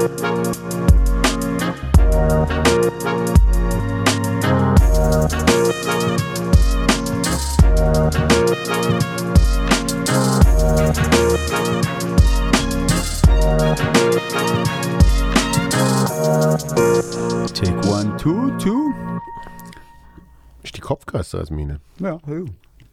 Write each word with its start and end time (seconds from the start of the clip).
Take 0.00 0.08
one, 17.86 18.16
two, 18.16 18.56
two. 18.56 18.94
Ist 20.62 20.74
die 20.74 20.80
Kopf 20.80 21.04
grösser 21.04 21.40
als 21.40 21.50
meine? 21.50 21.78
Ja, 21.98 22.18
viel. 22.20 22.46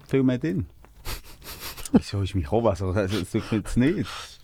Viel 0.07 0.23
mehr 0.23 0.39
drin. 0.39 0.65
Wieso 1.93 2.21
ist 2.21 2.35
mein 2.35 2.43
Kopf? 2.43 2.65
Also, 2.65 2.91
das 2.91 3.13
mir 3.33 3.41
jetzt 3.49 3.77
nicht. 3.77 4.36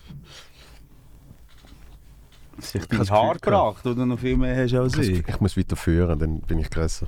Es 2.60 2.76
ist 2.76 2.92
dein 2.92 3.00
habe 3.00 3.10
Haar 3.12 3.34
das 3.34 3.42
gebracht, 3.42 3.86
du 3.86 4.06
noch 4.06 4.20
viel 4.20 4.38
mehr 4.38 4.56
hast 4.64 4.74
als 4.74 4.98
ich. 4.98 5.28
Ich 5.28 5.40
muss 5.40 5.58
weiterführen, 5.58 6.20
dann 6.20 6.42
bin 6.42 6.60
ich 6.60 6.70
grösser. 6.70 7.08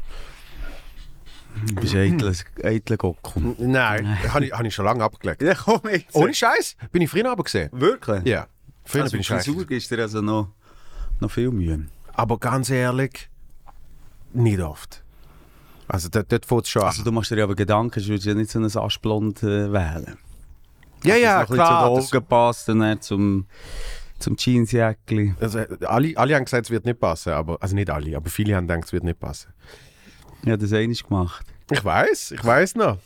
Du 1.68 1.76
bist 1.76 1.96
ein 1.96 2.20
eitler, 2.64 2.98
Gockel. 2.98 3.56
Nein, 3.60 4.18
habe 4.34 4.46
ich, 4.46 4.52
hab 4.52 4.64
ich 4.66 4.76
schon 4.76 4.86
lange 4.86 5.04
abgelegt. 5.04 5.42
Ja, 5.42 5.56
komm 5.56 5.80
jetzt. 5.90 6.14
Ohne 6.14 6.34
Scheiß, 6.34 6.76
bin 6.92 7.02
ich 7.02 7.10
früher 7.10 7.32
aber 7.32 7.44
gesehen. 7.44 7.70
Wirklich? 7.72 8.26
Ja. 8.26 8.48
Früher 8.84 9.04
Also 9.04 9.14
bin 9.14 9.22
ich. 9.22 9.28
Frisur 9.28 9.66
du 9.66 9.80
dir 9.96 10.02
also 10.02 10.22
noch, 10.22 10.50
noch 11.20 11.32
viel 11.32 11.52
Mühe. 11.52 11.86
Aber 12.14 12.38
ganz 12.40 12.70
ehrlich, 12.70 13.30
nicht 14.34 14.60
oft. 14.60 15.04
Also 15.88 16.10
dort, 16.10 16.32
dort 16.32 16.46
fängt 16.46 16.64
es 16.64 16.70
schon 16.70 16.82
an. 16.82 16.88
Also 16.90 17.04
du 17.04 17.12
machst 17.12 17.32
dir 17.32 17.42
aber 17.44 17.56
Gedanken, 17.56 18.02
du 18.02 18.10
würdest 18.10 18.26
ja 18.26 18.34
nicht 18.34 18.50
so 18.52 18.60
ein 18.60 18.66
Aschblond 18.66 19.44
äh, 19.44 19.72
wählen. 19.72 20.18
ja, 21.04 21.16
ja, 21.16 21.40
Dass 21.42 21.44
es 21.44 21.50
noch 21.50 21.56
klar. 21.56 21.86
Ein 21.90 21.96
Das, 21.96 21.96
bisschen 21.96 22.08
zu 22.08 22.12
den 22.12 22.22
Augen 22.22 22.28
passt 22.28 22.68
dann 22.70 23.02
zum, 23.02 23.46
zum 24.26 24.36
Jeansjäckli. 24.38 25.36
also, 25.40 25.60
alle, 25.88 26.18
alle 26.18 26.36
haben 26.36 26.46
gesagt, 26.46 26.66
es 26.66 26.72
wird 26.72 26.86
nicht 26.86 27.00
passen. 27.00 27.34
Aber, 27.34 27.62
also 27.62 27.76
nicht 27.76 27.90
alle, 27.90 28.18
aber 28.18 28.30
viele 28.30 28.56
haben 28.56 28.68
gedacht, 28.68 28.86
es 28.86 28.94
wird 28.94 29.04
nicht 29.04 29.20
passen. 29.20 29.54
Ich 30.42 30.50
habe 30.50 30.58
das 30.58 30.74
einmal 30.74 30.96
gemacht. 30.96 31.46
Ich 31.72 31.84
weiß, 31.84 32.32
ich 32.32 32.44
weiß 32.44 32.76
noch. 32.76 32.98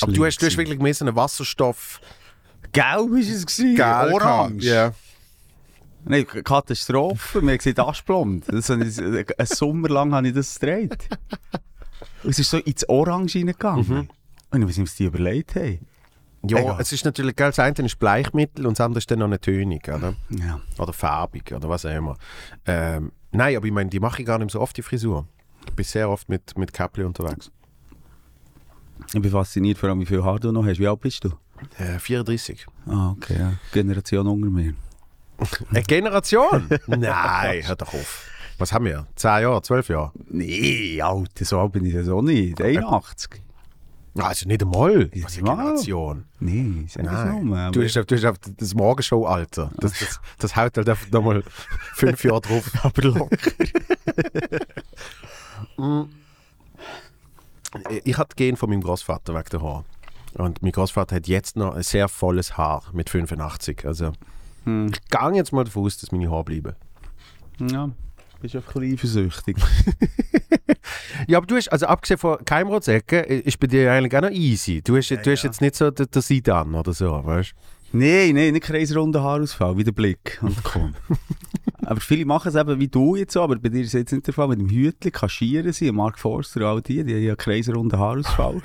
Aber 0.00 0.12
du 0.12 0.24
hast, 0.24 0.38
du 0.38 0.46
hast 0.46 0.52
Schlimm 0.52 0.66
wirklich 0.66 0.80
mehr 0.80 0.94
so 0.94 1.04
einen 1.04 1.14
Wasserstoff. 1.14 2.00
Gelb 2.72 3.12
ist 3.16 3.30
es 3.30 3.46
gewesen, 3.46 3.76
Gel 3.76 4.12
orange. 4.12 4.64
Ja. 4.64 4.92
Nein, 6.04 6.26
Katastrophe. 6.26 7.42
Wir 7.42 7.56
gesehen, 7.56 7.78
Aschblond. 7.78 8.44
Das 8.48 8.68
ich, 8.68 8.98
einen 9.00 9.46
Sommer 9.46 9.88
lang 9.88 10.12
habe 10.12 10.28
ich 10.28 10.34
das 10.34 10.58
gedreht. 10.58 11.08
Es 12.24 12.38
ist 12.38 12.50
so 12.50 12.58
ins 12.58 12.88
Orange 12.88 13.38
reingegangen. 13.38 14.08
Und 14.50 14.62
ich 14.62 14.68
weiß 14.68 14.78
nicht, 14.78 14.88
was 14.88 14.96
die 14.96 15.04
überlegt 15.04 15.54
haben. 15.54 15.86
Ja, 16.48 16.58
Egal. 16.58 16.76
es 16.80 16.92
ist 16.92 17.04
natürlich, 17.04 17.34
gell, 17.34 17.48
das 17.48 17.58
eine 17.58 17.74
ist 17.84 17.98
Bleichmittel 17.98 18.66
und 18.66 18.78
das 18.78 18.84
andere 18.84 18.98
ist 18.98 19.10
dann 19.10 19.18
noch 19.18 19.26
eine 19.26 19.40
Tönung, 19.40 19.80
oder? 19.86 20.14
Ja. 20.30 20.60
Oder 20.78 20.92
farbig, 20.92 21.52
oder 21.52 21.68
was 21.68 21.84
auch 21.84 21.90
immer. 21.94 22.16
Ähm, 22.66 23.10
nein, 23.32 23.56
aber 23.56 23.66
ich 23.66 23.72
meine, 23.72 23.90
die 23.90 24.00
mache 24.00 24.22
ich 24.22 24.26
gar 24.26 24.38
nicht 24.38 24.50
so 24.50 24.60
oft, 24.60 24.76
die 24.76 24.82
Frisur. 24.82 25.26
Ich 25.66 25.72
bin 25.74 25.84
sehr 25.84 26.08
oft 26.08 26.28
mit, 26.28 26.56
mit 26.56 26.72
Käppli 26.72 27.04
unterwegs. 27.04 27.50
Ich 29.12 29.20
bin 29.20 29.30
fasziniert, 29.30 29.78
vor 29.78 29.88
allem, 29.88 30.00
wie 30.00 30.06
viel 30.06 30.22
Haar 30.22 30.38
du 30.38 30.52
noch 30.52 30.64
hast. 30.64 30.78
Wie 30.78 30.86
alt 30.86 31.00
bist 31.00 31.24
du? 31.24 31.30
Äh, 31.78 31.98
34. 31.98 32.66
Ah, 32.86 33.10
okay. 33.10 33.36
Ja. 33.38 33.52
Generation 33.72 34.26
unter 34.26 34.48
mir. 34.50 34.74
Eine 35.70 35.82
Generation? 35.82 36.68
nein, 36.86 37.62
hör 37.66 37.76
doch 37.76 37.92
auf. 37.92 38.30
Was 38.58 38.72
haben 38.72 38.86
wir? 38.86 39.06
10 39.16 39.42
Jahre, 39.42 39.60
12 39.60 39.88
Jahre? 39.90 40.12
Nee, 40.30 41.00
Alter, 41.02 41.44
so 41.44 41.60
alt 41.60 41.72
bin 41.72 41.84
ich 41.84 41.92
das 41.94 42.08
auch 42.08 42.22
nicht. 42.22 42.60
81. 42.60 43.42
Also 44.18 44.48
nicht 44.48 44.62
einmal. 44.62 45.10
Ja, 45.14 45.24
Was 45.24 45.32
ist 45.36 45.38
eine. 45.46 45.56
Generation? 45.56 46.24
Nee, 46.40 46.86
sag 46.88 47.04
das 47.04 47.12
Nein. 47.12 47.44
nur. 47.44 47.70
Du 47.72 47.82
hast, 47.84 47.94
du 47.96 48.14
hast 48.16 48.24
auf 48.24 48.36
das 48.56 48.74
Morgenshow-Alter. 48.74 49.70
Das, 49.78 49.98
das, 49.98 50.20
das 50.38 50.56
haut 50.56 50.76
halt 50.76 50.88
einfach 50.88 51.10
nochmal 51.10 51.42
fünf 51.94 52.24
Jahre 52.24 52.40
drauf. 52.40 52.70
aber 52.82 53.02
locker. 53.02 53.36
Ich 58.04 58.16
hatte 58.16 58.34
Gen 58.36 58.56
von 58.56 58.70
meinem 58.70 58.82
Großvater 58.82 59.34
wegen 59.34 59.48
der 59.50 59.60
Haar. 59.62 59.84
Und 60.34 60.62
mein 60.62 60.72
Großvater 60.72 61.16
hat 61.16 61.26
jetzt 61.28 61.56
noch 61.56 61.74
ein 61.74 61.82
sehr 61.82 62.08
volles 62.08 62.56
Haar 62.56 62.82
mit 62.92 63.10
85. 63.10 63.84
Also 63.84 64.12
Hm. 64.64 64.88
ich 64.92 65.00
gehe 65.10 65.32
jetzt 65.34 65.52
mal 65.52 65.64
davon 65.64 65.84
aus, 65.84 65.98
dass 65.98 66.10
meine 66.12 66.30
Haare 66.30 66.44
bleiben. 66.44 66.74
Ja, 67.60 67.90
bist 68.40 68.56
einfach 68.56 68.74
ein 68.76 68.96
bisschen 68.96 69.26
eifersüchtig. 69.26 69.56
Ja, 71.26 71.38
aber 71.38 71.46
du 71.46 71.56
hast, 71.56 71.68
also 71.68 71.86
abgesehen 71.86 72.18
von 72.18 72.38
Keimrotsäcken, 72.44 73.24
ist 73.24 73.58
bei 73.58 73.66
dir 73.66 73.90
eigentlich 73.92 74.16
auch 74.16 74.22
noch 74.22 74.30
easy. 74.30 74.82
Du 74.82 74.96
hast, 74.96 75.10
du 75.10 75.30
hast 75.30 75.42
jetzt 75.42 75.60
nicht 75.60 75.74
so 75.74 75.90
den, 75.90 76.06
den 76.10 76.22
Sidan 76.22 76.74
oder 76.74 76.92
so, 76.92 77.20
weißt 77.24 77.54
Nein, 77.92 78.34
nein, 78.34 78.52
nicht 78.52 78.64
kreisrunder 78.64 79.22
Haarausfall, 79.22 79.76
wie 79.76 79.84
der 79.84 79.92
Blick 79.92 80.38
und 80.42 80.62
komm. 80.62 80.94
aber 81.84 82.00
viele 82.00 82.24
machen 82.24 82.48
es 82.48 82.54
eben 82.54 82.78
wie 82.80 82.88
du 82.88 83.16
jetzt 83.16 83.32
so, 83.32 83.42
aber 83.42 83.56
bei 83.56 83.68
dir 83.68 83.80
ist 83.80 83.88
es 83.88 83.92
jetzt 83.94 84.12
nicht 84.12 84.26
der 84.26 84.34
Fall. 84.34 84.48
Mit 84.48 84.60
dem 84.60 84.68
Hütli 84.68 85.10
kaschieren 85.10 85.72
sie, 85.72 85.90
Mark 85.92 86.18
Forster 86.18 86.60
und 86.60 86.66
all 86.66 86.82
die, 86.82 87.04
die 87.04 87.14
haben 87.14 87.22
ja 87.22 87.36
kreisrunden 87.36 87.98
Haarausfall. 87.98 88.60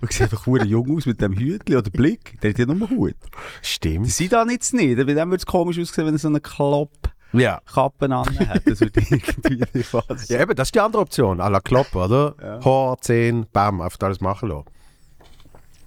und 0.00 0.12
sieht 0.12 0.22
einfach 0.22 0.46
hure 0.46 0.64
jung 0.64 0.96
aus 0.96 1.06
mit 1.06 1.20
dem 1.20 1.34
Hütli 1.34 1.76
oder 1.76 1.90
Blick. 1.90 2.40
Der 2.40 2.50
hat 2.50 2.58
ja 2.58 2.66
nur 2.66 2.88
Hut. 2.90 3.14
Die 3.22 3.66
Stimmt. 3.66 4.10
sind 4.10 4.32
da 4.32 4.44
jetzt 4.46 4.74
nicht. 4.74 4.96
Bei 4.96 5.04
dem 5.04 5.30
würde 5.30 5.36
es 5.36 5.46
komisch 5.46 5.78
aussehen, 5.78 6.06
wenn 6.06 6.14
er 6.14 6.18
so 6.18 6.28
eine 6.28 6.40
Klopp-Kappe 6.40 7.21
Ja. 7.32 7.60
an 7.74 8.48
hat. 8.48 8.62
Das 8.66 8.80
würde 8.80 9.00
irgendwie 9.00 9.82
passen. 9.82 10.32
Ja, 10.32 10.40
eben, 10.40 10.54
das 10.54 10.68
ist 10.68 10.74
die 10.74 10.80
andere 10.80 11.02
Option. 11.02 11.40
À 11.40 11.48
la 11.48 11.60
Klopp, 11.60 11.94
oder? 11.94 12.34
Ja. 12.40 12.64
Haar, 12.64 13.00
Zehen, 13.00 13.46
bam, 13.52 13.80
einfach 13.80 13.98
alles 14.02 14.20
machen 14.20 14.50
lassen. 14.50 14.66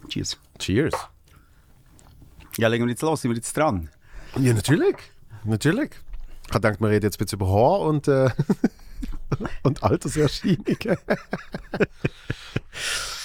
Cheers. 0.10 0.38
Cheers. 0.60 0.94
Ja, 2.58 2.68
legen 2.68 2.86
wir 2.86 2.92
jetzt 2.92 3.02
los, 3.02 3.22
sind 3.22 3.32
wir 3.32 3.36
jetzt 3.36 3.56
dran? 3.56 3.90
Ja, 4.38 4.54
natürlich. 4.54 4.96
Natürlich. 5.44 5.92
Ich 6.48 6.52
gedacht, 6.52 6.80
wir 6.80 6.90
reden 6.90 7.06
jetzt 7.06 7.16
ein 7.20 7.26
bisschen 7.26 7.40
über 7.40 7.50
Haar 7.50 7.80
und, 7.82 8.08
äh, 8.08 8.30
und 9.64 9.84
Alterserscheinungen. 9.84 10.76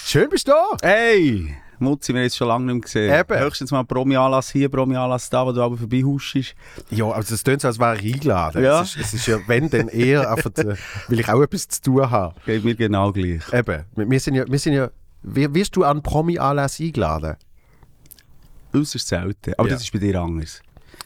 Schön 0.05 0.29
bist 0.29 0.47
du 0.47 0.51
da. 0.51 0.77
Hey! 0.81 1.55
Mutzi, 1.81 2.13
wir 2.13 2.19
haben 2.21 2.23
jetzt 2.25 2.37
schon 2.37 2.47
lange 2.47 2.65
nicht 2.65 2.73
mehr 2.73 2.81
gesehen. 2.81 3.19
Eben. 3.19 3.39
Höchstens 3.39 3.71
mal 3.71 3.83
Promi-Anlass 3.83 4.51
hier, 4.51 4.69
Promi-Anlass 4.69 5.29
da, 5.29 5.45
wo 5.45 5.51
du 5.51 5.61
aber 5.61 5.77
vorbeihuschst. 5.77 6.55
Ja, 6.91 7.09
also 7.09 7.35
es 7.35 7.43
klingt 7.43 7.61
so, 7.61 7.67
als 7.67 7.79
wäre 7.79 7.97
ich 7.99 8.13
eingeladen. 8.15 8.63
Ja. 8.63 8.81
Es, 8.81 8.95
ist, 8.95 9.05
es 9.05 9.13
ist 9.15 9.27
ja, 9.27 9.39
wenn, 9.47 9.69
dann 9.69 9.87
eher 9.89 10.29
einfach, 10.31 10.51
äh, 10.57 10.75
weil 11.07 11.19
ich 11.19 11.27
auch 11.29 11.41
etwas 11.41 11.67
zu 11.67 11.81
tun 11.81 12.09
habe. 12.09 12.35
Geht 12.45 12.63
mir 12.63 12.75
genau 12.75 13.11
gleich. 13.11 13.41
Eben, 13.51 13.83
wir 13.95 14.19
sind 14.19 14.35
ja, 14.35 14.45
wir 14.47 14.59
sind 14.59 14.73
ja 14.73 14.89
wirst 15.23 15.75
du 15.75 15.83
an 15.83 16.01
Promi-Anlass 16.01 16.79
eingeladen? 16.79 17.35
Äußerst 18.73 19.07
selten. 19.07 19.53
Aber 19.57 19.67
Ja. 19.67 19.75
das 19.75 19.83
ist 19.83 19.91
bei 19.91 19.99
dir 19.99 20.19
anders. 20.21 20.61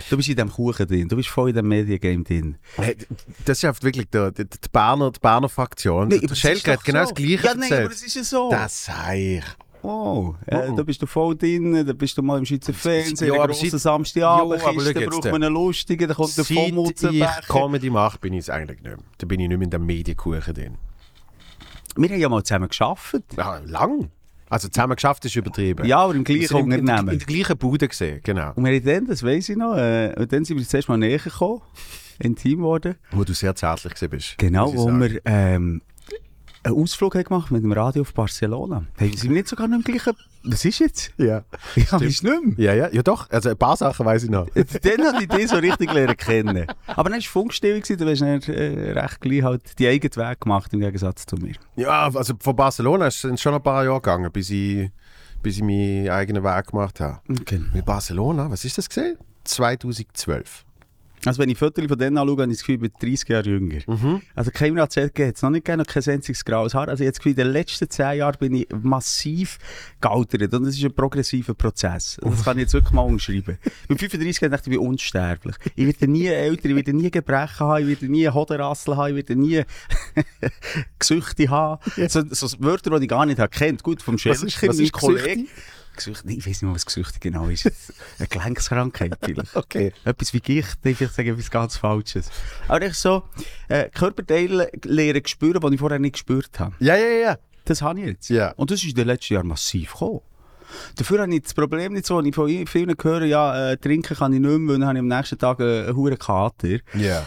Du 0.09 0.18
bist 0.18 0.28
in 0.28 0.35
diesem 0.35 0.52
Kuchen 0.52 0.88
drin, 0.88 1.08
du 1.08 1.16
bist 1.16 1.30
voll 1.30 1.50
in 1.50 1.56
dem 1.56 1.68
Mediengame 1.69 2.24
drin. 2.24 2.58
Hey, 2.75 2.97
Das 3.46 3.59
ist 3.59 3.62
ja 3.62 3.74
wirklich 3.81 4.08
die, 4.09 4.30
die, 4.38 4.44
die, 4.46 4.58
Berner, 4.72 5.09
die 5.12 5.19
Berner 5.19 5.47
Fraktion. 5.47 6.09
Nee, 6.09 6.19
es 6.22 6.38
Schelke 6.38 6.74
hat 6.74 6.84
genau 6.84 7.06
so. 7.06 7.14
das 7.14 7.16
Gleiche 7.16 7.46
Ja, 7.47 7.56
nein, 7.56 7.74
aber 7.74 7.90
das 7.90 8.03
ist 8.03 8.16
ja 8.16 8.24
so. 8.24 8.50
Das 8.52 8.85
sei 8.85 9.38
ich. 9.38 9.44
Oh, 9.85 10.35
äh, 10.47 10.69
Oh. 10.69 10.75
da 10.75 10.84
bist 10.84 11.01
du 11.01 11.06
voll 11.06 11.35
drin, 11.35 11.85
da 11.85 11.94
bist 11.94 12.18
du 12.18 12.22
mal 12.23 12.38
im 12.40 12.46
Schweizer 12.46 12.73
Fernsehen, 12.73 13.34
Ja, 13.34 13.46
grossen 13.46 13.78
Samstagabend, 13.78 14.62
Ja, 14.62 14.72
jetzt, 14.72 15.09
braucht 15.09 15.25
man 15.25 15.44
einen 15.44 15.53
lustigen, 15.53 16.07
dann 16.07 16.18
kommt 16.18 16.35
der 16.38 16.44
Seit 16.44 17.13
ich. 17.13 17.47
Comedy 17.47 17.90
mache, 17.90 18.18
bin 18.19 18.34
ich 18.34 18.40
es 18.40 18.50
eigentlich 18.50 18.81
nicht 18.81 18.96
mehr. 18.96 18.97
Da 19.18 19.28
bin 19.28 19.40
ich 19.40 19.47
nicht 19.47 19.57
mehr 19.57 19.66
in 19.66 19.69
dem 19.69 19.85
Medienkuchen 19.85 20.53
drin. 20.53 20.78
Wir 21.97 22.09
haben 22.09 22.19
ja 22.19 22.29
mal 22.29 22.44
zusammen 22.44 22.68
geschafft. 22.68 23.16
Ja, 23.38 23.59
lang. 23.66 24.09
Also 24.50 24.68
zusammen 24.68 24.96
geschafft 24.96 25.25
ist 25.25 25.35
übertrieben. 25.35 25.85
Ja, 25.85 26.00
aber 26.00 26.13
im 26.16 26.23
gleichen 26.23 26.56
Unternehmen. 26.56 27.09
in 27.09 27.17
der 27.19 27.28
gleichen 27.28 27.57
Bude 27.57 27.88
gesehen, 27.88 28.19
genau. 28.23 28.52
Und 28.56 28.66
wir 28.66 28.73
haben 28.73 28.85
dann, 28.85 29.06
das 29.07 29.23
weiss 29.23 29.50
ich 29.50 29.57
noch, 29.57 29.75
äh, 29.75 30.13
und 30.17 30.31
dann 30.31 30.46
sind 30.46 30.57
wir 30.57 30.67
zuerst 30.67 30.88
mal 30.88 30.97
näher 30.97 31.17
gekommen, 31.19 31.62
intim 32.19 32.57
geworden. 32.59 32.96
Wo 33.12 33.23
du 33.23 33.34
sehr 33.34 33.56
zärtlich 33.56 33.94
gewesen 33.96 34.09
bist. 34.09 34.38
Genau, 34.38 34.73
wo 34.73 34.85
sagen. 34.85 35.00
wir 35.02 35.22
ähm, 35.25 35.81
einen 36.66 36.76
Ausflug 36.76 37.16
haben 37.16 37.24
gemacht 37.24 37.52
mit 37.52 37.64
dem 37.64 37.72
Radio 37.72 38.02
auf 38.02 38.14
Barcelona. 38.14 38.86
Hey, 38.98 39.09
sind 39.16 39.30
wir 39.30 39.38
nicht 39.38 39.48
sogar 39.48 39.68
noch 39.68 39.78
im 39.78 39.84
gleichen... 39.84 40.14
Was 40.44 40.66
ist 40.66 40.80
jetzt? 40.80 41.12
Ja. 41.18 41.44
Ja, 41.76 41.98
ist 41.98 42.24
nicht 42.24 42.24
mehr. 42.24 42.42
Ja, 42.58 42.74
ja, 42.74 42.90
ja 42.92 43.03
doch. 43.03 43.30
Also 43.30 43.50
ein 43.50 43.58
paar 43.58 43.78
Sachen 43.78 44.06
weiß 44.06 44.24
ich 44.24 44.30
noch. 44.30 44.48
Dann 44.53 45.06
habe 45.06 45.24
ich 45.24 45.30
dich 45.30 45.50
so 45.50 45.58
richtig 45.58 45.91
lernen 45.91 46.17
kennen. 46.17 46.67
Aber 46.88 47.09
dann 47.09 47.20
war 47.20 47.28
Funkstille, 47.28 47.82
du 47.82 48.09
hast 48.09 48.22
dann 48.22 48.41
äh, 48.41 48.91
recht 48.91 49.22
gleich 49.22 49.44
halt 49.44 49.79
die 49.79 49.88
eigenen 49.88 50.16
Weg 50.16 50.41
gemacht, 50.41 50.73
im 50.73 50.79
Gegensatz 50.79 51.26
zu 51.26 51.35
mir. 51.35 51.56
Ja, 51.76 52.09
also 52.14 52.34
von 52.40 52.56
Barcelona 52.56 53.08
ist 53.08 53.23
es 53.23 53.41
schon 53.41 53.53
ein 53.53 53.64
paar 53.64 53.84
Jahre 53.84 54.02
gegangen, 54.02 54.32
bis 54.32 54.50
ich, 54.50 54.90
bis 55.41 55.58
ich 55.58 55.64
meinen 55.64 56.09
eigenen 56.09 56.44
Weg 56.44 56.68
gemacht 56.68 57.00
habe. 57.00 57.20
Okay. 57.29 57.61
Mit 57.73 57.85
Barcelona, 57.85 58.50
was 58.50 58.66
ist 58.66 58.78
das 58.78 58.88
gesehen? 58.88 59.18
2012. 59.46 60.65
Also 61.25 61.39
wenn 61.41 61.49
ich 61.49 61.57
Fotos 61.57 61.85
von 61.87 61.97
denen 61.97 62.17
anschaue, 62.17 62.41
habe 62.41 62.51
ich 62.51 62.57
das 62.57 62.66
Gefühl, 62.66 62.75
ich 62.85 62.91
bin 62.93 63.09
30 63.11 63.29
Jahre 63.29 63.49
jünger. 63.49 64.19
Also 64.35 64.51
kein 64.51 64.77
AZG 64.79 65.27
hat 65.27 65.35
es 65.35 65.41
noch 65.41 65.49
nicht 65.49 65.66
gegeben, 65.66 65.83
noch 65.83 65.87
kein 65.93 66.03
einziges 66.13 66.45
graues 66.45 66.73
Haar. 66.73 66.87
Also 66.89 67.03
jetzt 67.03 67.25
in 67.25 67.35
den 67.35 67.47
letzten 67.47 67.89
10 67.89 68.17
Jahren 68.17 68.37
bin 68.39 68.53
ich 68.55 68.67
massiv 68.83 69.57
gealtert 70.01 70.53
und 70.53 70.66
das 70.66 70.75
ist 70.77 70.83
ein 70.83 70.93
progressiver 70.93 71.53
Prozess. 71.53 72.17
Und 72.19 72.33
Das 72.33 72.43
kann 72.43 72.57
ich 72.57 72.63
jetzt 72.63 72.73
wirklich 72.73 72.93
mal 72.93 73.01
umschreiben. 73.01 73.57
Mit 73.89 73.99
35 73.99 74.41
Jahren 74.41 74.51
dachte 74.51 74.69
ich, 74.69 74.73
ich 74.75 74.79
bin 74.79 74.87
unsterblich. 74.87 75.55
Ich 75.75 75.85
werde 75.85 76.07
nie 76.07 76.27
älter, 76.27 76.69
ich 76.69 76.75
werde 76.75 76.93
nie 76.93 77.09
Gebrechen 77.11 77.59
haben, 77.67 77.81
ich 77.89 78.01
werde 78.01 78.11
nie 78.11 78.27
Hodenrassel 78.29 78.95
haben, 78.97 79.09
ich 79.09 79.27
werde 79.27 79.35
nie 79.35 79.63
Gesüchte 80.99 81.49
haben. 81.49 81.81
So, 82.07 82.23
so 82.29 82.47
Wörter, 82.59 82.97
die 82.99 83.05
ich 83.05 83.09
gar 83.09 83.25
nicht 83.25 83.39
habe 83.39 83.49
kennt. 83.49 83.83
Gut, 83.83 84.01
vom 84.01 84.16
Was 84.16 84.22
Schelker, 84.22 84.45
ist- 84.47 84.61
mein 84.79 84.91
Kollege. 84.91 85.45
Gesücht, 85.96 86.24
ich 86.26 86.38
weiß 86.40 86.46
nicht 86.46 86.62
mehr, 86.64 86.76
was 86.76 86.86
Gesüchte 86.86 87.20
genau 87.20 87.47
ist. 87.47 87.66
Eine 88.20 88.28
Gelenkskrankheit 88.28 89.18
vielleicht. 89.24 89.56
Okay. 89.56 89.94
Etwas 90.03 90.34
wie 90.34 90.40
Gicht, 90.40 90.78
ich 90.84 90.97
sage 90.97 91.32
etwas 91.32 91.50
ganz 91.50 91.78
Falsches. 91.78 92.30
Aber 92.68 92.86
ich 92.86 92.94
so, 92.96 93.24
äh, 93.68 93.90
Körperteile 93.90 94.70
lernen 94.84 95.26
spüren, 95.26 95.62
die 95.62 95.76
ich 95.76 95.80
vorher 95.80 96.00
nicht 96.00 96.14
gespürt 96.14 96.59
habe. 96.59 96.76
Ja, 96.80 96.96
ja, 96.96 97.08
ja. 97.08 97.38
Das 97.66 97.82
habe 97.82 98.00
ich 98.00 98.06
jetzt. 98.06 98.30
Ja. 98.30 98.52
Und 98.52 98.72
das 98.72 98.80
ist 98.84 98.90
in 98.90 98.96
den 98.96 99.08
letzten 99.08 99.34
Jahren 99.34 99.47
massiv 99.47 99.94
gekommen. 99.94 100.22
Dafür 100.96 101.22
habe 101.22 101.34
ich 101.34 101.44
das 101.44 101.53
Problem 101.53 101.94
nicht 101.94 102.06
so, 102.06 102.18
wenn 102.18 102.26
ich 102.26 102.36
von 102.36 102.50
vielen 102.68 102.96
höre, 103.02 103.24
ja, 103.24 103.72
äh, 103.72 103.78
trinken 103.78 104.16
kann 104.16 104.34
ich 104.34 104.40
nicht 104.40 104.50
mehr, 104.50 104.74
weil 104.74 104.80
dann 104.80 104.88
habe 104.88 104.97
ich 104.97 105.02
am 105.02 105.08
nächsten 105.08 105.38
Tag 105.38 105.59
äh, 105.59 105.86
einen 105.86 105.96
hohen 105.96 106.18
Kater. 106.18 106.80
Ja. 106.94 107.26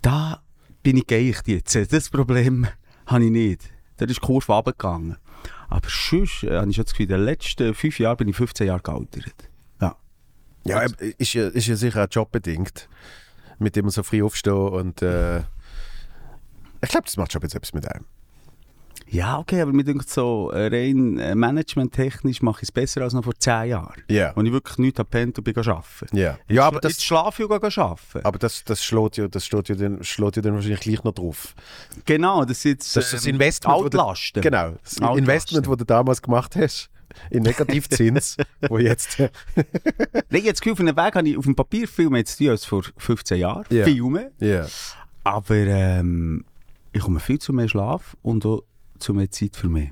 Da 0.00 0.42
bin 0.82 0.96
ich 0.96 1.06
geeicht 1.06 1.48
jetzt. 1.48 1.92
Das 1.92 2.10
Problem 2.10 2.66
habe 3.06 3.24
ich 3.24 3.30
nicht. 3.30 3.70
Da 3.96 4.06
ist 4.06 4.16
die 4.16 4.20
Kurve 4.20 4.52
runtergegangen. 4.52 5.16
Aber 5.72 5.88
sonst 5.88 6.42
äh, 6.42 6.58
habe 6.58 6.70
ich 6.70 6.76
das 6.76 6.90
Gefühl, 6.90 7.04
in 7.04 7.12
den 7.12 7.24
letzten 7.24 7.72
fünf 7.74 7.98
Jahren 7.98 8.18
bin 8.18 8.28
ich 8.28 8.36
15 8.36 8.66
Jahre 8.66 8.82
gealtert. 8.82 9.48
Ja. 9.80 9.96
Ja, 10.64 10.84
eben, 10.84 10.94
ist 11.16 11.32
ja, 11.32 11.48
ist 11.48 11.66
ja 11.66 11.76
sicher 11.76 12.04
auch 12.04 12.08
jobbedingt, 12.10 12.90
mit 13.58 13.74
dem 13.74 13.86
man 13.86 13.90
so 13.90 14.02
früh 14.02 14.22
aufsteht 14.22 14.52
und 14.52 15.00
äh, 15.00 15.38
ich 15.38 16.88
glaube, 16.90 17.06
das 17.06 17.16
macht 17.16 17.32
schon 17.32 17.40
jetzt 17.40 17.54
etwas 17.54 17.72
mit 17.72 17.90
einem. 17.90 18.04
Ja, 19.12 19.38
okay, 19.38 19.60
aber 19.60 19.72
mir 19.74 19.84
denkt 19.84 20.08
so, 20.08 20.50
äh, 20.52 20.68
rein 20.68 21.18
äh, 21.18 21.34
managementtechnisch 21.34 22.40
mache 22.40 22.60
ich 22.62 22.68
es 22.68 22.72
besser 22.72 23.02
als 23.02 23.12
noch 23.12 23.24
vor 23.24 23.34
10 23.34 23.68
Jahren. 23.68 24.02
Ja. 24.08 24.32
Und 24.32 24.46
ich 24.46 24.52
wirklich 24.52 24.78
nichts 24.78 25.00
an 25.00 25.06
Pent 25.06 25.36
und 25.36 25.44
bin 25.44 25.54
arbeiten. 25.54 26.16
Ja, 26.16 26.38
ja 26.48 26.64
aber 26.64 26.80
Jetzt 26.82 26.96
das, 26.96 27.04
schlafe 27.04 27.42
ich 27.42 27.50
und 27.50 27.62
arbeiten. 27.78 28.24
aber 28.24 28.38
das, 28.38 28.64
das, 28.64 28.82
schlägt 28.82 29.18
ja, 29.18 29.28
das 29.28 29.44
steht 29.44 29.68
ja, 29.68 29.74
dann, 29.74 30.02
schlägt 30.02 30.36
ja 30.36 30.42
dann 30.42 30.54
wahrscheinlich 30.54 30.80
gleich 30.80 31.04
noch 31.04 31.12
drauf. 31.12 31.54
Genau, 32.06 32.46
das 32.46 32.58
ist 32.58 32.64
jetzt 32.64 32.96
Das 32.96 33.04
ist 33.04 33.12
das 33.12 33.26
ähm, 33.26 33.34
Investment, 33.34 33.78
du- 33.80 33.84
Altlasten. 33.84 34.42
Genau, 34.42 34.70
das 34.82 34.94
Altlasten. 34.94 35.18
Investment, 35.18 35.66
das 35.66 35.76
du 35.76 35.84
damals 35.84 36.22
gemacht 36.22 36.56
hast, 36.56 36.88
in 37.28 37.42
Negativzins, 37.42 38.38
wo 38.70 38.78
jetzt... 38.78 39.18
Nein, 39.18 40.42
jetzt 40.42 40.62
Gefühl, 40.62 40.72
auf 40.72 40.80
einem 40.80 40.96
Weg 40.96 41.14
habe 41.14 41.28
ich 41.28 41.36
auf 41.36 41.44
dem 41.44 41.54
Papier 41.54 41.86
viel 41.86 42.08
mehr 42.08 42.24
zu 42.24 42.38
tun 42.38 42.48
als 42.48 42.64
vor 42.64 42.82
15 42.96 43.38
Jahren. 43.38 43.66
Ja. 43.68 43.84
Viel 43.84 44.04
mehr. 44.04 44.30
Ja. 44.38 44.66
Aber 45.22 45.54
ähm, 45.54 46.46
ich 46.94 47.02
komme 47.02 47.20
viel 47.20 47.38
zu 47.38 47.52
mehr 47.52 47.68
Schlaf 47.68 48.16
und 48.22 48.46
auch 48.46 48.62
zu 49.02 49.12
mehr 49.14 49.30
Zeit 49.30 49.56
für 49.56 49.68
mich. 49.68 49.90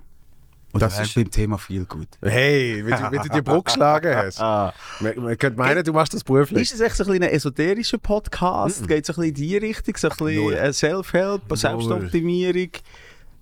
Und 0.72 0.80
Das 0.82 0.96
das 0.96 1.08
ist- 1.08 1.14
beim 1.16 1.28
Thema 1.30 1.58
viel 1.58 1.84
gut. 1.84 2.06
Hey, 2.22 2.84
wenn 2.86 2.92
du, 2.96 3.10
wenn 3.10 3.22
du 3.22 3.28
die 3.28 3.42
Brücke 3.42 3.64
geschlagen 3.64 4.14
hast. 4.14 4.40
Ah. 4.40 4.72
Man, 5.00 5.14
man 5.20 5.36
könnte 5.36 5.58
meinen, 5.58 5.82
du 5.82 5.92
machst 5.92 6.14
das 6.14 6.22
beruflich. 6.22 6.62
Ist 6.62 6.74
es 6.74 6.80
echt 6.80 6.94
so 6.94 7.02
ein, 7.10 7.10
ein 7.24 7.28
esoterischer 7.30 7.98
Podcast? 7.98 8.86
Geht 8.86 9.08
es 9.08 9.14
so 9.14 9.20
ein 9.20 9.32
bisschen 9.32 9.44
in 9.44 9.48
die 9.50 9.56
Richtung? 9.56 9.96
So 9.96 10.08
ein 10.08 10.16
bisschen 10.16 10.52
äh, 10.52 10.72
Self-Help, 10.72 11.42
Selbstoptimierung, 11.56 12.68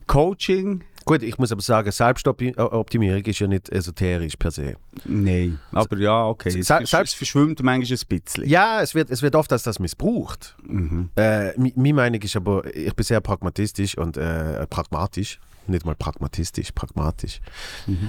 Coaching? 0.07 0.85
Gut, 1.05 1.23
ich 1.23 1.39
muss 1.39 1.51
aber 1.53 1.63
sagen, 1.63 1.91
Selbstoptimierung 1.91 3.23
ist 3.23 3.39
ja 3.39 3.47
nicht 3.47 3.71
esoterisch 3.71 4.37
per 4.37 4.51
se. 4.51 4.77
Nein. 5.07 5.59
Aber 5.73 5.97
ja, 5.99 6.27
okay. 6.27 6.51
Se- 6.51 6.63
selbst- 6.63 6.93
es 6.95 7.15
verschwimmt 7.15 7.63
manchmal 7.63 7.99
ein 7.99 8.07
bisschen. 8.09 8.47
Ja, 8.49 8.83
es 8.83 8.95
wird, 8.95 9.11
es 9.11 9.23
wird 9.23 9.35
oft 9.35 9.51
als 9.53 9.63
das 9.63 9.79
missbraucht. 9.79 10.55
Mhm. 10.67 11.09
Äh, 11.17 11.53
meine 11.59 11.95
Meinung 11.95 12.21
ist 12.21 12.37
aber, 12.37 12.63
ich 12.75 12.95
bin 12.95 13.05
sehr 13.05 13.21
pragmatistisch 13.23 13.97
und 13.97 14.17
äh, 14.19 14.67
pragmatisch. 14.67 15.39
Nicht 15.69 15.85
mal 15.87 15.95
pragmatistisch, 15.95 16.73
pragmatisch. 16.73 17.41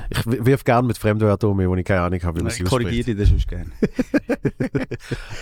Ich 0.09 0.25
w- 0.25 0.45
wirf 0.45 0.63
gern 0.63 0.85
mit 0.88 0.97
Fremdwörtern 0.97 1.50
um 1.51 1.57
wo 1.59 1.75
ich 1.75 1.85
keine 1.85 2.01
Ahnung 2.01 2.21
habe, 2.23 2.39
wie 2.39 2.44
man 2.44 2.51
sie 2.51 2.63
Ich 2.63 2.69
korrigiere 2.69 3.03
dich 3.03 3.17
das 3.17 3.29
sonst 3.29 3.47
gerne. 3.47 3.71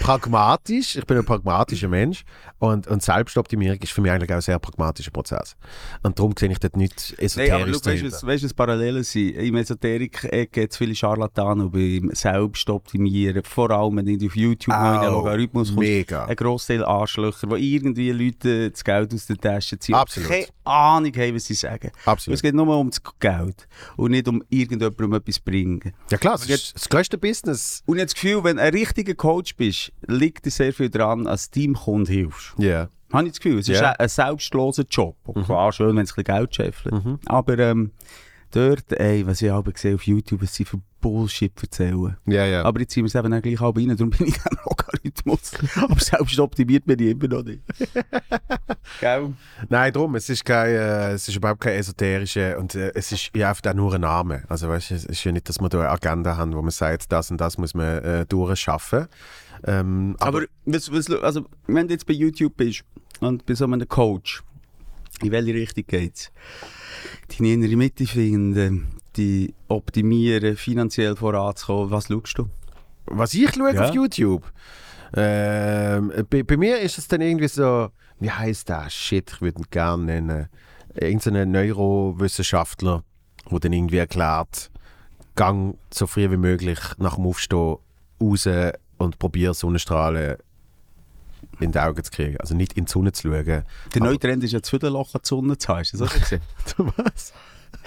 Pragmatisch, 0.01 0.95
ich 0.95 1.05
bin 1.05 1.17
ein 1.17 1.25
pragmatischer 1.25 1.87
Mensch 1.87 2.23
und, 2.59 2.87
und 2.87 3.01
Selbstoptimierung 3.03 3.77
ist 3.79 3.91
für 3.91 4.01
mich 4.01 4.11
eigentlich 4.11 4.31
auch 4.31 4.35
ein 4.35 4.41
sehr 4.41 4.59
pragmatischer 4.59 5.11
Prozess. 5.11 5.55
Und 6.03 6.17
darum 6.17 6.33
sehe 6.37 6.49
ich 6.51 6.59
dort 6.59 6.75
nicht 6.77 7.15
Nein, 7.35 7.51
aber 7.51 7.67
esoterisch 7.67 8.01
schau, 8.19 8.27
weißt 8.27 8.43
du, 8.43 8.47
was- 8.47 8.53
Parallelen 8.53 9.03
sind? 9.03 9.35
Im 9.35 9.55
Esoterik-Ecke 9.55 10.47
gibt 10.61 10.71
es 10.73 10.77
viele 10.77 10.95
Scharlatane 10.95 11.69
beim 11.69 12.09
Selbstoptimieren. 12.13 13.43
Vor 13.43 13.69
allem, 13.71 13.97
wenn 13.97 14.17
du 14.17 14.25
auf 14.25 14.35
YouTube 14.35 14.73
in 14.75 15.01
den 15.01 15.11
Logarithmus 15.11 15.67
kommst. 15.69 15.79
mega. 15.79 16.25
Ein 16.25 16.35
Grossteil 16.35 16.83
Arschlöcher, 16.83 17.47
die 17.47 17.75
irgendwie 17.75 18.11
Leute 18.11 18.71
das 18.71 18.83
Geld 18.83 19.13
aus 19.13 19.25
den 19.27 19.37
Taschen 19.37 19.79
ziehen. 19.79 19.95
Absolut. 19.95 20.29
Keine 20.29 20.47
Ahnung 20.63 21.11
haben, 21.15 21.35
was 21.35 21.45
sie 21.45 21.53
sagen. 21.53 21.91
Absolut. 22.07 22.36
Es 22.36 22.42
geht 22.42 22.56
nur 22.56 22.68
um 22.77 22.89
das 22.89 23.01
Geld 23.19 23.68
und 23.95 24.12
nicht 24.12 24.27
um 24.27 24.44
irgendjemandem 24.50 25.13
etwas 25.13 25.39
bringen. 25.39 25.94
Ja 26.12 26.18
klar, 26.18 26.33
das 26.33 26.50
ist 26.50 26.75
das 26.75 26.89
größte 26.89 27.18
Business. 27.18 27.83
Und 27.86 27.98
ich 27.98 28.01
habe 28.01 28.06
das 28.07 28.13
Gefühl, 28.15 28.44
wenn 28.44 28.57
du 28.57 28.63
ein 28.63 28.74
richtiger 28.74 29.13
Coach 29.15 29.56
bist, 29.56 29.92
liegt 30.07 30.45
dir 30.45 30.51
sehr 30.51 30.74
viel 30.74 30.89
daran, 30.89 31.27
als 31.27 31.50
Teamkunde 31.50 32.12
hilfst. 32.12 32.54
Ja. 32.57 32.89
Habe 33.13 33.25
ich 33.27 33.31
das 33.33 33.39
Gefühl. 33.39 33.59
Es 33.59 33.69
ist 33.69 33.80
Ja. 33.80 33.92
ein, 33.92 33.95
ein 34.00 34.09
selbstloser 34.09 34.83
Job. 34.89 35.15
Und 35.25 35.45
Klar, 35.45 35.71
schön, 35.71 35.95
wenn 35.95 36.04
es 36.04 36.12
ein 36.12 36.24
bisschen 36.24 36.36
Geld 36.36 36.56
scheffelt. 36.56 36.94
Mhm. 37.06 37.19
Aber 37.25 37.57
ähm, 37.59 37.92
dort, 38.51 38.92
ey, 38.94 39.25
was 39.25 39.42
ich 39.42 39.51
aber 39.51 39.71
gesehen 39.71 39.95
auf 39.95 40.04
YouTube, 40.04 40.45
sie 40.48 40.65
für 40.65 40.81
Bullshit 41.12 41.51
erzählen. 41.62 42.18
Ja, 42.25 42.45
ja. 42.45 42.63
Aber 42.63 42.80
jetzt 42.80 42.94
ziehen 42.94 43.04
wir 43.04 43.07
es 43.07 43.15
eben 43.15 43.33
auch 43.33 43.42
gleich 43.42 43.59
halb 43.59 43.77
rein, 43.77 43.89
darum 43.89 44.09
bin 44.09 44.27
ich 44.27 44.38
am 44.45 44.57
Logarithmus. 44.65 45.51
aber 45.75 46.00
selbst 46.00 46.39
optimiert 46.39 46.86
bin 46.86 47.00
ich 47.00 47.12
immer 47.12 47.27
noch 47.27 47.44
nicht. 47.44 47.62
Gell? 49.00 49.33
Nein, 49.69 49.94
drum, 49.94 50.15
es 50.15 50.30
ist, 50.30 50.45
kein, 50.45 50.69
äh, 50.69 51.12
es 51.12 51.27
ist 51.27 51.36
überhaupt 51.36 51.62
kein 51.62 51.74
esoterische 51.74 52.57
und 52.57 52.75
äh, 52.75 52.92
es 52.94 53.12
ist 53.12 53.31
ja 53.36 53.50
einfach 53.50 53.71
auch 53.71 53.75
nur 53.75 53.94
ein 53.94 54.01
Name. 54.01 54.44
Also 54.48 54.69
weißt, 54.69 54.92
es 54.92 55.06
ist 55.06 55.24
ja 55.24 55.31
nicht, 55.31 55.48
dass 55.50 55.59
wir 55.59 55.69
da 55.69 55.80
eine 55.80 55.89
Agenda 55.89 56.38
haben, 56.38 56.54
wo 56.54 56.62
man 56.62 56.71
sagt, 56.71 57.12
das 57.12 57.31
und 57.31 57.39
das 57.39 57.57
muss 57.57 57.74
man 57.74 58.04
äh, 58.04 58.25
durchschaffen. 58.25 59.07
Ähm, 59.65 60.15
aber, 60.19 60.39
Aber, 60.39 60.48
was, 60.65 60.92
was, 60.92 61.09
also, 61.09 61.45
wenn 61.68 61.88
du 61.88 61.94
jetzt 61.94 62.06
bei 62.06 62.13
YouTube 62.13 62.56
bist 62.57 62.83
und 63.19 63.45
bei 63.45 63.56
so 63.56 63.65
einem 63.65 63.88
Coach, 63.88 64.44
in 65.21 65.31
welche 65.31 65.54
Richtung 65.54 65.86
geht's? 65.88 66.31
Deine 67.27 67.54
innere 67.54 67.75
Mitte 67.75 68.06
finden, 68.06 68.88
die 69.17 69.53
optimieren, 69.67 70.55
finanziell 70.55 71.15
voranzukommen, 71.15 71.91
was 71.91 72.07
schaust 72.07 72.37
du? 72.37 72.49
was 73.09 73.33
ich 73.33 73.49
schaue 73.53 73.73
Ja. 73.73 73.85
auf 73.87 73.95
YouTube, 73.95 74.51
ähm, 75.15 76.11
bei, 76.29 76.43
bei 76.43 76.57
mir 76.57 76.79
ist 76.79 76.97
es 76.97 77.07
dann 77.07 77.21
irgendwie 77.21 77.47
so, 77.47 77.89
wie 78.19 78.29
heißt 78.31 78.67
der? 78.69 78.89
Shit, 78.89 79.31
ich 79.33 79.41
würde 79.41 79.59
ihn 79.61 79.65
gerne 79.69 80.03
nennen. 80.03 80.49
Irgendein 80.93 81.51
Neurowissenschaftler, 81.51 83.03
der 83.49 83.59
dann 83.59 83.73
irgendwie 83.73 83.97
erklärt, 83.97 84.69
gang 85.35 85.77
so 85.93 86.07
früh 86.07 86.29
wie 86.29 86.37
möglich 86.37 86.79
nach 86.97 87.15
dem 87.15 87.25
Aufstehen 87.27 87.77
raus 88.21 88.47
und 88.97 89.19
probier 89.19 89.53
Sonnenstrahlen 89.53 90.37
in 91.59 91.71
die 91.71 91.79
Augen 91.79 92.03
zu 92.03 92.11
kriegen. 92.11 92.37
Also 92.37 92.55
nicht 92.55 92.73
in 92.73 92.85
die 92.85 92.91
Sonne 92.91 93.11
zu 93.11 93.31
schauen. 93.31 93.63
Der 93.93 94.01
neue 94.01 94.19
Trend 94.19 94.43
ist 94.43 94.51
ja 94.53 94.59
das 94.59 94.71
Loch 94.81 95.13
an 95.13 95.21
die 95.23 95.27
Sonne 95.27 95.57
zu 95.57 95.67
haben. 95.69 95.79
Hast 95.79 95.93
du 95.93 95.97
das 95.99 96.09
auch 96.11 96.19
gesehen? 96.19 96.41
Was? 96.97 97.33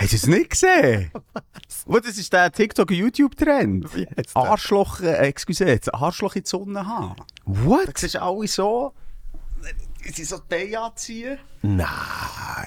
Hast 0.00 0.12
du 0.12 0.16
es 0.16 0.26
nicht 0.26 0.50
gesehen? 0.50 1.10
Was? 1.86 2.02
Das 2.02 2.16
ist 2.18 2.32
der 2.32 2.50
TikTok-YouTube-Trend. 2.52 3.86
Arschloch, 4.34 5.00
äh, 5.00 5.16
excuse, 5.28 5.64
das 5.64 5.88
Arschloch 5.90 6.36
in 6.36 6.42
die 6.42 6.48
Sonne 6.48 6.86
haben. 6.86 7.16
What? 7.44 7.96
siehst 7.98 8.14
du 8.14 8.22
alle 8.22 8.46
so, 8.46 8.92
sie 10.12 10.24
so 10.24 10.38
die 10.38 10.76
anziehen. 10.76 11.38
Nein. 11.62 11.86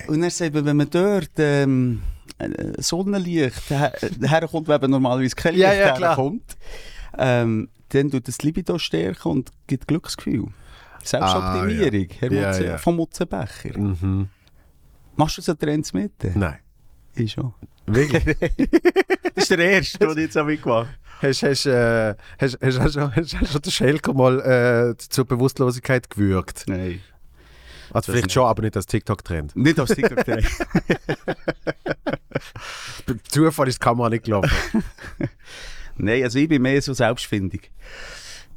Und 0.07 0.21
dann 0.21 0.29
sagt 0.29 0.53
wenn 0.53 0.77
man 0.77 0.89
dort 0.89 1.31
ähm, 1.37 2.01
äh, 2.37 2.49
Sonnenlicht 2.81 3.69
her- 3.69 3.93
herkommt, 4.21 4.67
wenn 4.67 4.81
man 4.81 4.91
normalerweise 4.91 5.35
kein 5.35 5.53
Licht 5.53 5.63
Ja, 5.63 5.73
ja, 5.73 5.97
herkommt, 5.97 6.55
ähm, 7.17 7.69
dann 7.89 8.11
tut 8.11 8.27
das 8.27 8.39
Libido 8.43 8.77
stärken 8.77 9.29
und 9.29 9.51
gibt 9.67 9.87
Glücksgefühl. 9.87 10.47
Selbstoptimierung, 11.03 12.07
Herr 12.19 12.31
Ah, 12.31 12.33
Ja, 12.33 12.47
Mutze, 12.47 12.65
ja. 12.65 12.77
vom 12.77 12.95
Mutzenbecher. 12.95 13.77
Mhm. 13.77 14.29
Machst 15.15 15.37
du 15.37 15.41
so 15.41 15.53
Trends 15.53 15.93
mit? 15.93 16.11
Nein. 16.35 16.59
Ich 17.15 17.31
schon. 17.33 17.53
Wirklich? 17.85 18.23
Das 19.35 19.49
ist 19.49 19.57
der 19.57 19.71
erste, 19.71 19.97
den 19.97 20.11
ich 20.11 20.17
jetzt 20.17 20.37
auch 20.37 20.45
mitgemacht 20.45 20.89
hast, 21.23 21.43
hast, 21.43 21.65
äh, 21.65 22.15
hast, 22.37 22.57
hast, 22.61 22.79
hast, 22.79 22.97
hast, 22.97 23.35
hast 23.39 23.55
du 23.55 23.59
den 23.59 23.71
Schelker 23.71 24.13
mal 24.13 24.39
äh, 24.39 24.97
zur 24.97 25.25
Bewusstlosigkeit 25.25 26.09
gewürgt? 26.09 26.65
Nein. 26.67 27.01
Also 27.91 28.11
vielleicht 28.11 28.25
nicht. 28.27 28.33
schon, 28.33 28.45
aber 28.45 28.63
nicht 28.63 28.75
als 28.75 28.85
TikTok-Trend. 28.87 29.55
Nicht 29.55 29.79
als 29.79 29.93
TikTok-Trend. 29.93 30.45
Per 33.05 33.23
Zufall 33.25 33.67
ist 33.67 33.79
die 33.79 33.83
Kamera 33.83 34.09
nicht 34.09 34.25
gelaufen. 34.25 34.51
Nein, 35.97 36.23
also 36.23 36.39
ich 36.39 36.47
bin 36.49 36.61
mehr 36.61 36.81
so 36.81 36.93
selbstfindig. 36.93 37.69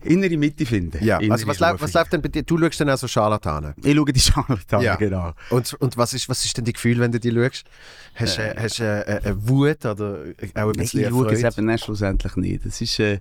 Innere 0.02 0.36
Mitte 0.36 0.64
finden. 0.66 1.04
ja, 1.04 1.18
Innere 1.18 1.32
also 1.32 1.46
was, 1.48 1.58
lau- 1.58 1.74
was 1.78 1.92
läuft 1.92 2.12
denn 2.12 2.22
bei 2.22 2.28
dir? 2.28 2.42
Du 2.42 2.58
schaust 2.58 2.80
dann 2.80 2.90
auch 2.90 2.98
so 2.98 3.08
Scharlatane. 3.08 3.74
Ich 3.82 3.94
schaue 3.94 4.12
die 4.12 4.20
Scharlatane, 4.20 4.84
Ja. 4.84 4.94
genau. 4.96 5.32
Und, 5.50 5.74
und 5.74 5.96
was, 5.96 6.14
ist, 6.14 6.28
was 6.28 6.44
ist 6.44 6.56
denn 6.56 6.64
dein 6.64 6.74
Gefühl, 6.74 6.98
wenn 7.00 7.10
du 7.12 7.18
die 7.18 7.32
schaust? 7.32 7.64
Hast 8.14 8.38
du 8.38 8.42
äh, 8.42 8.54
hast, 8.58 8.80
äh, 8.80 9.00
äh, 9.02 9.20
eine 9.24 9.48
Wut 9.48 9.84
oder 9.84 10.18
auch 10.54 10.66
ein 10.68 10.72
bisschen 10.72 11.00
ich 11.02 11.08
schaue 11.08 11.32
es 11.32 11.42
eben 11.56 11.66
dann 11.66 11.78
schlussendlich 11.78 12.36
nicht. 12.36 12.66
Es 12.66 12.80
ist, 12.80 12.98
äh, 13.00 13.18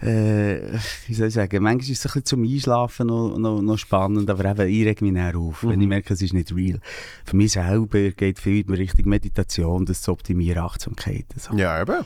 äh, 0.00 0.60
wie 1.06 1.14
soll 1.14 1.28
ich 1.28 1.34
sagen, 1.34 1.62
manchmal 1.62 1.90
ist 1.92 2.04
es 2.04 2.06
ein 2.06 2.20
bisschen 2.20 2.24
zum 2.24 2.42
Einschlafen 2.44 3.06
noch, 3.06 3.38
noch, 3.38 3.62
noch 3.62 3.78
spannend, 3.78 4.28
aber 4.28 4.44
eben, 4.50 4.68
ich 4.68 4.84
reg 4.86 5.00
mich 5.00 5.12
näher 5.12 5.36
auf, 5.36 5.64
wenn 5.64 5.80
ich 5.80 5.86
merke, 5.88 6.12
es 6.14 6.20
ist 6.20 6.34
nicht 6.34 6.54
real. 6.54 6.80
Für 7.24 7.36
mich 7.36 7.52
selber 7.52 8.10
geht 8.10 8.38
viel 8.38 8.66
in 8.66 8.74
Richtung 8.74 9.08
Meditation, 9.08 9.86
das 9.86 10.02
zu 10.02 10.12
optimieren, 10.12 10.62
Achtsamkeit. 10.62 11.26
So. 11.36 11.54
Ja, 11.56 11.80
eben. 11.80 12.04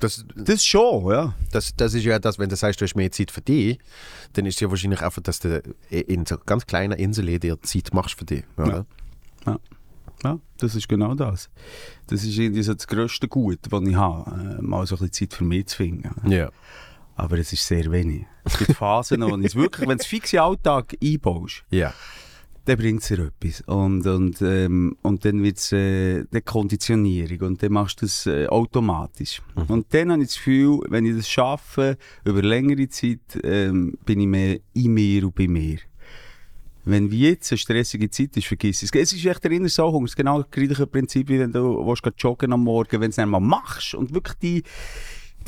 Das, 0.00 0.24
Das 0.34 0.64
schon, 0.64 1.12
ja. 1.12 1.34
das, 1.52 1.74
das 1.76 1.94
ist 1.94 2.04
ja 2.04 2.18
das, 2.18 2.38
wenn 2.38 2.48
du 2.48 2.56
sagst, 2.56 2.80
du 2.80 2.84
hast 2.84 2.94
mehr 2.96 3.12
Zeit 3.12 3.30
für 3.30 3.40
dich, 3.40 3.78
dann 4.32 4.46
ist 4.46 4.54
es 4.54 4.60
ja 4.60 4.70
wahrscheinlich 4.70 5.02
einfach, 5.02 5.22
dass 5.22 5.38
du 5.40 5.62
in 5.90 6.26
so 6.26 6.36
ganz 6.44 6.66
kleinen 6.66 6.98
Inseln 6.98 7.38
dir 7.38 7.60
Zeit 7.62 7.90
machst 7.92 8.18
für 8.18 8.24
dich. 8.24 8.44
Oder? 8.56 8.86
Ja. 9.46 9.58
Ja, 10.22 10.38
das 10.58 10.74
ist 10.74 10.88
genau 10.88 11.14
das. 11.14 11.48
Das 12.08 12.24
ist 12.24 12.36
irgendwie 12.36 12.62
so 12.62 12.74
das 12.74 12.86
grösste 12.86 13.26
Gut, 13.26 13.58
das 13.70 13.82
ich 13.82 13.94
habe, 13.94 14.58
äh, 14.58 14.62
mal 14.62 14.86
so 14.86 14.96
ein 14.96 14.98
bisschen 15.08 15.30
Zeit 15.30 15.34
für 15.38 15.44
mich 15.44 15.66
zu 15.68 15.76
finden. 15.78 16.30
Ja. 16.30 16.50
Aber 17.16 17.38
es 17.38 17.52
ist 17.52 17.66
sehr 17.66 17.90
wenig. 17.90 18.26
Es 18.44 18.58
gibt 18.58 18.72
Phasen, 18.74 19.22
wo 19.22 19.36
ich 19.38 19.46
es 19.46 19.54
wirklich, 19.54 19.88
wenn 19.88 19.96
du 19.96 20.02
es 20.02 20.06
fix 20.06 20.32
in 20.32 20.38
den 20.38 20.44
Alltag 20.44 20.94
einbaust, 21.02 21.64
Ja. 21.70 21.94
Dann 22.70 22.78
bringt 22.78 23.02
es 23.02 23.08
dir 23.08 23.18
etwas. 23.18 23.62
Und, 23.62 24.06
und, 24.06 24.40
ähm, 24.42 24.96
und 25.02 25.24
dann 25.24 25.42
wird 25.42 25.58
es 25.58 25.72
äh, 25.72 26.24
die 26.32 26.40
Konditionierung 26.40 27.48
und 27.48 27.62
dann 27.62 27.72
machst 27.72 28.00
du 28.00 28.06
das 28.06 28.26
äh, 28.26 28.46
automatisch. 28.46 29.42
Und 29.66 29.86
dann 29.90 30.12
habe 30.12 30.22
ich 30.22 30.28
das 30.28 30.36
Gefühl, 30.36 30.78
wenn 30.88 31.04
ich 31.04 31.16
das 31.16 31.28
schaffe, 31.28 31.98
über 32.24 32.42
längere 32.42 32.88
Zeit, 32.88 33.18
ähm, 33.42 33.98
bin 34.06 34.20
ich 34.20 34.26
mehr 34.28 34.58
in 34.74 34.94
mir 34.94 35.24
und 35.24 35.34
bei 35.34 35.48
mir. 35.48 35.78
Wenn 36.84 37.10
wie 37.10 37.28
jetzt 37.28 37.50
eine 37.50 37.58
stressige 37.58 38.08
Zeit 38.08 38.36
ist, 38.36 38.46
vergiss 38.46 38.84
es. 38.84 38.90
Es 38.94 39.12
ist 39.12 39.24
echt 39.24 39.42
der 39.42 39.50
innere 39.50 39.68
Sauhunger. 39.68 40.04
Es 40.04 40.12
ist 40.12 40.16
genau 40.16 40.40
das 40.40 40.50
gleiche 40.50 40.86
Prinzip, 40.86 41.28
wie 41.28 41.40
wenn 41.40 41.52
du 41.52 41.84
willst, 41.84 42.02
joggen 42.18 42.52
am 42.52 42.62
Morgen. 42.62 42.92
Wenn 42.92 43.00
du 43.00 43.08
es 43.08 43.16
dann 43.16 43.30
mal 43.30 43.40
machst 43.40 43.94
und 43.94 44.14
wirklich 44.14 44.36
die, 44.38 44.62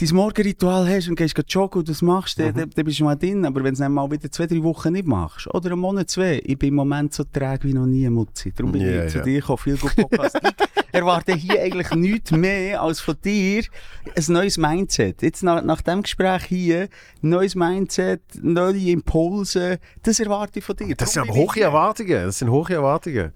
dein 0.00 0.14
Morgenritual 0.14 0.88
hast 0.88 1.08
und 1.08 1.16
gehst 1.16 1.34
joggen 1.49 1.80
und 1.80 1.88
das 1.88 2.02
machst, 2.02 2.38
dann, 2.38 2.54
dann, 2.54 2.70
dann 2.70 2.84
bist 2.84 3.00
du 3.00 3.04
mal 3.04 3.16
drin. 3.16 3.44
Aber 3.44 3.56
wenn 3.56 3.66
du 3.66 3.72
es 3.72 3.78
dann 3.78 3.92
mal 3.92 4.11
wieder 4.11 4.30
zwei, 4.30 4.46
drei 4.46 4.62
Wochen 4.62 4.92
nicht 4.92 5.06
machst, 5.06 5.46
oder 5.54 5.72
einen 5.72 5.80
Monat, 5.80 6.11
zwei, 6.11 6.40
ich 6.44 6.58
bin 6.58 6.70
im 6.70 6.75
Moment 6.76 7.12
so 7.14 7.25
träge 7.25 7.64
wie 7.64 7.75
noch 7.75 7.87
nie, 7.87 8.08
Mutzi. 8.08 8.52
Darum 8.52 8.72
bin 8.72 8.82
Ja, 8.82 9.04
ich 9.04 9.12
zu 9.12 9.22
dir 9.22 9.40
gekommen, 9.40 9.58
viel 9.58 9.76
gut 9.76 9.94
Podcast. 9.96 10.38
ich 10.42 10.94
erwarte 10.94 11.34
hier 11.34 11.62
eigentlich 11.62 11.90
nichts 11.92 12.30
mehr 12.30 12.82
als 12.82 13.00
von 13.00 13.16
dir 13.25 13.64
ein 14.16 14.25
neues 14.28 14.58
Mindset. 14.58 15.22
Jetzt 15.22 15.42
nach, 15.42 15.62
nach 15.62 15.82
dem 15.82 16.02
Gespräch 16.02 16.44
hier, 16.44 16.88
neues 17.20 17.54
Mindset, 17.54 18.22
neue 18.40 18.90
Impulse, 18.90 19.78
das 20.02 20.20
erwarte 20.20 20.58
ich 20.58 20.64
von 20.64 20.76
dir. 20.76 20.94
Das 20.96 21.12
sind 21.12 21.22
aber 21.22 21.34
hohe. 21.34 21.61
Erwartungen. 21.61 22.25
Das 22.25 22.38
sind 22.38 22.50
hohe 22.50 22.70
Erwartungen. 22.70 23.32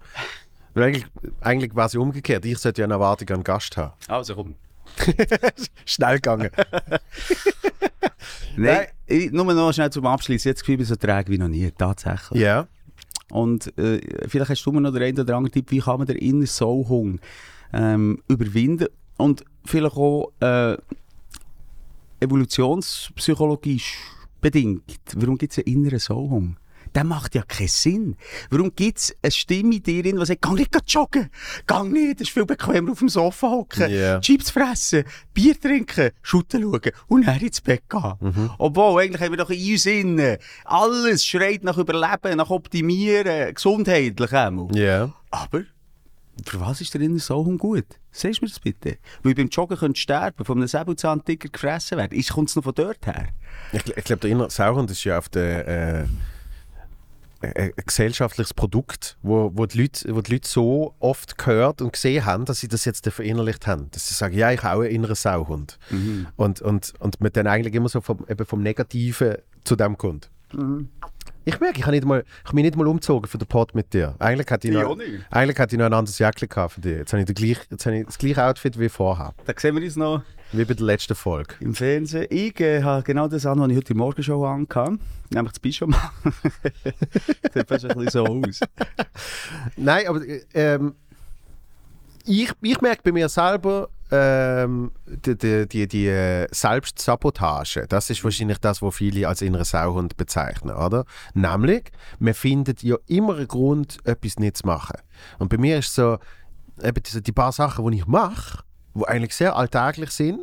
Weil 0.73 0.83
eigentlich, 0.83 1.05
eigentlich 1.41 1.75
war 1.75 1.85
es 1.87 1.95
umgekehrt. 1.95 2.45
Ich 2.45 2.57
sollte 2.57 2.81
ja 2.81 2.85
eine 2.85 2.95
Erwartung 2.95 3.29
an 3.29 3.35
den 3.39 3.43
Gast 3.43 3.77
haben. 3.77 3.93
Also 4.07 4.35
komm. 4.35 4.55
Schnell 5.85 6.15
gegangen. 6.15 6.49
Nein, 8.57 8.87
ich, 9.05 9.31
nur 9.31 9.45
noch 9.45 9.71
schnell 9.71 9.91
zum 9.91 10.05
Abschluss. 10.05 10.43
Jetzt 10.43 10.61
Gefühl, 10.61 10.73
ich 10.73 10.79
bin 10.79 10.87
so 10.87 10.95
träge 10.95 11.31
wie 11.31 11.37
noch 11.37 11.47
nie, 11.47 11.71
tatsächlich. 11.71 12.41
Ja. 12.41 12.67
Und 13.31 13.77
äh, 13.77 14.01
vielleicht 14.27 14.51
hast 14.51 14.65
du 14.65 14.71
mir 14.71 14.81
noch 14.81 14.93
den 14.93 15.03
einen 15.03 15.19
oder 15.19 15.35
anderen 15.35 15.53
Tipp, 15.53 15.71
wie 15.71 15.79
kann 15.79 15.99
man 15.99 16.07
den 16.07 16.17
inneren 16.17 16.47
Sauhunger 16.47 17.19
ähm, 17.73 18.21
überwinden 18.27 18.87
und 19.17 19.43
vielleicht 19.65 19.95
auch 19.95 20.31
äh, 20.39 20.77
evolutionspsychologisch 22.19 23.97
bedingt. 24.41 24.99
Warum 25.15 25.37
gibt 25.37 25.51
es 25.51 25.59
einen 25.59 25.67
inneren 25.67 25.99
Sauhunger? 25.99 26.55
Der 26.95 27.03
macht 27.03 27.35
ja 27.35 27.43
keinen 27.43 27.67
Sinn. 27.67 28.15
Warum 28.49 28.73
gibt 28.75 28.97
es 28.97 29.15
eine 29.21 29.31
Stimme 29.31 29.75
in 29.75 29.83
dir, 29.83 30.03
die 30.03 30.25
sagt, 30.25 30.41
geh 30.41 30.53
nicht 30.53 30.75
joggen, 30.87 31.29
geh 31.65 31.83
nicht, 31.83 32.15
es 32.21 32.27
ist 32.27 32.33
viel 32.33 32.45
bequemer 32.45 32.91
auf 32.91 32.99
dem 32.99 33.09
Sofa 33.09 33.49
hocken, 33.49 33.89
Ja. 33.91 34.19
Chips 34.19 34.49
fressen, 34.51 35.03
Bier 35.33 35.59
trinken, 35.59 36.11
Schutten 36.21 36.61
schauen 36.63 36.81
und 37.07 37.27
dann 37.27 37.39
ins 37.39 37.61
Bett 37.61 37.83
gehen. 37.89 38.49
Obwohl, 38.57 39.01
eigentlich 39.03 39.21
haben 39.21 39.31
wir 39.31 39.37
doch 39.37 39.49
in 39.49 39.71
uns 39.73 39.85
innen, 39.85 40.37
alles 40.65 41.25
schreit 41.25 41.63
nach 41.63 41.77
Überleben, 41.77 42.37
nach 42.37 42.49
Optimieren, 42.49 43.53
gesundheitlich 43.53 44.33
auch. 44.33 44.69
Ja. 44.73 45.13
Aber 45.29 45.61
für 46.45 46.59
was 46.59 46.81
ist 46.81 46.93
der 46.93 47.01
innere 47.01 47.19
Sauhung 47.19 47.57
gut? 47.57 47.85
Sagst 48.11 48.41
du 48.41 48.45
mir 48.45 48.49
das 48.49 48.59
bitte? 48.59 48.97
Weil 49.23 49.33
beim 49.35 49.47
Joggen 49.49 49.77
könntest 49.77 50.01
du 50.03 50.13
sterben, 50.13 50.45
von 50.45 50.57
einem 50.57 50.67
Säbelzahntiger 50.67 51.49
gefressen 51.49 51.97
werden. 51.97 52.17
Ist- 52.17 52.31
Kommt 52.31 52.49
es 52.49 52.55
noch 52.55 52.63
von 52.63 52.73
dort 52.75 53.05
her? 53.07 53.27
Ich, 53.73 53.85
ich 53.87 54.03
glaube, 54.03 54.21
der 54.21 54.29
innere 54.31 54.49
Sauhund 54.51 54.89
ist 54.91 55.03
ja 55.03 55.17
auf 55.17 55.29
der. 55.29 55.67
Äh, 55.67 56.05
ein 57.41 57.53
ein 57.55 57.71
gesellschaftliches 57.85 58.53
Produkt, 58.53 59.17
wo, 59.21 59.51
wo, 59.53 59.65
die 59.65 59.81
Leute, 59.81 60.15
wo 60.15 60.21
die 60.21 60.33
Leute 60.33 60.47
so 60.47 60.95
oft 60.99 61.37
gehört 61.37 61.81
und 61.81 61.93
gesehen 61.93 62.25
haben, 62.25 62.45
dass 62.45 62.59
sie 62.59 62.67
das 62.67 62.85
jetzt 62.85 63.07
verinnerlicht 63.07 63.67
haben. 63.67 63.89
Dass 63.91 64.07
sie 64.07 64.13
sagen, 64.13 64.37
ja, 64.37 64.51
ich 64.51 64.63
habe 64.63 64.77
auch 64.77 64.83
einen 64.83 64.95
inneren 64.95 65.15
Sauhund. 65.15 65.79
Und, 66.35 66.61
und, 66.61 66.93
und 66.99 67.21
man 67.21 67.31
dann 67.31 67.47
eigentlich 67.47 67.73
immer 67.73 67.89
so 67.89 68.01
vom, 68.01 68.25
eben 68.29 68.45
vom 68.45 68.61
Negativen 68.61 69.37
zu 69.63 69.75
dem 69.75 69.97
kommt. 69.97 70.29
Ich 71.47 71.61
merke, 71.61 71.79
ich 71.79 71.85
habe 71.85 71.95
nicht 71.95 72.03
mal, 72.03 72.25
ich 72.27 72.43
habe 72.43 72.55
mich 72.55 72.65
nicht 72.65 72.75
mal 72.75 72.85
umgezogen 72.87 73.25
für 73.29 73.37
den 73.37 73.47
Pod 73.47 73.73
mit 73.73 73.93
dir. 73.93 74.15
Eigentlich 74.19 74.49
hätte 74.49 74.67
ich, 74.67 74.73
Ich 74.73 74.81
noch, 74.81 74.97
eigentlich 75.31 75.57
hätte 75.57 75.75
ich 75.75 75.79
noch 75.79 75.85
ein 75.85 75.93
anderes 75.93 76.17
gehabt 76.17 76.73
für 76.73 76.81
dich. 76.81 76.97
Jetzt 76.97 77.13
habe 77.13 77.23
ich, 77.23 77.33
gleich, 77.33 77.59
jetzt 77.71 77.85
habe 77.85 77.99
ich 77.99 78.05
das 78.05 78.17
gleiche 78.17 78.43
Outfit 78.43 78.77
wie 78.77 78.89
vorher. 78.89 79.33
Da 79.45 79.53
sehen 79.55 79.73
wir 79.77 79.81
uns 79.81 79.95
noch 79.95 80.23
Wie 80.51 80.65
bei 80.65 80.73
der 80.73 80.85
letzten 80.85 81.15
Folge. 81.15 81.55
im 81.61 81.73
Fernsehen. 81.73 82.27
Ich 82.31 82.59
äh, 82.59 82.83
habe 82.83 83.01
genau 83.03 83.29
das 83.29 83.45
an, 83.45 83.61
was 83.61 83.69
ich 83.69 83.77
heute 83.77 83.93
in 83.93 83.97
der 83.97 84.05
Morgenshow 84.05 84.45
angehabt 84.45 84.99
Nämlich 85.29 85.53
das 85.53 85.59
Pyjama. 85.61 86.11
Sieht 87.53 87.67
fast 87.69 87.85
ein 87.85 87.97
bisschen 87.97 88.09
so 88.09 88.25
aus. 88.25 88.59
Nein, 89.77 90.05
aber 90.05 90.21
ähm, 90.53 90.95
ich, 92.25 92.51
ich 92.61 92.81
merke 92.81 93.03
bei 93.05 93.13
mir 93.13 93.29
selber, 93.29 93.87
ähm, 94.11 94.91
die, 95.05 95.37
die, 95.37 95.67
die, 95.67 95.87
die 95.87 96.07
äh, 96.07 96.47
Selbstsabotage, 96.51 97.85
das 97.87 98.09
ist 98.09 98.23
wahrscheinlich 98.23 98.57
das, 98.59 98.81
was 98.81 98.95
viele 98.95 99.27
als 99.27 99.41
inneren 99.41 99.65
Sauhund 99.65 100.17
bezeichnen, 100.17 100.75
oder? 100.75 101.05
Nämlich, 101.33 101.91
man 102.19 102.33
findet 102.33 102.83
ja 102.83 102.95
immer 103.07 103.35
einen 103.35 103.47
Grund, 103.47 103.97
etwas 104.05 104.37
nicht 104.37 104.57
zu 104.57 104.67
machen. 104.67 104.97
Und 105.39 105.49
bei 105.49 105.57
mir 105.57 105.79
ist 105.79 105.93
so, 105.93 106.17
eben 106.81 107.03
die 107.03 107.31
paar 107.31 107.51
Sachen, 107.51 107.89
die 107.91 107.97
ich 107.97 108.07
mache, 108.07 108.63
die 108.95 109.05
eigentlich 109.05 109.35
sehr 109.35 109.55
alltäglich 109.55 110.11
sind, 110.11 110.39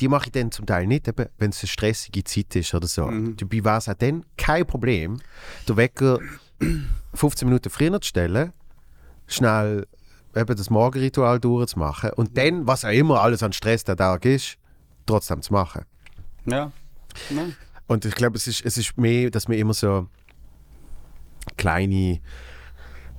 die 0.00 0.08
mache 0.08 0.26
ich 0.26 0.32
dann 0.32 0.50
zum 0.50 0.66
Teil 0.66 0.86
nicht, 0.86 1.06
wenn 1.38 1.50
es 1.50 1.62
eine 1.62 1.68
stressige 1.68 2.24
Zeit 2.24 2.56
ist 2.56 2.74
oder 2.74 2.86
so. 2.86 3.10
Dabei 3.36 3.64
war 3.64 3.78
es 3.78 3.88
auch 3.88 3.94
dann 3.94 4.24
kein 4.36 4.66
Problem, 4.66 5.20
den 5.68 5.76
Wecker 5.76 6.18
15 7.14 7.48
Minuten 7.48 7.70
früher 7.70 8.00
zu 8.00 8.08
stellen, 8.08 8.52
schnell 9.26 9.86
eben 10.36 10.56
das 10.56 10.70
Morgenritual 10.70 11.40
durchzumachen 11.40 12.10
und 12.10 12.36
dann, 12.36 12.66
was 12.66 12.84
auch 12.84 12.90
immer 12.90 13.20
alles 13.20 13.42
an 13.42 13.52
Stress 13.52 13.84
der 13.84 13.96
Tag 13.96 14.24
ist, 14.24 14.56
trotzdem 15.06 15.42
zu 15.42 15.52
machen. 15.52 15.84
Ja. 16.46 16.72
ja. 17.30 17.42
Und 17.86 18.04
ich 18.04 18.14
glaube, 18.14 18.36
es 18.36 18.46
ist, 18.46 18.64
es 18.64 18.76
ist 18.78 18.96
mehr, 18.96 19.30
dass 19.30 19.48
man 19.48 19.58
immer 19.58 19.74
so 19.74 20.08
kleine, 21.56 22.20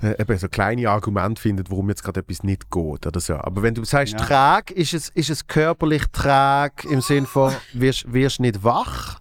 äh, 0.02 0.20
eben 0.22 0.38
so 0.38 0.48
kleine 0.48 0.90
Argumente 0.90 1.42
findet, 1.42 1.70
warum 1.70 1.90
jetzt 1.90 2.04
gerade 2.04 2.20
etwas 2.22 2.44
nicht 2.44 2.70
geht 2.72 3.06
oder 3.08 3.20
so. 3.20 3.36
Aber 3.36 3.62
wenn 3.62 3.76
du 3.76 3.84
sagst, 3.84 4.14
Ja. 4.14 4.20
trag, 4.20 4.72
ist 4.72 4.94
es, 4.94 5.10
ist 5.10 5.30
es 5.30 5.48
körperlich 5.48 6.04
trag 6.12 6.84
im 6.86 7.02
Sinn 7.02 7.26
von, 7.26 7.54
wirst, 7.74 8.12
wirst 8.12 8.40
nicht 8.40 8.64
wach? 8.64 9.20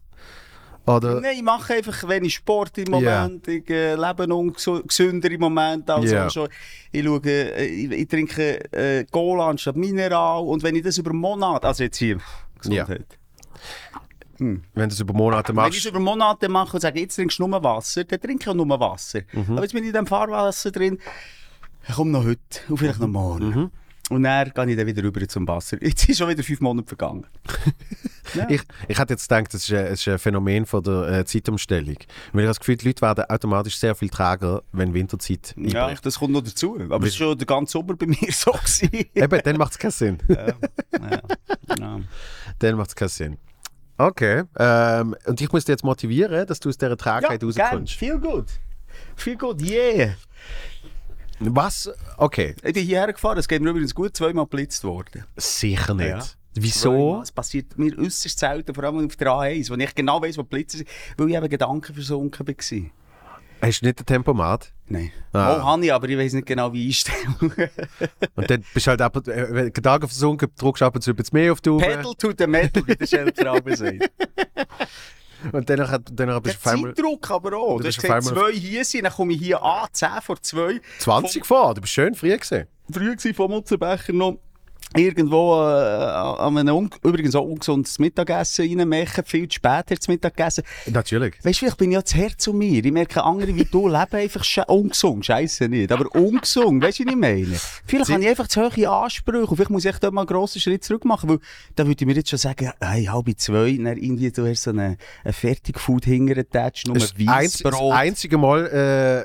Oder? 0.87 1.21
Nein, 1.21 1.37
ich 1.37 1.43
mache 1.43 1.75
einfach 1.75 2.07
wenig 2.09 2.35
Sport 2.35 2.77
im 2.79 2.91
Moment. 2.91 3.49
Ich 3.49 3.69
äh, 3.71 3.95
lebe 3.95 4.27
ungesünder 4.35 5.31
im 5.31 5.41
Moment. 5.41 5.89
Also 5.89 6.15
Ja. 6.15 6.29
schon, 6.29 6.49
ich, 6.93 7.05
schaue, 7.05 7.21
äh, 7.25 7.65
ich, 7.65 7.91
ich 7.91 8.09
trinke 8.09 8.71
äh, 8.73 9.05
Cola 9.11 9.49
anstatt 9.49 9.77
Mineral. 9.77 10.43
Und 10.45 10.63
wenn 10.63 10.77
ich 10.77 10.83
das 10.83 10.99
über 10.99 11.13
Monate, 11.13 11.67
also 11.67 11.85
jetzt 11.85 11.97
hier, 11.97 12.19
Gesundheit. 12.61 13.19
Wenn 14.39 14.63
du 14.75 14.87
es 14.87 15.01
über 15.01 15.15
Monate 15.15 15.55
Wenn 15.57 15.65
ich 15.67 15.79
es 15.79 15.85
machst. 15.85 15.87
über 15.87 16.01
Monate 16.01 16.49
mache 16.49 16.77
und 16.77 16.81
sage, 16.81 17.01
jetzt 17.01 17.15
trinkst 17.17 17.39
du 17.39 17.47
nur 17.47 17.63
Wasser, 17.63 18.05
dann 18.05 18.21
trinke 18.21 18.43
ich 18.43 18.49
auch 18.49 18.55
nur 18.55 18.69
Wasser. 18.81 19.21
Mhm. 19.33 19.53
Aber 19.53 19.63
jetzt 19.63 19.73
bin 19.73 19.85
ich 19.85 19.89
in 19.89 19.93
diesem 19.95 20.07
Fahrwasser 20.07 20.71
drin, 20.71 20.99
ich 21.89 21.95
komme 21.95 22.11
noch 22.11 22.25
heute 22.25 22.41
und 22.69 22.79
vielleicht 22.79 23.01
noch 23.01 23.09
morgen. 23.09 23.47
Mhm. 23.51 23.71
Und 24.11 24.23
dann 24.23 24.51
gehe 24.51 24.71
ich 24.71 24.77
dann 24.77 24.87
wieder 24.87 25.03
rüber 25.03 25.27
zum 25.27 25.49
Wasser. 25.49 25.83
Jetzt 25.83 26.01
sind 26.01 26.17
schon 26.17 26.29
wieder 26.29 26.43
fünf 26.43 26.61
Monate 26.61 26.87
vergangen. 26.87 27.27
ja. 28.35 28.47
Ich, 28.51 28.61
ich 28.87 28.99
hätte 28.99 29.15
jetzt 29.15 29.29
gedacht, 29.29 29.55
das 29.55 29.65
ist 29.65 29.73
ein, 29.73 29.85
das 29.87 30.01
ist 30.01 30.09
ein 30.09 30.19
Phänomen 30.19 30.67
von 30.67 30.83
der 30.83 31.09
äh, 31.09 31.25
Zeitumstellung. 31.25 31.97
Weil 32.33 32.43
ich 32.43 32.47
habe 32.47 32.47
das 32.49 32.61
Gefühl, 32.61 32.77
die 32.77 32.89
Leute 32.89 33.03
werden 33.03 33.25
automatisch 33.25 33.79
sehr 33.79 33.95
viel 33.95 34.11
träger, 34.11 34.63
wenn 34.73 34.93
Winterzeit 34.93 35.55
ja, 35.57 35.87
einbricht. 35.87 36.05
das 36.05 36.19
kommt 36.19 36.33
noch 36.33 36.43
dazu. 36.43 36.79
Aber 36.91 37.07
es 37.07 37.19
war 37.19 37.29
schon 37.29 37.39
der 37.39 37.47
ganze 37.47 37.73
Sommer 37.73 37.97
bei 37.97 38.07
mir 38.07 38.17
so. 38.31 38.55
Eben, 39.15 39.41
dann 39.43 39.57
macht 39.57 39.73
es 39.73 39.79
keinen 39.79 39.91
Sinn. 39.91 40.19
ja. 40.29 40.55
Ja. 41.79 42.01
dann 42.59 42.77
macht 42.77 42.91
es 42.91 42.97
keinen 42.97 43.09
Sinn. 43.09 43.39
Okay. 43.97 44.43
Ähm, 44.59 45.17
und 45.27 45.41
ich 45.41 45.51
muss 45.53 45.65
dich 45.65 45.73
jetzt 45.73 45.85
motivieren, 45.85 46.47
dass 46.47 46.61
du 46.61 46.69
aus 46.69 46.77
dieser 46.77 46.97
Trägheit 46.97 47.43
Ja, 47.43 47.49
rauskommst. 47.49 47.95
Viel 47.95 48.19
gut. 48.19 48.47
Viel 49.17 49.37
gut, 49.37 49.63
yeah. 49.63 50.15
Was? 51.41 51.91
Okay, 52.17 52.55
Ich 52.63 52.73
bin 52.75 52.85
hierher 52.87 53.13
gefahren, 53.13 53.39
es 53.39 53.49
geht 53.49 53.61
mir 53.63 53.71
übrigens 53.71 53.95
gut, 53.95 54.17
zweimal 54.17 54.45
geblitzt 54.45 54.85
worden. 54.85 55.25
sicher 55.37 55.95
nicht. 55.95 56.09
Ja. 56.09 56.25
Wieso? 56.57 57.21
Es 57.23 57.33
passiert 57.33 57.77
mir 57.77 57.99
äußerst 57.99 58.39
selten, 58.39 58.75
vor 58.75 58.85
allem 58.85 59.07
auf 59.07 59.17
der 59.17 59.29
A1, 59.29 59.71
wo 59.71 59.75
ich 59.75 59.95
genau 59.95 60.23
weiss, 60.23 60.39
wo 60.39 60.43
die 60.43 60.49
Blitze 60.49 60.77
sind, 60.79 60.89
weil 61.17 61.29
ich 61.31 61.35
eben 61.37 61.49
Gedanken 61.49 61.93
versunken 61.93 62.47
war. 62.47 62.55
Hast 63.61 63.81
du 63.81 63.87
nicht 63.87 63.99
den 63.99 64.07
Tempomat? 64.07 64.73
Nein. 64.87 65.11
Ah. 65.33 65.57
Oh, 65.57 65.63
habe 65.65 65.85
ich, 65.85 65.93
aber 65.93 66.09
ich 66.09 66.19
weiss 66.19 66.33
nicht 66.35 66.47
genau, 66.47 66.73
wie 66.73 66.87
einstellen. 66.87 67.35
Und 68.37 68.51
dann 68.51 68.65
bist 68.75 68.87
du 68.87 68.91
halt 68.91 69.01
ab 69.01 69.17
und 69.17 69.27
äh, 69.29 69.71
Gedanken 69.73 70.07
versunken, 70.07 70.51
drückst 70.57 70.83
ab 70.83 70.95
und 70.95 71.01
zu 71.01 71.13
etwas 71.13 71.33
mehr 71.33 71.51
auf 71.53 71.61
die 71.61 71.71
Tube. 71.71 71.83
Pedal 71.83 72.15
to 72.19 72.33
the 72.37 72.47
metal, 72.47 72.87
wie 72.87 72.95
der 72.95 73.07
Schelter 73.07 73.63
sagt. 73.77 74.11
Und 75.53 75.69
dann, 75.69 76.05
Der 76.11 76.41
bist 76.41 76.65
du 76.65 76.71
auf 76.71 76.83
Zeitdruck 76.83 77.31
aber 77.31 77.57
auch. 77.57 77.81
Du 77.81 77.87
hast 77.87 78.01
gesagt, 78.01 78.25
zwei 78.25 78.53
hier 78.53 78.85
sind, 78.85 79.05
dann 79.05 79.13
komme 79.13 79.33
ich 79.35 79.41
hier 79.41 79.63
an, 79.63 79.89
10 79.93 80.09
vor 80.23 80.41
2. 80.41 80.81
20 80.99 81.47
vor. 81.47 81.75
Du 81.75 81.81
bist 81.81 81.93
schön 81.93 82.15
früh 82.15 82.37
gesehen. 82.37 82.67
Früh 82.91 83.17
war 83.17 83.35
vom 83.35 83.51
Mutzenbecher 83.51 84.13
noch 84.13 84.39
irgendwo 84.97 85.55
äh, 85.55 85.65
an 86.41 86.59
einem 86.59 86.91
übrigens 87.03 87.35
auch 87.35 87.45
ungesundes 87.45 87.99
Mittagessen 87.99 88.67
reinmachen, 88.79 89.25
viel 89.25 89.49
zu 89.49 89.57
spät 89.57 89.91
ins 89.91 90.09
Mittagessen. 90.09 90.65
Natürlich. 90.87 91.35
Weißt 91.45 91.57
du, 91.57 91.59
vielleicht 91.65 91.77
bin 91.79 91.91
ich 91.91 91.95
ja 91.95 92.03
das 92.03 92.15
Herz 92.15 92.43
zu 92.45 92.53
mir. 92.53 92.85
Ich 92.85 92.93
merke, 92.93 93.23
andere 93.23 93.55
wie 93.55 93.65
du 93.65 93.89
leben 93.89 94.15
einfach 94.17 94.45
sche 94.45 94.65
ungesund. 94.67 95.27
Scheiße 95.27 95.69
nicht. 95.69 95.91
Aber 95.93 96.07
ungesund. 96.15 96.83
Weißt 96.83 96.99
du, 97.01 97.05
was 97.05 97.13
ich 97.13 97.17
meine? 97.19 97.47
Vielleicht 97.87 98.07
Sie- 98.07 98.13
habe 98.13 98.23
ich 98.23 98.29
einfach 98.29 98.49
zu 98.49 98.63
hohe 98.63 98.89
Ansprüche. 98.91 99.47
Und 99.47 99.57
vielleicht 99.57 99.71
muss 99.71 99.85
ich 99.85 99.97
dort 99.99 100.15
mal 100.15 100.23
einen 100.23 100.29
grossen 100.29 100.61
Schritt 100.61 100.85
zurück 100.85 101.05
machen. 101.05 101.29
Weil 101.31 101.39
da 101.77 101.87
würde 101.87 102.03
ich 102.03 102.07
mir 102.07 102.15
jetzt 102.15 102.31
schon 102.31 102.39
sagen, 102.39 102.71
hey, 102.81 103.05
halb 103.05 103.29
zwei, 103.39 103.77
dann 103.83 103.97
irgendwie 103.97 104.31
du 104.31 104.47
hast 104.47 104.63
so 104.63 104.71
eine, 104.71 104.97
eine 105.25 105.33
Fertigfood 105.33 106.05
hintergetatscht, 106.05 106.87
nur 106.87 106.95
Das 106.95 107.05
ist 107.05 107.15
das 107.19 107.27
einz- 107.29 107.63
das 107.63 107.73
Weissbrot. 107.73 107.93
einzige 107.95 108.39
Mal 108.39 108.67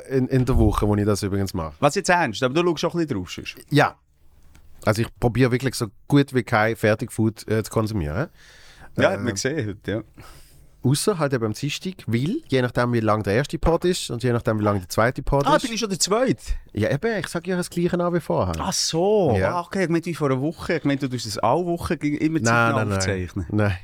äh, 0.09 0.17
in, 0.17 0.27
in 0.27 0.45
der 0.45 0.57
Woche, 0.57 0.87
wo 0.87 0.95
ich 0.95 1.05
das 1.05 1.23
übrigens 1.23 1.53
mache. 1.53 1.73
Was 1.79 1.95
jetzt 1.95 2.09
ernst? 2.09 2.41
Aber 2.43 2.53
du 2.53 2.63
schaust 2.77 2.85
auch 2.85 2.95
ein 2.95 3.05
bisschen 3.05 3.17
drauf. 3.19 3.31
sonst. 3.31 3.55
Ja. 3.69 3.95
Also 4.85 5.01
ich 5.01 5.07
probiere 5.19 5.51
wirklich 5.51 5.75
so 5.75 5.87
gut 6.07 6.33
wie 6.33 6.43
kein 6.43 6.75
Fertigfood 6.75 7.47
äh, 7.47 7.63
zu 7.63 7.71
konsumieren. 7.71 8.27
Ja, 8.97 9.09
Äh, 9.11 9.13
hat 9.13 9.21
man 9.21 9.33
gesehen 9.33 9.67
heute, 9.67 9.91
ja. 9.91 10.01
Außer 10.81 11.19
halt 11.19 11.33
eben 11.33 11.43
am 11.45 11.51
Dienstag, 11.53 11.95
weil 12.07 12.37
je 12.47 12.61
nachdem 12.61 12.93
wie 12.93 13.01
lang 13.01 13.21
der 13.23 13.33
erste 13.33 13.59
Pod 13.59 13.83
ist 13.83 14.09
und 14.11 14.23
je 14.23 14.31
nachdem 14.31 14.59
wie 14.59 14.63
lang 14.63 14.79
der 14.79 14.87
zweite 14.87 15.21
Pod 15.21 15.45
Ah, 15.45 15.57
ist. 15.57 15.63
bin 15.63 15.73
ich 15.73 15.79
schon 15.81 15.89
der 15.89 15.99
Zweite? 15.99 16.41
Ja 16.71 16.89
eben, 16.89 17.19
ich 17.19 17.27
sage 17.27 17.49
ja 17.51 17.57
das 17.57 17.69
gleiche 17.69 17.99
an 17.99 18.13
wie 18.13 18.21
vorher. 18.21 18.55
Ach 18.59 18.71
so. 18.71 19.35
Ja. 19.37 19.55
Ah, 19.55 19.61
okay, 19.61 19.83
ich 19.83 19.89
meinte 19.89 20.05
wie 20.09 20.15
vor 20.15 20.31
einer 20.31 20.39
Woche. 20.39 20.75
Ich 20.77 20.85
meinte, 20.85 21.09
du 21.09 21.15
tust 21.17 21.25
das 21.27 21.37
alle 21.37 21.65
Wochen 21.65 21.93
immer 21.95 22.41
Zeit 22.41 22.75
nein, 22.75 22.87
nein. 22.87 22.97
aufzeichnen. 22.97 23.45
Nein. 23.49 23.57
Nein, 23.67 23.77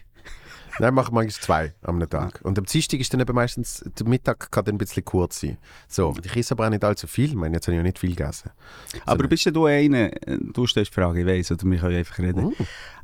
machen 0.80 1.14
manchmal 1.14 1.30
zwei 1.30 1.74
am 1.84 2.00
Tag. 2.10 2.42
Und 2.44 2.58
am 2.58 2.66
Dienstag 2.66 3.00
ist 3.00 3.14
dann 3.14 3.22
eben 3.22 3.34
meistens, 3.34 3.84
der 3.98 4.08
Mittag 4.08 4.52
kann 4.52 4.66
dann 4.66 4.76
ein 4.76 4.78
bisschen 4.78 5.06
kurz 5.06 5.42
sein. 5.42 5.58
So, 5.88 6.16
ich 6.24 6.36
esse 6.36 6.54
aber 6.54 6.66
auch 6.66 6.70
nicht 6.70 6.84
allzu 6.84 7.08
viel. 7.08 7.30
Ich 7.30 7.36
meine, 7.36 7.56
jetzt 7.56 7.68
habe 7.68 7.74
ich 7.74 7.78
ja 7.78 7.84
nicht 7.84 8.00
viel 8.00 8.16
gegessen. 8.16 8.52
Aber 9.06 9.28
bist 9.28 9.46
du 9.46 9.66
einer, 9.66 10.12
äh, 10.28 10.38
du 10.40 10.68
stellst 10.68 10.92
die 10.92 10.96
Frage, 10.96 11.22
ich 11.22 11.26
weiss, 11.26 11.52
oder 11.52 11.64
wir 11.64 11.80
können 11.80 11.96
einfach 11.96 12.20
reden. 12.20 12.46
Uh. 12.46 12.54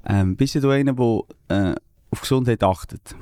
Ähm, 0.06 0.36
bist 0.36 0.56
du 0.56 0.70
einer, 0.70 0.94
der 0.94 1.22
äh, 1.50 1.75
auf 2.10 2.22
Gesundheit 2.22 2.63
achtet? 2.63 3.16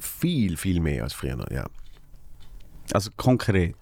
Viel, 0.00 0.56
viel 0.56 0.80
mehr 0.80 1.04
als 1.04 1.14
früher, 1.14 1.44
ja. 1.50 1.66
Also 2.92 3.10
konkret. 3.16 3.76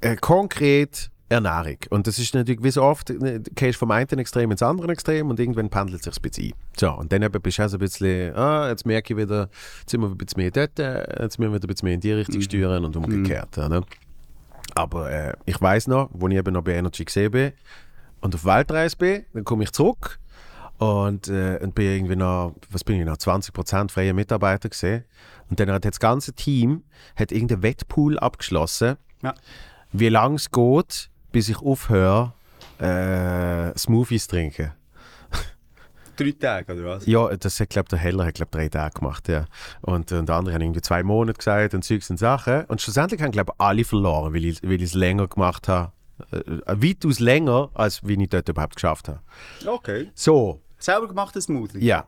Äh, 0.00 0.16
konkret 0.16 1.10
Ernährung. 1.28 1.78
Und 1.90 2.06
das 2.06 2.18
ist 2.18 2.34
natürlich, 2.34 2.62
wie 2.62 2.70
so 2.70 2.82
oft, 2.82 3.08
du 3.08 3.40
gehst 3.54 3.78
vom 3.78 3.90
einen 3.90 4.18
Extrem 4.18 4.50
ins 4.50 4.62
andere 4.62 4.92
Extrem 4.92 5.30
und 5.30 5.40
irgendwann 5.40 5.70
pendelt 5.70 6.00
es 6.00 6.04
sich 6.04 6.16
ein 6.16 6.22
bisschen 6.22 6.44
ein. 6.52 6.52
So, 6.78 6.90
und 6.92 7.12
dann 7.12 7.22
eben 7.22 7.40
bist 7.40 7.58
du 7.58 7.62
auch 7.64 7.68
so 7.68 7.76
ein 7.76 7.80
bisschen, 7.80 8.34
ah, 8.36 8.68
jetzt 8.68 8.84
merke 8.86 9.14
ich 9.14 9.18
wieder, 9.18 9.48
jetzt 9.80 9.90
sind 9.90 10.00
wir 10.02 10.08
ein 10.08 10.18
bisschen 10.18 10.40
mehr 10.42 10.50
dort, 10.50 10.78
äh, 10.78 11.22
jetzt 11.22 11.38
müssen 11.38 11.52
wir 11.52 11.56
wieder 11.62 11.66
ein 11.66 11.68
bisschen 11.74 11.86
mehr 11.86 11.94
in 11.94 12.00
die 12.00 12.12
Richtung 12.12 12.40
steuern 12.40 12.84
und 12.84 12.94
umgekehrt. 12.96 13.56
Oder? 13.56 13.82
Aber 14.74 15.10
äh, 15.10 15.34
ich 15.46 15.60
weiß 15.60 15.86
noch, 15.88 16.10
wo 16.12 16.28
ich 16.28 16.34
eben 16.36 16.52
noch 16.52 16.62
bei 16.62 16.74
Energy 16.74 17.04
gesehen 17.04 17.30
bin 17.30 17.52
und 18.20 18.34
auf 18.34 18.44
Weltreise 18.44 18.96
bin, 18.96 19.24
dann 19.32 19.44
komme 19.44 19.64
ich 19.64 19.72
zurück 19.72 20.18
und, 20.78 21.28
äh, 21.28 21.58
und 21.62 21.74
bin 21.74 21.86
irgendwie 21.86 22.16
noch, 22.16 22.54
was 22.70 22.84
bin 22.84 22.98
ich 23.00 23.06
noch, 23.06 23.16
20% 23.16 23.90
freie 23.90 24.12
Mitarbeiter 24.12 24.68
gesehen. 24.68 25.04
Und 25.48 25.60
dann 25.60 25.70
hat 25.70 25.84
das 25.84 26.00
ganze 26.00 26.32
Team 26.32 26.82
hat 27.16 27.30
irgendeinen 27.32 27.62
Wettpool 27.62 28.18
abgeschlossen, 28.18 28.96
Ja. 29.22 29.34
wie 29.92 30.08
lange 30.08 30.36
es 30.36 30.50
geht, 30.50 31.10
bis 31.34 31.48
ich 31.48 31.58
aufhöre, 31.58 32.32
äh, 32.78 33.76
Smoothies 33.76 34.28
trinken. 34.28 34.72
Drei 36.16 36.30
Tage, 36.30 36.72
oder 36.72 36.84
was? 36.84 37.06
Ja, 37.06 37.36
das 37.36 37.58
hat, 37.58 37.70
glaube 37.70 37.88
der 37.88 37.98
Heller 37.98 38.26
hat, 38.26 38.34
glaub, 38.34 38.52
drei 38.52 38.68
Tage 38.68 39.00
gemacht, 39.00 39.26
ja. 39.28 39.46
Und, 39.80 40.12
und 40.12 40.28
der 40.28 40.36
andere 40.36 40.54
haben 40.54 40.62
irgendwie 40.62 40.80
zwei 40.80 41.02
Monate 41.02 41.36
gesagt 41.38 41.74
und 41.74 41.82
Zeugs 41.82 42.08
und 42.08 42.18
Sachen. 42.18 42.64
Und 42.66 42.80
schlussendlich 42.80 43.20
haben, 43.20 43.32
glaube 43.32 43.52
alle 43.58 43.82
verloren, 43.82 44.32
weil 44.32 44.44
ich 44.44 44.62
weil 44.62 44.74
ich 44.74 44.82
es 44.82 44.94
länger 44.94 45.26
gemacht 45.26 45.66
habe. 45.66 45.90
Äh, 46.30 46.40
weitaus 46.66 47.18
länger, 47.18 47.70
als 47.74 48.06
wie 48.06 48.14
ich 48.22 48.28
dort 48.28 48.48
überhaupt 48.48 48.76
geschafft 48.76 49.08
habe. 49.08 49.20
Okay. 49.66 50.12
So, 50.14 50.60
Selber 50.78 51.08
gemachtes 51.08 51.44
Smoothie? 51.44 51.84
ja. 51.84 52.06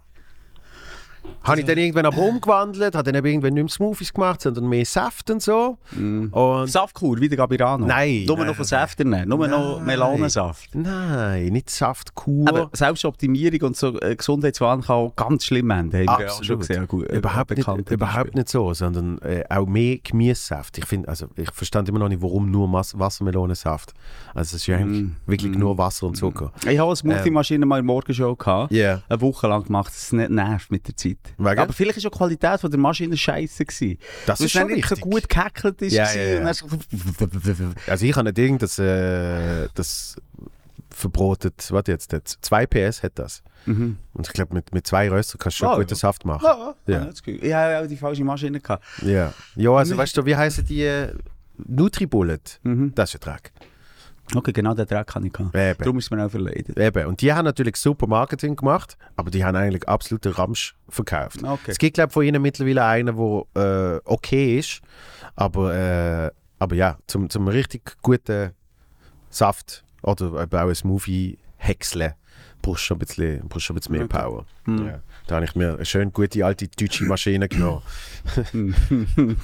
Habe 1.42 1.60
ich 1.60 1.66
dann 1.66 1.78
irgendwann 1.78 2.06
aber 2.06 2.18
umgewandelt, 2.18 2.94
habe 2.96 3.04
dann 3.04 3.14
eben 3.14 3.26
irgendwann 3.26 3.54
nicht 3.54 3.62
mehr 3.62 3.70
Smoothies 3.70 4.12
gemacht, 4.12 4.40
sondern 4.42 4.68
mehr 4.68 4.84
Saft 4.84 5.30
und 5.30 5.40
so. 5.40 5.78
Und 5.94 6.66
Saftkur, 6.68 7.20
wie 7.20 7.28
der 7.28 7.38
Gabirano? 7.38 7.86
Nein, 7.86 8.24
Nur 8.26 8.38
nein, 8.38 8.46
noch 8.48 8.56
von. 8.56 8.64
Säften 8.64 9.10
nehmen, 9.10 9.28
nur 9.28 9.46
noch 9.46 9.76
Nein. 9.76 9.86
Melonensaft. 9.86 10.74
nein, 10.74 11.46
nicht 11.52 11.70
Saftkur. 11.70 12.48
Aber 12.48 12.68
Selbstoptimierung 12.72 13.60
und 13.68 13.76
so 13.76 14.00
äh, 14.00 14.16
Gesundheitswahn 14.16 14.80
kann 14.82 14.96
auch 14.96 15.14
ganz 15.14 15.44
schlimm 15.44 15.70
enden. 15.70 16.04
Ja 16.04 16.12
Absolut. 16.16 16.60
gesehen. 16.60 16.88
Gut, 16.88 17.08
äh, 17.10 17.18
überhaupt 17.18 17.50
nicht, 17.56 17.90
überhaupt 17.90 18.34
nicht 18.34 18.48
so, 18.48 18.74
sondern 18.74 19.18
äh, 19.18 19.44
auch 19.48 19.66
mehr 19.66 19.98
Gemüsesaft. 20.02 20.78
Ich 20.78 20.86
finde, 20.86 21.08
also 21.08 21.26
ich 21.36 21.50
verstand 21.52 21.88
immer 21.88 22.00
noch 22.00 22.08
nicht, 22.08 22.22
warum 22.22 22.50
nur 22.50 22.66
Mas 22.66 22.98
Wassermelonensaft. 22.98 23.92
Also 24.34 24.56
es 24.56 24.62
ist 24.62 24.66
ja 24.66 24.78
eigentlich 24.78 24.96
Mm. 25.04 25.16
wirklich 25.26 25.56
nur 25.56 25.76
Wasser 25.78 26.06
und 26.06 26.16
Zucker. 26.16 26.52
Ich 26.68 26.78
habe 26.78 26.88
eine 26.88 26.96
Smoothie-Maschine 26.96 27.66
mal 27.66 27.80
in 27.80 27.86
Morgenshow 27.86 28.34
gehabt. 28.34 28.72
Ja. 28.72 29.02
Eine 29.08 29.20
Woche 29.20 29.46
lang 29.46 29.64
gemacht, 29.64 29.92
das 29.94 30.12
nicht 30.12 30.30
nervt 30.30 30.70
mit 30.70 30.86
der 30.88 30.96
Zeit. 30.96 31.15
Wegen? 31.38 31.58
Aber 31.58 31.72
vielleicht 31.72 32.02
war 32.02 32.10
die 32.10 32.16
Qualität 32.16 32.60
von 32.60 32.70
der 32.70 32.80
Maschine 32.80 33.16
scheiße. 33.16 33.64
Gewesen. 33.64 33.98
Das 34.26 34.40
ist 34.40 34.46
es 34.46 34.52
schon 34.52 34.68
nicht 34.68 34.88
so 34.88 34.96
gut 34.96 35.28
gehackelt 35.28 35.82
ist. 35.82 35.92
Ja, 35.92 36.10
ja, 36.12 36.40
ja. 36.40 36.54
Also 37.86 38.06
ich 38.06 38.16
habe 38.16 38.28
ein 38.28 38.34
Ding, 38.34 38.58
das, 38.58 38.78
äh, 38.78 39.68
das 39.74 40.16
verbrotet, 40.90 41.70
warte 41.72 41.92
jetzt, 41.92 42.12
das 42.12 42.38
2 42.40 42.66
PS 42.66 43.02
hat 43.02 43.12
das. 43.16 43.42
Mhm. 43.66 43.98
Und 44.14 44.26
ich 44.26 44.32
glaube, 44.32 44.54
mit, 44.54 44.72
mit 44.72 44.86
zwei 44.86 45.10
Röster 45.10 45.36
kannst 45.38 45.58
du 45.58 45.64
schon 45.64 45.68
Ah, 45.68 45.76
guten 45.76 45.90
ja. 45.90 45.96
Saft 45.96 46.24
machen. 46.24 46.44
Ja, 46.44 46.74
Ja. 46.86 46.98
ja. 47.04 47.10
Ich 47.26 47.52
habe 47.52 47.80
auch 47.84 47.86
die 47.86 47.96
falsche 47.96 48.24
Maschine 48.24 48.60
gehabt. 48.60 48.84
Ja, 49.02 49.34
ja 49.56 49.70
also 49.72 49.92
Nicht- 49.92 49.98
weißt 50.02 50.16
du, 50.16 50.24
wie 50.24 50.36
heißen 50.36 50.64
die 50.64 50.82
äh, 50.84 51.12
Nutribullet? 51.58 52.60
Mhm. 52.62 52.92
Das 52.94 53.12
ist 53.14 53.16
ein 53.26 53.32
Dreck. 53.32 53.52
Okay, 54.34 54.52
genau 54.52 54.74
den 54.74 54.86
Dreck 54.86 55.14
habe 55.14 55.26
ich 55.26 55.32
gehabt. 55.32 55.54
Eben. 55.54 55.78
Darum 55.78 55.98
ist 55.98 56.06
es 56.06 56.10
mir 56.10 56.24
auch 56.24 56.30
verleidet. 56.30 56.76
Eben. 56.76 57.06
Und 57.06 57.20
die 57.20 57.32
haben 57.32 57.44
natürlich 57.44 57.76
super 57.76 58.06
Marketing 58.06 58.56
gemacht, 58.56 58.96
aber 59.14 59.30
die 59.30 59.44
haben 59.44 59.56
eigentlich 59.56 59.88
absoluten 59.88 60.32
Ramsch 60.32 60.74
verkauft. 60.88 61.42
Okay. 61.42 61.70
Es 61.70 61.78
gibt, 61.78 61.94
glaube 61.94 62.08
ich, 62.08 62.14
von 62.14 62.24
ihnen 62.24 62.42
mittlerweile 62.42 62.84
einen, 62.84 63.16
der 63.16 63.96
äh, 63.96 64.00
okay 64.04 64.58
ist, 64.58 64.80
aber, 65.36 65.74
äh, 65.74 66.30
aber 66.58 66.74
ja, 66.74 66.98
zum, 67.06 67.30
zum 67.30 67.48
richtig 67.48 67.96
guten 68.02 68.50
Saft 69.30 69.84
oder 70.02 70.42
eben 70.42 70.58
auch 70.58 70.68
ein 70.68 70.74
Smoothie 70.74 71.38
häckseln, 71.56 72.14
brauchst 72.66 72.84
schon 72.84 72.96
ein 72.96 72.98
bisschen, 73.00 73.48
brauchst 73.48 73.64
schon 73.66 73.76
ein 73.76 73.80
bisschen 73.80 73.96
mehr. 73.96 74.06
Power. 74.08 74.44
Hm. 74.64 74.86
Ja. 74.86 75.00
Da 75.26 75.36
habe 75.36 75.44
ich 75.44 75.54
mir 75.54 75.74
eine 75.74 75.84
schön 75.84 76.12
gute 76.12 76.44
alte 76.44 76.68
deutsche 76.68 77.04
Maschine 77.04 77.48
genommen, 77.48 77.82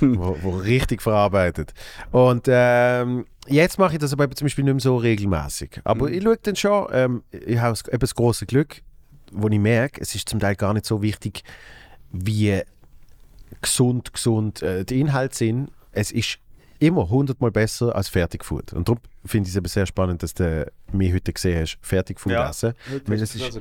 wo, 0.00 0.36
wo 0.42 0.50
richtig 0.58 1.02
verarbeitet. 1.02 1.72
Und 2.10 2.46
ähm, 2.48 3.26
jetzt 3.46 3.78
mache 3.78 3.94
ich 3.94 3.98
das 3.98 4.12
aber 4.12 4.30
zum 4.30 4.46
Beispiel 4.46 4.64
nicht 4.64 4.74
mehr 4.74 4.80
so 4.80 4.96
regelmäßig. 4.96 5.80
Aber 5.84 6.08
Mhm. 6.08 6.14
ich 6.14 6.22
schaue 6.22 6.36
dann 6.42 6.56
schon, 6.56 6.86
ähm, 6.92 7.22
ich 7.30 7.58
habe 7.58 7.72
das- 7.78 7.88
eben 7.88 7.98
das 8.00 8.14
große 8.14 8.46
Glück, 8.46 8.82
wo 9.32 9.48
ich 9.48 9.58
merke, 9.58 10.00
es 10.00 10.14
ist 10.14 10.28
zum 10.28 10.40
Teil 10.40 10.54
gar 10.56 10.74
nicht 10.74 10.86
so 10.86 11.02
wichtig, 11.02 11.42
wie 12.12 12.60
gesund, 13.60 14.12
gesund 14.12 14.62
äh, 14.62 14.84
die 14.84 15.00
Inhalte 15.00 15.36
sind. 15.36 15.70
Es 15.92 16.10
ist 16.10 16.38
immer 16.82 17.08
hundertmal 17.08 17.50
besser 17.50 17.94
als 17.94 18.08
Fertigfood. 18.08 18.72
Und 18.72 18.88
darum 18.88 19.00
finde 19.24 19.46
ich 19.48 19.52
es 19.54 19.56
eben 19.56 19.68
sehr 19.68 19.86
spannend, 19.86 20.22
dass 20.22 20.34
du 20.34 20.70
mich 20.92 21.12
heute 21.14 21.32
gesehen 21.32 21.60
hast, 21.62 21.78
Fertigfood 21.80 22.32
Ja. 22.32 22.50
essen. 22.50 22.74
Weil 23.06 23.22
es 23.22 23.34
ist, 23.34 23.42
also 23.42 23.60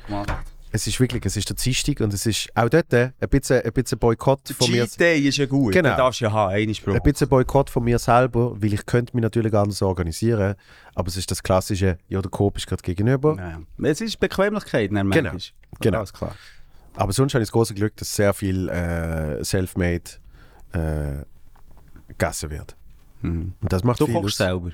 es 0.73 0.87
ist 0.87 0.99
wirklich, 0.99 1.25
es 1.25 1.35
ist 1.37 1.49
der 1.49 1.55
Dienstag 1.57 1.99
und 1.99 2.13
es 2.13 2.25
ist 2.25 2.49
auch 2.55 2.69
dort 2.69 2.93
ein 2.93 3.13
bisschen, 3.29 3.61
ein 3.61 3.73
bisschen 3.73 3.99
Boykott 3.99 4.49
von 4.57 4.71
mir. 4.71 4.85
Cheat 4.87 4.99
Day 4.99 5.19
ist 5.27 5.37
ja 5.37 5.45
gut. 5.45 5.73
Genau. 5.73 5.89
Den 5.89 5.97
darfst 5.97 6.21
du 6.21 6.25
ja 6.25 6.31
haben, 6.31 6.53
einmal 6.53 6.75
pro 6.83 6.91
Ein 6.93 7.01
bisschen 7.03 7.27
Boykott 7.29 7.69
von 7.69 7.83
mir 7.83 7.99
selber, 7.99 8.59
weil 8.61 8.73
ich 8.73 8.85
könnte 8.85 9.15
mich 9.15 9.21
natürlich 9.21 9.53
anders 9.53 9.81
organisieren, 9.81 10.55
aber 10.95 11.07
es 11.09 11.17
ist 11.17 11.29
das 11.29 11.43
klassische, 11.43 11.97
ja, 12.07 12.21
der 12.21 12.31
Coop 12.31 12.57
ist 12.57 12.67
gerade 12.67 12.81
gegenüber. 12.83 13.35
Nein. 13.35 13.67
Es 13.83 14.01
ist 14.01 14.19
Bequemlichkeit, 14.19 14.91
dann 14.91 15.09
Genau. 15.11 15.31
manchmal. 15.33 15.41
Genau. 15.79 15.97
Alles 15.99 16.13
klar. 16.13 16.35
Aber 16.95 17.13
sonst 17.13 17.33
habe 17.33 17.41
ich 17.43 17.47
das 17.49 17.53
große 17.53 17.73
Glück, 17.73 17.95
dass 17.97 18.15
sehr 18.15 18.33
viel 18.33 18.67
äh, 18.69 19.43
Selfmade 19.43 20.03
äh, 20.73 21.25
gegessen 22.07 22.49
wird. 22.49 22.75
Mhm. 23.21 23.53
Und 23.61 23.73
das 23.73 23.83
macht 23.83 23.99
Du 23.99 24.05
viel 24.05 24.15
kochst 24.15 24.37
selber. 24.37 24.69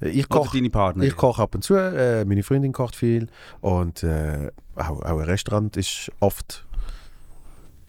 Ich 0.00 0.26
Oder 0.26 0.40
koche 0.40 0.56
deine 0.58 0.70
Partner. 0.70 1.04
ich 1.04 1.14
koche 1.16 1.40
ab 1.42 1.54
und 1.54 1.62
zu, 1.62 1.74
äh, 1.76 2.24
meine 2.24 2.42
Freundin 2.42 2.72
kocht 2.72 2.96
viel 2.96 3.28
und 3.60 4.02
äh, 4.02 4.50
auch, 4.74 5.00
auch 5.02 5.18
ein 5.18 5.24
Restaurant 5.24 5.76
ist 5.76 6.10
oft 6.20 6.64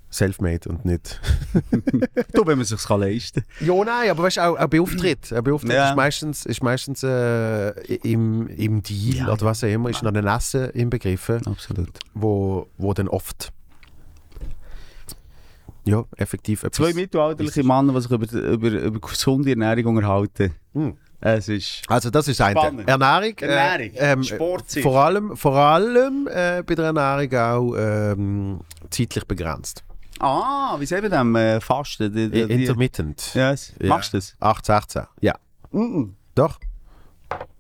selfmade 0.09 0.69
und 0.69 0.85
nicht. 0.85 1.19
Du, 2.33 2.41
wenn 2.45 2.57
man 2.57 2.61
es 2.61 2.69
sich 2.69 2.89
leisten 2.89 3.43
kann. 3.57 3.67
Ja, 3.67 3.83
nein, 3.83 4.09
aber 4.11 4.23
weißt 4.23 4.37
du, 4.37 4.41
auch, 4.41 4.57
auch 4.57 4.67
bei 4.67 4.79
Auftritt. 4.79 5.33
Bei 5.43 5.51
Auftritt 5.51 5.73
Ja. 5.73 5.89
ist 5.89 5.95
meistens, 5.95 6.45
ist 6.45 6.63
meistens 6.63 7.03
äh, 7.03 7.69
im, 8.03 8.47
im 8.47 8.81
Deal 8.83 9.27
Ja. 9.27 9.33
oder 9.33 9.45
was 9.45 9.63
auch 9.63 9.67
immer, 9.67 9.89
ist 9.89 10.03
noch 10.03 10.13
ein 10.13 10.25
Essen 10.27 10.69
inbegriffen, 10.69 11.45
Absolut. 11.45 11.99
wo, 12.13 12.67
wo 12.77 12.93
dann 12.93 13.07
oft 13.09 13.51
ja, 15.86 16.04
effektiv 16.17 16.63
etwas... 16.63 16.78
Zwei 16.78 16.93
mittelalterliche 16.93 17.63
Männer, 17.63 17.93
die 17.93 18.02
sich 18.02 18.12
über, 18.12 18.32
über, 18.32 18.69
über 18.69 19.00
gesunde 19.00 19.50
Ernährung 19.52 19.95
unterhalten. 19.98 20.54
Hm. 20.74 20.98
Es 21.21 21.48
ist... 21.50 21.82
Also 21.88 22.10
das 22.10 22.28
ist 22.28 22.39
eine 22.41 22.60
Spannend. 22.60 22.88
Ernährung. 22.88 23.38
Ernährung, 23.39 23.91
ähm, 23.95 24.24
Sportsicht. 24.24 24.84
Vor 24.84 25.00
allem, 25.04 25.36
vor 25.38 25.56
allem 25.56 26.28
äh, 26.28 26.62
bei 26.63 26.76
der 26.76 26.86
Ernährung 26.86 27.34
auch 27.34 27.76
ähm, 27.78 28.60
zeitlich 28.89 29.26
begrenzt. 29.26 29.84
Ah, 30.19 30.76
wie 30.80 30.86
sagen 30.86 31.04
wir 31.04 31.10
dem? 31.10 31.36
Äh, 31.36 31.60
Fasten. 31.62 32.13
Die, 32.13 32.30
die, 32.30 32.41
Intermittent. 32.41 33.32
yes. 33.34 33.74
Ja. 33.82 33.89
Machst 33.89 34.13
du 34.13 34.17
das? 34.17 34.36
8, 34.39 34.65
16. 34.65 35.04
Ja, 35.21 35.36
Mhm. 35.71 36.15
doch. 36.36 36.60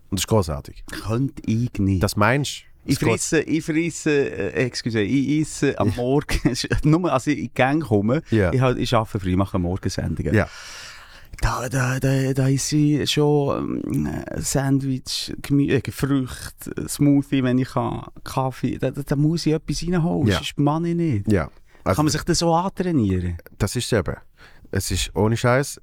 Und 0.09 0.19
das 0.19 0.21
ist 0.21 0.27
großartig. 0.27 0.83
Könnte 0.89 1.41
ich 1.45 1.73
nicht. 1.79 2.01
Das 2.03 2.15
meinst 2.15 2.63
Ich 2.85 2.99
frisse, 2.99 3.41
ich 3.41 3.63
frisse, 3.65 4.11
äh, 4.11 4.65
excuse, 4.65 5.01
ich 5.01 5.41
esse 5.41 5.77
am 5.79 5.93
Morgen, 5.95 6.39
nur 6.83 7.11
als 7.11 7.27
ich 7.27 7.37
in 7.37 7.43
die 7.45 7.53
Gang 7.53 7.83
komme, 7.83 8.21
Ja. 8.29 8.53
ich, 8.53 8.61
halt, 8.61 8.77
ich 8.77 8.93
arbeite 8.93 9.19
früh, 9.19 9.35
mache 9.35 9.57
Morgensendungen. 9.59 10.33
Ja. 10.33 10.47
Da, 11.41 11.67
da, 11.67 11.99
da, 11.99 12.31
da 12.33 12.47
ist 12.47 12.69
sie 12.69 13.05
schon 13.07 13.83
ähm, 13.85 14.23
Sandwich, 14.37 15.33
Gemüse, 15.41 15.81
Früchte, 15.91 16.87
Smoothie, 16.87 17.43
wenn 17.43 17.57
ich 17.57 17.69
kann, 17.69 18.03
Kaffee. 18.23 18.77
Da, 18.77 18.91
da, 18.91 19.01
da 19.03 19.15
muss 19.17 19.45
ich 19.45 19.53
etwas 19.53 19.83
reinholen, 19.83 20.27
Ja. 20.29 20.35
sonst 20.37 20.57
mache 20.57 20.87
ich 20.89 20.95
nicht. 20.95 21.31
Ja. 21.31 21.49
Also, 21.83 21.97
kann 21.97 22.05
man 22.05 22.11
sich 22.11 22.23
das 22.23 22.39
so 22.39 22.53
antrainieren? 22.53 23.37
das 23.57 23.75
ist 23.75 23.91
es 23.91 23.99
eben. 23.99 24.15
Es 24.71 24.91
ist 24.91 25.11
ohne 25.15 25.35
Scheiß. 25.35 25.81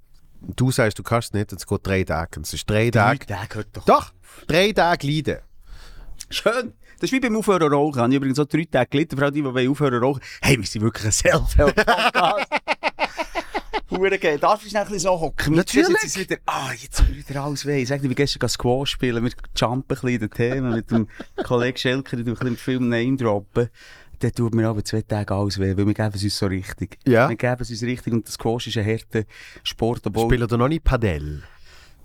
Du 0.57 0.71
sagst, 0.73 0.99
du 0.99 1.03
kannst 1.03 1.35
nicht, 1.35 1.53
es 1.53 1.67
geht 1.67 1.81
drei 1.87 2.03
Tage. 2.03 2.41
Es 2.41 2.53
ist 2.55 2.69
drei 2.69 2.91
Tage. 2.91 3.27
Der 3.27 3.41
gehört 3.49 3.69
doch. 3.77 3.85
Doch, 3.85 4.12
drei 4.47 4.73
Tage 4.73 5.07
leiden. 5.07 5.38
Schön. 6.31 6.73
Das 7.03 7.11
ist 7.11 7.17
wie 7.17 7.19
beim 7.19 7.37
Aufhören 7.37 7.73
rauchen. 7.73 7.99
Ich 7.99 8.01
habe 8.01 8.15
übrigens 8.15 8.37
so 8.37 8.45
drei 8.45 8.65
Tage 8.65 8.91
gelitten, 8.91 9.17
vor 9.17 9.25
allem 9.25 9.35
die, 9.35 9.43
die 9.43 9.69
aufhören 9.69 10.01
rauchen. 10.01 10.23
Hey, 10.41 10.57
wir 10.57 10.65
sind 10.65 10.83
wirklich 10.83 11.05
ein 11.05 11.11
Self-Help-Podcast. 11.11 12.49
Hure 13.91 14.19
geil. 14.21 14.38
Darf 14.38 14.65
ich 14.65 14.73
bisschen 14.73 14.99
so 15.01 15.21
hocken? 15.21 15.57
Natürlich. 15.57 15.88
Jetzt 15.88 16.05
ist 16.05 16.19
wieder, 16.21 16.37
ah, 16.47 16.71
jetzt 16.81 17.03
wieder 17.12 17.43
alles 17.43 17.67
weh. 17.67 17.83
Ich 17.83 17.88
sag 17.88 18.03
dir, 18.03 18.09
wir 18.09 18.15
gestern 18.15 18.49
Squash 18.49 18.93
spielen. 18.93 19.25
Wir 19.25 19.33
jumpen 19.57 19.81
ein 19.81 19.83
bisschen 19.88 20.09
in 20.11 20.21
den 20.21 20.31
Themen 20.31 20.75
mit 20.77 20.93
dem 20.93 21.09
Kollegen 21.43 21.77
Schelker, 21.77 22.19
die 22.19 22.23
ein 22.23 22.37
bisschen 22.37 22.57
Film 22.57 22.88
Name 22.88 23.17
droppen. 23.17 23.69
Dann 24.21 24.33
tut 24.33 24.55
mir 24.55 24.69
aber 24.69 24.85
zwei 24.85 25.03
Tage 25.03 25.35
alles 25.35 25.59
weh, 25.59 25.77
weil 25.77 25.85
wir 25.85 25.95
geben 25.95 26.12
es 26.15 26.23
uns 26.23 26.38
so 26.38 26.47
richtig. 26.47 26.99
Ja. 27.05 27.29
Wir 27.29 27.35
geben 27.35 27.57
es 27.59 27.71
uns 27.71 27.83
richtig 27.83 28.12
und 28.12 28.29
das 28.29 28.35
Squash 28.35 28.69
ist 28.69 28.79
ein 28.79 28.87
harter 28.87 29.25
Sport, 29.65 30.03
obwohl... 30.07 30.27
Spielen 30.27 30.47
da 30.47 30.57
noch 30.57 30.69
nicht 30.69 30.85
Padel? 30.85 31.43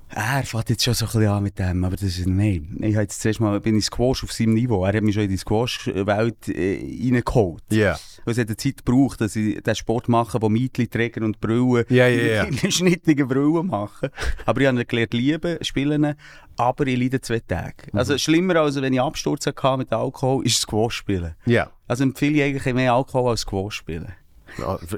Er 0.10 0.44
fängt 0.44 0.70
jetzt 0.70 0.84
schon 0.84 0.94
so 0.94 1.06
ein 1.06 1.12
bisschen 1.12 1.28
an 1.28 1.44
mit 1.44 1.60
dem, 1.60 1.84
aber 1.84 1.96
das 1.96 2.18
ist, 2.18 2.28
nein. 2.28 2.78
Ich 2.80 2.96
habe 2.96 3.04
jetzt 3.04 3.22
zuerst 3.22 3.40
mal, 3.40 3.60
bin 3.60 3.76
in 3.76 3.82
Squash 3.82 4.24
auf 4.24 4.32
seinem 4.32 4.54
Niveau. 4.54 4.86
Er 4.86 4.94
hat 4.94 5.04
mich 5.04 5.14
schon 5.14 5.24
in 5.24 5.30
die 5.30 5.38
Squash-Welt 5.38 6.48
äh, 6.48 6.80
reingeholt. 7.04 7.64
Ja. 7.70 8.00
Weil 8.24 8.32
es 8.32 8.38
hat 8.38 8.48
eine 8.48 8.58
Zeit 8.58 8.86
gebraucht, 8.86 9.20
dass 9.20 9.36
ich 9.36 9.62
den 9.62 9.76
Sport 9.76 10.08
mache, 10.08 10.42
wo 10.42 10.48
Mietli 10.50 10.88
trägen 10.88 11.24
und 11.24 11.42
Brillen, 11.42 11.86
Ja, 11.90 12.08
ja, 12.08 12.44
ja. 12.44 12.46
die 12.50 12.72
schnittigen 12.72 13.28
Brillen 13.28 13.68
machen. 13.68 14.10
Aber 14.46 14.62
ich 14.62 14.68
habe 14.68 14.86
gelernt 14.86 15.14
lieben, 15.14 15.58
spielen, 15.62 16.16
aber 16.56 16.88
ich 16.88 16.98
leide 16.98 17.20
zwei 17.20 17.40
Tage. 17.40 17.92
Mhm. 17.92 18.00
Also 18.00 18.18
schlimmer 18.18 18.56
als 18.58 18.82
wenn 18.82 18.94
ich 18.94 19.02
Absturz 19.02 19.46
hatte 19.46 19.78
mit 19.78 19.92
Alkohol, 19.92 20.46
ist 20.46 20.62
Squash 20.62 20.96
spielen. 20.96 21.36
Ja. 21.46 21.70
Also 21.88 22.04
empfehle 22.04 22.38
ich 22.38 22.44
eigentlich 22.44 22.74
mehr 22.74 22.94
Alkohol 22.94 23.32
als 23.32 23.42
Squash 23.42 23.76
spielen. 23.76 24.14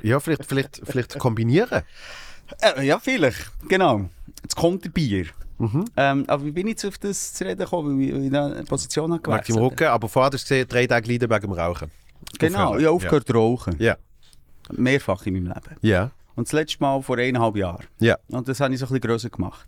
Ja, 0.04 0.20
vielleicht, 0.20 0.46
vielleicht, 0.46 0.82
vielleicht 0.86 1.18
kombinieren. 1.20 1.82
Äh, 2.62 2.86
ja, 2.86 3.00
vielleicht. 3.00 3.52
Genau. 3.68 4.10
Das 4.44 4.56
Konterbier. 4.56 5.26
Mhm. 5.58 5.86
Ähm, 5.98 6.24
aber 6.28 6.46
wie 6.46 6.52
bin 6.52 6.68
ich 6.68 6.72
jetzt 6.74 6.86
auf 6.86 6.98
das 6.98 7.34
zu 7.34 7.44
reden 7.44 7.60
gekommen, 7.60 8.00
weil 8.00 8.08
ich, 8.08 8.14
weil 8.14 8.26
ich 8.26 8.34
eine 8.58 8.64
Position 8.64 9.12
habe 9.12 9.22
Wegen 9.22 9.24
dem 9.24 9.32
gewechselt 9.34 9.58
Rücken, 9.60 9.88
aber 9.88 10.08
vorher 10.08 10.32
hast 10.32 10.46
du 10.46 10.54
gesehen, 10.54 10.68
drei 10.70 10.88
Tage 10.88 11.12
leiden 11.12 11.30
wegen 11.30 11.42
dem 11.42 11.52
Rauchen. 11.52 11.92
Genau, 12.38 12.58
Aufhören. 12.60 12.80
ich 12.80 12.86
habe 12.86 12.96
aufgehört 12.96 13.28
zu 13.28 13.34
rauchen. 13.34 13.76
Ja. 13.80 13.98
Mehrfach 14.72 15.26
in 15.26 15.34
meinem 15.34 15.48
Leben. 15.48 15.76
Ja. 15.82 16.12
Und 16.36 16.48
das 16.48 16.54
letzte 16.54 16.80
Mal 16.82 17.02
vor 17.02 17.18
eineinhalb 17.18 17.58
Jahren. 17.58 17.86
Ja. 18.00 18.18
Und 18.30 18.48
das 18.48 18.60
habe 18.62 18.74
ich 18.74 18.80
so 18.80 18.86
ein 18.86 18.90
bisschen 18.94 19.02
grösser 19.02 19.30
gemacht. 19.30 19.68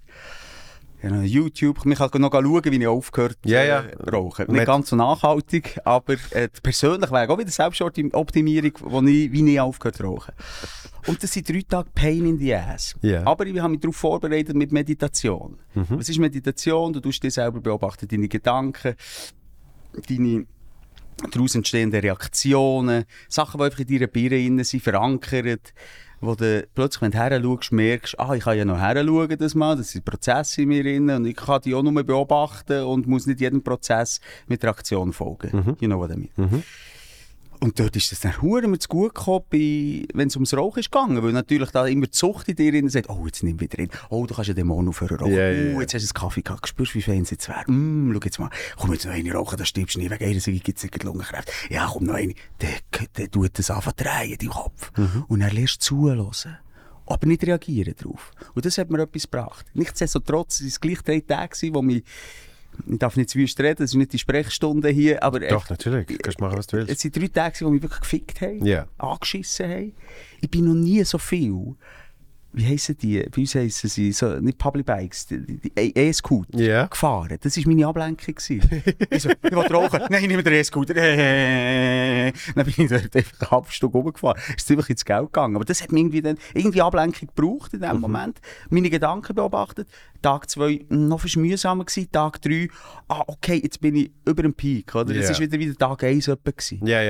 YouTube, 1.23 1.79
ich 1.83 1.97
kann 1.97 2.21
noch 2.21 2.31
schauen, 2.31 2.63
wie 2.63 2.75
ich 2.77 2.87
aufgehört 2.87 3.37
Ja, 3.43 3.63
ja. 3.63 3.81
äh, 3.81 4.09
rauchen. 4.11 4.45
Mit- 4.47 4.57
Nicht 4.57 4.65
ganz 4.67 4.89
so 4.89 4.95
nachhaltig, 4.95 5.79
aber 5.83 6.13
äh, 6.29 6.47
die 6.55 6.61
persönliche 6.61 7.11
Weg, 7.11 7.27
auch 7.29 7.39
wieder 7.39 7.49
Selbstoptimierung, 7.49 8.71
wo 8.81 9.01
ich, 9.01 9.31
wie 9.31 9.51
ich 9.53 9.59
aufgehört 9.59 9.95
zu 9.97 10.03
rauchen. 10.03 10.33
Und 11.07 11.21
das 11.23 11.31
sind 11.31 11.49
drei 11.49 11.61
Tage 11.67 11.89
Pain 11.93 12.25
in 12.25 12.37
the 12.37 12.53
Ass. 12.53 12.95
Ja. 13.01 13.25
Aber 13.25 13.45
ich 13.45 13.59
habe 13.59 13.71
mich 13.71 13.79
darauf 13.79 13.95
vorbereitet 13.95 14.55
mit 14.55 14.71
Meditation. 14.71 15.57
Was 15.73 16.09
ist 16.09 16.19
Meditation? 16.19 16.93
Du 16.93 16.99
tust 16.99 17.23
dich 17.23 17.33
selber 17.33 17.59
beobachten, 17.59 18.07
deine 18.07 18.27
Gedanken, 18.27 18.95
deine 20.07 20.45
daraus 21.31 21.55
entstehenden 21.55 21.99
Reaktionen, 21.99 23.05
Sachen, 23.27 23.59
die 23.59 23.63
einfach 23.63 23.79
in 23.79 23.87
deiner 23.87 24.07
Birne 24.07 24.63
sind, 24.63 24.81
verankert, 24.81 25.73
wo 26.19 26.35
du 26.35 26.67
plötzlich, 26.73 27.01
wenn 27.01 27.11
du 27.11 27.17
her 27.17 27.41
schaust, 27.41 27.71
merkst, 27.71 28.19
ah, 28.19 28.33
ich 28.33 28.43
kann 28.43 28.57
ja 28.57 28.65
noch 28.65 28.79
her 28.79 29.03
schauen, 29.05 29.37
das 29.37 29.55
mal, 29.55 29.75
das 29.75 29.91
sind 29.91 30.05
Prozesse 30.05 30.61
in 30.61 30.69
mir 30.69 30.83
drin 30.83 31.09
und 31.09 31.25
ich 31.25 31.35
kann 31.35 31.61
die 31.61 31.73
auch 31.73 31.81
nur 31.83 32.03
beobachten 32.03 32.83
und 32.83 33.07
muss 33.07 33.25
nicht 33.25 33.41
jedem 33.41 33.63
Prozess 33.63 34.21
mit 34.47 34.63
der 34.63 34.69
Aktion 34.69 35.13
folgen. 35.13 35.75
You 35.79 35.87
know 35.87 35.99
what 35.99 36.11
I 36.11 36.15
mean? 36.15 36.63
Und 37.63 37.79
dort 37.79 37.95
ist 37.95 38.11
das 38.11 38.19
dann 38.21 38.41
hure 38.41 38.67
mir 38.67 38.79
zu 38.79 38.89
gut 38.89 39.13
gekommen, 39.13 39.45
wenn 39.51 40.27
es 40.27 40.35
ums 40.35 40.51
Rauchen 40.55 40.79
ist 40.79 40.91
gegangen, 40.91 41.21
weil 41.21 41.31
natürlich 41.31 41.69
da 41.69 41.85
immer 41.85 42.07
die 42.07 42.17
Sucht 42.17 42.49
in 42.49 42.55
dir 42.55 42.71
drin 42.71 42.89
sagt, 42.89 43.07
oh, 43.07 43.23
jetzt 43.27 43.43
nimm 43.43 43.59
wieder 43.59 43.77
rein, 43.77 43.89
oh, 44.09 44.25
du 44.25 44.33
kannst 44.33 44.47
ja 44.47 44.55
Dämonen 44.55 44.89
aufhören 44.89 45.17
rauchen, 45.17 45.31
Ja, 45.31 45.51
ja, 45.51 45.77
oh, 45.77 45.79
jetzt 45.79 45.93
hast 45.93 46.03
du 46.03 46.15
einen 46.15 46.21
Kaffee 46.21 46.41
gehabt, 46.41 46.67
spürst, 46.67 46.95
wie 46.95 47.03
fein 47.03 47.21
es 47.21 47.29
jetzt 47.29 47.47
wäre, 47.47 47.71
mm, 47.71 48.13
schau 48.13 48.19
jetzt 48.25 48.39
mal, 48.39 48.49
komm 48.77 48.93
jetzt 48.93 49.05
noch 49.05 49.13
eine 49.13 49.31
rauchen, 49.31 49.57
da 49.57 49.65
stirbst 49.65 49.95
du 49.95 49.99
nie, 49.99 50.09
wegen 50.09 50.25
einer 50.25 50.39
Säge 50.39 50.57
gibt 50.57 50.79
es 50.79 50.83
nicht 50.83 51.03
Lungenkräfte, 51.03 51.51
ja, 51.69 51.87
komm 51.87 52.05
noch 52.05 52.15
eine, 52.15 52.33
der, 52.61 52.71
der 53.15 53.29
tut 53.29 53.59
das 53.59 53.69
einfach 53.69 53.93
drehen, 53.93 54.37
dein 54.39 54.49
Kopf. 54.49 54.91
Mhm. 54.97 55.25
Und 55.27 55.41
er 55.41 55.53
lernst 55.53 55.83
zuhören. 55.83 56.31
Aber 57.05 57.27
nicht 57.27 57.43
reagieren 57.43 57.93
darauf. 57.97 58.31
Und 58.53 58.65
das 58.65 58.77
hat 58.77 58.89
mir 58.89 59.01
etwas 59.01 59.23
gebracht. 59.23 59.65
Nichtsdestotrotz 59.73 60.61
waren 60.61 60.67
es 60.67 60.79
gleich 60.79 61.01
drei 61.01 61.19
Tage, 61.19 61.73
wo 61.73 61.81
mich, 61.81 62.03
ich 62.89 62.99
darf 62.99 63.15
nicht 63.17 63.29
zu 63.29 63.39
wüst 63.39 63.59
reden, 63.59 63.77
das 63.79 63.91
ist 63.91 63.95
nicht 63.95 64.13
die 64.13 64.19
Sprechstunde 64.19 64.89
hier, 64.89 65.21
aber 65.23 65.39
Doch, 65.39 65.69
natürlich. 65.69 66.07
Du 66.07 66.17
kannst 66.17 66.39
machen, 66.39 66.57
was 66.57 66.67
du 66.67 66.77
willst. 66.77 66.91
es 66.91 66.99
sind 66.99 67.15
drei 67.15 67.27
Tage, 67.27 67.65
wo 67.65 67.69
mich 67.69 67.81
wirklich 67.81 68.01
gefickt 68.01 68.41
haben, 68.41 68.65
Ja. 68.65 68.87
angeschissen 68.97 69.69
haben. 69.69 69.93
Ich 70.41 70.49
bin 70.49 70.65
noch 70.65 70.73
nie 70.75 71.03
so 71.03 71.17
viel, 71.17 71.75
wie 72.53 72.65
heissen 72.65 72.97
die? 72.97 73.19
Bei 73.33 73.41
uns 73.41 73.55
heissen 73.55 73.89
sie, 73.89 74.11
so, 74.11 74.39
nicht 74.39 74.57
Public 74.57 74.85
Bikes, 74.85 75.27
die 75.27 75.71
E- 75.77 76.11
Ja. 76.55 76.85
gefahren. 76.87 77.37
Das 77.41 77.57
war 77.57 77.63
meine 77.67 77.87
Ablenkung. 77.87 78.35
ich 78.37 78.61
so, 79.21 79.29
ich 79.29 79.41
will 79.43 79.57
rauchen. 79.57 80.01
Nein, 80.09 80.23
nicht 80.27 80.35
mit 80.35 80.45
der 80.45 80.53
E-Scooter. 80.53 80.93
Dann 80.95 82.65
bin 82.65 82.73
ich 82.77 82.89
dort 82.89 83.15
einfach 83.15 83.41
eine 83.41 83.51
halbe 83.51 83.71
Stunde 83.71 83.97
rumgefahren. 83.97 84.41
Ist 84.55 84.67
ziemlich 84.67 84.89
ins 84.89 85.05
Geld 85.05 85.25
gegangen. 85.27 85.55
Aber 85.55 85.65
das 85.65 85.81
hat 85.81 85.91
mir 85.91 85.99
irgendwie, 85.99 86.21
dann, 86.21 86.37
irgendwie 86.53 86.81
Ablenkung 86.81 87.29
gebraucht 87.33 87.73
in 87.73 87.81
dem 87.81 87.99
Moment. 87.99 88.39
Meine 88.69 88.89
Gedanken 88.89 89.35
beobachtet. 89.35 89.87
Tag 90.21 90.49
zwei 90.49 90.85
noch 90.89 91.19
fast 91.21 91.37
mühsamer 91.37 91.85
gewesen. 91.85 92.11
Tag 92.11 92.41
drei, 92.41 92.67
ah, 93.07 93.23
okay, 93.27 93.59
jetzt 93.63 93.81
bin 93.81 93.95
ich 93.95 94.11
über 94.27 94.43
dem 94.43 94.53
Peak. 94.53 94.93
Oder? 94.95 95.15
Es 95.15 95.29
Ja. 95.29 95.33
war 95.33 95.39
wieder, 95.41 95.59
wieder 95.59 95.75
Tag 95.75 96.03
eins 96.03 96.27
etwa 96.27 96.51
gewesen. 96.51 96.85
Ja, 96.85 97.01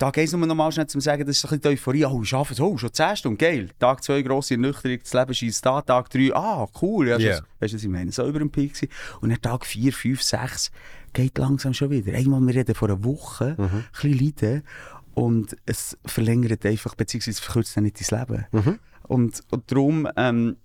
ja. 0.00 0.06
Tag 0.06 0.18
1 0.18 0.32
nur 0.32 0.46
noch 0.46 0.54
mal 0.54 0.70
schnell 0.72 0.86
zum 0.86 1.00
sagen, 1.00 1.24
das 1.26 1.36
ist 1.38 1.44
ein 1.44 1.48
bisschen 1.48 1.62
die 1.62 1.68
Euphorie. 1.68 2.04
Oh, 2.04 2.20
ich 2.22 2.34
arbeite 2.34 2.62
oh, 2.62 2.76
schon 2.76 2.92
10 2.92 3.16
Stunden, 3.16 3.38
geil. 3.38 3.70
Tag 3.78 4.02
2 4.04 4.22
grosse 4.22 4.54
Ernüchterung, 4.54 4.98
das 5.02 5.12
Leben 5.12 5.34
schießt 5.34 5.64
da. 5.66 5.80
Tag 5.82 6.10
3, 6.10 6.30
ah, 6.34 6.66
cool. 6.82 7.08
Ja, 7.08 7.18
Ja. 7.18 7.28
yeah. 7.34 7.40
Weißt 7.60 7.72
du, 7.72 7.76
was 7.76 7.84
ich 7.84 7.88
meine? 7.88 8.12
So 8.12 8.26
über 8.26 8.38
dem 8.38 8.50
Peak 8.50 8.74
gewesen. 8.74 8.88
Und 9.20 9.30
dann 9.30 9.40
Tag 9.40 9.64
4, 9.66 9.92
5, 9.92 10.22
6 10.22 10.70
geht 11.12 11.38
langsam 11.38 11.72
schon 11.74 11.90
wieder. 11.90 12.12
Einmal, 12.14 12.40
wir 12.40 12.54
reden 12.54 12.74
vor 12.74 12.88
einer 12.88 13.02
Woche, 13.04 13.54
Mhm. 13.58 13.64
ein 13.64 13.84
bisschen 13.92 14.18
leiden. 14.18 14.62
Und 15.14 15.56
es 15.64 15.96
verlängert 16.04 16.66
einfach, 16.66 16.94
beziehungsweise 16.94 17.40
verkürzt 17.40 17.74
dann 17.76 17.84
nicht 17.84 17.98
dein 18.12 18.20
Leben. 18.20 18.44
Mhm. 18.52 18.78
Und, 19.04 19.40
und 19.50 19.70
darum, 19.72 20.06
ähm, 20.16 20.56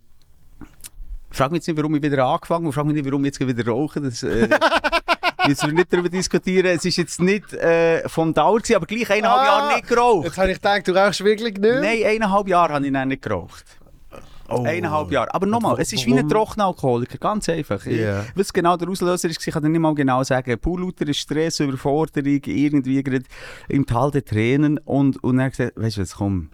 frag 1.29 1.51
mich 1.51 1.59
jetzt 1.59 1.67
nicht, 1.67 1.77
warum 1.77 1.95
ich 1.95 2.03
wieder 2.03 2.25
angefangen 2.25 2.65
habe, 2.65 2.73
frag 2.73 2.85
mich 2.85 2.95
nicht, 2.95 3.05
warum 3.05 3.23
ich 3.23 3.33
jetzt 3.33 3.39
wieder 3.39 3.71
rauche. 3.71 4.01
Das, 4.01 4.23
äh, 4.23 4.49
Jetzt 5.47 5.65
wir 5.65 5.73
nicht 5.73 5.91
darüber 5.91 6.09
diskutieren. 6.09 6.67
Es 6.67 6.85
ist 6.85 6.97
jetzt 6.97 7.19
nicht 7.21 7.53
äh, 7.53 8.07
vom 8.07 8.33
Dauer 8.33 8.57
gewesen, 8.59 8.75
aber 8.75 8.85
gleich 8.85 9.09
eineinhalb 9.09 9.39
Ah, 9.41 9.45
Jahre 9.45 9.75
nicht 9.75 9.87
geraucht. 9.87 10.25
Jetzt 10.25 10.37
habe 10.37 10.49
ich 10.51 10.57
gedacht, 10.57 10.87
du 10.87 10.91
rauchst 10.93 11.23
wirklich 11.23 11.57
nicht? 11.57 11.75
Nein, 11.81 12.03
eineinhalb 12.05 12.47
Jahre 12.47 12.73
habe 12.75 12.85
ich 12.85 12.93
dann 12.93 13.07
nicht 13.07 13.21
geraucht. 13.21 13.65
Oh. 14.49 14.63
Eineinhalb 14.65 15.09
Jahre. 15.11 15.33
Aber 15.33 15.45
nochmal, 15.45 15.77
es 15.79 15.93
ist 15.93 16.05
wie 16.05 16.13
ein 16.17 16.27
trockener 16.27 16.65
Alkoholiker, 16.65 17.17
ganz 17.17 17.47
einfach. 17.47 17.85
Ich- 17.85 18.01
Ja. 18.01 18.25
Was 18.35 18.51
genau 18.51 18.75
der 18.75 18.89
Auslöser 18.89 19.29
ist, 19.29 19.47
ich 19.47 19.53
kann 19.53 19.63
dir 19.63 19.69
nicht 19.69 19.79
mal 19.79 19.95
genau 19.95 20.23
sagen. 20.23 20.59
Pur 20.59 20.79
lauter 20.81 21.11
Stress, 21.13 21.61
Überforderung, 21.61 22.41
irgendwie 22.45 23.01
gerade 23.01 23.23
im 23.69 23.85
Tal 23.85 24.11
der 24.11 24.25
Tränen 24.25 24.77
und, 24.79 25.23
und 25.23 25.37
dann 25.37 25.49
gesagt, 25.51 25.73
weißt 25.77 25.97
du 25.97 26.01
was, 26.01 26.15
komm. 26.15 26.49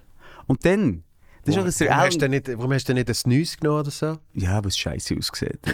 Und 0.46 0.64
dann, 0.64 1.04
das 1.56 1.66
ist 1.66 1.80
der 1.82 1.90
warum, 1.90 2.04
hast 2.04 2.22
du 2.22 2.30
nicht, 2.30 2.48
warum 2.58 2.74
hast 2.74 2.90
du 2.90 2.94
nicht 2.94 3.08
ein 3.08 3.14
Snus 3.14 3.58
genommen 3.58 3.80
oder 3.82 3.92
so? 3.92 4.18
Ja, 4.34 4.64
was 4.64 4.78
scheiße 4.78 5.16
aussieht. 5.18 5.60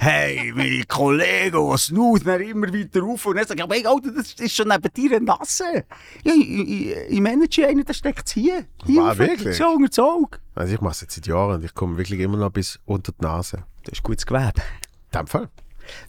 hey, 0.00 0.52
mein 0.54 0.84
Kollege, 0.88 1.58
was 1.58 1.90
nut 1.90 2.26
dann 2.26 2.40
immer 2.40 2.72
weiter 2.72 3.04
auf 3.04 3.26
und 3.26 3.38
sagt, 3.38 3.58
ja, 3.58 3.66
mein 3.66 3.86
Alter, 3.86 4.12
das 4.12 4.32
ist 4.34 4.54
schon 4.54 4.68
neben 4.68 4.92
dir 4.92 5.20
nasse. 5.20 5.84
Ja, 6.24 6.32
ich, 6.32 6.48
ich, 6.48 6.96
ich 7.08 7.20
manage 7.20 7.66
einen, 7.66 7.84
der 7.84 7.94
steckt 7.94 8.30
hier. 8.30 8.64
hier 8.84 9.02
rauf. 9.02 9.18
wirklich? 9.18 9.56
So 9.56 9.68
unter 9.68 9.88
das 9.88 9.98
Auge. 9.98 10.38
Also 10.54 10.74
ich 10.74 10.80
mache 10.80 10.92
es 10.92 11.00
jetzt 11.02 11.14
seit 11.14 11.26
Jahren 11.26 11.56
und 11.56 11.64
ich 11.64 11.74
komme 11.74 11.96
wirklich 11.98 12.20
immer 12.20 12.38
noch 12.38 12.50
bis 12.50 12.78
unter 12.86 13.12
die 13.12 13.24
Nase. 13.24 13.64
Das 13.84 13.94
ist 13.94 14.02
gutes 14.02 14.26
Gewebe. 14.26 14.62
In 15.12 15.18
dem 15.18 15.26
Fall. 15.26 15.48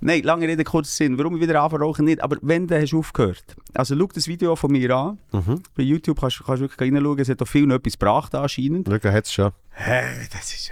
Nein, 0.01 0.23
lange 0.23 0.47
Rede, 0.47 0.63
kurzer 0.63 0.91
Sinn. 0.91 1.17
Warum 1.17 1.35
ich 1.35 1.41
wieder 1.41 1.61
anfange 1.61 1.83
rauchen 1.83 2.05
nicht, 2.05 2.21
aber 2.21 2.37
wenn, 2.41 2.67
dann 2.67 2.81
hast 2.81 2.91
du 2.91 2.99
aufgehört. 2.99 3.43
Also 3.73 3.97
schau 3.97 4.07
das 4.13 4.27
Video 4.27 4.55
von 4.55 4.71
mir 4.71 4.95
an. 4.95 5.17
Mhm. 5.31 5.61
Bei 5.75 5.83
YouTube 5.83 6.19
kannst 6.19 6.39
du 6.39 6.47
wirklich 6.47 6.79
reinschauen, 6.79 7.19
es 7.19 7.29
hat 7.29 7.41
auch 7.41 7.47
viel 7.47 7.65
noch 7.65 7.75
etwas 7.75 7.93
gebracht 7.93 8.35
anscheinend. 8.35 8.87
Schau, 8.87 9.09
hat 9.09 9.25
es 9.25 9.33
schon. 9.33 9.51
Hey, 9.71 10.27
das 10.31 10.53
ist... 10.53 10.71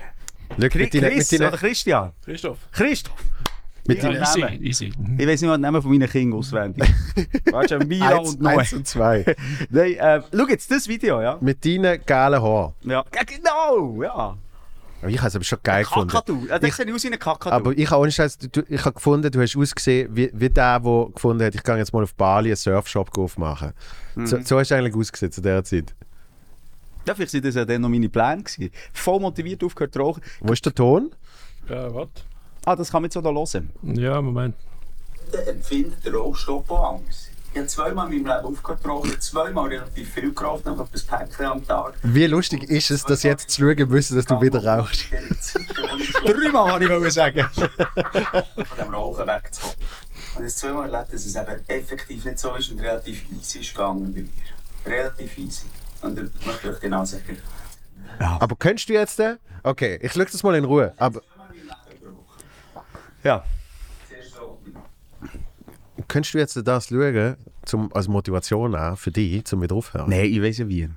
Schau, 0.50 0.68
Chris, 0.70 0.74
mit 0.76 0.92
Chris 0.92 1.32
mit 1.32 1.42
deinen- 1.42 1.48
oder 1.48 1.58
Christian? 1.58 2.12
Christoph. 2.24 2.60
Christoph! 2.72 3.16
mit 3.88 4.02
Ja, 4.02 4.12
easy, 4.12 4.42
easy. 4.62 4.94
Ich 5.18 5.28
weiß 5.28 5.42
nicht 5.42 5.54
den 5.54 5.62
Namen 5.62 5.82
von 5.82 5.92
meinen 5.92 6.10
Kindern 6.10 6.40
auswendig. 6.40 6.84
Warte, 7.52 7.80
schon, 7.80 7.88
Mira 7.88 8.18
Eins, 8.18 8.30
und 8.30 8.42
Noah. 8.42 8.60
eins 8.60 8.74
und 8.74 8.88
zwei. 8.88 9.24
Nein, 9.70 9.94
äh, 9.94 10.22
schau 10.36 10.48
jetzt 10.48 10.72
das 10.72 10.88
Video, 10.88 11.22
ja? 11.22 11.38
mit 11.40 11.64
deinen 11.64 12.04
geilen 12.06 12.42
Haaren. 12.42 12.74
Ja, 12.82 13.04
ja 13.14 13.24
genau, 13.24 14.02
ja. 14.02 14.38
Aber 15.06 15.14
ich 15.14 15.20
habe 15.20 15.28
es 15.28 15.36
aber 15.36 15.46
schon 15.46 15.60
geil 15.62 15.84
gefunden. 15.84 16.10
Kakadu. 16.10 16.48
Das 16.48 16.78
sieht 16.78 16.92
aus 16.92 17.04
wie 17.04 17.14
ein 17.14 17.20
Kakadu. 17.20 17.56
Aber 17.56 17.78
ich 17.78 17.92
habe 17.92 18.02
ohne 18.02 18.12
Scheiß, 18.12 18.40
ich 18.68 18.86
habe 18.86 18.94
gefunden, 18.96 19.32
du 19.32 19.40
hast 19.40 19.56
ausgesehen 19.56 20.10
wie, 20.16 20.32
wie 20.34 20.50
der, 20.50 20.80
der 20.80 21.08
gefunden 21.14 21.46
hat, 21.46 21.54
ich 21.54 21.62
gehe 21.62 21.78
jetzt 21.78 21.94
mal 21.94 22.02
auf 22.02 22.16
Bali 22.16 22.50
einen 22.50 22.56
Surfshop 22.56 23.16
aufmachen. 23.16 23.74
Mhm. 24.16 24.26
So, 24.26 24.42
so 24.42 24.58
hast 24.58 24.72
du 24.72 24.76
eigentlich 24.76 24.96
ausgesehen 24.96 25.32
zu 25.32 25.42
dieser 25.42 25.64
Zeit. 25.64 25.94
ja, 27.06 27.14
vielleicht 27.14 27.30
sind 27.30 27.46
das 27.46 27.54
ja 27.54 27.66
dann 27.66 27.82
noch 27.82 27.90
meine 27.90 28.10
Pläne 28.10 28.42
gewesen. 28.42 28.72
Voll 28.94 29.20
motiviert 29.20 29.64
aufgehört 29.64 29.94
zu 29.94 30.00
rauchen. 30.00 30.24
Wo 30.40 30.54
ist 30.54 30.66
der 30.66 30.74
Ton? 30.74 31.12
Ja, 31.70 31.94
was? 31.94 32.08
Ah, 32.66 32.76
das 32.76 32.90
kann 32.90 33.04
man 33.04 33.12
jetzt 33.12 33.18
auch 33.18 33.22
noch 33.22 33.54
hören. 33.54 33.70
Ja, 33.84 34.20
Moment. 34.24 34.56
Dann 35.32 35.46
empfindet 35.46 36.04
der 36.04 36.16
Rauchstopp 36.16 36.72
auch 36.72 36.96
anders. 36.98 37.30
Ich 37.56 37.60
habe 37.60 37.68
zweimal 37.70 38.12
in 38.12 38.24
meinem 38.24 38.44
Leben 38.44 38.58
rauchen, 38.86 39.22
zweimal 39.22 39.70
relativ 39.70 40.14
viel 40.14 40.34
geraucht, 40.34 40.68
einfach 40.68 40.88
ein 40.94 41.02
Päckchen 41.08 41.46
am 41.46 41.66
Tag. 41.66 41.94
Wie 42.04 42.26
lustig 42.26 42.64
ist 42.64 42.92
es, 42.92 43.06
dass 43.06 43.24
jetzt 43.24 43.50
zu 43.50 43.62
schauen 43.62 43.88
müssen, 43.88 44.18
dass 44.18 44.26
du 44.26 44.42
wieder 44.42 44.62
rauchst? 44.66 45.06
Dreimal 46.26 46.74
habe 46.74 46.84
ich 46.84 46.90
wollen 46.90 47.10
sagen. 47.10 47.48
Von 47.54 48.78
dem 48.78 48.94
Rauchen 48.94 49.26
wegzukommen. 49.26 49.78
Und 50.36 50.44
jetzt 50.44 50.58
zweimal 50.58 50.94
erlebt, 50.94 51.14
dass 51.14 51.26
es 51.26 51.34
eben 51.34 51.68
effektiv 51.68 52.26
nicht 52.26 52.40
so 52.40 52.54
ist 52.56 52.72
und 52.72 52.82
relativ 52.82 53.24
easy 53.32 53.60
ist 53.60 53.74
gegangen 53.74 54.14
bei 54.14 54.20
mir. 54.90 54.94
Relativ 54.94 55.38
easy. 55.38 55.68
Und 56.02 56.18
das 56.18 56.26
möchte 56.46 56.68
ich 56.68 56.76
euch 56.76 56.82
genau 56.82 57.06
sagen. 57.06 57.38
Aber 58.20 58.58
könntest 58.58 58.90
du 58.90 58.94
jetzt 58.94 59.18
den? 59.18 59.38
Okay, 59.64 59.98
ich 60.02 60.12
schaue 60.12 60.26
das 60.26 60.44
mal 60.44 60.56
in 60.56 60.66
Ruhe. 60.66 60.94
Aber 60.98 61.22
Ja. 63.24 63.46
Könntest 66.08 66.34
du 66.34 66.38
jetzt 66.40 66.60
das 66.66 66.88
schauen, 66.88 67.36
zum, 67.66 67.92
als 67.94 68.08
Motivation 68.08 68.76
auch 68.76 68.98
für 68.98 69.12
dich, 69.12 69.46
zum 69.46 69.62
wieder 69.62 69.76
aufhören? 69.76 70.10
Nein, 70.10 70.26
ich 70.26 70.42
weiß 70.42 70.58
ja 70.60 70.68
wie. 70.68 70.90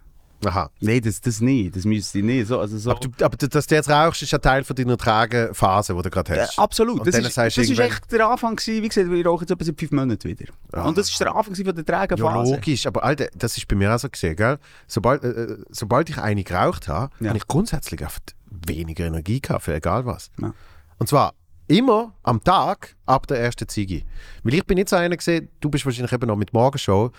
Aha. 0.44 0.70
Nein, 0.80 1.00
das, 1.02 1.20
das 1.20 1.40
nicht. 1.40 1.74
Das 1.74 1.84
müsste 1.84 2.18
ich 2.18 2.24
nicht. 2.24 2.46
So, 2.46 2.60
also 2.60 2.78
so. 2.78 2.92
Aber, 2.92 3.00
du, 3.00 3.24
aber 3.24 3.36
dass 3.36 3.66
du 3.66 3.74
jetzt 3.74 3.90
rauchst, 3.90 4.22
ist 4.22 4.30
ja 4.30 4.38
Teil 4.38 4.62
von 4.62 4.76
deiner 4.76 4.96
Tragephase, 4.96 5.96
die 5.96 6.02
du 6.02 6.10
gerade 6.10 6.36
Äh, 6.36 6.40
hast. 6.42 6.58
absolut. 6.60 7.00
Und 7.00 7.08
Das 7.08 7.18
ist, 7.18 7.36
das 7.36 7.58
ist 7.58 7.78
echt 7.80 8.12
der 8.12 8.28
Anfang 8.28 8.54
gewesen. 8.54 8.82
Wie 8.84 8.88
gesagt, 8.88 9.12
ich 9.12 9.26
rauche 9.26 9.42
jetzt 9.42 9.50
etwa 9.50 9.64
seit 9.64 9.78
fünf 9.80 9.90
Monaten 9.90 10.28
wieder. 10.28 10.44
Und 10.84 10.96
das 10.96 11.10
ist 11.10 11.18
der 11.18 11.34
Anfang 11.34 11.56
von 11.56 11.64
der 11.64 11.74
Ja, 11.76 11.82
Trägerphase. 12.06 12.54
logisch, 12.54 12.86
aber 12.86 13.02
Alter, 13.02 13.26
das 13.34 13.56
ist 13.56 13.66
bei 13.66 13.74
mir 13.74 13.92
auch 13.92 13.98
so 13.98 14.08
gesehen, 14.08 14.36
gell? 14.36 14.58
Sobald, 14.86 15.24
äh, 15.24 15.28
äh, 15.28 15.58
sobald 15.70 16.08
ich 16.08 16.18
eine 16.18 16.44
geraucht 16.44 16.86
habe, 16.86 17.12
Ja. 17.18 17.30
habe 17.30 17.38
ich 17.38 17.46
grundsätzlich 17.48 18.00
weniger 18.48 19.06
Energie 19.06 19.40
gehabt 19.40 19.64
für 19.64 19.74
egal 19.74 20.06
was. 20.06 20.30
Ja. 20.40 20.54
Und 20.98 21.08
zwar 21.08 21.34
immer 21.68 22.14
am 22.22 22.42
Tag 22.42 22.96
ab 23.06 23.26
der 23.26 23.40
ersten 23.40 23.68
Ziege. 23.68 24.02
Weil 24.42 24.54
ich 24.54 24.66
bin 24.66 24.76
nicht 24.76 24.88
so 24.88 24.96
einer 24.96 25.16
gesehen, 25.16 25.48
du 25.60 25.70
bist 25.70 25.84
wahrscheinlich 25.84 26.12
eben 26.12 26.26
noch 26.26 26.36
mit 26.36 26.52
Morgenshow, 26.52 27.12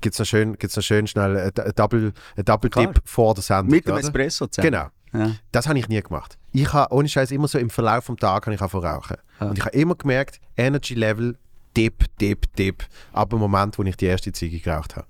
gibt 0.00 0.14
es 0.14 0.18
noch 0.18 0.26
schön, 0.26 0.58
gibt's 0.58 0.76
noch 0.76 0.82
schön 0.82 1.06
schnell 1.06 1.36
einen 1.36 1.74
Double, 1.74 2.12
einen 2.36 2.44
Double. 2.44 2.70
Dip 2.70 3.00
vor 3.04 3.34
der 3.34 3.42
Sendung. 3.42 3.70
Mit 3.70 3.86
dem 3.86 3.94
oder? 3.94 4.00
Espresso 4.00 4.46
zusammen. 4.46 4.72
Genau. 4.72 4.86
Ja. 5.12 5.34
Das 5.52 5.66
habe 5.66 5.78
ich 5.78 5.88
nie 5.88 6.00
gemacht. 6.00 6.38
Ich 6.52 6.72
habe 6.72 6.94
ohne 6.94 7.08
Scheiß 7.08 7.30
immer 7.30 7.48
so 7.48 7.58
im 7.58 7.70
Verlauf 7.70 8.06
des 8.06 8.16
Tages 8.16 8.60
habe 8.60 8.78
ich 8.78 8.84
rauchen. 8.84 9.16
Und 9.40 9.58
ich 9.58 9.64
habe 9.64 9.76
immer 9.76 9.94
gemerkt, 9.94 10.40
Energy 10.56 10.94
Level, 10.94 11.36
Dip, 11.76 12.04
Dip, 12.18 12.54
Dip, 12.56 12.84
ab 13.12 13.30
dem 13.30 13.38
Moment, 13.38 13.78
wo 13.78 13.82
ich 13.82 13.96
die 13.96 14.06
erste 14.06 14.32
Ziege 14.32 14.58
geraucht 14.58 14.96
habe. 14.96 15.06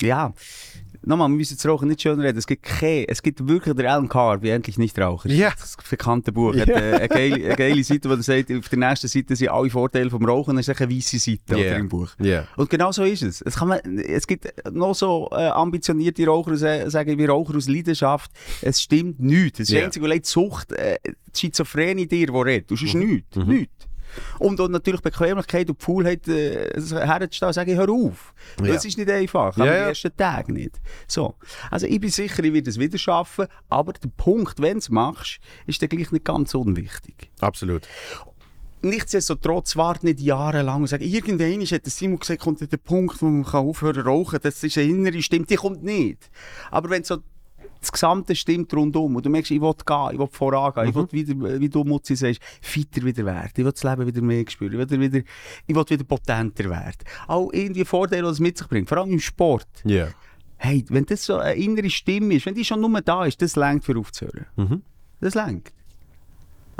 Ja. 0.00 0.32
Nochmal, 1.02 1.28
wir 1.28 1.36
müssen 1.36 1.54
jetzt 1.54 1.66
Rauchen 1.66 1.88
nicht 1.88 2.02
schön 2.02 2.20
reden. 2.20 2.36
Es 2.38 2.46
gibt 2.46 2.62
keine, 2.62 3.08
es 3.08 3.22
gibt 3.22 3.46
wirklich 3.48 3.74
der 3.74 3.90
Alan 3.92 4.08
Carr, 4.08 4.42
wie 4.42 4.50
endlich 4.50 4.76
nicht 4.78 4.98
rauchen. 4.98 5.30
Ja. 5.30 5.50
Das 5.58 5.76
bekannte 5.88 6.30
Buch. 6.32 6.54
Hat, 6.54 6.68
äh, 6.68 6.72
eine, 6.74 7.08
geile, 7.08 7.34
eine 7.46 7.56
geile 7.56 7.82
Seite, 7.84 8.08
wo 8.10 8.14
er 8.14 8.22
sagt, 8.22 8.52
auf 8.52 8.68
der 8.68 8.78
nächsten 8.78 9.08
Seite 9.08 9.34
sind 9.34 9.48
alle 9.48 9.70
Vorteile 9.70 10.10
vom 10.10 10.24
Rauchen, 10.24 10.50
dann 10.54 10.58
ist 10.60 10.68
es 10.68 10.80
eine 10.80 10.94
weiße 10.94 11.18
Seite 11.18 11.40
Ja. 11.50 11.56
oder, 11.56 11.76
im 11.76 11.88
Buch. 11.88 12.10
Ja. 12.18 12.46
Und 12.56 12.68
genau 12.68 12.92
so 12.92 13.02
ist 13.04 13.22
es. 13.22 13.40
Es, 13.40 13.56
kann 13.56 13.68
man, 13.68 13.80
es 13.98 14.26
gibt 14.26 14.52
noch 14.72 14.94
so 14.94 15.28
äh, 15.32 15.36
ambitionierte 15.48 16.26
Raucher, 16.26 16.56
sa- 16.56 16.90
sagen, 16.90 17.16
wir 17.16 17.28
Raucher 17.30 17.56
aus 17.56 17.68
Leidenschaft. 17.68 18.30
Es 18.60 18.82
stimmt 18.82 19.20
nichts. 19.20 19.58
Das 19.58 19.68
ist 19.68 19.70
Ja. 19.72 19.78
yeah. 19.78 19.86
einzige, 19.86 20.06
was 20.08 20.14
die 20.16 20.20
Sucht, 20.24 20.72
äh, 20.72 20.98
die 21.04 21.38
Schizophrenie 21.38 22.06
dir, 22.06 22.26
die 22.26 22.32
redet. 22.32 22.70
Du 22.70 22.74
ist 22.74 22.94
Mhm. 22.94 23.00
nichts. 23.00 23.36
Nichts. 23.36 23.86
Und 24.38 24.58
dann 24.58 24.70
natürlich 24.72 25.00
Bequemlichkeit 25.00 25.68
und 25.68 25.80
die 25.80 25.84
Faulheit 25.84 26.26
äh, 26.28 26.70
herzustehen 26.74 27.48
und 27.48 27.52
sagen, 27.54 27.76
hör 27.76 27.88
auf. 27.88 28.34
Ja. 28.60 28.74
Das 28.74 28.84
ist 28.84 28.98
nicht 28.98 29.10
einfach. 29.10 29.56
Ja, 29.56 29.64
am 29.64 29.68
ja. 29.68 29.74
ersten 29.74 30.16
Tag 30.16 30.48
nicht. 30.48 30.80
So. 31.06 31.34
Also 31.70 31.86
ich 31.86 32.00
bin 32.00 32.10
sicher, 32.10 32.42
ich 32.42 32.52
werde 32.52 32.70
es 32.70 32.78
wieder 32.78 32.98
schaffen. 32.98 33.46
Aber 33.68 33.92
der 33.92 34.08
Punkt, 34.16 34.60
wenn 34.60 34.74
du 34.74 34.78
es 34.78 34.90
machst, 34.90 35.40
ist 35.66 35.80
dann 35.82 35.88
gleich 35.88 36.12
nicht 36.12 36.24
ganz 36.24 36.54
unwichtig. 36.54 37.30
Absolut. 37.40 37.86
Nichtsdestotrotz 38.82 39.76
wart 39.76 40.04
nicht 40.04 40.20
jahrelang 40.20 40.80
und 40.80 40.86
sagen, 40.86 41.04
irgendwann 41.04 41.60
hat 41.60 41.84
der 41.84 41.92
Simon 41.92 42.18
gesagt, 42.18 42.40
kommt 42.40 42.60
der 42.60 42.76
Punkt, 42.78 43.20
wo 43.20 43.26
man 43.26 43.44
kann 43.44 43.66
aufhören 43.66 43.96
zu 43.96 44.00
rauchen. 44.00 44.38
Das 44.42 44.62
ist 44.62 44.78
eine 44.78 44.88
innere 44.88 45.20
Stimme, 45.20 45.44
die 45.44 45.56
kommt 45.56 45.82
nicht. 45.82 46.30
Aber 46.70 46.88
wenn 46.88 47.04
so 47.04 47.18
das 47.80 47.92
Gesamte 47.92 48.36
stimmt 48.36 48.72
rundum 48.74 49.16
und 49.16 49.24
du 49.24 49.30
merkst, 49.30 49.50
ich 49.50 49.60
will 49.60 49.72
gehen, 49.84 50.08
ich 50.12 50.18
will 50.18 50.28
vorangehen, 50.30 50.88
ich 50.88 50.94
will 50.94 51.08
wieder, 51.10 51.60
wie 51.60 51.68
du 51.68 51.84
Mutzi 51.84 52.14
sagst, 52.14 52.40
fitter 52.60 53.02
wieder 53.02 53.24
werden, 53.24 53.50
ich 53.56 53.64
will 53.64 53.72
das 53.72 53.82
Leben 53.82 54.06
wieder 54.06 54.22
mehr 54.22 54.44
spüren, 54.48 54.80
ich 54.80 54.90
will 54.90 55.00
wieder, 55.00 55.18
ich 55.66 55.74
will 55.74 55.84
wieder 55.88 56.04
potenter 56.04 56.70
werden. 56.70 56.98
Auch 57.26 57.50
irgendwie 57.52 57.84
Vorteile, 57.84 58.22
die 58.22 58.28
es 58.28 58.40
mit 58.40 58.58
sich 58.58 58.68
bringt, 58.68 58.88
vor 58.88 58.98
allem 58.98 59.12
im 59.12 59.20
Sport. 59.20 59.68
Ja. 59.84 60.08
Hey, 60.56 60.84
wenn 60.90 61.06
das 61.06 61.24
so 61.24 61.38
eine 61.38 61.54
innere 61.54 61.88
Stimme 61.88 62.34
ist, 62.34 62.44
wenn 62.44 62.54
die 62.54 62.64
schon 62.64 62.82
nur 62.82 63.00
da 63.00 63.24
ist, 63.24 63.40
das 63.40 63.56
längt 63.56 63.84
für 63.84 63.98
aufzuhören. 63.98 64.46
Mhm. 64.56 64.82
Das 65.20 65.34
längt. 65.34 65.72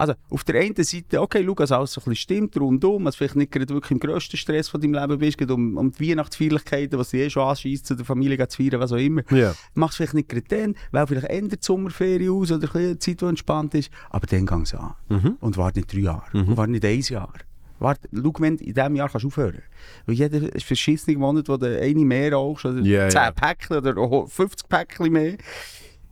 Also, 0.01 0.15
auf 0.31 0.45
der 0.45 0.63
einen 0.63 0.83
Seite, 0.83 1.21
okay, 1.21 1.45
schau, 1.45 1.55
dass 1.55 1.73
alles 1.73 1.93
so 1.93 2.01
ein 2.01 2.05
bisschen 2.05 2.17
stimmt 2.17 2.57
rundum, 2.57 3.05
dass 3.05 3.17
du 3.17 3.19
vielleicht 3.19 3.37
nicht 3.37 3.53
gerade 3.53 3.69
wirklich 3.69 3.91
im 3.91 4.01
grössten 4.01 4.39
Stress 4.39 4.67
von 4.71 4.81
deinem 4.81 4.95
Leben 4.95 5.19
bist, 5.19 5.37
geht 5.37 5.51
um, 5.51 5.77
um 5.77 5.93
die 5.93 6.13
Weihnachtsfeierlichkeiten, 6.13 6.99
was 6.99 7.11
dich 7.11 7.21
eh 7.21 7.29
schon 7.29 7.47
anschießt, 7.47 7.85
zu 7.85 7.95
der 7.95 8.07
Familie 8.07 8.49
zu 8.49 8.63
feiern, 8.63 8.81
was 8.81 8.93
auch 8.93 8.97
immer. 8.97 9.21
Ja. 9.31 9.55
Machst 9.75 9.99
vielleicht 9.99 10.15
nicht 10.15 10.31
gerade 10.31 10.47
dann, 10.49 10.75
weil 10.91 11.07
vielleicht 11.07 11.27
ändert 11.27 11.61
die 11.61 11.67
Sommerferien 11.67 12.33
aus 12.33 12.51
oder 12.51 12.75
eine 12.75 12.99
Zeit, 12.99 13.21
die 13.21 13.25
entspannt 13.27 13.75
ist, 13.75 13.91
aber 14.09 14.27
dann 14.27 14.47
gang 14.47 14.63
es 14.63 14.75
an. 14.75 14.95
Mhm. 15.11 15.37
Und 15.39 15.59
warte 15.59 15.81
nicht 15.81 15.93
drei 15.93 15.99
Jahre, 15.99 16.25
und 16.33 16.57
warte 16.57 16.73
nicht 16.73 16.85
ein 16.87 17.01
Jahr. 17.01 17.35
Warte, 17.79 18.09
schau, 18.11 18.33
wenn 18.39 18.57
du 18.57 18.65
in 18.65 18.73
diesem 18.73 18.97
Jahr 18.97 19.11
kannst 19.11 19.27
aufhören 19.27 19.63
Weil 20.07 20.15
jeder 20.15 20.49
verschissene 20.63 21.19
Monat, 21.19 21.47
wo 21.51 21.59
du 21.59 21.79
eine 21.79 22.05
mehr 22.07 22.33
rauchst, 22.33 22.65
oder 22.65 22.81
Ja, 22.81 23.11
10 23.11 23.21
ja. 23.21 23.31
Päckchen 23.33 23.77
oder 23.77 24.27
50 24.27 24.67
Päckchen 24.67 25.13
mehr, 25.13 25.37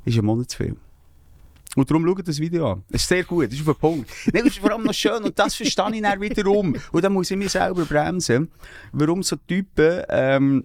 ist 0.05 0.19
ein 0.19 0.27
Monat 0.27 0.51
zu 0.51 0.59
viel. 0.59 0.77
Und 1.79 1.89
darum 1.91 2.05
schaut 2.07 2.27
das 2.27 2.41
Video 2.41 2.73
an. 2.73 2.83
Es 2.91 3.03
ist 3.03 3.09
sehr 3.09 3.23
gut, 3.25 3.47
das 3.47 3.55
ist 3.55 3.61
auf 3.69 3.77
den 3.77 3.81
Punkt. 3.81 4.11
Nein, 4.33 4.43
das 4.45 4.55
ist 4.55 4.59
vor 4.59 4.73
allem 4.73 4.85
noch 4.85 4.93
schön 4.95 5.23
und 5.23 5.39
das 5.39 5.55
verstehe 5.55 5.95
ich 5.95 6.03
dann 6.03 6.21
wiederum. 6.21 6.75
Und 6.91 7.05
dann 7.05 7.13
muss 7.13 7.31
ich 7.31 7.37
mich 7.37 7.53
selber 7.53 7.85
bremsen, 7.85 8.51
warum 8.93 9.23
so 9.23 9.37
Typen, 9.37 10.03
ähm, 10.09 10.65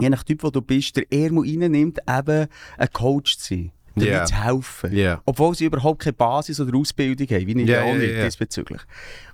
je 0.00 0.08
nach 0.08 0.22
Typ, 0.22 0.42
wo 0.42 0.50
du 0.50 0.62
bist, 0.62 0.96
der 0.96 1.32
mal 1.32 1.44
reinnimmt, 1.44 1.98
eben 2.08 2.46
ein 2.78 2.88
Coach 2.92 3.36
zu 3.36 3.48
sein. 3.54 3.72
Damit 3.94 4.08
Ja. 4.08 4.24
zu 4.24 4.44
helfen. 4.44 4.96
Ja. 4.96 5.20
Obwohl 5.24 5.54
sie 5.56 5.64
überhaupt 5.64 6.00
keine 6.02 6.12
Basis 6.12 6.60
oder 6.60 6.76
Ausbildung 6.78 7.26
haben, 7.26 7.46
wie 7.46 7.62
ich 7.62 7.68
Ja, 7.68 7.82
auch 7.82 7.94
nicht 7.94 8.14
ja. 8.14 8.24
diesbezüglich. 8.24 8.80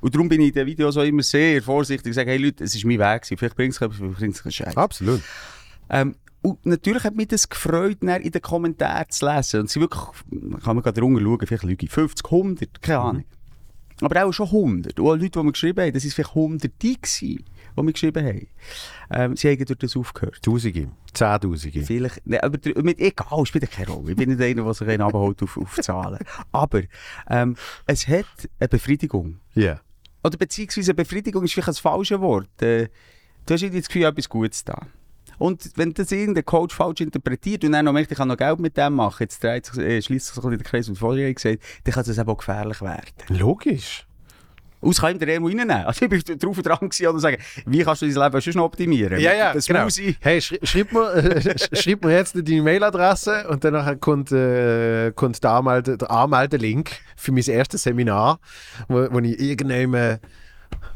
Und 0.00 0.14
darum 0.14 0.28
bin 0.28 0.40
ich 0.40 0.48
in 0.48 0.54
den 0.54 0.66
Videos 0.66 0.96
auch 0.96 1.02
immer 1.02 1.22
sehr 1.22 1.62
vorsichtig 1.62 2.06
und 2.06 2.12
sage, 2.14 2.30
hey 2.30 2.38
Leute, 2.38 2.64
es 2.64 2.74
ist 2.74 2.84
mein 2.84 2.98
Weg 2.98 3.22
gewesen. 3.22 3.36
Vielleicht 3.36 3.56
bringt 3.56 3.72
es 3.72 3.78
vielleicht 3.78 4.18
bringt 4.18 4.34
es 4.34 4.42
keinen 4.42 4.52
Scheiß. 4.52 4.76
Absolut. 4.76 5.20
Ähm, 5.90 6.14
und 6.44 6.66
natürlich 6.66 7.04
hat 7.04 7.16
mich 7.16 7.28
das 7.28 7.48
gefreut, 7.48 8.02
in 8.02 8.30
den 8.30 8.42
Kommentaren 8.42 9.06
zu 9.08 9.26
lesen. 9.26 9.60
Und 9.60 9.70
sie 9.70 9.80
wirklich, 9.80 10.02
kann 10.62 10.76
man 10.76 10.82
gerade 10.82 11.00
drunter 11.00 11.22
schauen, 11.22 11.46
vielleicht 11.46 11.64
lüge 11.64 11.86
ich 11.86 11.90
50, 11.90 12.26
100, 12.26 12.82
keine 12.82 12.98
Ahnung. 12.98 13.24
Aber 14.02 14.26
auch 14.26 14.32
schon 14.32 14.48
100. 14.48 15.00
Und 15.00 15.06
auch 15.06 15.14
Leute, 15.14 15.30
die 15.30 15.42
mir 15.42 15.52
geschrieben 15.52 15.80
haben, 15.82 15.92
das 15.94 16.04
ist 16.04 16.12
vielleicht 16.12 16.36
100 16.36 16.70
die 16.82 17.00
gewesen, 17.00 17.44
die 17.78 17.82
mir 17.82 17.92
geschrieben 17.92 18.26
haben. 18.26 18.46
Ähm, 19.10 19.36
sie 19.38 19.48
haben 19.48 19.64
durch 19.64 19.78
das 19.78 19.96
aufgehört. 19.96 20.42
Tausende. 20.42 20.90
Zehntausende. 21.14 21.82
Vielleicht, 21.82 22.26
ne, 22.26 22.42
aber 22.42 22.58
mit, 22.82 23.00
egal, 23.00 23.46
spielt 23.46 23.70
keine 23.70 23.88
Rolle. 23.88 24.10
Ich 24.10 24.16
bin 24.16 24.28
nicht 24.28 24.42
einer, 24.42 24.64
der 24.64 24.74
sich 24.74 24.88
einen 24.88 25.00
abholt 25.00 25.42
auf, 25.42 25.56
auf 25.56 25.76
Zahlen. 25.80 26.18
Aber 26.52 26.82
ähm, 27.30 27.56
es 27.86 28.06
hat 28.06 28.26
eine 28.58 28.68
Befriedigung. 28.68 29.40
Ja. 29.54 29.80
Oder 30.22 30.36
beziehungsweise 30.36 30.90
eine 30.90 30.96
Befriedigung 30.96 31.42
ist 31.42 31.54
vielleicht 31.54 31.68
ein 31.68 31.74
falsches 31.74 32.20
Wort. 32.20 32.60
Äh, 32.60 32.88
du 33.46 33.54
hast 33.54 33.62
das 33.62 33.86
Gefühl, 33.86 34.04
etwas 34.04 34.28
Gutes 34.28 34.62
da. 34.62 34.86
Und 35.38 35.70
wenn 35.76 35.92
das 35.94 36.12
irgendein 36.12 36.44
Coach 36.44 36.74
falsch 36.74 37.00
interpretiert 37.00 37.64
und 37.64 37.72
dann 37.72 37.84
noch 37.84 37.92
merkt, 37.92 38.10
ich 38.12 38.18
kann 38.18 38.28
noch 38.28 38.36
Geld 38.36 38.58
mit 38.58 38.76
dem 38.76 38.94
machen, 38.94 39.16
jetzt 39.20 39.42
dreht 39.42 39.66
sich, 39.66 39.78
äh, 39.78 40.00
schließt 40.02 40.34
sich 40.34 40.42
der 40.44 40.58
Kreis, 40.58 40.90
was 40.90 40.98
vorher 40.98 41.32
gesagt 41.32 41.58
dann 41.84 41.94
kann 41.94 42.04
das 42.04 42.18
eben 42.18 42.28
auch 42.28 42.36
gefährlich 42.36 42.80
werden. 42.80 43.04
Logisch. 43.28 44.06
Aus 44.80 45.00
kann 45.00 45.12
ihm 45.12 45.18
der 45.18 45.28
Emo 45.28 45.46
reinnehmen. 45.46 45.70
Also 45.86 46.04
ich 46.04 46.10
bin 46.10 46.38
drauf 46.38 46.58
und 46.58 46.66
dran 46.66 46.78
gewesen, 46.80 47.06
und 47.06 47.18
sagen, 47.20 47.38
wie 47.64 47.82
kannst 47.82 48.02
du 48.02 48.06
dein 48.12 48.32
Leben 48.32 48.56
noch 48.56 48.64
optimieren? 48.64 49.18
Ja, 49.18 49.34
ja, 49.34 49.52
das 49.54 49.66
genau. 49.66 49.84
muss 49.84 49.96
ich. 49.98 50.16
Hey, 50.20 50.40
schri 50.42 50.58
schreib, 50.62 50.92
mir, 50.92 51.14
äh, 51.14 51.38
sch- 51.40 51.82
schreib 51.82 52.04
mir 52.04 52.12
jetzt 52.12 52.36
deine 52.36 52.62
Mailadresse 52.62 53.48
und 53.48 53.64
danach 53.64 53.98
kommt, 53.98 54.30
äh, 54.32 55.10
kommt 55.12 55.42
der, 55.42 55.50
Anmelde, 55.52 55.96
der 55.96 56.10
Anmeldelink 56.10 56.90
für 57.16 57.32
mein 57.32 57.44
erstes 57.44 57.84
Seminar, 57.84 58.40
wo, 58.88 59.06
wo 59.10 59.18
ich 59.20 59.40
irgendwann, 59.40 59.92
wo 59.92 60.18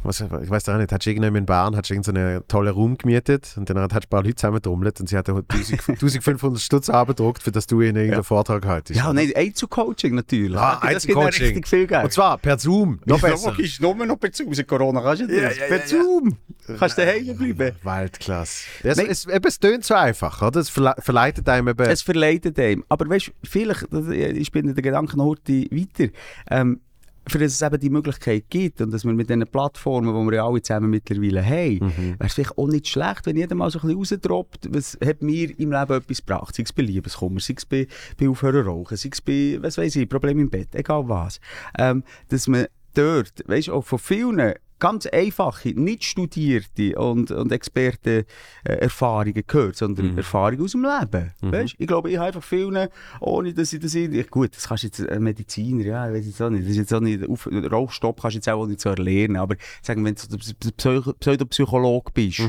was, 0.09 0.21
ich 0.21 0.51
weiß 0.51 0.69
auch 0.71 0.79
nicht, 0.79 0.91
hast 0.93 1.07
du 1.07 1.11
irgendjemand 1.11 1.39
in 1.39 1.47
Bern, 1.47 1.77
hast 1.77 1.91
du 1.91 1.95
irgendeinen 1.95 2.47
tollen 2.49 2.75
Raum 2.75 2.99
gemietet 2.99 3.55
und 3.57 3.71
dann 3.71 3.79
hast 3.79 3.93
du 3.93 3.97
ein 3.97 4.09
paar 4.11 4.23
Leute 4.23 4.35
zusammentrommelt 4.35 4.99
und 5.01 5.09
sie 5.09 5.17
hat 5.17 5.29
1500 5.29 6.61
Stutz 6.61 6.91
abgedruckt, 6.91 7.43
für 7.43 7.53
dass 7.53 7.67
du 7.67 7.81
ihnen 7.81 7.97
irgendeinen 7.97 8.19
Ja. 8.21 8.23
Vortrag 8.23 8.67
haltest. 8.67 8.99
Ja, 8.99 9.13
nein, 9.13 9.31
Einzelcoaching 9.35 10.15
natürlich. 10.15 10.57
Ah, 10.59 10.75
das 10.75 10.83
ja 10.83 10.89
Einzelcoaching. 10.97 11.45
richtig 11.47 11.69
viel 11.69 11.87
Geld. 11.87 12.05
Und 12.05 12.13
zwar 12.13 12.39
per 12.39 12.59
Zoom, 12.59 13.01
noch 13.05 13.21
besser. 13.21 13.51
Logisch, 13.51 13.81
nur 13.81 13.95
noch 13.95 14.17
per 14.19 14.33
Zoom. 14.33 14.55
Seit 14.55 14.67
Corona 14.67 15.01
kannst 15.01 15.23
du 15.23 15.27
das. 15.27 15.37
Ja, 15.37 15.43
ja, 15.51 15.67
per 15.69 15.77
ja, 15.77 15.83
ja. 15.83 15.87
Zoom. 15.87 16.37
Kannst 16.79 16.99
du 16.99 17.03
daheim 17.03 17.37
bleiben. 17.37 17.77
Weltklasse. 17.83 18.65
Es, 18.83 18.99
es, 18.99 19.27
es 19.27 19.59
tönt 19.61 19.85
so 19.85 19.95
einfach, 19.95 20.43
oder? 20.43 20.61
Es 20.61 20.69
verle 20.69 20.95
verleitet 20.99 21.49
einem 21.49 21.69
eben... 21.69 21.87
Es 21.89 22.03
verleitet 22.03 22.59
einem. 22.59 22.85
Aber 22.89 23.09
weißt 23.09 23.29
du, 23.29 23.33
vielleicht, 23.45 23.87
das- 23.93 24.09
ich 24.09 24.53
bin 24.53 24.69
in 24.69 24.75
den 24.75 24.83
Gedanken 24.83 25.17
noch 25.19 25.27
heute 25.27 25.53
weiter, 25.71 26.13
ähm, 26.51 26.81
für 27.29 27.39
dass 27.39 27.53
es 27.53 27.63
eben 27.63 27.79
die 27.79 27.91
Möglichkeit 27.91 28.45
gibt 28.49 28.81
und 28.81 28.91
dass 28.93 29.05
wir 29.05 29.13
mit 29.13 29.29
diesen 29.29 29.47
Plattformen, 29.47 30.09
die 30.15 30.31
wir 30.31 30.37
ja 30.37 30.47
alle 30.47 30.63
zusammen 30.63 30.91
mittlerweile 30.91 31.45
haben, 31.45 31.79
Mhm. 31.79 32.15
wäre 32.19 32.27
es 32.27 32.35
vielleicht 32.35 32.59
auch 32.59 32.67
nicht 32.69 32.89
schlecht, 32.89 33.27
wenn 33.27 33.37
jeder 33.37 33.55
mal 33.55 33.71
so 33.71 33.79
ein 33.81 33.83
bisschen 33.99 33.99
rausdroppt, 33.99 34.69
was 34.75 34.99
hat 35.05 35.23
mir 35.23 35.51
im 35.59 35.71
Leben 35.73 35.93
etwas 35.93 36.19
gebracht, 36.19 36.55
sei 36.55 36.63
es 36.65 36.73
bei 36.73 36.83
Liebeskummer, 36.83 37.41
sei 37.41 37.55
es 37.57 37.67
bei, 37.67 37.87
bei 38.19 38.29
Aufhören 38.29 38.67
rauchen, 38.67 38.97
sei 38.97 39.11
es 39.13 39.21
bei, 39.21 39.59
was 39.61 39.79
weiß 39.79 39.97
ich, 39.97 40.09
Problem 40.09 40.39
im 40.41 40.51
Bett, 40.51 40.75
egal 40.75 41.09
was. 41.09 41.41
Ähm, 41.79 42.03
dass 42.29 42.47
man 42.49 42.67
dort, 42.95 43.45
weißt 43.47 43.69
du, 43.69 43.75
auch 43.75 43.85
von 43.85 43.99
vielen 43.99 44.55
ganz 44.79 45.07
einfache, 45.07 45.71
nicht 45.71 46.05
studierte 46.05 46.99
und, 46.99 47.31
und 47.31 47.53
Experten 47.53 48.25
äh, 48.65 48.73
Erfahrungen 48.73 49.43
gehört, 49.47 49.77
sondern 49.77 50.17
Erfahrungen 50.17 50.63
aus 50.63 50.73
dem 50.73 50.83
Leben. 50.83 51.33
Weißt? 51.41 51.75
Ich 51.79 51.87
glaube, 51.87 52.11
ich 52.11 52.17
habe 52.17 52.29
einfach 52.29 52.43
vielen, 52.43 52.89
ohne 53.21 53.55
dass 53.55 53.73
ich 53.73 53.81
das 53.81 53.95
irgendwie, 53.95 54.23
gut, 54.25 54.57
das 54.57 54.69
kannst 54.69 54.85
du 54.85 54.87
jetzt 54.89 55.09
ein 55.09 55.23
Mediziner, 55.23 55.85
ja, 55.85 56.09
ich 56.09 56.17
weiß 56.17 56.27
jetzt 56.27 56.43
auch 56.43 56.51
nicht, 56.51 56.65
das 56.65 56.71
ist 56.71 56.77
jetzt 56.77 56.95
auch 56.95 57.01
nicht, 57.01 57.29
auf, 57.29 57.49
Rauchstopp 57.51 58.21
kannst 58.21 58.35
du 58.35 58.39
jetzt 58.39 58.49
auch 58.49 58.67
nicht 58.67 58.81
so 58.81 58.91
erlernen, 58.91 59.37
aber 59.37 59.57
sagen, 59.83 60.05
wenn 60.05 60.15
du 60.15 60.39
Psycho 60.77 61.13
Pseudopsychologe 61.15 62.13
bist, 62.13 62.41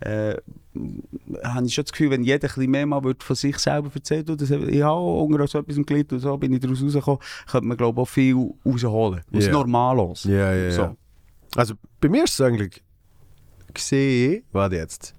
äh, 0.00 0.36
habe 1.42 1.66
ich 1.66 1.74
schon 1.74 1.84
das 1.84 1.92
Gefühl, 1.92 2.10
wenn 2.10 2.22
jeder 2.22 2.48
ein 2.54 2.70
mehr 2.70 2.86
mal 2.86 3.00
von 3.18 3.36
sich 3.36 3.58
selber 3.58 3.90
erzählt, 3.94 4.28
ich 4.28 4.82
habe 4.82 4.90
auch 4.90 5.24
unter 5.24 5.46
so 5.46 5.58
etwas 5.58 5.76
gelitten 5.86 6.16
und 6.16 6.20
so 6.20 6.36
bin 6.36 6.52
ich 6.52 6.60
daraus 6.60 6.82
rausgekommen, 6.82 7.20
könnte 7.50 7.66
man 7.66 7.76
glaube 7.76 8.00
ich 8.00 8.02
auch 8.02 8.08
viel 8.08 8.50
rausholen. 8.64 9.22
Aus 9.34 9.46
Ja. 9.46 9.52
Normalos. 9.52 10.24
Ja, 10.24 10.52
ja, 10.52 10.64
ja. 10.64 10.70
So. 10.70 10.96
Also 11.56 11.74
bei 12.00 12.08
mir 12.08 12.24
ist 12.24 12.34
es 12.34 12.40
eigentlich 12.40 12.82
gesehen, 13.72 14.44
warte 14.52 14.76
jetzt. 14.76 15.14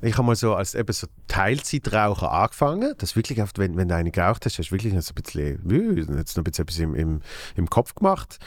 Ich 0.00 0.18
habe 0.18 0.26
mal 0.26 0.36
so 0.36 0.54
als 0.54 0.74
eben 0.74 0.92
so 0.92 1.06
Teilzeitraucher 1.28 2.30
angefangen. 2.30 2.94
Das 2.98 3.16
wirklich 3.16 3.40
oft, 3.40 3.58
wenn, 3.58 3.76
wenn 3.76 3.88
du 3.88 3.94
eine 3.94 4.10
geraucht 4.10 4.44
hast, 4.44 4.58
hast 4.58 4.68
du 4.68 4.72
wirklich 4.72 4.92
noch 4.92 5.00
so 5.00 5.14
ein 5.16 5.22
bisschen, 5.22 6.16
jetzt 6.18 6.36
noch 6.36 6.42
ein 6.42 6.44
bisschen 6.44 6.64
etwas 6.64 6.78
im, 6.78 6.94
im, 6.94 7.20
im 7.56 7.70
Kopf 7.70 7.94
gemacht. 7.94 8.38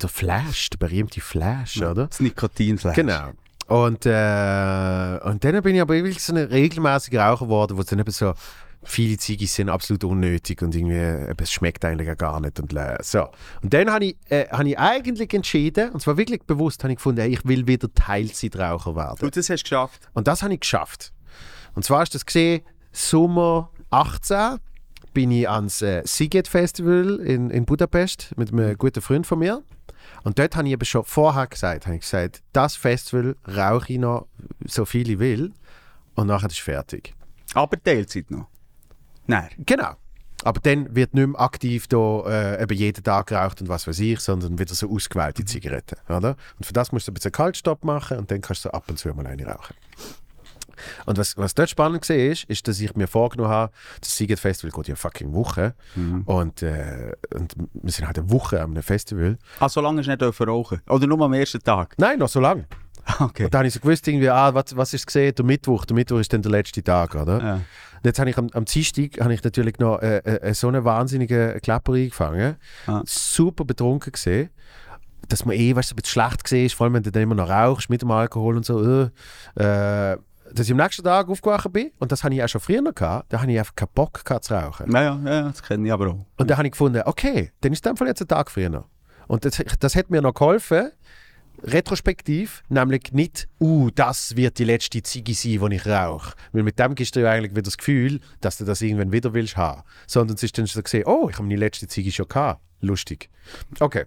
Der 0.00 0.08
Flash, 0.08 0.70
der 0.70 0.78
berühmte 0.78 1.20
Flash, 1.20 1.80
oder? 1.80 2.08
Das 2.08 2.18
Nikotinfleisch. 2.18 2.96
Genau. 2.96 3.30
Und, 3.68 4.06
äh, 4.06 5.20
und 5.24 5.44
dann 5.44 5.62
bin 5.62 5.76
ich 5.76 5.80
aber 5.80 5.94
wirklich 5.94 6.22
so 6.22 6.34
ein 6.34 6.42
regelmäßiger 6.42 7.22
Raucher 7.22 7.44
geworden, 7.44 7.76
wo 7.76 7.82
es 7.82 7.86
dann 7.86 7.98
eben 8.00 8.10
so, 8.10 8.34
viele 8.82 9.16
Ziggis 9.18 9.54
sind 9.54 9.68
absolut 9.68 10.04
unnötig 10.04 10.62
und 10.62 10.74
irgendwie, 10.74 11.30
eben, 11.30 11.36
es 11.42 11.52
schmeckt 11.52 11.84
eigentlich 11.84 12.10
auch 12.10 12.16
gar 12.16 12.40
nicht 12.40 12.58
und 12.60 12.72
leer. 12.72 12.98
So. 13.02 13.28
Und 13.62 13.74
dann 13.74 13.90
habe 13.90 14.06
ich, 14.06 14.16
äh, 14.28 14.46
hab 14.50 14.64
ich 14.64 14.78
eigentlich 14.78 15.32
entschieden, 15.34 15.90
und 15.90 16.00
zwar 16.00 16.16
wirklich 16.16 16.42
bewusst, 16.42 16.82
habe 16.84 16.92
ich 16.92 16.96
gefunden, 16.98 17.20
hey, 17.20 17.30
ich 17.30 17.44
will 17.44 17.66
wieder 17.66 17.92
Teilzeitraucher 17.92 18.96
werden. 18.96 19.16
Du, 19.20 19.30
das 19.30 19.50
hast 19.50 19.60
du 19.60 19.64
geschafft. 19.64 20.08
Und 20.14 20.28
das 20.28 20.42
habe 20.42 20.54
ich 20.54 20.60
geschafft. 20.60 21.12
Und 21.74 21.84
zwar 21.84 22.00
hast 22.00 22.14
du 22.14 22.18
das 22.18 22.26
gesehen, 22.26 22.62
Sommer 22.92 23.70
18 23.90 24.58
bin 25.12 25.30
ich 25.30 25.48
ans 25.48 25.82
äh, 25.82 26.02
Siget 26.04 26.48
Festival 26.48 27.20
in, 27.20 27.50
in 27.50 27.64
Budapest 27.64 28.34
mit 28.36 28.52
einem 28.52 28.76
guten 28.76 29.00
Freund 29.00 29.26
von 29.26 29.38
mir. 29.38 29.62
Und 30.24 30.38
dort 30.38 30.56
habe 30.56 30.66
ich 30.66 30.72
eben 30.72 30.84
schon 30.84 31.04
vorher 31.04 31.46
gesagt, 31.46 31.86
habe 31.86 31.96
ich 31.96 32.02
gesagt, 32.02 32.42
das 32.52 32.76
Festival 32.76 33.36
rauche 33.46 33.92
ich 33.92 33.98
noch 33.98 34.26
so 34.64 34.84
viel 34.84 35.10
ich 35.10 35.18
will 35.18 35.52
und 36.14 36.26
nachher 36.26 36.48
ist 36.48 36.54
es 36.54 36.58
fertig. 36.58 37.14
Aber 37.54 37.82
Teilzeit 37.82 38.30
noch. 38.30 38.46
Nein. 39.28 39.48
Genau. 39.58 39.92
Aber 40.44 40.60
dann 40.60 40.94
wird 40.94 41.14
nicht 41.14 41.26
mehr 41.26 41.40
aktiv 41.40 41.88
da, 41.88 42.22
äh, 42.26 42.62
eben 42.62 42.76
jeden 42.76 43.02
Tag 43.02 43.28
geraucht 43.28 43.60
und 43.60 43.68
was 43.68 43.86
weiß 43.86 43.98
ich, 44.00 44.20
sondern 44.20 44.58
wieder 44.58 44.74
so 44.74 44.88
ausgewählte 44.88 45.44
Zigaretten. 45.44 45.96
Oder? 46.08 46.36
Und 46.58 46.64
für 46.64 46.72
das 46.72 46.92
musst 46.92 47.08
du 47.08 47.12
ein 47.12 47.14
bisschen 47.14 47.32
Kaltstopp 47.32 47.84
machen 47.84 48.18
und 48.18 48.30
dann 48.30 48.40
kannst 48.40 48.64
du 48.64 48.68
so 48.68 48.72
ab 48.72 48.84
und 48.88 48.98
zu 48.98 49.08
mal 49.08 49.26
eine 49.26 49.46
rauchen. 49.46 49.74
Und 51.06 51.18
was, 51.18 51.36
was 51.36 51.54
dort 51.54 51.68
spannend 51.68 52.08
war, 52.08 52.16
ist, 52.16 52.44
ist, 52.44 52.68
dass 52.68 52.78
ich 52.80 52.94
mir 52.94 53.08
vorgenommen 53.08 53.50
habe, 53.50 53.72
das 54.00 54.16
Siget 54.16 54.38
Festival 54.38 54.70
geht 54.70 54.88
ja 54.88 54.94
fucking 54.94 55.32
Woche. 55.32 55.74
Und, 56.24 56.62
äh, 56.62 57.12
und 57.34 57.54
wir 57.72 57.92
sind 57.92 58.06
halt 58.06 58.18
eine 58.18 58.30
Woche 58.30 58.62
an 58.62 58.70
einem 58.70 58.82
Festival. 58.84 59.38
Ah, 59.58 59.68
so 59.68 59.80
lange 59.80 60.02
du 60.02 60.08
nicht 60.08 60.22
rauchen. 60.22 60.80
Oder 60.88 61.06
nur 61.08 61.20
am 61.20 61.32
ersten 61.32 61.60
Tag. 61.60 61.94
Nein, 61.98 62.20
noch 62.20 62.28
so 62.28 62.40
lange. 62.40 62.66
Okay. 63.20 63.44
Und 63.46 63.54
dann 63.54 63.60
habe 63.60 63.68
ich 63.68 63.72
so 63.72 63.80
gewusst, 63.80 64.06
irgendwie, 64.06 64.28
ah, 64.28 64.52
was, 64.52 64.76
was 64.76 64.92
ist 64.92 65.06
gesehen? 65.06 65.34
Der 65.34 65.42
Mittwoch. 65.42 65.86
Der 65.86 65.94
Mittwoch 65.94 66.18
ist 66.18 66.30
dann 66.30 66.42
der 66.42 66.50
letzte 66.50 66.82
Tag, 66.82 67.14
oder? 67.14 67.42
Ja. 67.42 67.60
Und 67.98 68.06
jetzt 68.06 68.18
habe 68.18 68.30
ich 68.30 68.38
am, 68.38 68.48
am 68.52 68.64
Dienstag 68.64 69.20
habe 69.20 69.34
ich 69.34 69.42
natürlich 69.42 69.78
noch 69.78 70.00
äh, 70.00 70.18
äh, 70.18 70.54
so 70.54 70.68
einen 70.68 70.84
wahnsinnigen 70.84 71.60
Klapper 71.60 71.94
eingefangen. 71.94 72.56
Ah. 72.86 73.02
Super 73.06 73.64
betrunken 73.64 74.12
gesehen. 74.12 74.50
Dass 75.28 75.44
man 75.44 75.56
eh 75.56 75.74
weißt, 75.74 75.90
du, 75.90 75.94
ein 75.94 75.96
bisschen 75.96 76.22
schlecht 76.22 76.44
gesehen 76.44 76.66
ist, 76.66 76.74
vor 76.74 76.84
allem 76.84 76.94
wenn 76.94 77.02
du 77.02 77.12
dann 77.12 77.22
immer 77.22 77.34
noch 77.34 77.48
rauchst 77.48 77.90
mit 77.90 78.02
dem 78.02 78.10
Alkohol 78.10 78.56
und 78.56 78.64
so. 78.64 79.10
Äh, 79.56 80.12
äh, 80.12 80.16
dass 80.52 80.66
ich 80.66 80.72
am 80.72 80.78
nächsten 80.78 81.04
Tag 81.04 81.28
aufgewacht 81.28 81.70
bin, 81.72 81.90
und 81.98 82.10
das 82.10 82.24
hatte 82.24 82.34
ich 82.34 82.42
auch 82.42 82.48
schon 82.48 82.60
früher 82.60 82.80
noch 82.80 82.94
gehabt, 82.94 83.32
da 83.32 83.40
hatte 83.40 83.50
ich 83.52 83.58
einfach 83.58 83.74
keinen 83.76 83.90
Bock 83.94 84.24
gehabt 84.24 84.44
zu 84.44 84.54
rauchen. 84.54 84.90
Ja, 84.90 85.02
ja, 85.02 85.20
ja, 85.24 85.42
das 85.42 85.62
kenne 85.62 85.86
ich 85.86 85.92
aber 85.92 86.08
auch. 86.08 86.24
Und 86.36 86.48
dann 86.48 86.56
habe 86.56 86.66
ich 86.66 86.72
gefunden, 86.72 87.02
okay, 87.04 87.52
dann 87.60 87.72
ist 87.72 87.84
dem 87.84 87.96
Fall 87.96 88.08
jetzt 88.08 88.22
ein 88.22 88.28
Tag 88.28 88.50
früher. 88.50 88.84
Und 89.26 89.44
das, 89.44 89.62
das 89.78 89.94
hat 89.94 90.08
mir 90.08 90.22
noch 90.22 90.32
geholfen, 90.32 90.90
retrospektiv, 91.62 92.62
nämlich 92.68 93.12
nicht, 93.12 93.48
uh, 93.60 93.90
das 93.94 94.36
wird 94.36 94.58
die 94.58 94.64
letzte 94.64 95.02
Ziege 95.02 95.34
sein, 95.34 95.70
die 95.70 95.76
ich 95.76 95.86
rauche. 95.86 96.34
Weil 96.52 96.62
mit 96.62 96.78
dem 96.78 96.94
gibst 96.94 97.16
du 97.16 97.28
eigentlich 97.28 97.52
wieder 97.52 97.62
das 97.62 97.78
Gefühl, 97.78 98.20
dass 98.40 98.58
du 98.58 98.64
das 98.64 98.80
irgendwann 98.82 99.12
wieder 99.12 99.34
willst 99.34 99.56
haben. 99.56 99.82
Sondern 100.06 100.36
es 100.36 100.42
ist 100.42 100.56
dann 100.58 100.66
so 100.66 100.82
gesehen, 100.82 101.04
oh, 101.06 101.28
ich 101.28 101.36
habe 101.36 101.44
meine 101.44 101.56
letzte 101.56 101.88
Ziege 101.88 102.12
schon 102.12 102.28
gehabt. 102.28 102.60
Lustig. 102.80 103.28
Okay. 103.80 104.04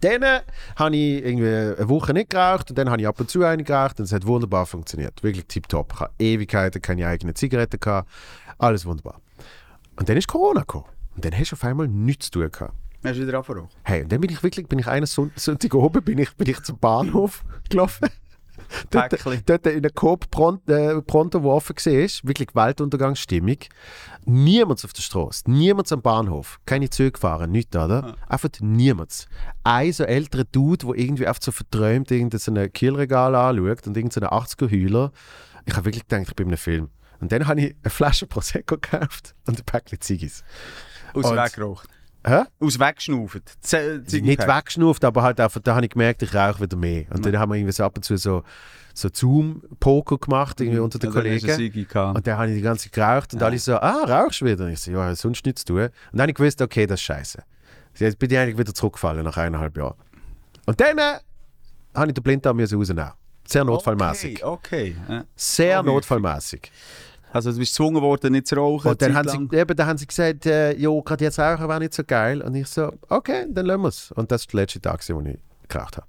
Dann 0.00 0.22
äh, 0.22 0.40
habe 0.76 0.96
ich 0.96 1.24
irgendwie 1.24 1.48
eine 1.48 1.88
Woche 1.88 2.12
nicht 2.12 2.30
geraucht 2.30 2.70
und 2.70 2.78
dann 2.78 2.90
habe 2.90 3.00
ich 3.00 3.08
ab 3.08 3.18
und 3.18 3.30
zu 3.30 3.42
eine 3.42 3.64
geraucht 3.64 3.98
und 3.98 4.04
es 4.04 4.12
hat 4.12 4.26
wunderbar 4.26 4.66
funktioniert. 4.66 5.22
Wirklich 5.22 5.46
tipptopp. 5.46 5.92
Ich 5.92 6.00
habe 6.00 6.12
Ewigkeiten 6.18 6.82
keine 6.82 7.06
eigene 7.06 7.34
Zigarette 7.34 7.78
gehabt. 7.78 8.08
Alles 8.58 8.86
wunderbar. 8.86 9.20
Und 9.96 10.08
dann 10.08 10.16
ist 10.16 10.28
Corona 10.28 10.60
gekommen. 10.60 10.86
Und 11.16 11.24
dann 11.24 11.36
hast 11.36 11.52
du 11.52 11.56
auf 11.56 11.64
einmal 11.64 11.88
nichts 11.88 12.26
zu 12.26 12.40
tun 12.40 12.50
gehabt. 12.50 12.74
Hast 13.04 13.16
du 13.18 13.22
wieder 13.26 13.34
angefangen? 13.36 13.68
Hey, 13.84 14.02
und 14.02 14.10
dann 14.12 14.20
bin 14.20 14.30
ich 14.30 14.42
wirklich, 14.42 14.66
bin 14.66 14.78
ich 14.78 14.86
eines 14.86 15.12
Son- 15.12 15.32
Sonntag 15.36 15.74
oben, 15.74 16.02
bin 16.02 16.18
ich, 16.18 16.34
bin 16.36 16.48
ich 16.48 16.62
zum 16.62 16.78
Bahnhof 16.78 17.44
gelaufen. 17.70 18.08
dort, 18.90 19.12
dort 19.46 19.66
in 19.66 19.82
der 19.82 19.90
Coop 19.92 20.30
Pront, 20.30 20.68
äh, 20.70 21.00
Pronto, 21.02 21.42
wo 21.42 21.52
offen 21.52 21.76
war, 21.76 21.92
wirklich 22.28 22.48
Weltuntergangsstimmung. 22.54 23.56
Niemand 24.24 24.84
auf 24.84 24.92
der 24.92 25.02
Straße, 25.02 25.50
niemand 25.50 25.92
am 25.92 26.00
Bahnhof, 26.00 26.58
keine 26.64 26.88
Züge 26.88 27.12
gefahren, 27.12 27.50
nichts, 27.50 27.76
oder? 27.76 28.16
Einfach 28.28 28.48
niemand. 28.60 29.26
Ein 29.64 29.92
so 29.92 30.04
älterer 30.04 30.44
Dude, 30.44 30.86
der 30.86 30.96
irgendwie 30.96 31.26
einfach 31.26 31.42
so 31.42 31.52
verträumt 31.52 32.10
irgendein 32.10 32.72
Kielregal 32.72 33.34
anschaut 33.34 33.86
und 33.86 33.96
irgendein 33.96 34.22
so 34.22 34.28
80er-Hühler. 34.28 35.12
Ich 35.66 35.74
habe 35.76 35.84
wirklich 35.86 36.06
gedacht, 36.08 36.28
ich 36.28 36.34
bin 36.36 36.46
in 36.46 36.52
einem 36.52 36.58
Film. 36.58 36.88
Und 37.20 37.32
dann 37.32 37.46
habe 37.46 37.60
ich 37.60 37.74
eine 37.82 37.90
Flasche 37.90 38.26
Prosecco 38.26 38.76
gekauft 38.76 39.34
und 39.46 39.58
ein 39.58 39.64
Päckchen 39.64 40.00
Ziggis. 40.00 40.42
Aus 41.12 41.24
Und- 41.26 41.36
weggeraucht. 41.36 41.88
Hä? 42.26 42.44
Aus 42.60 42.78
weggeschnauft. 42.78 43.42
Z 43.60 44.10
nicht 44.22 44.46
weggeschnurft, 44.46 45.04
aber 45.04 45.22
halt 45.22 45.40
einfach, 45.40 45.60
da 45.60 45.74
habe 45.74 45.84
ich 45.86 45.90
gemerkt, 45.92 46.22
ich 46.22 46.34
rauche 46.34 46.60
wieder 46.62 46.76
mehr. 46.76 47.04
Und 47.12 47.24
dann 47.26 47.38
haben 47.38 47.50
wir 47.52 47.56
irgendwie 47.56 47.72
so 47.72 47.84
ab 47.84 47.96
und 47.96 48.02
zu 48.02 48.16
so, 48.16 48.42
so 48.94 49.08
Zoom-Poker 49.12 50.18
gemacht, 50.18 50.60
irgendwie 50.60 50.78
unter 50.78 50.98
den 50.98 51.10
Kollegen. 51.10 51.46
Und 52.14 52.26
dann 52.26 52.38
habe 52.38 52.48
ich 52.50 52.56
die 52.56 52.62
ganze 52.62 52.84
Zeit 52.84 52.92
geraucht 52.92 53.34
und 53.34 53.42
alle 53.42 53.58
so, 53.58 53.76
ah, 53.76 54.04
rauchst 54.04 54.40
du 54.40 54.46
wieder? 54.46 54.64
Und 54.64 54.72
ich 54.72 54.80
so, 54.80 54.90
ja, 54.92 55.14
sonst 55.14 55.44
nichts 55.44 55.64
tun. 55.64 55.80
Und 55.82 55.90
dann 56.12 56.22
habe 56.22 56.30
ich 56.30 56.36
gewusst, 56.36 56.62
okay, 56.62 56.86
das 56.86 57.00
ist 57.00 57.04
scheiße. 57.04 57.42
Jetzt 57.96 58.18
bin 58.18 58.30
ich 58.30 58.38
eigentlich 58.38 58.58
wieder 58.58 58.74
zurückgefallen 58.74 59.22
nach 59.24 59.36
eineinhalb 59.36 59.76
Jahren. 59.76 59.94
Und 60.66 60.80
dann 60.80 60.98
äh, 60.98 61.18
habe 61.94 62.08
ich 62.08 62.14
den 62.14 62.22
Blinddarm 62.22 62.58
rausnehmen. 62.58 63.10
Sehr 63.46 63.64
notfallmäßig. 63.64 64.42
Okay, 64.42 64.96
okay. 64.96 64.96
Ja. 65.08 65.24
Sehr 65.36 65.80
Oh, 65.80 65.82
notfallmäßig. 65.82 66.72
Also 67.34 67.50
du 67.50 67.58
bist 67.58 67.72
gezwungen 67.72 68.00
worden, 68.00 68.30
nicht 68.30 68.46
zu 68.46 68.54
rauchen. 68.54 68.92
Und 68.92 69.02
dann 69.02 69.12
haben, 69.12 69.26
lang. 69.26 69.48
sie, 69.50 69.56
eben, 69.58 69.76
dann 69.76 69.86
haben 69.88 69.98
sie 69.98 70.06
gesagt, 70.06 70.46
äh, 70.46 70.72
jo, 70.76 71.02
gerade 71.02 71.24
jetzt 71.24 71.40
rauchen 71.40 71.68
wäre 71.68 71.80
nicht 71.80 71.92
so 71.92 72.04
geil. 72.04 72.40
Und 72.40 72.54
ich 72.54 72.68
so, 72.68 72.92
okay, 73.08 73.46
dann 73.50 73.66
lassen 73.66 73.82
wir 73.82 73.88
es. 73.88 74.12
Und 74.12 74.30
das 74.30 74.46
war 74.46 74.50
der 74.52 74.60
letzte 74.60 74.80
Tag, 74.80 75.00
wo 75.08 75.20
ich 75.20 75.38
geraucht 75.68 75.96
habe. 75.96 76.06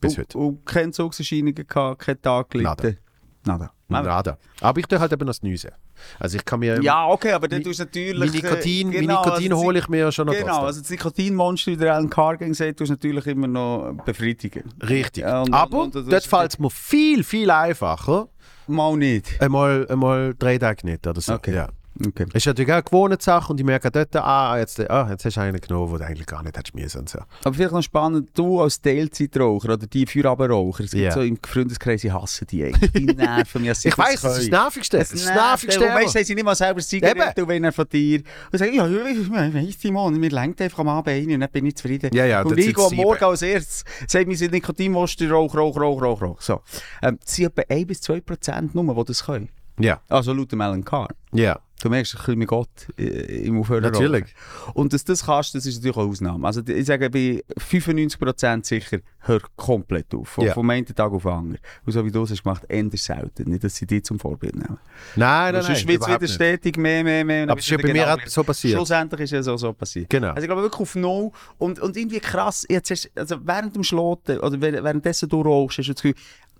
Bis 0.00 0.18
heute. 0.18 0.36
Und 0.36 0.66
keine 0.66 0.90
Zugserscheinungen 0.90 1.54
gehabt, 1.54 2.00
keinen 2.00 2.20
Tag 2.20 2.50
gelitten. 2.50 2.98
Nada. 3.44 3.70
Nada. 3.88 4.08
Nada. 4.08 4.38
Aber 4.60 4.80
ich 4.80 4.86
tue 4.86 4.98
halt 4.98 5.12
eben 5.12 5.20
noch 5.20 5.30
das 5.32 5.42
Nüse. 5.42 5.70
Also 6.18 6.36
ich 6.38 6.44
kann 6.44 6.58
mir... 6.58 6.82
Ja, 6.82 7.06
okay, 7.06 7.30
aber 7.32 7.46
dann 7.46 7.62
tust 7.62 7.78
du 7.78 7.84
natürlich... 7.84 8.18
Mein 8.18 8.30
Nikotin, 8.30 8.92
äh, 8.92 9.00
genau, 9.00 9.24
Nikotin 9.24 9.52
also 9.52 9.64
hole 9.64 9.78
ich 9.78 9.88
mir 9.88 10.10
schon 10.10 10.26
noch 10.26 10.32
Genau, 10.32 10.46
trotzdem. 10.46 10.64
also 10.66 10.80
das 10.80 10.90
Nikotinmonster, 10.90 11.70
wie 11.70 11.76
der 11.76 11.94
Alan 11.94 12.10
Cargan 12.10 12.52
sagt, 12.52 12.78
tust 12.78 12.88
du 12.88 12.94
natürlich 12.94 13.26
immer 13.28 13.46
noch 13.46 13.92
befriedigen. 14.04 14.72
Richtig. 14.88 15.22
Ja, 15.22 15.42
und- 15.42 15.54
Aber 15.54 15.82
und- 15.82 15.94
und- 15.94 16.10
dort 16.10 16.24
fällt 16.24 16.52
es 16.54 16.58
mir 16.58 16.70
viel, 16.70 17.22
viel 17.22 17.48
einfacher. 17.50 18.28
Mal 18.66 18.96
nicht. 18.96 19.40
Einmal, 19.40 19.86
einmal 19.88 20.34
drei 20.38 20.58
Tage 20.58 20.86
nicht 20.86 21.06
oder 21.06 21.20
so. 21.20 21.34
Okay. 21.34 21.54
Ja. 21.54 21.68
Okay. 22.06 22.26
Ist 22.32 22.46
natürlich 22.46 22.70
auch 22.70 22.76
eine 22.76 22.82
gewohnte 22.82 23.16
Sache 23.20 23.52
und 23.52 23.60
ich 23.60 23.66
merke 23.66 23.90
dort, 23.90 24.16
ah, 24.16 24.58
jetzt, 24.58 24.80
ah, 24.90 25.06
jetzt 25.10 25.24
hast 25.24 25.36
du 25.36 25.40
einen 25.42 25.60
genommen, 25.60 25.90
den 25.90 25.98
du 25.98 26.04
eigentlich 26.06 26.26
gar 26.26 26.42
nicht 26.42 26.56
hättest 26.56 26.74
müssen 26.74 27.06
so. 27.06 27.18
Aber 27.44 27.54
vielleicht 27.54 27.72
noch 27.72 27.82
spannend, 27.82 28.30
du 28.34 28.60
als 28.60 28.80
Teilzeitraucher 28.80 29.74
oder 29.74 29.86
die 29.86 30.06
Feierabendraucher, 30.06 30.84
es 30.84 30.92
gibt 30.92 31.04
Ja. 31.04 31.12
so 31.12 31.20
im 31.20 31.38
Freundeskreis, 31.46 32.02
ich 32.04 32.12
hasse 32.12 32.46
die 32.46 32.64
eigentlich. 32.64 32.92
Die 32.92 33.04
nerven 33.06 33.62
mich. 33.62 33.74
sie 33.74 33.88
Ich 33.88 33.98
weiss, 33.98 34.22
das 34.22 34.38
ist 34.38 34.50
das 34.52 34.60
Nervigste. 34.62 34.98
Das 34.98 35.12
ist 35.12 35.26
das 35.26 35.34
Nervigste. 35.34 35.80
Und 35.80 35.94
weißt, 35.94 36.14
haben 36.16 36.24
sie 36.24 36.34
nicht 36.34 36.44
mal 36.44 36.54
selber 36.54 36.80
Zigaretten 36.80 37.46
wenn 37.48 37.64
er 37.64 37.72
von 37.72 37.86
dir 37.88 38.22
und 38.50 38.58
sagen, 38.58 38.74
ja, 38.74 38.86
ich 38.86 39.30
weiss, 39.30 39.80
Simon, 39.80 40.18
mir 40.18 40.30
lenkt 40.30 40.60
einfach 40.62 40.78
am 40.78 40.88
Abend 40.88 41.08
ein 41.08 41.30
und 41.32 41.40
dann 41.40 41.50
bin 41.50 41.66
ich 41.66 41.76
zufrieden. 41.76 42.10
Ja, 42.14 42.24
ja, 42.24 42.42
und 42.42 42.58
ich 42.58 42.74
gehe 42.74 42.84
am. 42.84 42.94
Morgen 42.96 43.24
als 43.24 43.42
erstes, 43.42 43.84
sagen 44.06 44.30
wir, 44.30 44.36
sind 44.36 44.52
Nikotinmuster, 44.52 45.30
Rauch, 45.30 45.54
Rauch, 45.54 45.76
Rauch, 45.78 46.00
Rauch, 46.00 46.22
Rauch. 46.22 46.40
So. 46.40 46.60
Ähm, 47.02 47.18
es 47.24 47.34
sind 47.36 47.46
etwa 47.56 47.62
1 47.72 47.86
bis 47.86 48.00
2 48.00 48.20
Prozent 48.20 48.74
nur, 48.74 48.94
die 48.94 49.04
das 49.04 49.24
können. 49.24 49.48
Ja, 49.78 50.00
Also 50.08 50.32
laut 50.32 50.52
dem 50.52 50.60
Alan 50.60 50.84
Carr. 50.84 51.08
ja. 51.32 51.58
Du 51.82 51.88
merkst 51.90 52.14
bisschen 52.16 52.38
mit 52.38 52.46
Gott 52.46 52.68
im 52.96 53.58
Aufhören. 53.58 53.82
Natürlich. 53.82 54.26
Und 54.74 54.92
dass 54.92 55.02
du 55.04 55.12
das 55.12 55.26
kannst, 55.26 55.54
das 55.56 55.66
ist 55.66 55.76
natürlich 55.76 55.96
eine 55.96 56.06
Ausnahme. 56.06 56.46
Also 56.46 56.62
ich 56.64 56.86
sage, 56.86 57.10
bei 57.10 57.42
95% 57.58 58.64
sicher, 58.64 58.98
hör 59.20 59.40
komplett 59.56 60.14
auf. 60.14 60.28
Von, 60.28 60.44
Ja. 60.46 60.54
vom 60.54 60.68
einen 60.70 60.86
Tag 60.86 61.12
auf 61.12 61.22
den 61.22 61.32
anderen. 61.32 61.58
Und 61.84 61.92
so 61.92 62.04
wie 62.04 62.10
du 62.12 62.22
es 62.22 62.30
hast 62.30 62.42
gemacht, 62.44 62.62
ändert 62.68 63.00
selten. 63.00 63.50
Nicht, 63.50 63.64
dass 63.64 63.74
sie 63.74 63.86
dich 63.86 64.04
zum 64.04 64.18
Vorbild 64.20 64.54
nehmen. 64.54 64.78
Nein, 65.16 65.54
nein, 65.54 65.62
Sonst 65.62 65.78
nein. 65.80 65.88
wird 65.88 66.02
es 66.02 66.08
wieder 66.08 66.28
stetig 66.28 66.76
mehr, 66.76 67.02
mehr, 67.02 67.24
mehr. 67.24 67.48
Aber 67.48 67.58
es 67.58 67.64
ist 67.64 67.70
ja 67.70 67.76
bei 67.78 67.82
wieder 67.84 67.92
mir 67.94 68.04
genau 68.04 68.14
auch 68.24 68.26
so 68.28 68.44
passiert. 68.44 68.74
Schlussendlich 68.76 69.20
ist 69.22 69.32
es 69.32 69.44
so, 69.46 69.56
so 69.56 69.72
passiert. 69.72 70.08
Genau. 70.08 70.28
Also 70.28 70.42
ich 70.42 70.46
glaube 70.46 70.62
wirklich 70.62 70.80
auf 70.82 70.94
No 70.94 71.32
und, 71.58 71.80
und 71.80 71.96
irgendwie 71.96 72.20
krass, 72.20 72.64
jetzt 72.68 72.90
hast, 72.90 73.10
also 73.16 73.36
während 73.44 73.74
dem 73.74 73.82
Schloten 73.82 74.38
oder 74.38 74.60
während- 74.60 74.84
währenddessen 74.84 75.28
du 75.28 75.40
rauchst, 75.42 75.78
hast 75.78 75.86
du 75.88 75.92
das 75.94 76.02
Gefühl, 76.02 76.14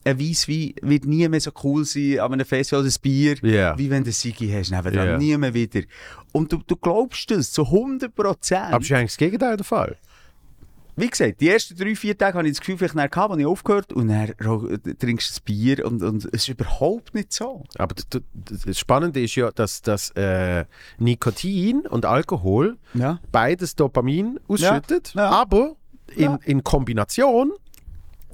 ein 0.05 0.19
Weisswein 0.19 0.73
wird 0.83 1.05
nie 1.05 1.29
mehr 1.29 1.41
so 1.41 1.51
cool 1.63 1.85
sein 1.85 2.19
an 2.21 2.33
einem 2.33 2.47
Festival 2.47 2.81
oder 2.85 2.91
ein 2.91 2.97
Bier, 3.03 3.37
Ja. 3.43 3.79
wie 3.79 3.89
wenn 3.91 4.05
du 4.05 4.13
Sigi 4.13 4.49
hast, 4.51 4.71
nebenan. 4.71 5.07
Ja. 5.07 5.19
nie 5.19 5.37
mehr 5.37 5.55
wieder. 5.55 5.83
Und 6.33 6.53
du, 6.53 6.59
du 6.67 6.77
glaubst 6.77 7.31
das 7.31 7.53
zu 7.53 7.65
100 7.67 8.15
Prozent. 8.15 8.73
Aber 8.73 8.79
es 8.83 8.91
ist 8.91 8.93
eigentlich 8.97 9.11
das 9.13 9.17
Gegenteil 9.19 9.57
der 9.57 9.65
Fall. 9.65 9.97
Wie 10.95 11.09
gesagt, 11.09 11.41
die 11.41 11.49
ersten 11.49 11.75
drei, 11.75 11.95
vier 11.97 12.19
Tage 12.19 12.37
habe 12.37 12.47
ich 12.47 12.53
das 12.53 12.61
Gefühl, 12.61 12.77
vielleicht 12.77 12.95
nachher 12.95 13.09
gehabt, 13.09 13.31
als 13.33 13.41
ich 13.41 13.47
aufgehört 13.47 13.93
und 13.95 14.09
dann 14.09 14.35
trinkst 14.99 15.31
du 15.31 15.41
ein 15.41 15.45
Bier 15.47 15.87
und, 15.87 16.03
und 16.03 16.25
es 16.27 16.33
ist 16.35 16.49
überhaupt 16.49 17.15
nicht 17.15 17.33
so. 17.33 17.65
Aber 17.79 17.95
das 17.95 18.79
Spannende 18.79 19.23
ist 19.23 19.35
ja, 19.35 19.51
dass 19.53 19.81
das 19.81 20.11
äh, 20.11 20.67
Nikotin 20.99 21.87
und 21.87 22.05
Alkohol 22.05 22.77
Ja. 22.93 23.21
beides 23.33 23.75
Dopamin 23.75 24.39
ausschüttet, 24.49 25.15
Ja. 25.15 25.31
aber 25.31 25.77
in, 26.15 26.23
Ja. 26.25 26.39
in 26.45 26.63
Kombination 26.63 27.53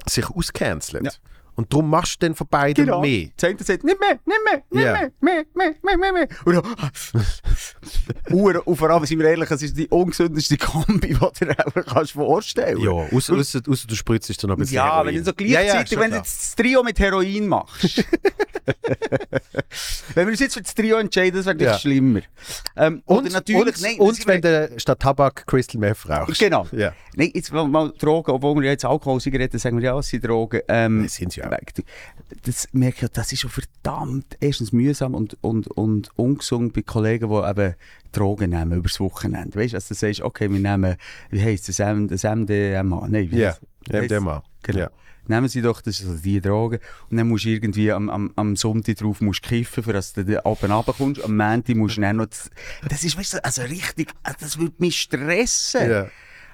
sich 0.06 0.28
auscancelt. 0.28 1.20
Ja. 1.58 1.60
Und 1.60 1.72
darum 1.72 1.90
machst 1.90 2.22
du 2.22 2.26
dann 2.26 2.34
von 2.36 2.46
beiden 2.46 2.84
Genau. 2.84 3.00
mehr. 3.00 3.28
Das 3.36 3.50
eine 3.50 3.58
sagt, 3.58 3.82
nicht 3.84 3.98
mehr, 3.98 4.18
nicht 4.24 4.38
mehr, 4.44 4.62
nicht 4.70 4.84
Ja. 4.84 4.92
mehr, 4.92 5.10
mehr, 5.54 5.74
mehr, 5.82 5.98
mehr, 5.98 6.12
mehr. 6.12 6.28
Und 6.44 6.54
dann, 6.54 6.62
und 8.64 8.76
vor 8.76 8.90
allem, 8.90 9.04
sind 9.06 9.18
wir 9.18 9.28
ehrlich, 9.28 9.50
es 9.50 9.62
ist 9.62 9.76
die 9.76 9.88
ungesündeste 9.88 10.56
Kombi, 10.56 11.08
die 11.08 11.14
du 11.14 11.30
dir 11.46 11.54
kannst 11.84 12.12
vorstellen 12.12 12.78
Ja, 12.80 12.90
außer, 12.90 13.34
außer, 13.34 13.60
außer 13.68 13.86
du 13.88 13.94
spritzt 13.94 14.42
dann 14.42 14.48
noch 14.50 14.56
ein 14.56 14.60
bisschen 14.60 14.76
Ja, 14.76 14.84
Heroin. 14.96 15.06
wenn 15.08 15.14
du 15.16 15.24
so 15.24 15.32
Ja, 15.40 15.46
ja, 15.46 15.60
gleichzeitig, 15.62 15.92
schon 15.94 16.00
wenn 16.02 16.10
du 16.12 16.16
jetzt 16.18 16.38
das 16.40 16.54
Trio 16.56 16.82
mit 16.82 16.98
Heroin 17.00 17.48
machst. 17.48 18.04
wenn 20.14 20.26
wir 20.26 20.32
uns 20.32 20.40
jetzt 20.40 20.54
für 20.54 20.62
das 20.62 20.74
Trio 20.74 20.96
entscheiden, 20.98 21.36
das 21.36 21.46
wäre 21.46 21.58
Ja. 21.58 21.72
ja. 21.72 21.78
schlimmer. 21.78 22.20
Ähm, 22.76 23.02
Und, 23.06 23.32
natürlich, 23.32 23.76
und, 23.76 23.82
nein, 23.82 23.98
und 23.98 24.26
wenn 24.26 24.40
du 24.42 24.70
statt 24.78 25.00
Tabak 25.00 25.46
Crystal 25.46 25.80
Meth 25.80 26.08
rauchst. 26.08 26.38
Genau. 26.38 26.66
Ja. 26.72 26.92
Nein, 27.16 27.30
jetzt 27.34 27.52
mal, 27.52 27.66
mal 27.66 27.92
Drogen, 27.98 28.30
obwohl 28.30 28.60
wir 28.62 28.70
jetzt 28.70 28.84
Alkohol, 28.84 29.20
Zigaretten 29.20 29.58
sagen 29.58 29.78
wir 29.78 29.84
ja, 29.84 29.98
es 29.98 30.08
sind 30.08 30.24
Drogen. 30.24 30.60
Ähm, 30.68 31.08
sind 31.08 31.32
sie 31.32 31.42
weg. 31.50 31.74
Das 32.44 32.68
merke 32.72 32.96
ich, 32.96 33.02
ja, 33.02 33.08
das 33.08 33.32
ist 33.32 33.40
schon 33.40 33.50
verdammt 33.50 34.36
erstens 34.40 34.72
mühsam 34.72 35.14
und, 35.14 35.36
und, 35.42 35.66
und 35.68 36.10
ungesund 36.16 36.72
bei 36.72 36.82
Kollegen, 36.82 37.28
die 37.30 37.50
eben 37.50 37.74
Drogen 38.12 38.50
nehmen 38.50 38.78
übers 38.78 39.00
Wochenende. 39.00 39.58
Weißt 39.58 39.72
du, 39.72 39.76
also 39.76 39.88
du 39.88 39.94
sagst, 39.94 40.20
okay, 40.22 40.50
wir 40.50 40.60
nehmen, 40.60 40.96
wie 41.30 41.42
heisst 41.42 41.68
das, 41.68 41.76
das 41.76 42.24
MDMA? 42.24 43.06
Nein, 43.08 43.30
wie 43.30 43.38
Ja, 43.38 43.56
heisst- 43.92 44.10
MDMA. 44.10 44.42
Genau. 44.62 44.78
Ja. 44.78 44.90
Nehmen 45.30 45.48
sie 45.48 45.60
doch, 45.60 45.82
das 45.82 46.00
also 46.00 46.16
die 46.16 46.40
Drogen. 46.40 46.78
Und 47.10 47.18
dann 47.18 47.28
musst 47.28 47.44
du 47.44 47.50
irgendwie 47.50 47.92
am, 47.92 48.08
am, 48.08 48.32
am 48.36 48.56
Sonntag 48.56 48.96
drauf 48.96 49.20
musst 49.20 49.42
kiffen, 49.42 49.82
für 49.84 49.92
dass 49.92 50.14
du 50.14 50.24
dann 50.24 50.38
oben 50.44 50.72
runterkommst. 50.72 51.22
Am 51.22 51.36
Montag 51.36 51.76
musst 51.76 51.98
du 51.98 52.00
dann 52.00 52.16
noch... 52.16 52.26
Das, 52.26 52.50
das 52.88 53.04
ist, 53.04 53.18
weißt 53.18 53.34
du, 53.34 53.44
also 53.44 53.60
richtig, 53.62 54.10
also 54.22 54.38
das 54.40 54.58
würde 54.58 54.74
mich 54.78 54.98
stressen. 54.98 55.90
Ja. 55.90 56.06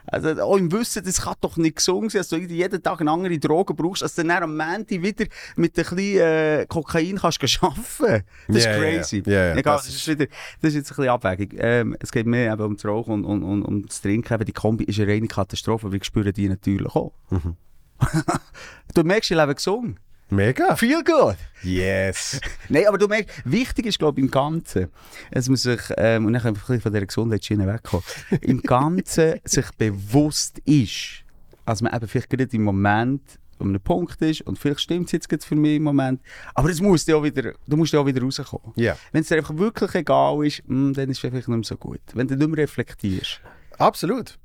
Also 0.07 0.43
auch 0.43 0.57
im 0.57 0.71
Wissen, 0.71 1.03
das 1.05 1.23
kann 1.23 1.35
doch 1.41 1.57
nicht 1.57 1.77
gesund 1.77 2.13
sein, 2.13 2.21
dass 2.21 2.29
du 2.29 2.37
jeden 2.37 2.83
Tag 2.83 3.01
eine 3.01 3.11
andere 3.11 3.39
Droge 3.39 3.75
brauchst, 3.75 4.03
du 4.03 4.23
dann 4.23 4.31
am 4.43 4.57
Montag 4.57 5.03
wieder 5.03 5.25
mit 5.57 5.79
ein 5.79 5.85
bisschen 5.85 5.99
äh, 5.99 6.67
Kokain 6.69 7.19
kannst 7.19 7.63
arbeiten. 7.63 8.25
Das 8.49 8.57
ist 8.57 8.65
ja, 8.65 8.79
crazy. 8.79 9.23
Ja, 9.27 9.33
ja, 9.33 9.57
Egal, 9.57 9.77
das 9.77 9.89
ist 9.89 10.07
wieder, 10.07 10.27
das 10.61 10.71
ist 10.71 10.75
jetzt 10.75 10.93
ein 10.93 10.97
bisschen 10.97 11.09
Abwägung. 11.11 11.59
Ähm, 11.59 11.97
es 12.01 12.13
geht 12.13 12.27
mehr 12.27 12.53
eben 12.53 12.63
um 12.63 12.77
das 12.77 12.85
Rauchen 12.85 13.25
und, 13.25 13.25
und, 13.25 13.43
und 13.43 13.63
um 13.63 13.87
das 13.87 14.03
Trinken. 14.03 14.35
Eben, 14.35 14.45
die 14.45 14.53
Kombi 14.53 14.85
ist 14.85 15.01
eine 15.01 15.11
reine 15.11 15.27
Katastrophe, 15.27 15.87
aber 15.87 15.97
ich 15.97 16.05
spüre 16.05 16.33
die 16.33 16.49
natürlich 16.49 16.95
auch. 16.95 17.13
Mhm. 17.31 17.57
du 18.95 19.05
merkst, 19.05 19.31
ich 19.31 19.37
lebe 19.37 19.55
gesund. 19.55 19.99
Mega. 20.31 20.75
Viel 20.77 21.05
gut. 21.05 21.37
Yes. 21.63 22.41
Nein, 22.69 22.87
aber 22.89 22.99
du 22.99 23.07
merkst, 23.07 23.43
wichtig 23.45 23.87
ist, 23.87 23.99
glaube 23.99 24.21
ich, 24.21 24.25
im 24.25 24.31
Ganzen, 24.31 24.89
dass 25.31 25.49
man 25.49 25.57
sich, 25.57 25.81
ähm, 25.97 26.27
und 26.27 26.33
können 26.33 26.57
wir 26.57 26.75
ein 26.75 26.81
von 26.81 26.93
dieser 26.93 27.07
Gesundheitsschiene 27.07 27.67
wegkommen, 27.67 28.05
im 28.41 28.63
Ganzen 28.63 29.41
sich 29.45 29.67
bewusst 29.79 30.59
ist, 30.61 31.25
dass 31.67 31.83
man 31.83 31.95
eben 31.95 32.09
vielleicht 32.09 32.31
gerade 32.31 32.57
im 32.57 32.65
Moment 32.65 33.23
um 33.59 33.69
einen 33.69 33.81
Punkt 33.81 34.21
ist 34.23 34.43
und 34.43 34.59
vielleicht 34.59 34.81
stimmt 34.81 35.07
es 35.07 35.13
jetzt 35.13 35.29
gerade 35.29 35.45
für 35.45 35.55
mich 35.55 35.77
im 35.77 35.85
Moment, 35.85 36.21
aber 36.55 36.71
es 36.71 36.81
muss 36.81 37.07
ja 37.07 37.23
wieder, 37.23 37.53
du 37.67 37.77
musst 37.77 37.93
ja 37.93 38.01
auch 38.01 38.07
wieder 38.07 38.21
rauskommen. 38.23 38.73
Ja. 38.77 38.97
Wenn 39.13 39.23
es 39.23 39.29
dir 39.29 39.37
einfach 39.37 39.57
wirklich 39.57 39.95
egal 39.95 40.45
ist, 40.45 40.63
mm, 40.67 40.93
dann 40.93 41.09
ist 41.09 41.17
es 41.17 41.19
vielleicht 41.21 41.49
nicht 41.49 41.49
mehr 41.49 41.65
so 41.65 41.77
gut. 41.77 42.01
Wenn 42.15 42.27
du 42.27 42.37
nicht 42.37 42.49
mehr 42.49 42.59
reflektierst. 42.59 43.41
Absolut. 43.79 44.39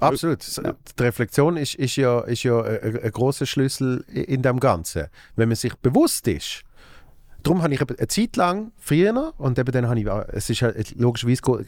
Absolut. 0.00 0.42
S- 0.42 0.60
Die 0.98 1.02
Reflexion 1.02 1.56
ist, 1.56 1.74
ist 1.74 1.96
ja, 1.96 2.20
ist 2.20 2.42
ja 2.42 2.60
ein, 2.62 3.00
ein 3.02 3.12
großer 3.12 3.46
Schlüssel 3.46 4.04
in 4.12 4.42
dem 4.42 4.60
Ganzen. 4.60 5.06
Wenn 5.36 5.48
man 5.48 5.56
sich 5.56 5.74
bewusst 5.76 6.28
ist, 6.28 6.62
darum 7.42 7.62
habe 7.62 7.74
ich 7.74 7.80
eine 7.80 8.08
Zeit 8.08 8.36
lang 8.36 8.72
früher 8.78 9.32
und 9.38 9.58
eben 9.58 9.72
dann 9.72 9.88
habe 9.88 10.00
ich, 10.00 10.08
auch- 10.08 10.24
es 10.28 10.50
ist 10.50 10.62
halt 10.62 10.94
logischerweise, 10.98 11.64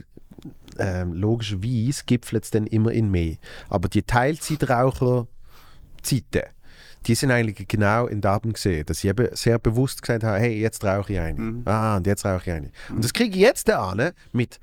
ähm, 0.79 1.13
logischerweise 1.15 2.03
gipfelt 2.07 2.45
es 2.45 2.51
dann 2.51 2.67
immer 2.67 2.93
in 2.93 3.11
mehr. 3.11 3.37
Aber 3.71 3.89
die 3.89 4.03
Teilzeitraucher-Zeiten, 4.03 6.43
die 7.07 7.15
sind 7.15 7.31
eigentlich 7.31 7.67
genau 7.69 8.07
in 8.07 8.21
Daten 8.21 8.53
gesehen, 8.53 8.85
dass 8.87 8.99
ich 9.03 9.11
eben 9.11 9.29
sehr 9.35 9.59
bewusst 9.59 10.03
gesagt 10.03 10.25
habe, 10.25 10.39
hey, 10.39 10.61
jetzt 10.61 10.85
rauche 10.85 11.13
ich 11.13 11.19
eine. 11.21 11.63
Ah, 11.65 11.97
und 11.97 12.07
jetzt 12.07 12.25
rauche 12.25 12.51
ich 12.51 12.57
eine. 12.57 12.71
Und 12.91 13.05
das 13.05 13.13
kriege 13.13 13.37
ich 13.37 13.43
jetzt 13.43 13.71
an 13.71 14.11
mit, 14.33 14.59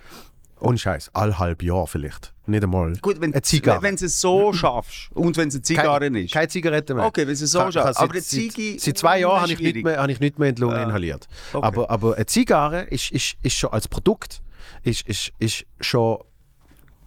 ohne 0.59 0.77
Scheiß, 0.77 1.11
all 1.13 1.37
halb 1.37 1.61
Jahr 1.63 1.85
vielleicht. 1.87 2.33
Nicht 2.47 2.63
einmal. 2.63 2.93
Gut, 3.01 3.19
wenn, 3.21 3.33
eine 3.33 3.41
Zigarre. 3.41 3.81
wenn 3.81 3.95
du 3.95 4.05
es 4.05 4.21
so 4.21 4.53
schaffst 4.53 5.09
und 5.13 5.35
wenn 5.37 5.47
es 5.49 5.55
eine 5.55 5.63
Zigarre 5.63 5.99
keine, 6.01 6.21
ist. 6.21 6.33
Keine 6.33 6.47
Zigarette 6.47 6.93
mehr. 6.93 7.05
Okay, 7.05 7.25
wenn 7.25 7.33
es 7.33 7.39
so 7.39 7.59
schaffst. 7.59 7.73
seit- 7.73 7.97
Aber 7.97 8.11
eine 8.13 8.21
Ziege- 8.21 8.79
Seit 8.79 8.97
zwei 8.97 9.19
Jahren 9.19 9.41
habe 9.41 9.51
ich, 9.53 9.59
nicht 9.59 9.83
mehr, 9.83 9.97
habe 9.97 10.11
ich 10.11 10.19
nicht 10.19 10.37
mehr 10.39 10.49
in 10.49 10.55
die 10.55 10.61
Lunge 10.61 10.75
Ah. 10.77 10.83
inhaliert. 10.83 11.27
Okay. 11.53 11.65
Aber, 11.65 11.89
aber 11.89 12.15
eine 12.15 12.25
Zigarre 12.27 12.83
ist, 12.83 13.11
ist, 13.11 13.35
ist 13.41 13.53
schon 13.55 13.71
als 13.73 13.87
Produkt 13.87 14.41
ist, 14.83 15.07
ist, 15.07 15.31
ist 15.39 15.65
schon 15.79 16.19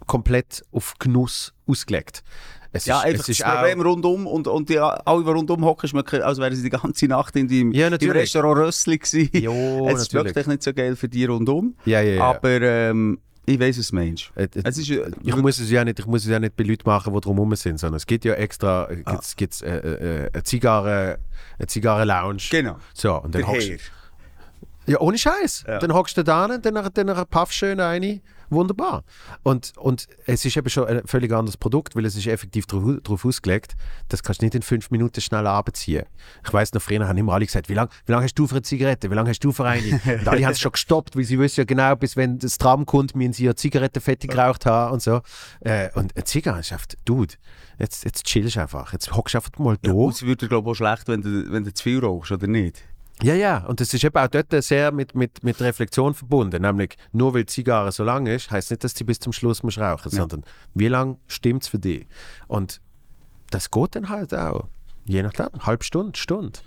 komplett 0.07 0.63
auf 0.71 0.95
Genuss 0.99 1.53
ausgelegt. 1.67 2.23
Es 2.71 2.85
Ja, 2.85 2.99
ist, 2.99 3.05
einfach 3.05 3.23
es 3.23 3.29
ist 3.29 3.41
das 3.41 3.51
Problem 3.55 3.81
rundum 3.81 4.27
und, 4.27 4.47
und 4.47 4.69
die, 4.69 4.77
alle, 4.77 5.23
die 5.23 5.29
rundum 5.29 5.65
hocken, 5.65 5.87
schmecken, 5.89 6.21
als 6.21 6.37
wären 6.37 6.55
sie 6.55 6.61
die 6.61 6.69
ganze 6.69 7.07
Nacht 7.07 7.35
in 7.35 7.47
deinem, 7.47 7.71
Ja, 7.71 7.87
im 7.87 7.91
natürlich. 7.93 8.15
Restaurant 8.23 8.59
Rössli 8.59 8.97
gewesen. 8.99 9.29
Jo, 9.33 9.51
es 9.89 10.07
schmeckt 10.07 10.13
natürlich. 10.13 10.37
echt 10.37 10.47
nicht 10.47 10.63
so 10.63 10.73
geil 10.73 10.95
für 10.95 11.09
die 11.09 11.25
rundum. 11.25 11.75
Ja, 11.85 12.01
ja, 12.01 12.13
ja. 12.15 12.23
Aber 12.23 12.61
ähm, 12.61 13.19
ich 13.49 13.59
weiß 13.59 13.77
es, 13.77 13.91
Mensch. 13.91 14.31
Äh, 14.35 14.43
äh, 14.43 14.49
Es 14.63 14.77
ist, 14.77 14.89
äh, 14.89 15.09
ich 15.23 15.35
muss 15.35 15.59
es 15.59 15.69
ja 15.71 15.83
nicht, 15.83 15.99
ich 15.99 16.05
muss 16.05 16.23
es 16.23 16.29
ja 16.29 16.39
nicht 16.39 16.55
bei 16.55 16.63
Leuten 16.63 16.83
machen, 16.85 17.13
die 17.13 17.19
drumherum 17.19 17.55
sind, 17.55 17.79
sondern 17.79 17.97
es 17.97 18.05
gibt 18.05 18.25
ja 18.25 18.33
extra, 18.33 18.89
äh, 18.89 19.01
Ah. 19.05 19.11
gibt's, 19.11 19.35
gibt's, 19.35 19.61
äh, 19.61 19.77
äh, 19.77 20.29
eine 20.33 20.43
Zigarre, 20.43 21.19
eine 21.57 21.67
Zigarre-Lounge. 21.67 22.43
Genau. 22.51 22.77
So, 22.93 23.15
und 23.15 23.33
dann 23.33 23.47
hockst. 23.47 23.69
Ja, 24.85 24.99
ohne 24.99 25.17
Scheiß. 25.17 25.65
Ja. 25.67 25.79
Dann 25.79 25.93
hockst 25.93 26.17
du 26.17 26.23
da 26.23 26.47
hin, 26.47 26.61
dann, 26.61 26.89
dann, 26.93 27.27
paffst 27.27 27.61
du 27.61 27.65
schön 27.65 27.79
eine. 27.79 28.21
Wunderbar. 28.49 29.03
Und, 29.43 29.73
und 29.77 30.07
es 30.25 30.43
ist 30.45 30.57
eben 30.57 30.69
schon 30.69 30.87
ein 30.87 31.01
völlig 31.05 31.31
anderes 31.31 31.57
Produkt, 31.57 31.95
weil 31.95 32.05
es 32.05 32.15
ist 32.15 32.27
effektiv 32.27 32.65
darauf 32.65 33.25
ausgelegt, 33.25 33.75
das 34.07 34.23
kannst 34.23 34.41
du 34.41 34.45
nicht 34.45 34.55
in 34.55 34.61
fünf 34.61 34.91
Minuten 34.91 35.21
schnell 35.21 35.45
abziehen. 35.47 36.05
Ich 36.43 36.51
weiß 36.51 36.73
noch, 36.73 36.81
früher 36.81 37.07
haben 37.07 37.17
immer 37.17 37.33
alle 37.33 37.45
gesagt, 37.45 37.69
wie 37.69 37.73
lange 37.73 37.89
wie 38.05 38.11
lang 38.11 38.23
hast 38.23 38.35
du 38.35 38.47
für 38.47 38.55
eine 38.55 38.61
Zigarette, 38.63 39.11
wie 39.11 39.15
lange 39.15 39.29
hast 39.29 39.43
du 39.43 39.51
für 39.51 39.65
eine? 39.65 40.01
Und 40.19 40.27
alle 40.27 40.43
haben 40.45 40.51
es 40.51 40.59
schon 40.59 40.71
gestoppt, 40.71 41.15
weil 41.15 41.23
sie 41.23 41.37
wissen 41.37 41.61
ja 41.61 41.65
genau, 41.65 41.95
bis 41.95 42.15
wenn 42.15 42.39
das 42.39 42.57
Tram 42.57 42.85
kommt, 42.85 43.15
müssen 43.15 43.33
sie 43.33 43.45
ja 43.45 43.55
Zigarette 43.55 44.01
fertig 44.01 44.31
geraucht 44.31 44.65
haben 44.65 44.93
und 44.93 45.01
so. 45.01 45.21
Äh, 45.61 45.89
und 45.93 46.15
eine 46.15 46.23
Zigarre 46.23 46.59
ist 46.59 46.71
einfach, 46.71 46.87
Dude, 47.05 47.35
jetzt, 47.77 48.03
jetzt 48.05 48.25
chillst 48.25 48.55
du 48.55 48.61
einfach, 48.61 48.93
jetzt 48.93 49.13
hockst 49.15 49.35
du 49.35 49.37
einfach 49.37 49.51
mal 49.59 49.77
da. 49.81 49.91
Und 49.91 50.13
es 50.13 50.23
würde, 50.23 50.47
glaube 50.47 50.69
ich, 50.69 50.71
auch 50.71 50.75
schlecht, 50.75 51.07
wenn 51.07 51.21
du, 51.21 51.51
wenn 51.51 51.63
du 51.63 51.73
zu 51.73 51.83
viel 51.83 51.99
rauchst, 51.99 52.31
oder 52.31 52.47
nicht? 52.47 52.83
Ja, 53.21 53.33
ja, 53.33 53.65
und 53.65 53.81
das 53.81 53.93
ist 53.93 54.03
eben 54.03 54.15
auch 54.15 54.27
dort 54.27 54.51
sehr 54.63 54.91
mit, 54.91 55.13
mit, 55.13 55.43
mit 55.43 55.59
Reflexion 55.59 56.13
verbunden. 56.13 56.61
Nämlich, 56.61 56.95
nur 57.11 57.33
weil 57.33 57.41
die 57.41 57.47
Zigarre 57.47 57.91
so 57.91 58.03
lang 58.03 58.27
ist, 58.27 58.49
heißt 58.49 58.71
nicht, 58.71 58.83
dass 58.83 58.93
du 58.93 59.03
bis 59.03 59.19
zum 59.19 59.33
Schluss 59.33 59.61
musst 59.61 59.77
rauchen 59.77 60.11
Ja. 60.11 60.19
sondern 60.19 60.43
wie 60.73 60.87
lange 60.87 61.17
stimmt 61.27 61.63
es 61.63 61.69
für 61.69 61.79
dich? 61.79 62.07
Und 62.47 62.81
das 63.49 63.71
geht 63.71 63.95
dann 63.95 64.09
halt 64.09 64.33
auch. 64.33 64.67
Je 65.05 65.23
nachdem, 65.23 65.47
halbe 65.65 65.83
Stunde, 65.83 66.17
Stunde. 66.17 66.59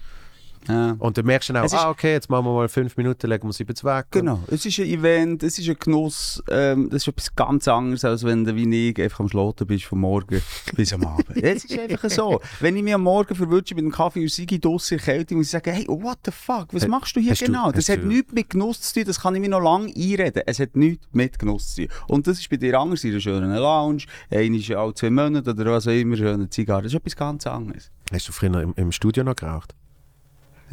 Ja. 0.69 0.95
Und 0.99 1.19
dann 1.19 1.27
merkst 1.27 1.49
du 1.49 1.53
dann 1.55 1.63
auch, 1.63 1.67
Es 1.67 1.73
ist- 1.73 1.79
ah, 1.81 1.91
okay, 1.91 2.13
jetzt 2.13 2.31
machen 2.31 2.45
wir 2.47 2.53
mal 2.53 2.69
fünf 2.69 2.97
Minuten, 2.97 3.27
legen 3.29 3.49
wir 3.49 3.53
sie 3.53 3.65
jetzt 3.69 3.83
weg. 3.85 4.07
Genau, 4.13 4.41
es 4.49 4.65
ist 4.65 4.79
ein 4.79 4.87
Event, 4.87 5.43
es 5.43 5.59
ist 5.59 5.69
ein 5.69 5.77
Genuss, 5.79 6.43
ähm, 6.51 6.89
das 6.91 7.03
ist 7.03 7.09
etwas 7.09 7.35
ganz 7.35 7.67
anderes, 7.69 8.05
als 8.05 8.23
wenn 8.25 8.45
du 8.45 8.55
wie 8.55 8.91
ich 8.91 9.01
einfach 9.03 9.21
am 9.21 9.29
Schloten 9.29 9.67
bist 9.67 9.85
von 9.85 9.99
morgen 10.01 10.41
bis 10.77 10.93
am 10.93 11.05
Abend. 11.05 11.27
Es 11.43 11.65
ist 11.65 11.79
einfach 11.79 12.09
so. 12.11 12.41
Wenn 12.61 12.77
ich 12.77 12.83
mich 12.83 12.95
am 12.95 13.03
Morgen 13.03 13.35
verwünsche 13.35 13.75
mit 13.75 13.83
einem 13.85 13.93
Kaffee 13.93 14.21
und 14.23 14.31
Sigi 14.31 14.61
draussen 14.61 14.99
in 14.99 15.05
Kälte, 15.05 15.35
muss 15.35 15.47
ich 15.47 15.51
sagen, 15.51 15.73
hey, 15.73 15.87
what 15.89 16.19
the 16.25 16.31
fuck, 16.31 16.69
was 16.73 16.83
Hast- 16.83 16.89
machst 16.89 17.17
du 17.17 17.21
hier 17.21 17.33
hast 17.33 17.43
du- 17.43 17.47
genau? 17.47 17.73
das 17.73 17.89
hat 17.89 18.03
du- 18.03 18.07
nichts 18.07 18.33
mit 18.33 18.51
Genuss 18.51 18.81
zu 18.81 18.95
tun, 18.95 19.05
das 19.07 19.21
kann 19.21 19.35
ich 19.35 19.41
mir 19.41 19.49
noch 19.49 19.61
lange 19.63 19.93
einreden. 19.95 20.43
Es 20.47 20.61
hat 20.61 20.77
nichts 20.77 21.07
mit 21.13 21.39
Genuss 21.39 21.75
zu 21.75 21.87
tun. 21.87 21.95
Und 22.09 22.27
das 22.27 22.39
ist 22.39 22.49
bei 22.49 22.57
dir 22.57 22.79
anders, 22.79 23.03
in 23.05 23.11
einer 23.11 23.21
schönen 23.21 23.53
Lounge, 23.57 24.05
einmal 24.31 24.77
alle 24.77 24.95
zwei 24.95 25.11
Monate 25.11 25.51
oder 25.51 25.73
was 25.73 25.87
auch 25.89 25.93
immer, 25.93 26.17
schöne 26.17 26.49
Zigarre, 26.49 26.83
das 26.83 26.93
ist 26.93 26.99
etwas 26.99 27.17
ganz 27.17 27.47
anderes. 27.47 27.91
Hast 28.13 28.29
du 28.29 28.33
früher 28.33 28.61
im, 28.61 28.75
im 28.77 28.93
Studio 28.93 29.25
noch 29.25 29.37
geraucht? 29.37 29.75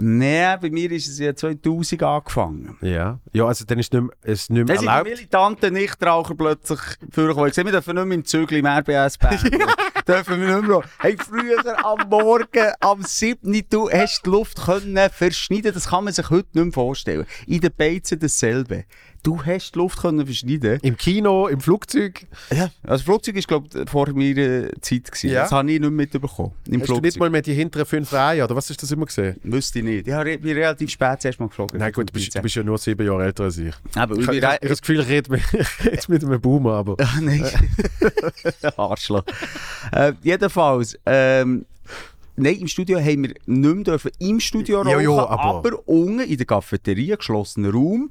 Nein, 0.01 0.57
bei 0.61 0.69
mir 0.69 0.91
ist 0.91 1.07
es 1.07 1.19
ja 1.19 1.35
2000 1.35 2.01
angefangen. 2.03 2.77
Ja. 2.81 3.19
Ja, 3.33 3.45
also 3.45 3.65
dann 3.65 3.79
ist 3.79 3.93
es 3.93 3.99
nicht 3.99 4.01
mehr, 4.03 4.33
ist 4.33 4.49
nicht 4.49 4.65
mehr 4.67 4.75
Es 4.75 4.79
sind 4.81 4.87
die 4.87 4.91
erlaubt. 4.91 5.09
militanten 5.09 5.73
Nichtraucher 5.73 6.35
plötzlich 6.35 6.79
vorgekommen. 7.11 7.51
Wir 7.55 7.71
dürfen 7.71 7.95
nicht 7.95 8.05
mehr 8.05 8.15
im 8.15 8.25
Zügel 8.25 8.57
im 8.59 8.65
RBS-Band. 8.65 9.43
dürfen 10.07 10.41
wir 10.41 10.55
nicht 10.57 10.67
mehr. 10.67 10.81
Hey, 10.99 11.17
früher 11.17 11.85
am 11.85 12.09
Morgen, 12.09 12.71
am 12.79 13.03
7. 13.03 13.63
du 13.69 13.89
hast 13.91 14.25
die 14.25 14.29
Luft 14.29 14.61
können 14.63 15.09
verschneiden. 15.11 15.73
Das 15.73 15.89
kann 15.89 16.05
man 16.05 16.13
sich 16.13 16.29
heute 16.29 16.47
nicht 16.53 16.63
mehr 16.65 16.73
vorstellen. 16.73 17.25
In 17.45 17.61
den 17.61 17.71
Beizen 17.75 18.19
dasselbe. 18.19 18.85
Du 19.23 19.43
hast 19.43 19.73
die 19.75 19.77
Luft 19.79 19.99
können 19.99 20.25
verschneiden. 20.25 20.79
Im 20.81 20.95
Kino, 20.95 21.47
im 21.47 21.59
Flugzeug. 21.59 22.25
Ja. 22.51 22.63
Also, 22.63 22.71
das 22.83 23.01
Flugzeug 23.01 23.35
war, 23.35 23.41
glaube 23.41 23.67
ich, 23.83 23.89
vor 23.89 24.09
meiner 24.13 24.69
Zeit. 24.81 25.11
Gewesen. 25.11 25.29
Ja. 25.31 25.41
Das 25.41 25.51
habe 25.51 25.67
ich 25.71 25.79
nicht 25.79 25.81
mehr 25.81 25.91
mitbekommen. 25.91 26.53
Im 26.67 26.73
Hast 26.73 26.81
du 26.81 26.85
Flugzeug. 26.85 27.03
nicht 27.03 27.19
mal 27.19 27.29
mehr 27.29 27.41
die 27.41 27.53
hinteren 27.53 27.85
fünf 27.85 28.13
Reihen, 28.13 28.43
oder 28.43 28.55
was 28.55 28.69
ist 28.69 28.81
das 28.81 28.91
immer 28.91 29.05
gesehen? 29.05 29.35
Wüsste 29.43 29.79
ich 29.79 29.85
nicht. 29.85 30.07
Ich 30.07 30.13
habe- 30.13 30.37
bin 30.37 30.55
relativ 30.57 30.89
spät 30.89 31.21
zuerst 31.21 31.39
mal 31.39 31.47
geflogen. 31.49 31.79
Nein, 31.79 31.91
gut, 31.91 32.09
du 32.09 32.13
bist, 32.13 32.33
du 32.33 32.41
bist 32.41 32.55
ja 32.55 32.63
nur 32.63 32.77
sieben 32.77 33.05
Jahre 33.05 33.25
älter 33.25 33.43
als 33.45 33.57
ich. 33.57 33.73
Aber 33.95 34.15
Ich, 34.15 34.27
ich 34.27 34.37
ich, 34.37 34.43
habe 34.43 34.67
das 34.67 34.79
Gefühl, 34.81 35.01
ich 35.01 35.07
rede 35.09 35.31
mit, 35.31 35.41
jetzt 35.83 36.07
mit 36.09 36.23
einem 36.23 36.39
Boomer, 36.39 36.73
aber... 36.73 36.95
Ah, 36.99 37.19
Nein. 37.21 37.43
Arschloch. 38.77 39.23
äh, 39.91 40.13
jedenfalls, 40.21 40.97
ähm, 41.05 41.65
nein, 42.39 42.55
im 42.57 42.67
Studio 42.67 42.99
haben 42.99 43.23
wir 43.23 43.29
nicht 43.29 43.39
mehr 43.47 43.83
dürfen 43.83 44.11
im 44.19 44.39
Studio 44.39 44.81
rauchen, 44.81 45.01
ja, 45.01 45.09
aber, 45.27 45.39
aber- 45.67 45.87
unten 45.89 46.21
in 46.21 46.37
der 46.37 46.45
Cafeteria, 46.45 47.15
geschlossener 47.15 47.71
Raum. 47.71 48.09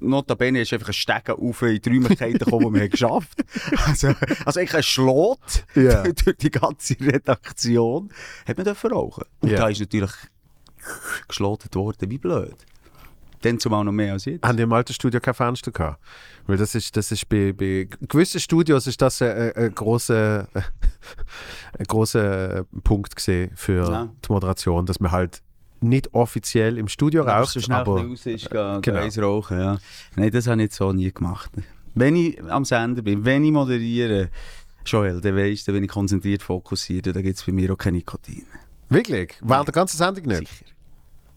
Notabene 0.00 0.60
ist 0.60 0.72
einfach 0.72 0.88
ein 0.88 0.92
Stegen 0.94 1.32
auf 1.32 1.62
in 1.62 1.80
die 1.80 1.88
Räumlichkeiten 1.88 2.38
gekommen, 2.38 2.74
die 2.74 2.80
wir 2.80 2.88
geschafft 2.88 3.44
Also, 3.86 4.14
also 4.44 4.60
eigentlich 4.60 4.74
ein 4.74 4.82
Schlot 4.82 5.64
durch 5.74 6.36
die 6.38 6.50
ganze 6.50 6.96
Redaktion. 7.00 8.10
Hat 8.46 8.56
man 8.56 8.64
dürfen 8.64 8.90
rauchen. 8.92 9.24
Und 9.40 9.50
Ja. 9.50 9.58
da 9.58 9.68
ist 9.68 9.80
natürlich 9.80 10.12
geschlotet 11.28 11.74
worden, 11.76 12.10
wie 12.10 12.18
blöd. 12.18 12.54
Dann 13.42 13.58
zumal 13.60 13.84
noch 13.84 13.92
mehr 13.92 14.12
als 14.14 14.24
jetzt. 14.24 14.44
Haben 14.44 14.56
die 14.56 14.62
im 14.62 14.72
alten 14.72 14.92
Studio 14.92 15.20
kein 15.20 15.34
Fenster 15.34 15.70
gehabt? 15.70 16.00
Weil 16.46 16.56
das 16.56 16.74
ist, 16.74 16.96
das 16.96 17.12
ist 17.12 17.28
bei, 17.28 17.52
bei 17.52 17.88
gewissen 18.08 18.40
Studios 18.40 18.86
ist 18.86 19.00
das 19.02 19.20
ein, 19.22 19.52
ein, 19.54 19.74
grosser 19.74 20.48
ein 21.78 21.84
grosser 21.86 22.64
Punkt 22.84 23.14
gesehen 23.16 23.50
für 23.54 23.84
Ja. 23.90 24.08
die 24.26 24.32
Moderation, 24.32 24.86
dass 24.86 25.00
man 25.00 25.10
halt 25.12 25.42
nicht 25.80 26.14
offiziell 26.14 26.78
im 26.78 26.88
Studio 26.88 27.22
Aber 27.22 27.32
raucht, 27.32 27.60
so 27.60 27.72
aber 27.72 28.02
raus 28.02 28.26
ist, 28.26 28.48
gehen, 28.50 28.80
Genau. 28.82 29.00
eins 29.00 29.18
rauchen, 29.18 29.58
ja. 29.58 29.78
Nein, 30.16 30.30
das 30.30 30.46
habe 30.46 30.56
ich 30.60 30.66
jetzt 30.66 30.76
so 30.76 30.92
nie 30.92 31.12
gemacht. 31.12 31.50
Wenn 31.94 32.14
ich 32.16 32.42
am 32.44 32.64
Sender 32.64 33.02
bin, 33.02 33.24
wenn 33.24 33.44
ich 33.44 33.50
moderiere, 33.52 34.30
Joel, 34.86 35.20
dann 35.20 35.36
weisst 35.36 35.66
du, 35.68 35.74
wenn 35.74 35.82
ich 35.84 35.90
konzentriert 35.90 36.42
fokussiere, 36.42 37.12
dann 37.12 37.22
gibt 37.22 37.38
es 37.38 37.44
bei 37.44 37.52
mir 37.52 37.72
auch 37.72 37.76
kein 37.78 37.94
Nikotin. 37.94 38.44
wirklich, 38.88 39.34
während 39.42 39.68
der 39.68 39.72
ganzen 39.72 39.96
Sendung 39.96 40.24
nicht. 40.26 40.48
Sicher. 40.48 40.64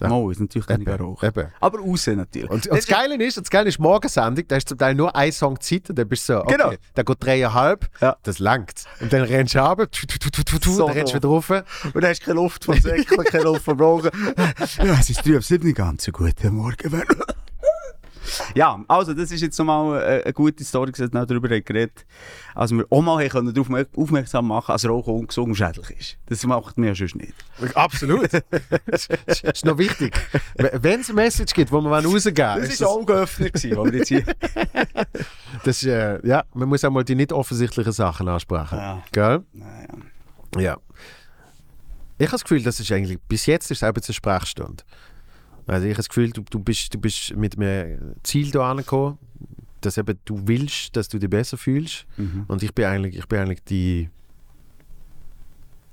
Ja. 0.02 0.10
Mal, 0.10 0.32
ist 0.32 0.40
natürlich 0.42 0.70
Eben, 0.70 0.88
rauchen. 0.90 1.26
eben. 1.28 1.48
Aber 1.62 1.80
raus 1.80 2.08
natürlich. 2.08 2.50
Und, 2.50 2.68
und 2.68 2.78
das 2.78 2.86
Geile 2.88 3.16
ist, 3.24 3.38
das 3.38 3.50
Geile 3.50 3.70
ist 3.70 3.80
Morgensendung, 3.80 4.46
da 4.48 4.58
ist 4.58 4.68
zum 4.68 4.78
Teil 4.78 4.94
nur 4.96 5.16
ein 5.16 5.32
Song 5.32 5.60
Zeit 5.62 5.90
und 5.90 5.98
dann 5.98 6.08
bist 6.08 6.28
du 6.28 6.34
so, 6.34 6.40
okay, 6.42 6.54
Genau. 6.58 6.72
da 6.94 7.04
geht 7.04 7.18
dreieinhalb, 7.24 7.88
Ja. 8.02 8.18
das 8.24 8.40
langt. 8.40 8.84
Und 9.00 9.14
dann 9.14 9.22
rennst 9.24 9.56
du 9.56 9.60
runter, 9.60 9.90
tu, 9.90 10.06
tu, 10.08 10.30
tu, 10.30 10.60
tu, 10.60 10.72
So 10.72 10.88
dann 10.88 10.96
rennst 10.98 11.14
du 11.14 11.18
wieder 11.18 11.30
rauf. 11.30 11.50
Und 11.50 11.64
dann 11.96 12.06
hast 12.06 12.22
du 12.22 12.26
keine 12.26 12.36
Luft 12.42 12.66
vom 12.66 12.80
Säckchen, 12.80 13.24
keine 13.24 13.44
Luft 13.44 13.64
vom 13.64 13.80
Rauchen. 13.80 14.10
Ja, 14.84 14.98
es 15.00 15.10
ist 15.10 15.26
drei 15.26 15.38
auf 15.38 15.46
sieben, 15.46 15.74
ganz 15.74 16.04
so 16.06 16.12
guten 16.12 16.54
Morgen. 16.56 17.02
Ja, 18.56 18.84
also 18.88 19.14
das 19.14 19.32
ist 19.32 19.42
jetzt 19.42 19.58
nochmal 19.58 20.04
eine, 20.04 20.24
eine 20.24 20.34
gute 20.34 20.64
Story, 20.64 20.92
dass 20.92 21.00
wir 21.12 21.26
darüber 21.26 21.48
geredet 21.48 22.06
Also 22.54 22.76
wir 22.78 22.86
auch 22.90 23.02
mal 23.02 23.28
können 23.30 23.54
darauf 23.54 23.70
aufmerksam 23.96 24.48
machen 24.48 24.72
dass 24.72 24.86
Rauchen 24.86 25.28
schädlich 25.56 25.90
ist. 25.92 26.18
Das 26.28 26.46
macht 26.46 26.78
mir 26.78 26.88
ja 26.88 26.96
sonst 26.96 27.16
nicht. 27.16 27.34
Absolut. 27.76 28.30
das 28.86 29.08
ist- 29.26 29.66
noch 29.66 29.78
wichtig. 29.78 30.16
Wenn 30.56 31.02
es 31.02 31.10
eine 31.10 31.16
Message 31.22 31.54
gibt, 31.54 31.72
wo 31.72 31.82
man 31.82 32.06
rausgehen 32.06 32.36
Das 32.36 32.70
ist 32.70 32.82
war 32.82 32.90
Augenöffner, 32.90 33.50
gewesen, 33.50 33.78
wo 33.78 33.86
wir 33.86 33.94
jetzt 33.96 34.08
hier... 34.10 34.24
das, 35.64 35.78
ist, 35.78 35.86
äh, 35.86 36.26
ja, 36.28 36.44
man 36.54 36.70
muss 36.70 36.84
auch 36.84 36.92
mal 36.92 37.04
die 37.04 37.16
nicht 37.16 37.32
offensichtlichen 37.34 37.92
Sachen 37.92 38.28
ansprechen. 38.28 38.78
Ja. 38.78 39.04
Gell? 39.12 39.44
Naja. 39.54 39.88
Ja. 40.58 40.78
Ich 42.18 42.28
habe 42.28 42.32
das 42.32 42.44
Gefühl, 42.44 42.64
das 42.64 42.80
ist 42.80 42.92
eigentlich, 42.92 43.20
bis 43.28 43.46
jetzt 43.46 43.70
ist 43.72 43.80
es 43.82 43.84
auch 43.84 43.94
eine 43.94 44.14
Sprechstunde. 44.14 44.84
Also 45.68 45.86
ich 45.86 45.92
habe 45.92 45.98
das 45.98 46.10
Gefühl, 46.10 46.32
du, 46.32 46.44
du, 46.50 46.60
bist, 46.60 46.94
du 46.94 47.00
bist 47.00 47.36
mit 47.36 47.58
einem 47.58 48.16
Ziel 48.24 48.52
da 48.52 48.72
angekommen, 48.72 49.18
dass 49.82 49.98
eben 49.98 50.18
du 50.26 50.48
willst, 50.48 50.96
dass 50.96 51.08
du 51.08 51.20
dich 51.20 51.30
besser 51.30 51.58
fühlst. 51.58 52.06
Mhm. 52.18 52.46
Und 52.48 52.64
ich 52.64 52.74
bin 52.74 52.86
eigentlich, 52.86 53.18
ich 53.18 53.28
bin 53.28 53.40
eigentlich 53.40 53.64
die 53.64 54.10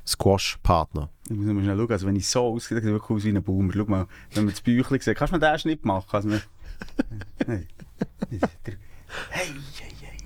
Squash-Partner. 0.07 1.09
Ich 1.29 1.37
muss 1.37 1.47
mal 1.47 1.63
schnell 1.63 1.77
schauen, 1.77 1.91
also 1.93 2.07
wenn 2.07 2.17
ich 2.17 2.29
so 2.29 2.41
aussehe, 2.41 2.81
dann 2.81 2.91
wirklich 2.91 3.11
aus 3.11 3.25
wie 3.25 3.31
ein 3.31 3.43
Boomer. 3.43 3.73
Schau 3.75 3.85
mal, 3.87 4.07
wenn 4.35 4.45
man 4.45 4.53
das 4.53 4.61
Büchlein 4.61 5.01
sieht, 5.01 5.17
kannst 5.17 5.33
du 5.33 5.39
mir 5.39 5.41
den 5.41 5.59
Schnitt 5.59 5.85
machen? 5.85 6.09
Also 6.11 6.31
wir... 6.31 6.43
Nein. 7.47 7.67
Hey, 9.31 9.47
hey, 9.79 9.93
hey. 10.01 10.17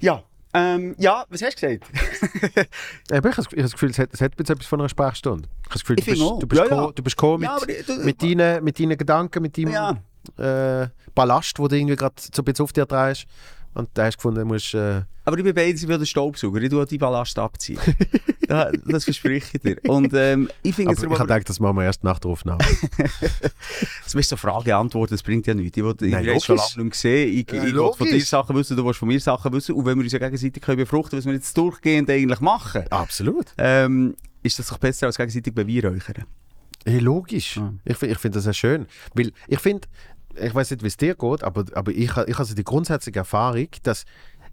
Ja, 0.00 0.24
ähm, 0.54 0.94
ja, 0.98 1.24
was 1.28 1.42
hast 1.42 1.62
du 1.62 1.66
gesagt? 1.78 1.90
Ich 3.10 3.16
habe 3.16 3.30
das- 3.30 3.48
Gefühl, 3.72 3.90
es 3.90 3.98
hat, 3.98 4.10
es 4.12 4.20
hat 4.20 4.32
jetzt 4.38 4.50
etwas 4.50 4.66
von 4.66 4.80
einer 4.80 4.88
Sprechstunde. 4.88 5.48
Ich 5.62 5.64
habe 5.66 5.72
das 5.74 5.80
Gefühl, 5.82 5.96
du 5.96 6.04
bist, 6.04 6.20
du 6.20 6.46
bist, 6.46 6.58
Ja, 6.58 6.64
ja. 6.66 6.70
gekommen- 6.70 6.94
du 6.94 7.02
bist 7.02 7.16
gekommen 7.16 7.40
mit, 7.40 7.48
Ja, 7.48 7.56
aber 7.56 7.66
du- 7.66 8.04
mit, 8.04 8.22
deinen, 8.22 8.64
mit 8.64 8.78
deinen 8.80 8.98
Gedanken, 8.98 9.42
mit 9.42 9.56
deinem 9.56 9.72
Ja. 9.72 10.82
äh, 10.82 10.88
Ballast, 11.14 11.58
wo 11.58 11.68
du 11.68 11.76
irgendwie 11.76 11.96
gerade 11.96 12.14
so 12.18 12.42
ein 12.42 12.44
bisschen 12.44 12.64
auf 12.64 12.72
dir 12.72 12.86
drehst. 12.86 13.26
Und 13.74 13.88
da 13.94 14.04
hast 14.06 14.14
du 14.14 14.18
gefunden, 14.18 14.40
du 14.40 14.46
musst... 14.46 14.74
Äh, 14.74 15.02
Aber 15.24 15.38
ich 15.38 15.44
bin 15.44 15.54
beides 15.54 15.86
wie 15.86 15.98
der 15.98 16.04
Staubsauger, 16.04 16.60
ich 16.60 16.70
tue 16.70 16.86
die 16.86 16.98
Ballast 16.98 17.38
abziehen. 17.38 17.78
da, 18.48 18.70
das 18.86 19.04
verspreche 19.04 19.56
ich 19.56 19.62
dir. 19.62 19.90
Und 19.90 20.12
ähm, 20.14 20.48
ich 20.62 20.74
finde 20.74 20.90
aber 20.90 20.98
es 20.98 21.04
ich 21.04 21.10
habe 21.10 21.22
gedacht, 21.22 21.48
das 21.48 21.60
machen 21.60 21.76
wir 21.76 21.84
erst 21.84 22.02
nach 22.02 22.18
der 22.18 22.30
Aufnahme. 22.30 22.64
Das 24.04 24.14
ist 24.14 24.28
so 24.28 24.36
Frage, 24.36 24.74
Antwort, 24.74 25.12
das 25.12 25.22
bringt 25.22 25.46
ja 25.46 25.54
nichts. 25.54 25.76
Ich 25.76 25.84
ich 25.84 26.14
habe 26.14 26.40
schon 26.40 26.56
lange 26.56 26.84
nicht 26.84 26.90
gesehen. 26.90 27.32
Ich, 27.32 27.52
Ja, 27.52 27.64
ich 27.64 27.74
will 27.74 27.92
von 27.96 28.06
dir. 28.08 28.20
Sachen 28.20 28.56
wissen, 28.56 28.76
du 28.76 28.84
willst 28.84 28.98
von 28.98 29.06
mir 29.06 29.20
Sachen 29.20 29.52
wissen. 29.52 29.76
Und 29.76 29.86
wenn 29.86 29.96
wir 29.96 30.02
uns 30.02 30.12
ja 30.12 30.18
gegenseitig 30.18 30.60
können 30.60 30.78
befruchten 30.78 31.16
was 31.16 31.26
wir 31.26 31.32
jetzt 31.32 31.56
durchgehend 31.56 32.10
eigentlich 32.10 32.40
machen, 32.40 32.84
Absolut. 32.90 33.46
ähm, 33.56 34.16
ist 34.42 34.58
das 34.58 34.66
doch 34.66 34.78
besser 34.78 35.06
als 35.06 35.16
gegenseitig 35.16 35.54
Beweihräuchern. 35.54 36.24
Hey, 36.84 36.98
logisch. 36.98 37.56
Ja. 37.56 37.72
Ich, 37.84 38.02
ich 38.02 38.18
finde 38.18 38.36
das 38.36 38.44
sehr 38.44 38.54
schön. 38.54 38.86
Weil 39.14 39.32
ich 39.46 39.60
finde, 39.60 39.86
ich 40.34 40.54
weiß 40.54 40.70
nicht, 40.70 40.82
wie 40.82 40.88
es 40.88 40.96
dir 40.96 41.14
geht, 41.14 41.42
aber, 41.42 41.64
aber 41.74 41.90
ich, 41.92 42.16
ich 42.16 42.34
habe 42.34 42.44
so 42.44 42.54
die 42.54 42.64
grundsätzliche 42.64 43.18
Erfahrung, 43.18 43.68
dass 43.82 44.04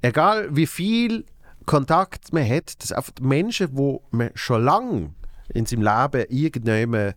egal 0.02 0.56
wie 0.56 0.68
viel 0.68 1.26
Kontakt 1.66 2.34
man 2.34 2.48
hat, 2.48 2.82
dass 2.82 2.92
einfach 2.92 3.12
die 3.12 3.24
Menschen, 3.24 3.76
die 3.76 3.98
man 4.12 4.32
schon 4.36 4.64
lange 4.64 5.14
in 5.54 5.66
seinem 5.66 5.84
Leben 5.84 6.26
irgendjemand 6.30 7.16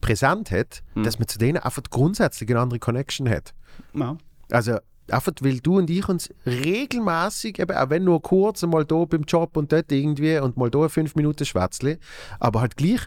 präsent 0.00 0.50
hat, 0.50 0.82
dass 0.96 1.18
man 1.18 1.28
zu 1.28 1.38
denen 1.38 1.58
einfach 1.58 1.82
grundsätzlich 1.90 2.50
eine 2.50 2.60
andere 2.60 2.80
Connection 2.80 3.28
hat. 3.28 3.54
Ja. 3.94 4.16
Also 4.50 4.78
einfach, 5.10 5.32
weil 5.40 5.60
du 5.60 5.78
und 5.78 5.90
ich 5.90 6.08
uns 6.08 6.30
regelmäßig, 6.46 7.58
eben, 7.58 7.76
auch 7.76 7.90
wenn 7.90 8.04
nur 8.04 8.20
kurz, 8.22 8.62
mal 8.62 8.84
da 8.84 9.04
beim 9.04 9.22
Job 9.22 9.56
und 9.56 9.72
dort 9.72 9.90
irgendwie 9.92 10.38
und 10.38 10.56
mal 10.56 10.70
da 10.70 10.88
fünf 10.88 11.14
Minuten 11.14 11.44
Schwätzli, 11.44 11.98
aber 12.40 12.60
halt 12.60 12.76
gleich, 12.76 13.06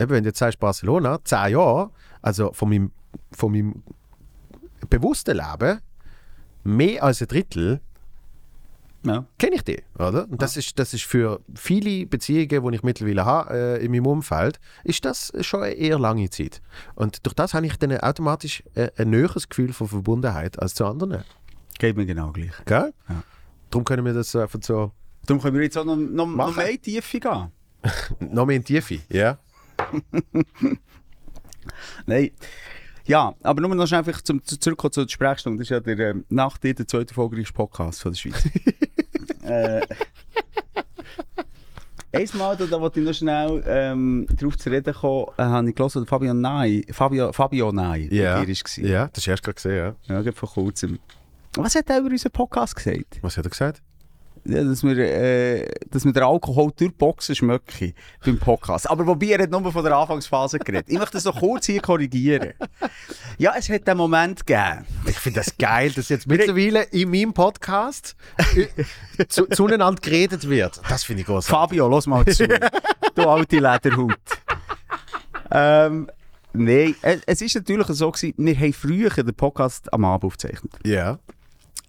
eben, 0.00 0.10
wenn 0.10 0.24
du 0.24 0.30
jetzt 0.30 0.38
sagst 0.38 0.58
Barcelona, 0.58 1.18
zehn 1.24 1.52
Jahre, 1.52 1.90
also 2.22 2.52
von 2.52 2.68
meinem, 2.68 2.90
von 3.32 3.52
meinem 3.52 3.82
bewussten 4.88 5.36
Leben, 5.36 5.80
mehr 6.64 7.02
als 7.02 7.20
ein 7.20 7.28
Drittel 7.28 7.80
Ja. 9.04 9.26
kenne 9.38 9.56
ich 9.56 9.62
die, 9.62 9.82
oder? 9.98 10.26
Und 10.30 10.40
das, 10.40 10.56
ist, 10.56 10.78
das 10.78 10.94
ist 10.94 11.04
für 11.04 11.40
viele 11.54 12.06
Beziehungen, 12.06 12.70
die 12.70 12.76
ich 12.76 12.82
mittlerweile 12.82 13.24
habe 13.24 13.78
äh, 13.78 13.84
in 13.84 13.92
meinem 13.92 14.06
Umfeld, 14.06 14.58
ist 14.82 15.04
das 15.04 15.32
schon 15.42 15.62
eine 15.62 15.74
eher 15.74 15.98
lange 15.98 16.30
Zeit. 16.30 16.62
Und 16.94 17.26
durch 17.26 17.34
das 17.34 17.52
habe 17.54 17.66
ich 17.66 17.76
dann 17.76 17.96
automatisch 17.98 18.62
äh, 18.74 18.90
ein 18.96 19.10
näheres 19.10 19.48
Gefühl 19.48 19.72
von 19.72 19.88
Verbundenheit 19.88 20.58
als 20.60 20.74
zu 20.74 20.86
anderen. 20.86 21.24
Geht 21.78 21.96
mir 21.96 22.06
genau 22.06 22.32
gleich. 22.32 22.52
Gell? 22.64 22.94
Ja. 23.08 23.22
Darum 23.70 23.84
können 23.84 24.04
wir 24.04 24.14
das 24.14 24.34
einfach 24.36 24.60
so 24.62 24.92
Darum 25.26 25.42
können 25.42 25.56
wir 25.56 25.64
jetzt 25.64 25.76
auch 25.78 25.84
noch, 25.84 25.96
noch, 25.96 26.26
noch 26.26 26.56
mehr 26.56 26.70
in 26.70 26.76
die 26.82 26.92
Tiefe 26.92 27.18
gehen. 27.20 27.50
noch 28.20 28.46
mehr 28.46 28.56
in 28.56 28.64
die 28.64 28.74
Tiefe. 28.74 29.00
Ja. 29.08 29.38
Nein. 32.06 32.30
Ja, 33.06 33.34
aber 33.42 33.60
nur 33.60 33.74
noch 33.74 33.86
schnell 33.86 33.98
einfach 34.00 34.22
zum, 34.22 34.42
zu, 34.44 34.58
zurückkommen 34.58 34.92
zur 34.92 35.08
Sprechstunde. 35.08 35.58
Das 35.58 35.66
ist 35.66 35.70
ja 35.70 35.80
der 35.80 35.98
ähm, 36.10 36.24
nach 36.30 36.56
dir 36.58 36.74
der 36.74 36.86
zweite 36.88 37.10
erfolgreichste 37.10 37.52
Podcast 37.52 38.00
von 38.02 38.12
der 38.12 38.18
Schweiz. 38.18 38.48
äh, 39.44 39.80
Einmal, 42.12 42.56
da 42.56 42.80
wollte 42.80 43.00
ich 43.00 43.06
noch 43.06 43.12
schnell 43.12 43.62
ähm, 43.66 44.26
darauf 44.38 44.56
zu 44.56 44.70
reden 44.70 44.94
kommen, 44.94 45.26
äh, 45.36 45.42
habe 45.42 45.68
ich 45.68 45.74
gelesen, 45.74 46.06
Fabio 46.06 46.32
Ney, 46.32 46.86
Fabio, 46.92 47.32
Fabio 47.32 47.72
Ney, 47.72 48.08
Ja. 48.14 48.38
bei 48.38 48.44
dir 48.46 48.54
war. 48.54 48.84
Ja, 48.84 49.08
das 49.08 49.16
hast 49.16 49.26
du 49.26 49.30
erst 49.32 49.42
gerade 49.42 49.54
gesehen, 49.56 49.76
ja. 49.76 50.14
Ja, 50.14 50.22
gerade 50.22 50.32
vor 50.36 50.48
kurzem. 50.48 51.00
Was 51.56 51.74
hat 51.74 51.90
er 51.90 51.98
über 51.98 52.10
unseren 52.10 52.30
Podcast 52.30 52.76
gesagt? 52.76 53.18
Was 53.20 53.36
hat 53.36 53.46
er 53.46 53.50
gesagt? 53.50 53.82
Ja, 54.46 54.62
dass, 54.62 54.82
wir, 54.82 54.98
äh, 54.98 55.66
dass 55.90 56.04
wir 56.04 56.12
den 56.12 56.22
Alkohol 56.22 56.70
durch 56.76 56.94
Boxen 56.94 57.34
schmecken 57.34 57.94
beim 58.24 58.38
Podcast. 58.38 58.90
Aber 58.90 59.06
wobei, 59.06 59.28
er 59.28 59.42
hat 59.42 59.50
nur 59.50 59.72
von 59.72 59.82
der 59.82 59.96
Anfangsphase 59.96 60.58
geredet. 60.58 60.86
Ich 60.88 60.98
möchte 60.98 61.12
das 61.12 61.24
noch 61.24 61.38
kurz 61.38 61.66
hier 61.66 61.80
korrigieren. 61.80 62.52
Ja, 63.38 63.54
es 63.56 63.68
hat 63.68 63.88
den 63.88 63.96
Moment 63.96 64.46
gegeben. 64.46 64.86
Ich 65.06 65.18
finde 65.18 65.40
das 65.40 65.56
geil, 65.56 65.90
dass 65.90 66.08
jetzt 66.08 66.26
mittlerweile 66.26 66.82
in 66.84 67.10
meinem 67.10 67.32
Podcast 67.32 68.16
äh, 69.16 69.26
zu, 69.26 69.46
zueinander 69.46 70.00
geredet 70.00 70.48
wird. 70.48 70.80
Das 70.88 71.04
finde 71.04 71.22
ich 71.22 71.26
großartig. 71.26 71.50
Fabio, 71.50 71.88
los 71.88 72.06
mal 72.06 72.24
zu. 72.26 72.46
du 73.14 73.28
alte 73.28 73.56
Lederhaut. 73.56 74.18
ähm, 75.50 76.08
Nein, 76.56 76.94
es, 77.02 77.42
ist 77.42 77.56
natürlich 77.56 77.88
so 77.88 78.12
gewesen, 78.12 78.34
wir 78.36 78.56
haben 78.56 78.72
früher 78.72 79.10
den 79.10 79.34
Podcast 79.34 79.92
am 79.92 80.04
Abend 80.04 80.24
aufgezeichnet. 80.24 80.72
Ja. 80.84 81.18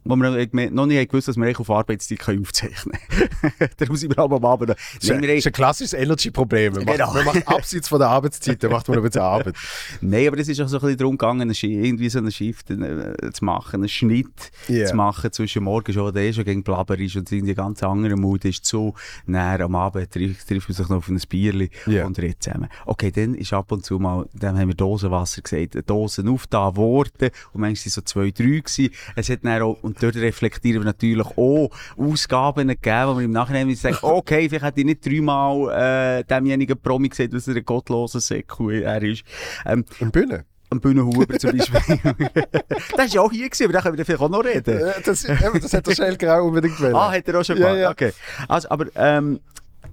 Wo 0.08 0.16
wir 0.16 0.70
noch- 0.70 0.86
nicht 0.86 1.10
gewusst 1.12 1.28
dass 1.28 1.36
wir 1.36 1.60
auf 1.60 1.70
Arbeitszeit 1.70 2.20
aufzeichnen 2.22 2.98
können. 3.10 3.70
Darum 3.78 3.96
sind 3.96 4.16
wir 4.16 4.20
aber 4.24 4.36
am 4.38 4.46
Abend. 4.46 4.70
Das 4.70 4.78
ist, 5.02 5.12
ein- 5.12 5.52
klassisches 5.54 5.94
Energy-Problem. 5.94 6.74
Man, 6.74 6.86
Genau. 6.86 7.12
man 7.14 7.26
macht 7.26 7.48
abseits 7.48 7.88
von 7.90 8.00
der 8.00 8.10
Arbeitszeit, 8.10 8.64
dann 8.64 8.72
macht 8.72 8.88
man 8.88 8.98
ein 8.98 9.04
bisschen 9.04 9.22
Arbeit. 9.22 9.56
nein, 10.02 10.28
aber 10.28 10.38
es 10.38 10.48
ist 10.48 10.62
auch 10.62 10.68
so 10.68 10.78
ein 10.78 10.82
bisschen 10.82 10.98
darum 11.00 11.18
gegangen, 11.18 11.52
irgendwie 11.52 12.10
so 12.10 12.20
einen 12.20 12.32
Shift 12.32 12.70
äh, 12.70 13.32
zu 13.34 13.44
machen, 13.46 13.82
einen 13.82 13.90
Schnitt 13.90 14.52
Ja. 14.68 14.86
zu 14.86 14.96
machen 14.96 15.32
zwischen 15.32 15.64
morgen 15.64 15.92
schon, 15.92 16.14
der 16.14 16.24
eh 16.24 16.34
schon 16.34 16.46
gegen 16.46 16.64
Blabber 16.64 17.00
ist 17.00 17.16
und 17.16 17.32
in 17.32 17.46
die 17.46 17.56
ganz 17.56 17.82
andere 17.82 18.16
Mut 18.16 18.46
ist, 18.46 18.66
so 18.66 18.94
näher 19.26 19.62
am 19.62 19.76
Abend 19.76 20.12
trifft, 20.12 20.48
trifft 20.48 20.70
man 20.70 20.76
sich 20.76 20.88
noch 20.90 20.98
auf 20.98 21.08
ein 21.10 21.20
Bierli 21.28 21.70
Ja. 21.88 22.06
und 22.06 22.20
redet 22.20 22.44
zusammen. 22.44 22.70
Okay, 22.86 23.12
dann 23.12 23.34
ist 23.34 23.54
ab 23.54 23.72
und 23.72 23.84
zu 23.84 23.98
mal, 23.98 24.28
dann 24.34 24.58
haben 24.60 24.68
wir 24.68 24.76
Dosenwasser 24.76 25.42
gesagt, 25.42 25.90
Dosen 25.90 26.28
aufgetan 26.30 26.76
worden 26.76 27.30
und 27.54 27.62
manchmal 27.62 27.86
waren 27.86 27.92
so 27.92 28.02
zwei, 28.02 28.30
drei 28.32 28.60
gewesen. 28.60 28.90
Es 29.16 29.30
hat 29.30 29.40
dann 29.44 29.62
auch, 29.64 29.78
und 29.96 30.04
dort 30.04 30.16
reflektieren 30.16 30.82
wir 30.82 30.86
natürlich 30.86 31.26
auch 31.38 31.70
Ausgaben 31.98 32.68
gegeben, 32.68 33.08
wo 33.08 33.18
wir 33.18 33.26
im 33.26 33.32
Nachhinein 33.32 33.74
sagen, 33.76 33.98
okay, 34.02 34.50
vielleicht 34.50 34.66
hätte 34.66 34.80
ich 34.82 34.86
nicht 34.86 35.06
dreimal 35.06 36.20
äh, 36.20 36.24
demjenigen 36.24 36.80
Promi 36.80 37.10
gesagt, 37.10 37.34
dass 37.34 37.48
er 37.48 37.56
ein 37.56 37.66
gottloser 37.66 38.20
Säckel 38.20 38.84
er 38.84 39.02
ist. 39.02 39.24
Ähm, 39.66 39.86
Im 40.00 40.12
Bühne? 40.12 40.46
am 40.72 40.82
Bühnenhuber 40.82 41.38
zum 41.38 41.56
Beispiel. 41.56 41.80
das 42.34 42.98
war 42.98 43.06
ja 43.06 43.22
auch 43.22 43.32
hier, 43.32 43.48
gewesen, 43.48 43.66
aber 43.66 43.74
da 43.74 43.82
können 43.82 43.98
wir 43.98 44.04
vielleicht 44.06 44.22
auch 44.22 44.30
noch 44.30 44.44
reden. 44.44 44.78
Äh, 44.80 44.94
Das, 45.06 45.24
eben, 45.24 45.60
das 45.62 45.74
hat 45.74 45.86
der 45.86 45.94
Schelker 45.96 46.42
auch 46.42 46.48
unbedingt 46.48 46.82
wollen. 46.82 46.96
Ah, 46.96 47.12
hat 47.12 47.28
er 47.28 47.40
auch 47.40 47.46
schon 47.46 47.58
Ja, 47.58 47.68
gemacht? 47.68 47.80
ja. 47.82 47.92
Okay. 47.92 48.12
Also, 48.48 48.70
aber 48.72 48.88
ähm, 48.96 49.40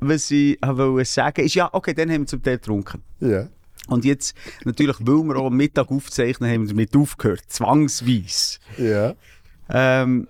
was 0.00 0.30
ich 0.30 0.58
wollte 0.62 1.04
sagen, 1.08 1.44
ist 1.44 1.54
ja, 1.54 1.68
okay, 1.72 1.92
dann 1.92 2.10
haben 2.10 2.22
wir 2.22 2.26
zum 2.26 2.42
Teil 2.42 2.56
getrunken. 2.56 3.02
Ja. 3.20 3.48
Und 3.88 4.04
jetzt, 4.04 4.34
natürlich, 4.64 4.96
weil 5.00 5.22
wir 5.24 5.36
auch 5.36 5.46
am 5.48 5.56
Mittag 5.56 5.90
aufzeichnen, 5.90 6.50
haben 6.50 6.62
wir 6.62 6.68
damit 6.68 6.96
aufgehört. 6.96 7.42
Zwangsweise. 7.48 8.58
Ja. 8.78 9.14
Ähm, 9.72 10.28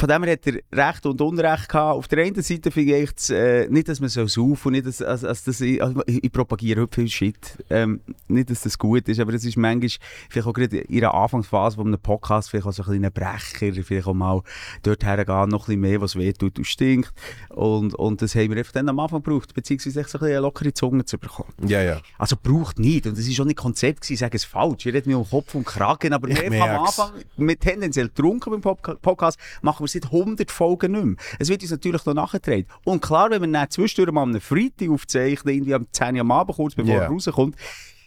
von 0.00 0.08
dem 0.08 0.24
her 0.24 0.32
hat 0.32 0.46
er 0.46 0.88
Recht 0.88 1.04
und 1.04 1.20
Unrecht 1.20 1.68
gehabt. 1.68 1.98
Auf 1.98 2.08
der 2.08 2.24
einen 2.24 2.42
Seite 2.42 2.70
finde 2.70 2.96
ich 2.96 3.02
echt, 3.02 3.28
äh, 3.28 3.68
nicht, 3.68 3.86
dass 3.86 4.00
man 4.00 4.08
so 4.08 4.26
saufen 4.26 4.68
und 4.68 4.72
nicht, 4.72 4.86
dass, 4.86 5.02
als, 5.02 5.24
als 5.24 5.44
das, 5.44 5.60
ich, 5.60 5.82
also, 5.82 6.00
ich, 6.06 6.24
ich 6.24 6.32
propagiere 6.32 6.80
heute 6.80 6.94
viel 6.94 7.08
Shit. 7.08 7.62
Ähm, 7.68 8.00
nicht, 8.26 8.48
dass 8.48 8.62
das 8.62 8.78
gut 8.78 9.06
ist, 9.08 9.20
aber 9.20 9.34
es 9.34 9.44
ist 9.44 9.58
manchmal, 9.58 9.90
vielleicht 10.30 10.48
auch 10.48 10.54
gerade 10.54 10.78
in 10.78 11.04
einer 11.04 11.12
Anfangsphase 11.12 11.76
von 11.76 11.86
einem 11.86 12.00
Podcast, 12.00 12.48
vielleicht 12.48 12.66
auch 12.66 12.72
so 12.72 12.82
ein 12.82 12.88
kleiner 12.88 13.10
Brecher, 13.10 13.74
vielleicht 13.82 14.06
auch 14.06 14.14
mal 14.14 14.40
dort 14.82 15.04
hergehen, 15.04 15.50
noch 15.50 15.64
ein 15.64 15.66
bisschen 15.66 15.80
mehr, 15.82 16.00
was 16.00 16.16
weh 16.16 16.32
tut 16.32 16.56
und 16.56 16.64
stinkt. 16.64 17.12
Und, 17.50 17.94
und 17.94 18.22
das 18.22 18.34
haben 18.34 18.48
wir 18.48 18.56
einfach 18.56 18.72
dann 18.72 18.88
am 18.88 18.98
Anfang 19.00 19.22
gebraucht, 19.22 19.52
beziehungsweise 19.52 19.92
so 19.92 20.00
ein 20.00 20.04
bisschen 20.04 20.22
eine 20.28 20.38
lockere 20.38 20.72
Zunge 20.72 21.04
zu 21.04 21.18
bekommen. 21.18 21.52
Ja, 21.66 21.82
ja. 21.82 22.00
Also 22.16 22.36
braucht 22.42 22.78
nicht. 22.78 23.06
Und 23.06 23.18
das 23.18 23.26
ist 23.26 23.34
schon 23.34 23.48
nicht 23.48 23.58
Konzept 23.58 24.00
gewesen, 24.00 24.14
ich 24.14 24.20
sage 24.20 24.36
es 24.36 24.44
falsch. 24.44 24.86
Ich 24.86 24.94
rede 24.94 25.06
mir 25.10 25.18
um 25.18 25.28
Kopf 25.28 25.54
und 25.54 25.66
Kragen, 25.66 26.14
aber 26.14 26.30
haben 26.30 26.54
am. 26.54 26.70
Anfang 26.84 27.10
mit 27.36 27.60
tendenziell 27.60 28.08
getrunken 28.08 28.50
beim 28.50 28.62
Podca- 28.62 28.96
Podcast, 28.96 29.38
machen 29.60 29.84
wir 29.84 29.89
seit 29.92 30.06
100 30.06 30.50
Folgen 30.50 30.92
nicht 30.92 31.04
mehr. 31.04 31.16
Es 31.38 31.48
wird 31.48 31.62
uns 31.62 31.70
natürlich 31.70 32.04
noch 32.06 32.14
nachgetragen. 32.14 32.66
Und 32.84 33.02
klar, 33.02 33.30
wenn 33.30 33.42
wir 33.42 33.48
dann 33.52 33.70
zwischendurch 33.70 34.12
mal 34.12 34.22
am 34.22 34.40
Freitag 34.40 34.88
aufzeichnen, 34.90 35.54
irgendwie 35.54 35.74
am 35.74 35.86
10 35.92 36.14
Uhr 36.14 36.20
am 36.20 36.30
Abend, 36.30 36.56
kurz 36.56 36.74
bevor 36.74 36.94
Ja. 36.94 37.00
er 37.02 37.08
rauskommt, 37.08 37.56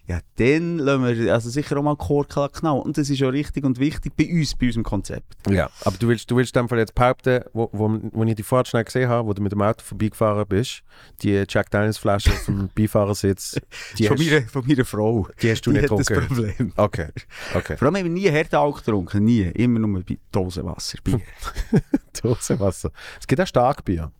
ja, 0.05 0.19
dann 0.35 0.79
lassen 0.79 1.05
wir 1.05 1.33
also 1.33 1.49
sicher 1.49 1.77
auch 1.77 1.83
mal 1.83 1.95
Korken 1.95 2.51
knallen. 2.51 2.81
Und 2.81 2.97
das 2.97 3.09
ist 3.09 3.23
auch 3.23 3.31
richtig 3.31 3.63
und 3.63 3.79
wichtig 3.79 4.13
bei 4.17 4.29
uns, 4.29 4.53
bei 4.53 4.65
unserem 4.65 4.83
Konzept. 4.83 5.33
Ja, 5.49 5.69
aber 5.85 5.95
du 5.97 6.09
willst, 6.09 6.29
du 6.29 6.35
willst 6.35 6.53
Fall 6.53 6.77
jetzt 6.77 6.93
behaupten, 6.93 7.43
wo, 7.53 7.69
wo, 7.71 7.99
wo 8.11 8.23
ich 8.25 8.35
die 8.35 8.43
vorher 8.43 8.65
schnell 8.65 8.83
gesehen 8.83 9.07
habe, 9.07 9.27
wo 9.27 9.33
du 9.33 9.41
mit 9.41 9.53
dem 9.53 9.61
Auto 9.61 9.81
vorbeigefahren 9.81 10.45
bist, 10.47 10.83
die 11.21 11.45
Jack 11.47 11.71
Daniels 11.71 11.97
Flasche 11.97 12.31
vom 12.45 12.69
Beifahrersitz, 12.75 13.57
die, 13.97 14.07
von, 14.07 14.17
hast, 14.17 14.25
meiner, 14.25 14.41
von 14.47 14.67
meiner 14.67 14.85
Frau. 14.85 15.27
die 15.41 15.51
hast 15.51 15.61
du 15.61 15.71
Die 15.71 15.79
nicht 15.79 15.89
hat 15.89 15.97
das 15.97 16.07
getrunken. 16.07 16.35
Problem. 16.35 16.73
Okay, 16.75 17.07
okay. 17.55 17.77
Vor 17.77 17.87
allem 17.87 17.95
haben 17.95 18.03
wir 18.03 18.11
nie 18.11 18.29
Härtealk 18.29 18.77
getrunken, 18.77 19.23
nie. 19.23 19.43
Immer 19.43 19.79
nur 19.79 20.03
bei 20.03 20.17
Dosenwasser. 20.33 20.97
Dosenwasser. 22.21 22.91
Es 23.19 23.25
gibt 23.25 23.39
auch 23.39 23.47
Starkbier. 23.47 24.11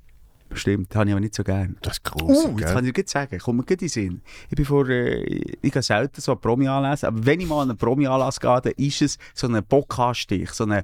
Stimmt, 0.56 0.96
habe 0.96 1.06
ich 1.08 1.12
aber 1.14 1.20
nicht 1.22 1.36
so 1.36 1.44
gern. 1.44 1.78
Das 1.82 1.94
ist 1.98 2.12
Uh, 2.14 2.18
groß, 2.28 2.48
jetzt 2.60 2.74
kann 2.74 2.86
ich 2.86 2.94
dir 2.94 3.04
sagen, 3.08 3.38
komm 3.44 3.58
mir 3.58 3.64
gleich 3.64 3.74
in 3.76 3.78
den 3.80 3.90
Sinn. 3.90 4.22
Ich 4.50 4.56
bin 4.56 4.66
vor, 4.66 4.88
äh, 4.90 5.24
ich 5.62 5.72
gehe 5.72 5.82
selten 5.82 6.22
so 6.22 6.34
an 6.34 6.40
Promi-Anlässe, 6.40 7.08
aber 7.08 7.26
wenn 7.26 7.40
ich 7.40 7.48
mal 7.48 7.62
an 7.64 7.70
einen 7.70 7.78
Promi-Anlass 7.78 8.40
gehe, 8.40 8.62
dann 8.62 8.74
ist 8.78 9.02
es 9.02 9.18
so 9.34 9.48
ein 9.48 9.64
Bockanstich, 9.64 10.52
so 10.52 10.66
ein 10.66 10.84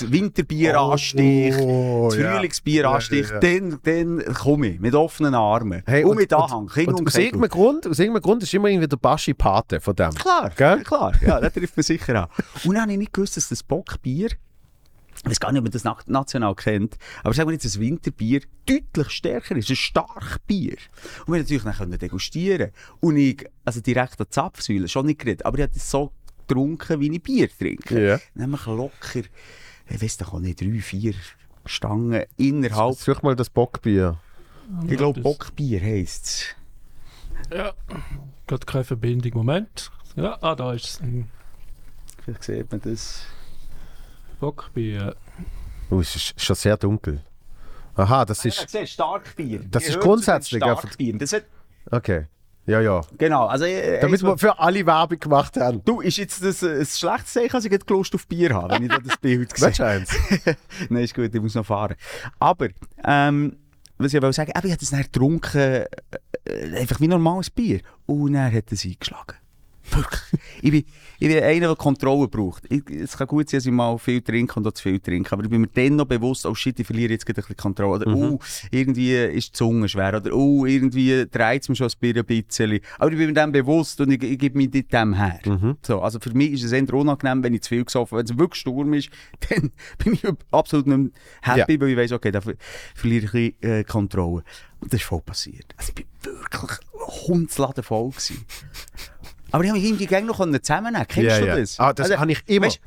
Winterbieranstich, 0.00 1.54
Oh, 1.58 2.08
das 2.10 2.18
ja. 2.18 2.34
Frühlingsbieranstich, 2.34 3.28
Ja, 3.28 3.34
ja, 3.34 3.40
dann, 3.40 3.78
dann 3.82 4.34
komme 4.34 4.68
ich 4.68 4.80
mit 4.80 4.94
offenen 4.94 5.34
Armen 5.34 5.82
Hey, 5.86 6.04
und, 6.04 6.16
mit 6.16 6.32
Anhang, 6.32 6.66
Kind 6.68 6.88
Und 6.88 7.00
und 7.00 7.06
aus 7.08 7.16
irgendeinem, 7.16 7.50
Grund, 7.50 7.86
aus 7.86 7.98
irgendeinem 7.98 8.22
Grund 8.22 8.42
ist 8.42 8.54
immer 8.54 8.68
irgendwie 8.68 8.88
der 8.88 8.96
Baschi 8.96 9.34
Pate 9.34 9.80
von 9.80 9.94
dem. 9.96 10.10
Klar, 10.14 10.50
Gell? 10.56 10.82
klar, 10.82 11.12
ja, 11.24 11.40
das 11.40 11.52
trifft 11.52 11.76
man 11.76 11.84
sicher 11.84 12.22
an. 12.22 12.28
Und 12.64 12.74
dann 12.74 12.82
habe 12.82 12.92
ich 12.92 12.98
nicht 12.98 13.12
gewusst, 13.12 13.36
dass 13.36 13.48
das 13.48 13.62
Bockbier, 13.62 14.30
ich 15.24 15.30
weiß 15.30 15.40
gar 15.40 15.52
nicht, 15.52 15.58
ob 15.60 15.64
man 15.64 15.72
das 15.72 15.84
na- 15.84 15.96
national 16.06 16.54
kennt, 16.54 16.96
aber 17.22 17.32
sagen 17.34 17.48
wir 17.48 17.52
jetzt, 17.54 17.64
das 17.64 17.78
Winterbier 17.78 18.40
deutlich 18.66 19.10
stärker 19.10 19.54
ist, 19.56 19.70
ein 19.70 19.76
Starkbier. 19.76 20.76
Und 21.26 21.32
wir 21.34 21.40
natürlich 21.40 21.62
dann 21.62 21.74
können 21.74 21.98
degustieren. 21.98 22.72
Und 23.00 23.16
ich, 23.16 23.44
also 23.64 23.80
direkt 23.80 24.20
an 24.20 24.26
die 24.26 24.30
Zapfsäule, 24.30 24.88
schon 24.88 25.06
nicht 25.06 25.20
geredet, 25.20 25.44
aber 25.46 25.58
ich 25.58 25.62
habe 25.62 25.72
das 25.74 25.88
so 25.90 26.12
getrunken, 26.48 27.00
wie 27.00 27.10
ich 27.14 27.22
Bier 27.22 27.48
trinke. 27.56 28.04
Ja. 28.08 28.20
Nämlich 28.34 28.66
locker, 28.66 29.20
ich 29.88 30.02
weiß 30.02 30.16
doch 30.18 30.34
auch 30.34 30.40
nicht, 30.40 30.60
drei, 30.60 30.80
vier 30.80 31.14
Stangen 31.66 32.24
innerhalb, 32.36 32.96
Such 32.96 33.22
mal 33.22 33.36
das 33.36 33.48
Bockbier. 33.48 34.18
ich 34.88 34.96
glaube 34.96 35.20
das- 35.20 35.22
Bockbier 35.22 35.80
heisst 35.80 36.26
es. 36.26 36.46
Ja, 37.56 37.72
gerade 38.46 38.66
keine 38.66 38.84
Verbindung. 38.84 39.32
Moment. 39.34 39.90
Ja, 40.16 40.36
ah, 40.42 40.54
da 40.56 40.72
ist 40.72 40.84
es. 40.84 41.00
Ein 41.00 41.28
Vielleicht 42.24 42.44
sieht 42.44 42.70
man 42.70 42.80
das. 42.80 43.22
Bockbier. 44.42 45.14
Oh, 45.88 46.00
es 46.00 46.16
ist 46.16 46.40
schon 46.42 46.56
sehr 46.56 46.76
dunkel. 46.76 47.22
Aha, 47.94 48.24
das 48.24 48.42
Ja, 48.42 48.48
ist. 48.48 48.68
siehst, 48.70 48.92
Starkbier. 48.94 49.60
Das 49.70 49.86
ist 49.86 50.00
grundsätzlich 50.00 50.60
Starkbier. 50.60 51.16
Das 51.16 51.32
hat, 51.32 51.44
Okay. 51.92 52.26
Ja, 52.66 52.80
ja. 52.80 53.00
genau, 53.18 53.46
also... 53.46 53.64
äh, 53.66 54.00
Damit 54.00 54.20
wir 54.22 54.36
für 54.38 54.58
alle 54.58 54.84
Werbung 54.84 55.18
gemacht 55.20 55.56
haben. 55.56 55.84
Du, 55.84 56.00
ist 56.00 56.16
jetzt 56.16 56.42
das 56.44 56.62
äh, 56.64 56.80
ein 56.80 56.86
schlechtes 56.86 57.32
Zeichen, 57.34 57.52
dass 57.52 57.64
ich 57.64 57.70
gerade 57.70 57.84
Lust 57.92 58.14
auf 58.16 58.26
Bier 58.26 58.52
habe, 58.52 58.74
wenn 58.74 58.82
ich 58.84 58.88
da 58.88 58.98
das 58.98 59.16
Bild 59.18 59.56
sehe? 59.56 59.86
Eins? 59.86 60.10
Nein, 60.88 61.04
ist 61.04 61.14
gut, 61.14 61.32
ich 61.32 61.40
muss 61.40 61.54
noch 61.54 61.66
fahren. 61.66 61.94
Aber, 62.40 62.68
ähm, 63.04 63.56
was 63.98 64.12
ich 64.12 64.20
wollte 64.22 64.32
sagen, 64.34 64.50
ich 64.56 64.56
habe 64.56 64.76
das 64.76 64.90
dann 64.90 65.02
getrunken, 65.02 65.56
äh, 65.56 65.86
äh, 66.46 66.76
einfach 66.80 66.98
wie 66.98 67.06
normales 67.06 67.48
Bier. 67.50 67.80
Und 68.06 68.32
dann 68.32 68.52
hat 68.52 68.72
es 68.72 68.84
eingeschlagen. 68.84 69.36
Ich, 70.62 70.70
bin, 70.70 70.84
ich 71.18 71.28
bin 71.28 71.42
einer, 71.42 71.66
der 71.68 71.76
Kontrolle 71.76 72.28
braucht. 72.28 72.64
Ich, 72.70 72.88
es 72.88 73.16
kann 73.16 73.26
gut 73.26 73.50
sein, 73.50 73.58
dass 73.58 73.66
ich 73.66 73.72
mal 73.72 73.98
viel 73.98 74.20
trinke 74.22 74.54
und 74.58 74.66
auch 74.66 74.72
zu 74.72 74.84
viel 74.84 75.00
trinke. 75.00 75.32
Aber 75.32 75.42
ich 75.42 75.50
bin 75.50 75.60
mir 75.60 75.68
dann 75.68 75.96
noch 75.96 76.06
bewusst, 76.06 76.46
oh 76.46 76.54
shit, 76.54 76.78
ich 76.78 76.86
verliere 76.86 77.12
jetzt 77.12 77.26
gerade 77.26 77.40
ein 77.40 77.42
bisschen 77.42 77.56
Kontrolle. 77.56 78.04
Oder, 78.04 78.14
oh, 78.14 78.38
irgendwie 78.70 79.14
ist 79.14 79.48
die 79.48 79.52
Zunge 79.52 79.88
schwer. 79.88 80.16
Oder, 80.16 80.32
oh, 80.34 80.64
irgendwie 80.66 81.26
dreht 81.30 81.62
es 81.62 81.68
mir 81.68 81.76
schon 81.76 81.86
das 81.86 81.96
Bier 81.96 82.16
ein 82.16 82.24
bisschen. 82.24 82.80
Aber 82.98 83.10
ich 83.10 83.18
bin 83.18 83.26
mir 83.26 83.32
dann 83.32 83.52
bewusst 83.52 84.00
und 84.00 84.10
ich, 84.12 84.22
ich 84.22 84.38
gebe 84.38 84.56
mich 84.56 84.72
nicht 84.72 84.92
dem 84.92 85.14
her. 85.14 85.40
So, 85.82 86.00
also 86.00 86.20
für 86.20 86.32
mich 86.32 86.52
ist 86.52 86.64
es 86.64 86.72
eher 86.72 86.92
unangenehm, 86.94 87.42
wenn 87.42 87.54
ich 87.54 87.62
zu 87.62 87.70
viel 87.70 87.84
gesoffen. 87.84 88.18
Wenn 88.18 88.24
es 88.24 88.38
wirklich 88.38 88.60
Sturm 88.60 88.94
ist, 88.94 89.10
dann 89.48 89.72
bin 89.98 90.14
ich 90.14 90.24
absolut 90.50 90.86
nicht 90.86 91.12
happy, 91.42 91.80
weil 91.80 91.88
ich 91.90 91.96
weiss, 91.96 92.12
okay, 92.12 92.30
da 92.30 92.40
ver 92.40 92.54
verliere 92.94 93.24
ich 93.24 93.34
ein 93.34 93.52
bisschen 93.60 93.80
äh, 93.80 93.84
Kontrolle. 93.84 94.44
Und 94.80 94.92
das 94.92 95.00
ist 95.00 95.06
voll 95.06 95.20
passiert. 95.20 95.74
Also 95.76 95.90
ich 95.90 95.94
bin 95.94 96.06
wirklich 96.24 96.78
hundsladen 97.26 97.84
voll 97.84 98.10
gewesen. 98.10 98.44
Aber 99.52 99.62
ich 99.64 99.70
habe 99.70 99.78
irgendwie 99.78 100.06
noch 100.26 100.40
zusammennehmen. 100.62 101.06
Kennst 101.08 101.30
Ja, 101.38 101.54
du 101.54 101.60
das? 101.60 101.78
Ah, 101.78 101.92
das 101.92 102.10
habe 102.16 102.32
ich 102.32 102.42
immer. 102.46 102.66
Weißt, 102.66 102.80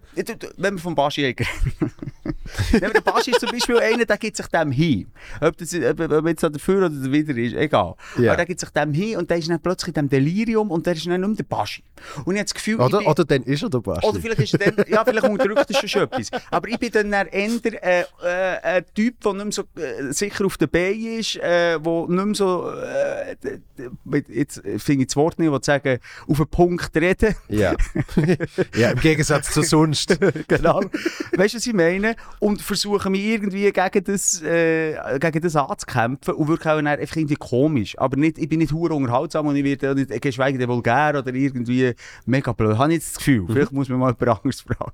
wenn 0.58 0.76
wir 0.76 0.82
vom 0.82 0.96
Baschi 0.96 1.26
reden. 1.26 1.48
Der 2.72 3.02
Baschi 3.02 3.32
ist 3.32 3.40
zum 3.40 3.50
Beispiel 3.50 3.80
einer, 3.80 4.06
der 4.06 4.18
gibt 4.18 4.38
sich 4.38 4.48
dem 4.48 4.72
hin. 4.72 5.08
Ob, 5.42 5.58
das, 5.58 5.74
ob, 5.74 6.00
ob 6.00 6.28
jetzt 6.28 6.44
dafür 6.44 6.86
oder 6.86 7.12
wieder 7.12 7.36
ist, 7.36 7.56
egal. 7.56 7.96
Ja. 8.18 8.32
Aber 8.32 8.38
der 8.38 8.46
gibt 8.46 8.60
sich 8.60 8.70
dem 8.70 8.94
hin 8.94 9.18
und 9.18 9.30
der 9.30 9.38
ist 9.38 9.50
dann 9.50 9.60
plötzlich 9.60 9.90
in 9.90 9.94
dem 9.94 10.10
Delirium 10.10 10.72
und 10.72 10.86
der 10.86 10.94
ist 10.94 11.06
dann 11.06 11.20
nicht 11.20 11.28
mehr 11.28 11.38
der 11.38 11.44
Baschi. 11.44 11.84
Und 12.26 12.36
ich 12.36 12.40
habe 12.40 12.46
das 12.46 12.54
Gefühl, 12.54 12.76
ich 12.76 12.80
Oder, 12.82 12.98
bin, 13.00 13.08
oder 13.08 13.26
dann 13.26 13.44
ist 13.44 13.64
er 13.64 13.70
der 13.70 13.80
Basti. 13.80 14.08
oder 14.08 14.20
vielleicht 14.20 14.40
ist 14.42 14.62
dann, 14.62 14.86
ja, 14.88 15.04
vielleicht 15.04 15.28
unterdrückt 15.28 15.70
er 15.70 15.88
schon 15.88 16.04
etwas. 16.04 16.30
Aber 16.52 16.68
ich 16.68 16.80
bin 16.80 16.92
dann 16.92 17.12
eher 17.12 17.30
äh, 17.32 18.02
äh, 18.24 18.60
ein 18.62 18.86
Typ, 18.94 19.22
der 19.22 19.34
nicht 19.34 19.44
mehr 19.44 19.52
so 19.52 19.64
äh, 19.82 20.14
sicher 20.14 20.46
auf 20.46 20.58
der 20.58 20.68
Beine 20.68 21.18
ist, 21.18 21.36
äh, 21.38 21.78
wo 21.84 22.08
nicht 22.08 22.26
mehr 22.26 22.36
so, 22.36 22.72
äh, 22.72 23.36
jetzt 24.30 24.62
finde 24.78 25.04
ich 25.04 25.08
das 25.08 25.16
Wort 25.16 25.40
nicht, 25.40 25.52
wo 25.52 25.60
sagen, 25.62 26.00
auf 26.28 26.38
den 26.38 26.48
Punkt 26.48 26.96
reden. 26.96 27.36
Ja. 27.50 27.76
ja, 28.76 28.92
im 28.92 29.00
Gegensatz 29.00 29.52
zu 29.52 29.62
sonst. 29.62 30.05
genau. 30.48 30.82
weißt 31.36 31.54
du, 31.54 31.58
was 31.58 31.68
ich 31.68 31.74
meine? 31.74 32.16
Und 32.40 32.62
versuche 32.62 33.10
mich 33.10 33.24
irgendwie 33.24 33.72
gegen 33.72 34.04
das, 34.04 34.42
äh, 34.42 35.20
gegen 35.20 35.42
das 35.42 35.56
anzukämpfen 35.56 36.34
und 36.36 36.48
wirklich 36.48 36.68
auch 36.68 36.76
dann 36.76 36.88
einfach 36.88 37.16
irgendwie 37.16 37.36
komisch. 37.36 37.98
Aber 37.98 38.18
nicht, 38.18 38.38
ich 38.38 38.50
bin 38.50 38.60
nicht 38.60 38.74
hure 38.74 38.94
unterhaltsam 38.94 39.48
und 39.48 39.56
ich 39.56 39.64
werde 39.64 39.92
auch 39.92 39.96
nicht 39.96 40.22
geschweige 40.22 40.58
denn 40.58 40.70
vulgär 40.70 41.16
oder 41.18 41.34
irgendwie 41.34 41.94
mega 42.26 42.52
blöd. 42.52 42.78
Habe 42.78 42.92
ich 42.92 43.00
jetzt 43.00 43.16
das 43.16 43.18
Gefühl. 43.18 43.46
Vielleicht 43.48 43.72
muss 43.72 43.90
man 43.90 44.00
mal 44.00 44.16
jemand 44.20 44.40
anderes 44.46 44.62
fragen. 44.62 44.94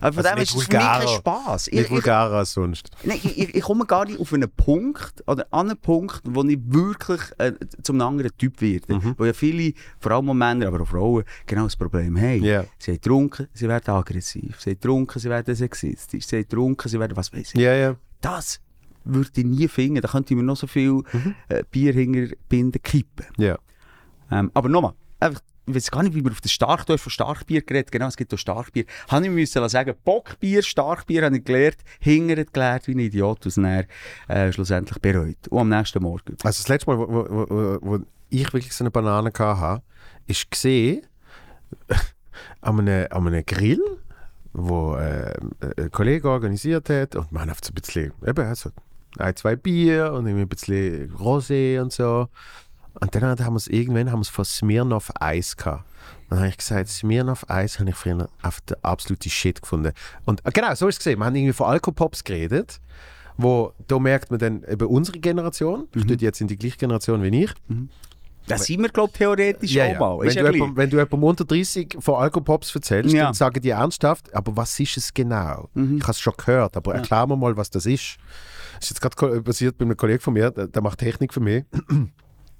Aber 0.00 0.12
von 0.14 0.24
Also 0.24 0.34
dem 0.36 0.42
ist 0.42 0.50
es 0.50 0.56
vulgärer. 0.56 1.08
Spass. 1.08 1.66
Ich, 1.68 1.74
Nicht 1.74 1.84
ich, 1.84 1.90
vulgärer 1.90 2.32
als 2.32 2.52
sonst. 2.52 2.90
Nein, 3.02 3.18
ich, 3.22 3.54
ich, 3.54 3.62
komme 3.62 3.84
gar 3.86 4.04
nicht 4.06 4.18
auf 4.18 4.32
einen 4.32 4.50
Punkt 4.50 5.22
oder 5.26 5.46
an 5.50 5.68
einen 5.70 5.78
Punkt, 5.78 6.22
wo 6.24 6.42
ich 6.44 6.58
wirklich 6.66 7.20
äh, 7.38 7.52
zum 7.82 8.00
anderen 8.00 8.30
Typ 8.38 8.60
werde. 8.60 8.94
Mhm. 8.94 9.14
Wo 9.18 9.24
ja 9.24 9.32
viele, 9.32 9.72
vor 9.98 10.12
allem 10.12 10.36
Männer, 10.36 10.68
aber 10.68 10.80
auch 10.82 10.88
Frauen, 10.88 11.24
genau 11.46 11.64
das 11.64 11.76
Problem 11.76 12.16
haben. 12.18 12.42
Ja. 12.42 12.64
Sie 12.78 12.92
haben 12.92 12.96
getrunken, 13.00 13.48
sie 13.52 13.68
werden 13.68 13.94
aggressiv. 13.94 14.60
Sie 14.60 14.70
haben 14.70 14.76
getrunken, 14.80 15.18
sie 15.18 15.28
werden 15.30 15.54
sexistisch. 15.54 16.26
Sie 16.26 16.36
haben 16.36 16.42
getrunken, 16.42 16.88
sie 16.88 16.98
werden 16.98 17.16
was 17.16 17.32
weiß 17.32 17.54
ich. 17.54 17.60
Ja, 17.60 17.74
ja. 17.74 17.96
Das 18.20 18.60
würde 19.04 19.30
ich 19.34 19.44
nie 19.44 19.68
finden. 19.68 20.00
Da 20.00 20.08
könnte 20.08 20.32
ich 20.34 20.36
mir 20.36 20.42
noch 20.44 20.56
so 20.56 20.66
viel 20.66 20.90
Mhm. 21.12 21.34
äh, 21.48 21.62
Bier 21.70 21.92
hinter 21.92 22.34
Binden 22.48 22.82
kippen. 22.82 23.26
Ja. 23.38 23.58
Ähm, 24.30 24.50
aber 24.54 24.68
nochmal, 24.68 24.92
einfach, 25.18 25.40
ich 25.66 25.74
weiß 25.74 25.90
gar 25.90 26.02
nicht, 26.02 26.14
wie 26.14 26.24
wir 26.24 26.32
auf 26.32 26.40
das 26.40 26.52
Stark, 26.52 26.86
du 26.86 26.92
hast 26.92 27.02
von 27.02 27.10
Starkbier 27.10 27.62
geredet, 27.62 27.92
genau, 27.92 28.06
es 28.06 28.16
gibt 28.16 28.32
auch 28.34 28.38
Starkbier. 28.38 28.84
Habe 29.08 29.26
ich 29.26 29.30
müssen 29.30 29.68
sagen, 29.68 29.94
Bockbier, 30.04 30.62
Starkbier, 30.62 31.24
habe 31.24 31.36
ich 31.36 31.44
gelernt, 31.44 31.78
hingert 32.00 32.52
gelernt 32.52 32.86
wie 32.88 32.94
ein 32.94 32.98
Idiot, 32.98 33.44
und 33.46 33.56
dann 33.56 33.84
äh, 34.28 34.52
schlussendlich 34.52 34.98
bereut. 35.00 35.48
Und 35.48 35.60
am 35.60 35.68
nächsten 35.68 36.02
Morgen. 36.02 36.36
Also 36.42 36.62
das 36.62 36.68
letzte 36.68 36.90
Mal, 36.90 36.98
wo, 36.98 37.08
wo, 37.08 37.46
wo, 37.48 37.78
wo 37.80 37.98
ich 38.30 38.52
wirklich 38.52 38.72
so 38.72 38.84
eine 38.84 38.90
Banane 38.90 39.32
hatte, 39.36 39.82
ist 40.26 40.50
gesehen 40.50 41.06
an 42.60 42.80
einem, 42.80 43.06
an 43.10 43.26
einem 43.26 43.44
Grill, 43.44 43.82
wo 44.52 44.96
äh, 44.96 45.34
ein 45.76 45.90
Kollege 45.90 46.28
organisiert 46.28 46.88
hat 46.90 47.16
und 47.16 47.30
man 47.32 47.50
hat 47.50 47.64
so 47.64 47.70
ein 47.70 47.74
bisschen, 47.74 48.12
eben, 48.26 48.46
also 48.46 48.70
ein, 49.18 49.36
zwei 49.36 49.56
Bier 49.56 50.12
und 50.12 50.26
ein 50.26 50.48
bisschen 50.48 51.12
Rosé 51.16 51.80
und 51.80 51.92
so. 51.92 52.28
Und 53.00 53.14
dann 53.14 53.22
haben 53.24 53.52
wir 53.54 53.56
es 53.56 53.66
irgendwann 53.68 54.10
haben 54.10 54.18
wir 54.18 54.22
es 54.22 54.28
von 54.28 54.44
Smirnoff 54.44 55.10
Eis 55.20 55.56
gehabt. 55.56 55.84
Dann 56.28 56.38
habe 56.40 56.48
ich 56.48 56.56
gesagt, 56.56 56.88
Smirnoff 56.88 57.48
Eis 57.48 57.78
habe 57.78 57.90
ich 57.90 57.96
früher 57.96 58.28
auf 58.42 58.60
der 58.62 58.78
absolute 58.82 59.28
Shit 59.28 59.60
gefunden. 59.62 59.92
Und 60.24 60.44
äh, 60.46 60.50
genau, 60.52 60.74
so 60.74 60.88
ist 60.88 60.94
es 60.94 60.98
gesehen. 60.98 61.18
Wir 61.18 61.26
haben 61.26 61.34
irgendwie 61.36 61.52
von 61.52 61.66
Alkopops 61.66 62.24
geredet, 62.24 62.80
wo 63.36 63.72
da 63.86 63.98
merkt 63.98 64.30
man 64.30 64.38
dann 64.40 64.64
eben 64.64 64.86
unsere 64.86 65.18
Generation, 65.18 65.88
ich 65.94 66.06
tue 66.06 66.16
jetzt 66.18 66.40
in 66.40 66.48
die 66.48 66.56
gleiche 66.56 66.76
Generation 66.76 67.22
wie 67.22 67.44
ich. 67.44 67.52
Das 68.46 68.64
sind 68.64 68.80
wir, 68.82 68.88
glaube 68.88 69.10
ich, 69.12 69.18
theoretisch 69.18 69.78
auch 69.78 69.98
mal. 69.98 70.18
Wenn, 70.20 70.28
Ist 70.28 70.36
du 70.36 70.40
ja 70.44 70.50
jemandem, 70.50 70.76
wenn 70.76 70.90
du 70.90 70.96
jemandem 70.96 71.22
unter 71.24 71.44
30 71.44 71.96
von 72.00 72.14
Alkopops 72.16 72.74
erzählst, 72.74 73.14
Ja. 73.14 73.24
dann 73.26 73.34
sagen 73.34 73.60
die 73.60 73.70
ernsthaft, 73.70 74.34
aber 74.34 74.56
was 74.56 74.78
ist 74.80 74.96
es 74.96 75.14
genau? 75.14 75.68
Ich 75.74 76.02
habe 76.02 76.10
es 76.12 76.20
schon 76.20 76.34
gehört, 76.36 76.76
aber 76.76 76.94
erklär 76.94 77.26
mir 77.26 77.36
mal, 77.36 77.56
was 77.56 77.70
das 77.70 77.86
ist. 77.86 78.16
Das 78.76 78.90
ist 78.90 79.02
jetzt 79.02 79.16
gerade 79.18 79.42
passiert 79.42 79.76
bei 79.78 79.84
einem 79.84 79.96
Kollegen 79.96 80.20
von 80.20 80.32
mir, 80.32 80.50
der, 80.50 80.66
der 80.66 80.82
macht 80.82 80.98
Technik 80.98 81.32
für 81.34 81.40
mich. 81.40 81.64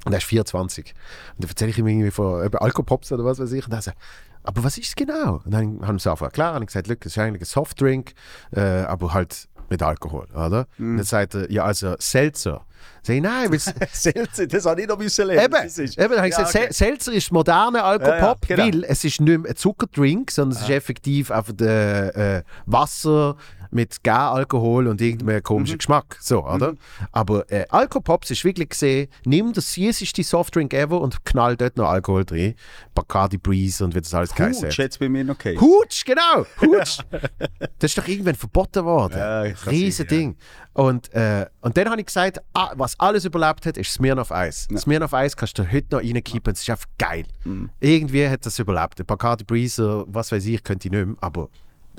Und 0.05 0.12
er 0.12 0.18
ist 0.18 0.24
24. 0.24 0.94
Und 1.36 1.44
da 1.44 1.48
erzähle 1.48 1.70
ich 1.70 1.78
ihm 1.78 1.86
irgendwie 1.86 2.11
von 2.11 2.44
eben 2.44 2.57
Alkopops 2.59 3.12
oder 3.12 3.24
was 3.24 3.38
weiß 3.38 3.53
ich. 3.53 3.66
Und 3.66 3.72
er 3.72 3.82
sagt, 3.82 3.98
aber 4.42 4.64
was 4.64 4.78
ist 4.78 4.88
es 4.88 4.94
genau? 4.96 5.40
Und 5.44 5.51
dann 5.53 5.86
haben 5.86 5.98
sie 5.98 6.11
einfach 6.11 6.26
erklärt 6.26 6.57
und 6.57 6.62
ich 6.62 6.66
gesagt, 6.68 6.88
das 6.88 6.96
ist 7.12 7.18
eigentlich 7.18 7.42
ein 7.42 7.44
Softdrink, 7.46 8.14
äh, 8.57 8.61
aber 8.61 9.12
halt 9.12 9.48
mit 9.68 9.82
Alkohol, 9.82 10.26
oder? 10.34 10.66
Und 10.78 10.96
dann 10.96 11.05
sagt 11.07 11.34
er, 11.34 11.51
ja, 11.53 11.64
also 11.64 11.94
Seltzer. 11.98 12.64
Sag 13.03 13.16
ich, 13.16 13.22
nein, 13.22 13.51
weil 13.53 13.59
Seltsam, 13.92 14.48
das 14.48 14.64
habe 14.64 14.80
ich 14.80 14.88
noch 14.88 14.96
müssen 14.98 15.26
lernen. 15.26 15.44
Eben, 15.44 15.62
Das 15.62 15.78
ist- 15.78 15.98
eben 15.98 16.16
habe 16.16 16.26
ich 16.28 16.32
Ja, 16.34 16.42
gesagt, 16.42 16.48
okay. 16.57 16.64
Sel- 16.64 16.72
Seltzer 16.72 17.12
ist 17.12 17.30
moderne 17.30 17.84
Alkopop, 17.84 18.48
Ja, 18.48 18.57
ja, 18.57 18.64
genau. 18.66 18.82
weil 18.82 18.84
es 18.84 19.05
ist 19.05 19.20
nicht 19.20 19.38
mehr 19.42 19.51
ein 19.51 19.57
Zuckerdrink, 19.57 20.30
sondern 20.30 20.57
es 20.57 20.64
ist 20.64 20.70
effektiv 20.70 21.30
einfach 21.30 21.53
der, 21.55 22.16
äh, 22.16 22.42
Wasser 22.66 23.36
mit 23.70 24.02
Gäralkohol 24.02 24.86
und 24.86 25.00
irgendeinem 25.00 25.36
Mhm. 25.36 25.42
komischen 25.42 25.78
Geschmack. 25.78 26.16
So, 26.20 26.44
oder? 26.46 26.74
Aber 27.12 27.50
äh, 27.50 27.66
Alkopops 27.68 28.30
ist 28.30 28.44
wirklich 28.44 28.70
gesehen, 28.70 29.08
nimm 29.24 29.52
das 29.52 29.72
süßeste 29.74 30.22
Softdrink 30.22 30.74
ever 30.74 31.00
und 31.00 31.24
knall 31.24 31.56
dort 31.56 31.76
noch 31.76 31.88
Alkohol 31.88 32.24
drin. 32.24 32.54
Bacardi 32.94 33.38
Breeze 33.38 33.84
und 33.84 33.94
wie 33.94 34.00
das 34.00 34.12
alles 34.14 34.34
geheißen 34.34 34.68
Hutsch 34.68 34.78
jetzt 34.78 34.98
bei 34.98 35.08
mir 35.08 35.24
noch 35.24 35.34
okay. 35.34 35.56
Hutsch, 35.58 36.04
genau, 36.04 36.44
Hutsch. 36.60 36.98
das 37.78 37.90
ist 37.90 37.98
doch 37.98 38.06
irgendwann 38.08 38.34
verboten 38.34 38.84
worden. 38.84 39.18
Ja, 39.18 39.40
Riesen 39.42 40.06
sehen, 40.08 40.10
ja. 40.10 40.16
Ding. 40.18 40.36
Und, 40.72 41.12
äh, 41.14 41.46
und 41.60 41.76
dann 41.76 41.90
habe 41.90 42.00
ich 42.00 42.06
gesagt, 42.06 42.40
ah, 42.54 42.72
was 42.76 42.98
alles 42.98 43.24
überlebt 43.24 43.66
hat, 43.66 43.76
ist 43.76 43.92
Smirnoff 43.92 44.30
Eis. 44.32 44.68
Smirnoff 44.76 45.14
Eis 45.14 45.36
kannst 45.36 45.58
du 45.58 45.70
heute 45.70 45.86
noch 45.96 46.00
reinkippen, 46.02 46.52
das 46.52 46.62
ist 46.62 46.70
einfach 46.70 46.86
geil. 46.98 47.24
Mhm. 47.44 47.70
Irgendwie 47.80 48.28
hat 48.28 48.46
das 48.46 48.58
überlebt. 48.58 49.04
Bacardi 49.06 49.44
Breezer, 49.44 50.04
was 50.08 50.30
weiß 50.32 50.46
ich, 50.46 50.62
könnte 50.62 50.88
ich 50.88 50.92
nicht 50.92 51.06
mehr, 51.06 51.16
aber 51.20 51.48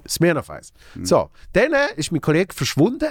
Smirnoff 0.08 0.50
Eis. 0.50 0.74
Mhm. 0.96 1.06
So, 1.06 1.30
dann 1.54 1.74
ist 1.96 2.12
mein 2.12 2.22
Kollege 2.22 2.54
verschwunden 2.54 3.10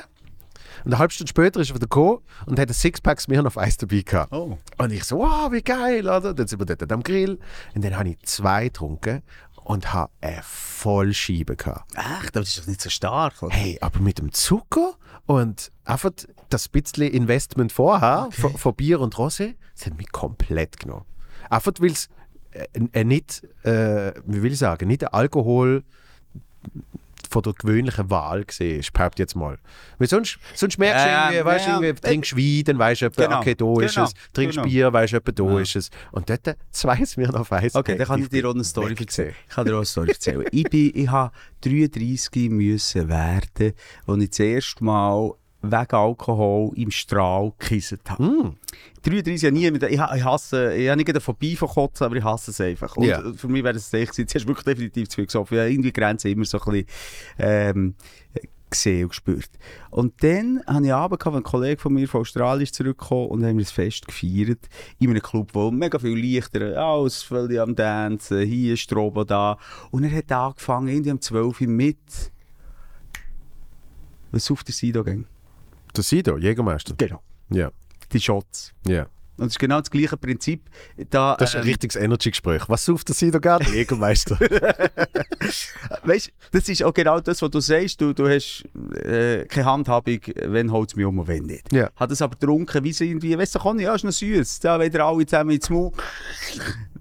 und 0.84 0.92
eine 0.92 0.98
halbe 0.98 1.12
Stunde 1.12 1.28
später 1.28 1.60
ist 1.60 1.70
er 1.70 1.76
wieder 1.76 1.86
gekommen 1.86 2.20
und 2.46 2.58
hat 2.58 2.68
ein 2.68 2.74
Sixpack 2.74 3.20
Smirnoff 3.20 3.58
Eis 3.58 3.76
dabei 3.76 4.02
gehabt. 4.02 4.32
Oh. 4.32 4.58
Und 4.78 4.92
ich 4.92 5.04
so, 5.04 5.18
wow, 5.18 5.52
wie 5.52 5.62
geil, 5.62 6.08
oder? 6.08 6.34
Dann 6.34 6.46
sind 6.46 6.58
wir 6.58 6.66
dort 6.66 6.90
am 6.90 7.02
Grill 7.02 7.38
und 7.74 7.84
dann 7.84 7.96
habe 7.96 8.10
ich 8.10 8.18
zwei 8.22 8.64
getrunken 8.64 9.22
und 9.64 9.92
habe 9.92 10.10
eine 10.20 10.40
Vollscheibe 10.42 11.56
gehabt. 11.56 11.94
Echt? 11.94 12.36
Aber 12.36 12.40
das 12.40 12.48
ist 12.48 12.58
doch 12.58 12.66
nicht 12.66 12.80
so 12.80 12.90
stark. 12.90 13.42
Oder? 13.42 13.54
Hey, 13.54 13.78
aber 13.80 14.00
mit 14.00 14.18
dem 14.18 14.32
Zucker 14.32 14.94
und 15.26 15.70
einfach 15.84 16.10
das 16.48 16.68
bisschen 16.68 17.08
Investment 17.08 17.72
vorher 17.72 18.28
von, 18.32 18.56
von 18.56 18.74
Bier 18.74 19.00
und 19.00 19.14
Rosé, 19.14 19.54
das 19.76 19.86
hat 19.86 19.96
mich 19.96 20.10
komplett 20.10 20.78
genommen. 20.78 21.04
Einfach 21.48 21.72
weil 21.78 21.92
es 21.92 22.08
äh, 22.52 22.66
äh, 22.92 23.04
nicht, 23.04 23.44
äh, 23.64 24.12
wie 24.26 24.42
will 24.42 24.52
ich 24.52 24.58
sagen, 24.58 24.88
nicht 24.88 25.02
der 25.02 25.14
Alkohol 25.14 25.84
von 27.30 27.42
der 27.42 27.52
gewöhnlichen 27.52 28.10
Wahl 28.10 28.44
gesehen 28.44 28.80
ist, 28.80 28.92
behaupte 28.92 29.22
jetzt 29.22 29.36
mal. 29.36 29.58
Weil 29.98 30.08
sonst, 30.08 30.38
sonst 30.54 30.78
merkst 30.78 31.04
du 31.04 31.08
Ja, 31.08 31.30
irgendwie, 31.30 31.44
weißt, 31.44 31.66
ja, 31.66 31.72
irgendwie 31.74 31.88
ja. 31.88 31.94
trinkst 31.94 32.36
Wein, 32.36 32.64
dann 32.64 32.78
weißt 32.78 33.00
du, 33.02 33.06
etwa, 33.06 33.22
Genau, 33.24 33.38
okay, 33.38 33.54
da 33.54 33.80
ist 33.82 33.94
genau, 33.94 34.06
es. 34.06 34.14
Trinkst 34.32 34.56
genau. 34.56 34.68
Bier, 34.68 34.92
weißt 34.92 35.12
du, 35.12 35.16
etwa, 35.16 35.32
da 35.32 35.60
ist 35.60 35.76
es. 35.76 35.90
Und 36.10 36.28
dort 36.28 36.56
zwei 36.72 37.04
Smirnoff 37.04 37.52
Eis. 37.52 37.74
Okay, 37.74 37.96
dann 37.96 38.06
kann 38.06 38.20
ich 38.20 38.28
dir 38.28 38.48
auch 38.48 38.54
eine 38.54 38.64
Story 38.64 38.94
erzählen. 38.98 39.34
Ich 39.48 39.54
kann 39.54 39.64
dir 39.64 39.72
auch 39.72 39.78
eine 39.78 39.86
Story 39.86 40.08
erzählen. 40.08 40.44
ich, 40.50 40.64
bin, 40.64 40.90
ich 40.94 41.08
habe 41.08 41.32
33 41.62 42.50
müssen 42.50 43.08
werden, 43.08 43.72
als 44.06 44.22
ich 44.22 44.30
das 44.30 44.38
erste 44.40 44.84
Mal 44.84 45.32
wegen 45.62 45.94
Alkohol 45.94 46.72
im 46.76 46.90
Strahl 46.90 47.52
gekisset 47.58 48.10
habe. 48.10 48.22
Mm. 48.22 48.56
33 49.02 49.42
ja 49.42 49.50
nie, 49.50 49.66
ich, 49.66 49.92
ich 49.92 50.24
hasse, 50.24 50.74
ich 50.74 50.88
habe 50.88 50.98
nicht 50.98 51.08
eine 51.08 51.20
Phobie 51.20 51.56
von 51.56 51.68
Kotzen, 51.68 52.04
aber 52.04 52.16
ich 52.16 52.24
hasse 52.24 52.50
es 52.50 52.60
einfach. 52.60 52.96
Und 52.96 53.08
äh, 53.08 53.34
für 53.34 53.48
mich 53.48 53.64
wäre 53.64 53.76
es 53.76 53.92
echt 53.92 54.12
gewesen, 54.12 54.28
hast 54.34 54.44
du 54.44 54.48
wirklich 54.48 54.64
definitiv 54.64 55.08
zu 55.08 55.16
viel 55.16 55.26
gesoffen. 55.26 55.54
Ich 55.56 55.60
habe 55.60 55.70
irgendwie 55.70 55.92
die 55.92 56.00
Grenze 56.00 56.28
immer 56.28 56.44
so 56.44 56.60
ein 56.60 56.72
bisschen 56.72 56.86
ähm, 57.38 57.94
gesehen 58.70 59.04
und 59.04 59.08
gespürt. 59.10 59.50
Und 59.90 60.22
dann 60.22 60.62
hatte 60.66 60.86
ich 60.86 60.92
Abend, 60.92 61.20
gehabt, 61.20 61.34
wenn 61.34 61.42
ein 61.42 61.44
Kollege 61.44 61.80
von 61.80 61.92
mir 61.92 62.08
von 62.08 62.22
Australien 62.22 62.72
zurückgekommen 62.72 63.28
und 63.28 63.44
haben 63.44 63.58
wir 63.58 63.64
das 63.64 63.72
Fest 63.72 64.06
gefeiert. 64.06 64.68
In 64.98 65.10
einem 65.10 65.22
Club, 65.22 65.50
wo 65.52 65.70
mega 65.70 65.98
viel 65.98 66.16
Lichter, 66.16 66.76
alles 66.78 67.22
völlig 67.22 67.58
am 67.58 67.74
Dancen, 67.74 68.46
hier 68.46 68.76
Strobo 68.76 69.24
da. 69.24 69.58
Und 69.90 70.04
er 70.04 70.12
hat 70.12 70.32
angefangen, 70.32 70.88
irgendwie 70.88 71.12
um 71.12 71.20
12 71.20 71.60
Uhr 71.60 71.66
mit... 71.66 71.98
Was 74.32 74.48
auf 74.48 74.62
der 74.62 74.72
Sido 74.72 75.02
ging. 75.02 75.26
Der 75.96 76.04
Sido, 76.04 76.38
Jägermeister. 76.38 76.94
Genau. 76.96 77.22
Ja, 77.50 77.70
Die 78.12 78.20
Shots. 78.20 78.72
ja. 78.86 79.06
Und 79.36 79.46
es 79.46 79.52
ist 79.54 79.58
genau 79.58 79.78
das 79.78 79.90
gleiche 79.90 80.18
Prinzip. 80.18 80.68
Da, 81.08 81.34
Das 81.34 81.48
ist 81.50 81.56
ein 81.56 81.62
ähm, 81.62 81.68
richtiges 81.68 81.96
Energy-Gespräch. 81.96 82.68
Was 82.68 82.84
sucht 82.84 83.08
der 83.08 83.14
Sido 83.14 83.40
gerne? 83.40 83.64
Jägermeister. 83.74 84.38
Weißt 86.04 86.30
das 86.52 86.68
ist 86.68 86.82
auch 86.82 86.92
genau 86.92 87.20
das, 87.20 87.40
was 87.40 87.50
du 87.50 87.60
sagst. 87.60 88.02
Du, 88.02 88.12
du 88.12 88.28
hast 88.28 88.64
äh, 89.02 89.46
keine 89.46 89.64
Handhabung, 89.64 90.18
wenn 90.34 90.70
holt 90.70 90.90
es 90.90 90.96
mich 90.96 91.06
um 91.06 91.18
und 91.20 91.28
wenn 91.28 91.44
nicht. 91.44 91.72
Ja. 91.72 91.90
Hat 91.96 92.10
es 92.10 92.20
aber 92.20 92.36
getrunken, 92.36 92.84
wie 92.84 92.92
sie 92.92 93.08
irgendwie, 93.08 93.38
weißt 93.38 93.54
du, 93.54 93.78
ja, 93.78 93.94
ist 93.94 94.04
noch 94.04 94.12
süß. 94.12 94.60
Da 94.60 94.78
wieder 94.78 95.06
alle 95.06 95.24
zusammen 95.24 95.50
ins 95.50 95.70
Maul. 95.70 95.92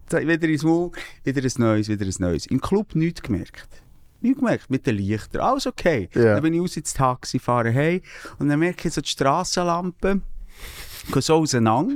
Da 0.07 0.19
wieder 0.21 0.47
ins 0.47 0.63
Maul, 0.63 0.91
wieder 1.23 1.41
ein 1.43 1.51
neues, 1.57 1.87
wieder 1.87 2.03
ein 2.05 2.13
neues. 2.17 2.47
Im 2.47 2.59
Club 2.59 2.95
nichts 2.95 3.21
gemerkt. 3.21 3.67
Nichts 4.21 4.39
gemerkt, 4.39 4.69
mit 4.69 4.85
den 4.85 4.95
Lichtern. 4.95 5.41
Alles 5.41 5.67
okay. 5.67 6.09
Ja. 6.13 6.35
Dann 6.35 6.43
bin 6.43 6.53
ich 6.53 6.61
aus 6.61 6.77
ins 6.77 6.93
Taxi, 6.93 7.39
fahre 7.39 7.69
hey 7.69 8.01
und 8.37 8.49
dann 8.49 8.59
merke 8.59 8.87
ich 8.87 8.93
so 8.93 9.01
die 9.01 9.09
Strassenlampe. 9.09 10.21
gehen 11.11 11.21
so 11.21 11.35
auseinander. 11.35 11.95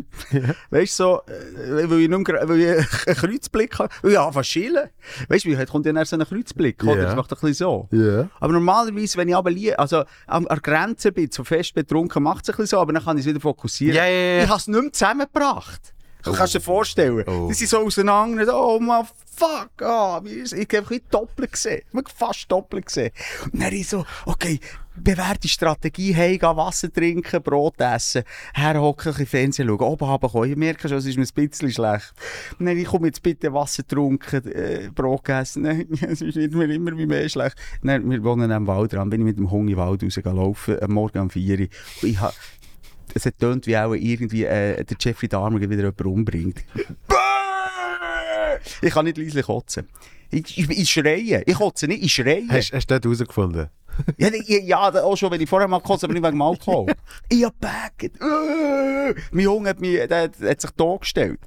Weißt 0.70 1.00
du, 1.00 1.04
so, 1.04 1.22
äh, 1.28 1.90
weil 1.90 2.00
ich, 2.00 2.10
nicht 2.10 2.28
mehr, 2.28 2.48
weil 2.48 2.60
ich 2.60 2.68
einen 3.08 3.16
Kreuzblick 3.16 3.80
habe. 3.80 3.94
Weil 4.02 4.12
ich 4.12 4.20
anfange 4.20 4.44
chillen. 4.44 4.90
Weißt 5.28 5.46
du, 5.46 5.58
heute 5.58 5.72
kommt 5.72 5.86
ja 5.86 6.06
so 6.06 6.16
ein 6.16 6.26
Kreuzblick, 6.26 6.84
oder? 6.84 6.98
Ja. 6.98 7.04
Das 7.04 7.16
macht 7.16 7.32
ein 7.32 7.40
bisschen 7.40 7.54
so. 7.54 7.88
Ja. 7.92 8.30
Aber 8.40 8.54
normalerweise, 8.54 9.18
wenn 9.18 9.28
ich 9.28 9.36
aber 9.36 9.52
also 9.78 10.04
an 10.28 10.46
der 10.46 10.60
Grenze 10.60 11.12
bin, 11.12 11.30
so 11.32 11.44
fest 11.44 11.74
betrunken, 11.74 12.24
macht 12.24 12.44
es 12.44 12.50
ein 12.50 12.58
bisschen 12.58 12.78
so, 12.78 12.80
aber 12.80 12.94
dann 12.94 13.04
kann 13.04 13.18
ich 13.18 13.26
es 13.26 13.30
wieder 13.30 13.42
fokussieren. 13.42 13.96
Ja, 13.96 14.06
ja, 14.06 14.38
ja. 14.38 14.44
Ich 14.44 14.50
habe 14.50 14.60
es 14.60 14.68
nicht 14.68 14.82
mehr 14.82 14.92
zusammengebracht. 14.92 15.93
Du 16.24 16.32
kannst 16.32 16.54
dir 16.54 16.62
vorstellen. 16.62 17.24
Oh. 17.28 17.48
Die 17.50 17.54
sind 17.54 17.70
so 17.70 17.80
auseinander. 17.80 18.46
Oh 18.54 18.80
man, 18.80 19.06
fuck. 19.26 20.26
Ist- 20.26 20.54
ich 20.54 20.68
habe 20.76 20.96
ein 20.96 21.02
doppelt 21.12 21.52
gesehen. 21.52 21.82
Ich 21.90 21.98
habe 21.98 22.10
fast 22.16 22.52
doppelt 22.52 22.86
gesehen. 22.86 23.12
Und 23.52 23.62
dann 23.62 23.74
ich 23.74 23.88
so, 23.88 24.06
okay, 24.26 24.60
bewährte 24.96 25.48
Strategie, 25.48 26.14
hey, 26.14 26.38
geh 26.38 26.46
Wasser 26.46 26.92
trinken, 26.92 27.42
Brot 27.42 27.80
essen, 27.80 28.24
herhocken, 28.54 29.08
ein 29.08 29.14
bisschen 29.14 29.28
Fernsehen 29.28 29.68
schauen, 29.68 29.82
oben 29.82 30.06
runterkommen. 30.06 30.50
Ich 30.52 30.56
merke 30.58 30.88
schon, 30.88 30.98
es 30.98 31.06
ist 31.06 31.18
mir 31.18 31.26
ein 31.26 31.50
bisschen 31.50 31.72
schlecht. 31.72 32.14
Und 32.60 32.68
dann 32.68 32.78
ich 32.78 32.86
komme 32.86 33.08
jetzt 33.08 33.24
bitte 33.24 33.54
Wasser 33.54 33.86
trinken, 33.86 34.46
äh, 34.52 34.90
Brot 34.94 35.28
essen. 35.30 35.64
Nein, 35.64 35.88
es 36.02 36.22
ist 36.22 36.36
nicht 36.36 36.54
mehr 36.54 36.70
immer 36.70 36.98
wie 36.98 37.06
mehr 37.06 37.28
schlecht. 37.28 37.58
Dann, 37.82 38.10
wir 38.10 38.24
wohnen 38.24 38.52
am 38.52 38.68
Waldrand, 38.68 39.10
bin 39.12 39.22
ich 39.22 39.26
mit 39.26 39.38
dem 39.38 39.50
Hund 39.50 39.70
im 39.70 39.78
Wald 39.78 40.04
rausgelaufen, 40.04 40.82
am 40.82 40.92
Morgen 40.92 41.20
um 41.20 41.30
4 41.30 41.60
Uhr. 41.60 41.68
Ich 42.04 42.20
habe 42.20 42.34
es 43.14 43.26
hat 43.26 43.38
tönt 43.40 43.68
wie 43.68 43.78
auch 43.78 43.94
irgendwie 43.94 44.46
äh, 44.46 44.84
der 44.84 44.98
Jeffrey 45.00 45.30
Dahmer 45.30 45.60
wieder 45.62 45.76
jemanden 45.76 46.06
umbringt. 46.06 46.64
ich 48.82 48.92
kann 48.94 49.06
nicht 49.06 49.18
leise 49.18 49.44
kotzen. 49.44 49.88
Ich, 50.32 50.58
ich, 50.58 50.70
ich 50.70 50.90
schreie. 50.90 51.44
Ich 51.46 51.56
kotze 51.56 51.88
nicht, 51.88 52.04
ich 52.04 52.14
schreie. 52.14 52.44
Hast, 52.50 52.74
hast 52.74 52.88
du 52.88 53.00
das 53.00 53.04
herausgefunden? 53.04 53.70
Ja, 54.18 54.30
ja, 54.32 55.04
auch 55.04 55.16
schon, 55.16 55.30
wenn 55.30 55.40
ich 55.40 55.48
vorher 55.48 55.68
mal 55.68 55.80
habe, 55.80 55.94
aber 55.94 56.08
nicht 56.14 56.24
wegen 56.24 56.32
dem 56.32 56.42
Alkohol. 56.42 56.88
ich 57.30 57.44
hab. 57.44 57.54
Äh, 57.64 59.14
mein 59.32 59.44
Junge 59.44 59.70
hat, 59.70 59.80
mich, 59.80 60.00
der, 60.08 60.24
hat- 60.24 60.40
hat 60.42 60.62
sich 60.62 60.72
da 60.72 60.96
gestellt. 61.00 61.40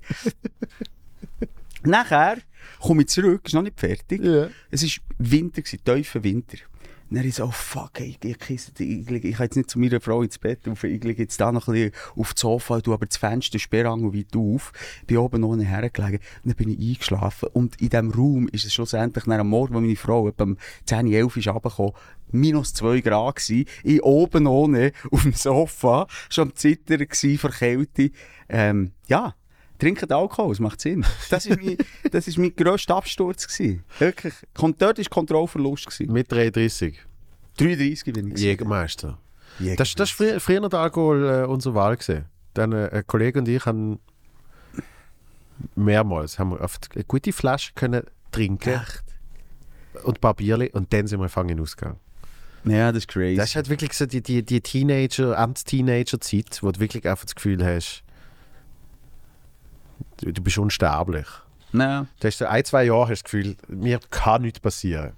Nachher 1.83 2.37
komme 2.81 3.03
ich 3.03 3.09
zurück, 3.09 3.43
ist 3.47 3.55
noch 3.55 3.63
nicht 3.63 3.81
fertig. 3.81 4.23
Ja. 4.23 4.47
Es 4.71 4.85
war 4.85 4.91
Winter, 5.19 5.63
tiefer 5.63 6.23
Winter. 6.23 6.59
Und 7.09 7.17
dann 7.17 7.25
ist 7.25 7.37
so, 7.37 7.45
oh 7.45 7.51
fuck, 7.53 8.01
ey, 8.01 8.17
ich, 8.21 8.37
ich, 8.49 8.81
ich, 8.81 9.11
ich, 9.11 9.37
kann 9.37 9.45
jetzt 9.45 9.57
nicht 9.57 9.71
zu 9.71 9.79
meiner 9.79 10.01
Frau 10.01 10.23
ins 10.23 10.39
Bett 10.39 10.67
rauf, 10.67 10.83
ich 10.83 11.03
liege 11.05 11.23
jetzt 11.23 11.41
da 11.41 11.53
noch 11.53 11.69
ein 11.69 11.75
bisschen 11.75 11.93
auf 12.17 12.35
das 12.35 12.41
Sofa, 12.41 12.81
du 12.81 12.93
aber 12.93 13.07
das 13.07 13.17
Fenster 13.17 13.61
Sperrangel 13.61 14.13
weit 14.13 14.35
auf, 14.37 14.73
bin 15.07 15.19
oben 15.19 15.45
ohne 15.45 15.65
hergelegen 15.65 16.19
dann 16.45 16.55
bin 16.57 16.69
ich 16.71 16.79
eingeschlafen. 16.79 17.49
Und 17.53 17.81
in 17.81 17.91
diesem 17.91 18.11
Raum 18.11 18.49
ist 18.49 18.65
es 18.65 18.75
schlussendlich 18.75 19.27
nach 19.27 19.39
am 19.39 19.49
Morgen, 19.49 19.75
wo 19.75 19.81
meine 19.81 19.95
Frau 19.95 20.27
etwa 20.29 20.45
um 20.45 20.57
10, 20.87 21.13
11 21.13 21.37
ist 21.37 21.49
runtergekommen, 21.49 21.93
minus 22.33 22.75
2 22.75 23.01
Grad 23.03 23.37
gsi, 23.37 23.67
ich 23.85 24.03
oben 24.03 24.47
ohne 24.49 24.93
auf 25.13 25.23
dem 25.23 25.33
Sofa, 25.33 26.09
schon 26.29 26.49
am 26.49 26.57
Zittern 26.57 27.07
gsi 27.07 27.39
vor 27.39 27.51
Kälte, 27.51 28.11
ähm, 28.49 28.93
ja, 29.07 29.35
Trinken 29.79 30.11
Alkohol, 30.11 30.51
das 30.51 30.61
macht 30.61 30.81
Sinn. 30.81 31.05
Das 31.31 31.47
ist 31.47 31.61
mein, 31.61 31.77
das 32.11 32.29
ist 32.29 32.39
mein 32.39 32.55
grösster 32.55 32.97
Absturz. 32.97 33.47
Gewesen. 33.47 33.85
Wirklich. 33.99 34.35
Dort 34.55 34.99
war 34.99 35.05
Kontrollverlust. 35.11 35.87
Gewesen. 35.87 36.13
Mit 36.13 36.31
33. 36.31 36.99
33 37.59 38.05
bin 38.05 38.17
ich. 38.17 38.35
gewesen. 38.35 38.45
Jägermeister. 38.45 39.19
Jäger. 39.59 39.77
Das, 39.77 39.95
das 39.95 40.11
war 40.11 40.17
früher, 40.17 40.41
früher 40.41 40.69
der 40.69 40.81
Alkohol 40.81 41.29
äh, 41.29 41.47
unsere 41.47 41.75
Wahl. 41.75 41.97
Gewesen. 41.97 42.27
Dann, 42.55 42.73
äh, 42.73 42.89
ein 42.93 43.07
Kollege 43.07 43.39
und 43.39 43.49
ich 43.49 43.65
haben 43.67 43.99
mehrmals 45.75 46.39
haben 46.39 46.51
wir 46.51 46.61
oft 46.61 46.89
eine 46.95 47.05
gute 47.05 47.33
Flasche 47.33 47.73
können 47.75 48.03
trinken 48.31 48.75
Echt? 48.75 49.05
und 50.05 50.19
ein 50.19 50.21
paar 50.21 50.35
Bierli 50.35 50.71
und 50.71 50.93
dann 50.93 51.07
sind 51.07 51.21
wir 51.21 51.25
gefangen 51.27 51.59
ausgegangen. 51.61 51.99
Ja, 52.65 52.91
das 52.91 53.05
ist 53.05 53.09
crazy. 53.09 53.37
Das 53.37 53.51
ist 53.51 53.57
halt 53.57 53.69
wirklich 53.69 53.93
so 53.93 54.07
die, 54.07 54.21
die, 54.21 54.43
die 54.43 54.61
Teenager, 54.61 55.39
End-Teenager-Zeit, 55.39 56.63
wo 56.63 56.73
du 56.73 56.81
wirklich 56.81 57.09
einfach 57.09 57.25
das 57.25 57.35
Gefühl 57.37 57.65
hast, 57.65 58.03
du, 60.19 60.33
bist 60.43 60.59
unsterblich. 60.59 61.27
Ja. 61.73 62.07
Du 62.21 62.27
hast 62.29 62.39
so 62.39 62.47
ein, 62.47 62.65
zwei 62.65 62.85
Jahre 62.85 63.03
hast 63.11 63.23
das 63.23 63.25
Gefühl, 63.25 63.57
mir 63.69 64.01
kann 64.11 64.43
nichts 64.43 64.61
passieren. 64.61 65.13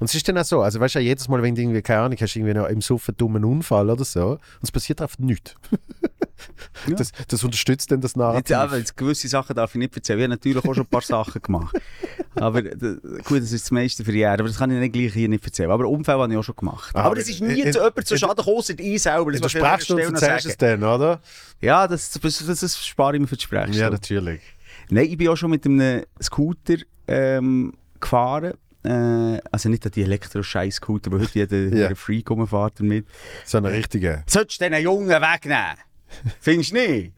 Und 0.00 0.06
es 0.10 0.14
ist 0.14 0.28
dann 0.28 0.36
auch 0.38 0.44
so, 0.44 0.60
also 0.62 0.78
weißt 0.80 0.96
du, 0.96 0.98
jedes 1.00 1.28
Mal, 1.28 1.42
wenn 1.42 1.54
du 1.54 1.62
irgendwie, 1.62 1.80
keine 1.82 2.00
Ahnung, 2.02 2.18
hast 2.20 2.34
du 2.34 2.38
irgendwie 2.40 2.54
noch 2.54 2.66
im 2.66 2.80
Suff 2.82 3.08
einen 3.08 3.16
dummen 3.16 3.44
Unfall 3.44 3.88
oder 3.88 4.04
so, 4.04 4.32
und 4.32 4.40
es 4.62 4.70
passiert 4.70 5.00
einfach 5.00 5.18
nichts. 5.18 5.54
Ja. 6.88 6.96
das, 6.96 7.12
das 7.28 7.44
unterstützt 7.44 7.92
dann 7.92 8.00
das 8.00 8.16
Narrativ. 8.16 8.56
aber 8.56 8.76
jetzt 8.76 8.96
gewisse 8.96 9.28
Sachen 9.28 9.54
darf 9.54 9.76
ich 9.76 9.78
nicht 9.78 9.94
erzählen. 9.94 10.18
Ich 10.18 10.24
habe 10.24 10.30
natürlich 10.30 10.58
auch 10.58 10.74
schon 10.74 10.82
ein 10.82 10.86
paar 10.86 11.00
Sachen 11.02 11.40
gemacht. 11.40 11.76
Aber 12.34 12.62
d- 12.62 12.96
gut, 13.24 13.42
das 13.42 13.52
ist 13.52 13.66
das 13.66 13.70
meiste 13.70 14.04
für 14.04 14.10
Jahre. 14.12 14.40
Aber 14.40 14.48
das 14.48 14.58
kann 14.58 14.68
ich 14.72 14.78
nicht 14.80 14.92
gleich 14.92 15.12
hier 15.12 15.28
nicht 15.28 15.44
erzählen. 15.44 15.70
Aber 15.70 15.86
Unfälle 15.88 16.18
habe 16.18 16.32
ich 16.32 16.38
auch 16.38 16.42
schon 16.42 16.56
gemacht. 16.56 16.90
Ah, 16.96 17.02
aber 17.02 17.16
es 17.18 17.28
ist 17.28 17.40
nie 17.42 17.60
in- 17.60 17.72
zu 17.72 17.78
jemandem 17.78 18.04
zu 18.04 18.18
Schaden 18.18 18.34
gekommen, 18.36 18.56
außer 18.56 18.74
ich 18.76 19.00
selber. 19.02 19.30
Das 19.30 19.52
Sprechstunde 19.52 20.02
Stelle 20.02 20.12
noch 20.14 20.20
erzählst 20.22 20.46
du 20.46 20.48
es 20.50 20.56
dann, 20.56 20.82
oder? 20.82 21.20
Ja, 21.60 21.86
das, 21.86 22.10
das, 22.10 22.44
das, 22.44 22.58
das 22.60 22.84
spare 22.86 23.14
ich 23.14 23.20
mir 23.20 23.28
für 23.28 23.36
die 23.36 23.42
Sprechstunde. 23.44 23.78
Ja, 23.78 23.88
natürlich. 23.90 24.40
Nein, 24.90 25.06
ich 25.06 25.16
bin 25.16 25.28
auch 25.28 25.36
schon 25.36 25.50
mit 25.50 25.64
einem 25.64 26.04
Scooter 26.20 26.76
ähm, 27.08 27.72
gefahren. 28.00 28.54
Äh, 28.84 29.38
also 29.50 29.68
nicht 29.68 29.94
die 29.94 30.02
Elektro-Scheiß-Scooter, 30.02 31.12
wo 31.12 31.18
heute 31.20 31.30
jeder 31.38 31.56
jeder 31.56 31.96
Freak 31.96 32.30
rumfährt 32.30 32.80
damit. 32.80 33.06
So 33.44 33.58
eine 33.58 33.70
richtige. 33.70 34.24
Solltest 34.26 34.60
du 34.60 34.68
diesen 34.68 34.82
Jungen 34.82 35.08
wegnehmen? 35.08 35.76
Findest 36.40 36.72
du 36.72 36.74
nicht? 36.74 37.12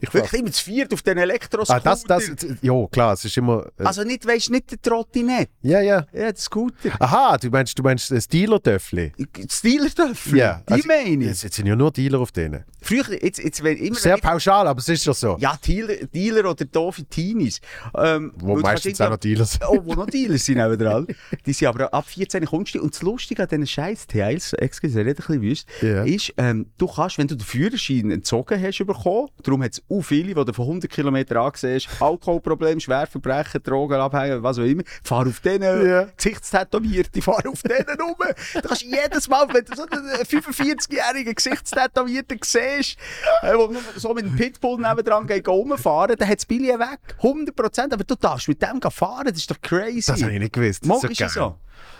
Ich 0.00 0.12
Wirklich 0.14 0.40
immer 0.40 0.52
zu 0.52 0.64
viert 0.64 0.92
auf 0.92 1.02
ah, 1.06 1.10
Elektroscooter. 1.10 1.80
das, 1.80 2.04
das, 2.04 2.30
ja, 2.62 2.86
klar, 2.90 3.12
es 3.14 3.24
ist 3.24 3.36
immer. 3.36 3.66
Äh, 3.78 3.84
Also 3.84 4.04
nicht, 4.04 4.26
weißt 4.26 4.50
nicht 4.50 4.70
der 4.70 4.80
Trottinett. 4.82 5.50
ja, 5.62 5.80
ja. 5.80 6.06
Ja, 6.12 6.32
der 6.32 6.36
Scooter. 6.36 6.90
Aha, 7.00 7.36
du 7.38 7.48
meinst, 7.50 7.78
du 7.78 7.82
meinst 7.82 8.10
das 8.10 8.28
Dealer-Töffli? 8.28 9.12
Das 9.46 9.60
Dealer-Töffel. 9.62 10.38
Ja. 10.38 10.62
Die 10.68 10.72
also, 10.74 10.88
meine 10.88 11.22
ich. 11.24 11.28
Jetzt 11.28 11.42
jetzt 11.44 11.56
sind 11.56 11.66
ja 11.66 11.76
nur 11.76 11.90
Dealer 11.90 12.20
auf 12.20 12.32
denen. 12.32 12.64
Früher, 12.80 13.22
jetzt, 13.22 13.38
jetzt 13.42 13.62
wenn 13.62 13.76
immer... 13.76 13.96
Sehr 13.96 14.16
ich- 14.16 14.22
pauschal, 14.22 14.66
aber 14.66 14.78
es 14.78 14.88
ist 14.88 15.04
ja 15.04 15.12
so. 15.12 15.36
ja, 15.40 15.58
Dealer, 15.66 15.94
Dealer 16.06 16.50
oder 16.50 16.64
doofe 16.64 17.04
Teenies. 17.04 17.60
Ähm, 17.96 18.32
Wo 18.36 18.56
meistens 18.56 19.00
auch 19.00 19.10
noch 19.10 19.16
Dealer 19.16 19.44
sind. 19.44 19.62
Oh, 19.68 19.80
wo 19.84 19.94
noch 19.94 20.06
Dealer 20.06 20.38
sind 20.38 20.60
auch 20.60 20.74
dran. 20.76 21.06
Die 21.44 21.52
sind 21.52 21.68
aber 21.68 21.92
ab 21.92 22.06
14 22.06 22.44
kommst 22.46 22.74
du. 22.74 22.82
Und 22.82 22.94
das 22.94 23.02
Lustige 23.02 23.42
an 23.42 23.48
diesen 23.48 23.66
scheiß 23.66 24.06
Teils, 24.06 24.52
excuse, 24.54 24.96
red 24.98 25.08
ein 25.08 25.14
bisschen 25.16 25.42
wüst, 25.42 25.66
Ja. 25.82 26.04
ist, 26.04 26.32
ähm, 26.36 26.66
du 26.78 26.86
kannst, 26.86 27.18
wenn 27.18 27.26
du 27.26 27.34
den 27.34 27.44
Führerschein 27.44 28.10
entzogen 28.10 28.62
hast 28.62 28.78
bekommen, 28.78 29.28
darum 29.42 29.62
hat 29.62 29.72
es 29.72 29.82
auch 29.90 30.02
viele, 30.02 30.34
die 30.34 30.44
du 30.44 30.52
von 30.52 30.66
100 30.66 30.90
Kilometern 30.90 31.38
angesehen 31.38 31.76
hast, 31.76 32.02
Alkoholproblem, 32.02 32.80
Schwerverbrechen, 32.80 33.62
Drogen 33.62 33.94
abhängen, 34.00 34.42
was 34.42 34.58
auch 34.58 34.62
immer, 34.64 34.82
fahr 35.02 35.26
auf 35.26 35.40
denen, 35.40 35.86
Ja. 35.88 36.04
Gesichtstätowierte, 36.16 37.22
fahr 37.22 37.42
auf 37.46 37.62
denen 37.62 38.00
rum. 38.00 38.14
Du 38.54 38.60
kannst 38.68 38.82
jedes 38.82 39.28
Mal, 39.28 39.46
wenn 39.52 39.64
du 39.64 39.74
so 39.76 39.84
einen 39.86 40.08
45-jährigen 40.24 41.34
Gesichtstätowierten 41.34 42.38
siehst, 42.44 42.96
äh, 43.42 43.54
wo 43.54 43.74
so 43.96 44.14
mit 44.14 44.24
dem 44.24 44.36
Pitbull 44.36 44.78
nebendran 44.80 45.26
geht 45.26 45.48
rumfahren, 45.48 46.16
dann 46.18 46.28
hat 46.28 46.38
das 46.38 46.46
Billy 46.46 46.68
weg. 46.68 46.98
100%. 47.22 47.92
Aber 47.92 48.04
du 48.04 48.14
darfst 48.14 48.48
mit 48.48 48.62
dem 48.62 48.80
fahren, 48.90 49.26
das 49.26 49.36
ist 49.38 49.50
doch 49.50 49.60
crazy. 49.60 50.06
Das 50.12 50.22
habe 50.22 50.32
ich 50.32 50.38
nicht 50.40 50.52
gewusst. 50.52 50.84
Mo, 50.86 50.98
So 51.00 51.08
ist 51.08 51.20
es 51.20 51.34
so. 51.34 51.56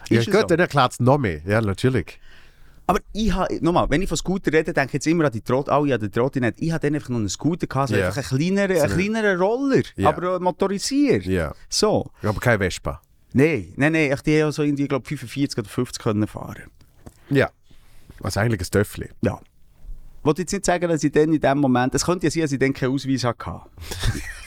Ja, 0.08 0.20
Ist 0.20 0.28
es 0.28 0.32
gut, 0.32 0.42
so. 0.42 0.46
dann 0.48 0.58
erklärt 0.60 0.92
es 0.92 1.00
noch 1.00 1.18
mehr. 1.18 1.40
Ja, 1.44 1.60
natürlich. 1.60 2.18
Aber 2.88 3.00
ich 3.12 3.32
habe, 3.32 3.58
nochmal, 3.62 3.88
wenn 3.90 4.00
ich 4.02 4.08
von 4.08 4.16
Scooter 4.16 4.50
rede, 4.52 4.72
denke 4.72 4.88
ich 4.88 4.92
jetzt 4.94 5.06
immer 5.06 5.26
an 5.26 5.30
die 5.32 5.42
Trott, 5.42 5.68
alle 5.68 5.94
an 5.94 6.00
die 6.00 6.08
Trottinette. 6.08 6.60
Ich 6.64 6.72
hatte 6.72 6.86
dann 6.86 6.94
einfach 6.96 7.10
noch 7.10 7.18
einen 7.18 7.28
Scooter 7.28 7.66
gehabt, 7.66 7.90
Ja. 7.90 8.06
einfach 8.06 8.16
einen 8.32 8.38
kleineren, 8.56 8.70
einen 8.82 8.92
eine- 8.92 8.94
kleineren 8.94 9.40
Roller, 9.40 9.82
Ja. 9.96 10.08
aber 10.08 10.36
äh, 10.36 10.40
motorisiert. 10.40 11.26
Ja. 11.26 11.54
So. 11.68 12.10
Aber 12.22 12.40
kein 12.40 12.58
Vespa. 12.58 13.00
Nein, 13.34 13.74
nein, 13.76 13.92
nein, 13.92 14.10
ich 14.12 14.20
die 14.22 14.42
haben 14.42 14.52
so 14.52 14.62
irgendwie, 14.62 14.88
glaube 14.88 15.06
45 15.06 15.58
oder 15.58 15.68
50 15.68 16.02
können 16.02 16.26
fahren. 16.26 16.64
Ja. 17.28 17.50
Also 18.22 18.40
eigentlich 18.40 18.62
ein 18.66 18.70
Töffli. 18.70 19.10
Ja. 19.20 19.38
Wollte 20.28 20.42
jetzt 20.42 20.52
nicht 20.52 20.66
sagen, 20.66 20.86
dass 20.90 21.02
ich 21.02 21.10
dann 21.10 21.32
in 21.32 21.40
dem 21.40 21.56
Moment, 21.56 21.94
es 21.94 22.04
könnte 22.04 22.26
ja 22.26 22.30
sein, 22.30 22.42
dass 22.42 22.52
ich 22.52 22.58
dann 22.58 22.74
keinen 22.74 22.92
Ausweis 22.92 23.24
hatte. 23.24 23.62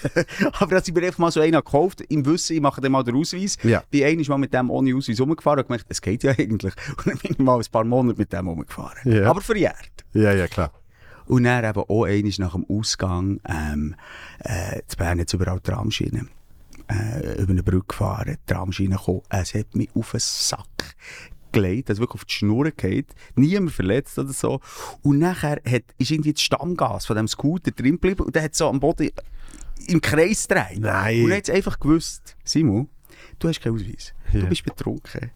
Aber 0.60 0.76
dass 0.76 0.88
ich 0.88 0.94
mir 0.94 1.02
einfach 1.02 1.18
mal 1.18 1.32
so 1.32 1.40
einen 1.40 1.54
gekauft 1.54 2.02
im 2.02 2.24
Wissen, 2.24 2.56
ich 2.56 2.62
mache 2.62 2.80
dann 2.82 2.92
mal 2.92 3.04
den 3.04 3.16
Ausweis. 3.16 3.58
Ja. 3.64 3.82
Bin 3.90 4.04
einmal 4.04 4.26
mal 4.28 4.38
mit 4.38 4.54
dem 4.54 4.70
ohne 4.70 4.96
Ausweis 4.96 5.20
rumgefahren 5.20 5.62
und 5.62 5.66
gemerkt, 5.66 5.88
es 5.90 6.00
geht 6.00 6.22
ja 6.22 6.34
eigentlich. 6.38 6.76
Und 6.98 7.08
dann 7.08 7.18
bin 7.18 7.32
ich 7.32 7.40
mal 7.40 7.58
ein 7.58 7.66
paar 7.72 7.84
Monate 7.84 8.20
mit 8.20 8.32
dem 8.32 8.48
rumgefahren. 8.48 9.12
Ja. 9.12 9.28
Aber 9.28 9.42
verjährt. 9.42 10.06
Ja, 10.14 10.32
ja, 10.34 10.48
klar. 10.48 10.72
Und 11.26 11.46
dann 11.46 11.66
eben 11.66 11.80
auch 11.80 12.04
einmal 12.04 12.32
nach 12.38 12.52
dem 12.52 12.66
Ausgang, 12.70 13.40
ähm, 13.50 13.96
äh, 14.38 14.82
zu 14.86 14.98
Bern 14.98 15.18
jetzt 15.18 15.34
überall 15.34 15.62
Tramschienen. 15.62 16.30
Äh, 16.90 17.42
über 17.42 17.54
eine 17.54 17.64
Brücke 17.64 17.88
gefahren, 17.88 18.38
Tramschienen 18.46 19.00
gekommen. 19.00 19.22
Es 19.30 19.56
hat 19.56 19.74
mich 19.74 19.90
auf 19.96 20.12
den 20.12 20.20
Sack 20.20 20.96
gelegt, 21.52 21.90
also 21.90 22.02
wirklich 22.02 22.22
auf 22.22 22.26
die 22.26 22.34
Schnur 22.34 22.72
geht, 22.72 23.08
niemand 23.36 23.72
verletzt 23.72 24.18
oder 24.20 24.34
so. 24.34 24.60
Und 25.02 25.20
nachher 25.20 25.62
hat, 25.66 25.84
ist 25.98 26.12
irgendwie 26.12 26.34
das 26.34 26.42
Stammgas 26.42 27.06
von 27.06 27.16
dem 27.16 27.28
Scooter 27.28 27.72
drin 27.72 27.94
geblieben 27.94 28.24
und 28.24 28.36
der 28.36 28.44
hat 28.44 28.56
so 28.56 28.68
am 28.68 28.80
Boden 28.80 29.10
im 29.88 30.02
Kreis 30.02 30.48
gedreht. 30.48 30.80
Nein. 30.80 31.24
Und 31.24 31.30
dann 31.30 31.38
hat 31.38 31.50
es 31.50 31.54
einfach 31.54 31.80
gewusst, 31.80 32.36
Simon, 32.44 32.90
du 33.40 33.48
hast 33.48 33.62
keinen 33.62 33.76
Ausweis. 33.76 34.14
Ja. 34.34 34.42
Du 34.42 34.48
bist 34.48 34.64
betrunken. 34.64 35.32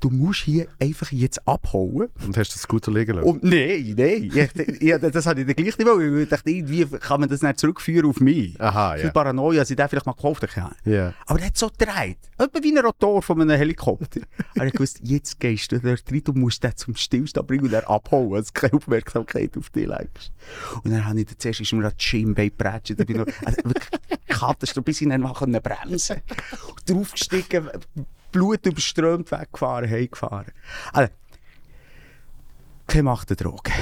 Du 0.00 0.10
musst 0.10 0.40
hier 0.40 0.68
einfach 0.80 1.10
jetzt 1.12 1.46
abhauen. 1.46 2.08
Und 2.24 2.36
hast 2.36 2.50
du 2.50 2.56
den 2.56 2.60
Scooter 2.60 2.92
liegen 2.92 3.16
lassen? 3.16 3.28
Und 3.28 3.44
nein, 3.44 3.94
nein, 3.96 4.30
ich, 4.32 4.82
ja, 4.82 4.98
das 4.98 5.26
hatte 5.26 5.40
ich 5.40 5.46
dann 5.46 5.56
gleich 5.56 5.78
nicht 5.78 5.86
wollen. 5.86 6.22
Ich 6.22 6.28
dachte, 6.28 6.50
irgendwie 6.50 6.84
kann 6.98 7.20
man 7.20 7.28
das 7.28 7.42
nicht 7.42 7.58
zurückführen 7.58 8.08
auf 8.08 8.20
mich. 8.20 8.60
Aha, 8.60 8.96
Für 8.96 9.04
ja. 9.04 9.10
Paranoia, 9.10 9.60
dass 9.60 9.70
ich 9.70 9.76
den 9.76 9.88
vielleicht 9.88 10.06
mal 10.06 10.12
gekauft 10.12 10.56
habe. 10.56 10.74
Ja. 10.84 11.14
Aber 11.26 11.38
der 11.38 11.48
hat 11.48 11.58
so 11.58 11.68
gedreht. 11.68 12.18
Etwa 12.38 12.62
wie 12.62 12.76
ein 12.76 12.84
Rotor 12.84 13.22
von 13.22 13.40
einem 13.40 13.56
Helikopter. 13.56 14.20
Aber 14.56 14.66
ich 14.66 14.78
wusste, 14.78 15.00
jetzt 15.04 15.40
gehst 15.40 15.72
du 15.72 15.80
dort 15.80 16.04
rein, 16.10 16.22
du 16.24 16.32
musst 16.32 16.62
den 16.62 16.76
zum 16.76 16.94
Stillstand 16.94 17.46
bringen 17.46 17.64
und 17.64 17.72
dann 17.72 17.84
abhauen, 17.84 18.32
dass 18.34 18.52
keine 18.52 18.74
Aufmerksamkeit 18.74 19.56
auf 19.56 19.70
dich 19.70 19.86
legst. 19.86 20.32
Und 20.84 20.92
dann 20.92 21.04
habe 21.06 21.20
ich 21.20 21.26
dann 21.26 21.38
zuerst 21.38 21.60
ist 21.60 21.72
mir 21.72 21.82
das 21.82 21.94
Schienbein 21.98 22.48
geprätscht. 22.48 22.98
Da 22.98 23.04
bin 23.04 23.16
ich 23.16 23.26
noch, 23.26 23.46
also 23.46 23.64
wirklich 23.64 23.88
Katastrophe, 24.28 24.84
bis 24.84 25.00
ich 25.00 25.08
dann 25.08 25.20
mal 25.20 25.32
bremsen 25.32 26.22
konnte. 26.26 26.68
Und 26.68 26.90
Draufgestiegen, 26.90 27.68
Blut 28.32 28.66
überströmt, 28.66 29.30
weggefahren, 29.30 29.90
heimgefahren. 29.90 30.52
Also, 30.92 31.12
keine 32.86 33.02
Macht 33.04 33.30
der 33.30 33.36
Droge. 33.36 33.72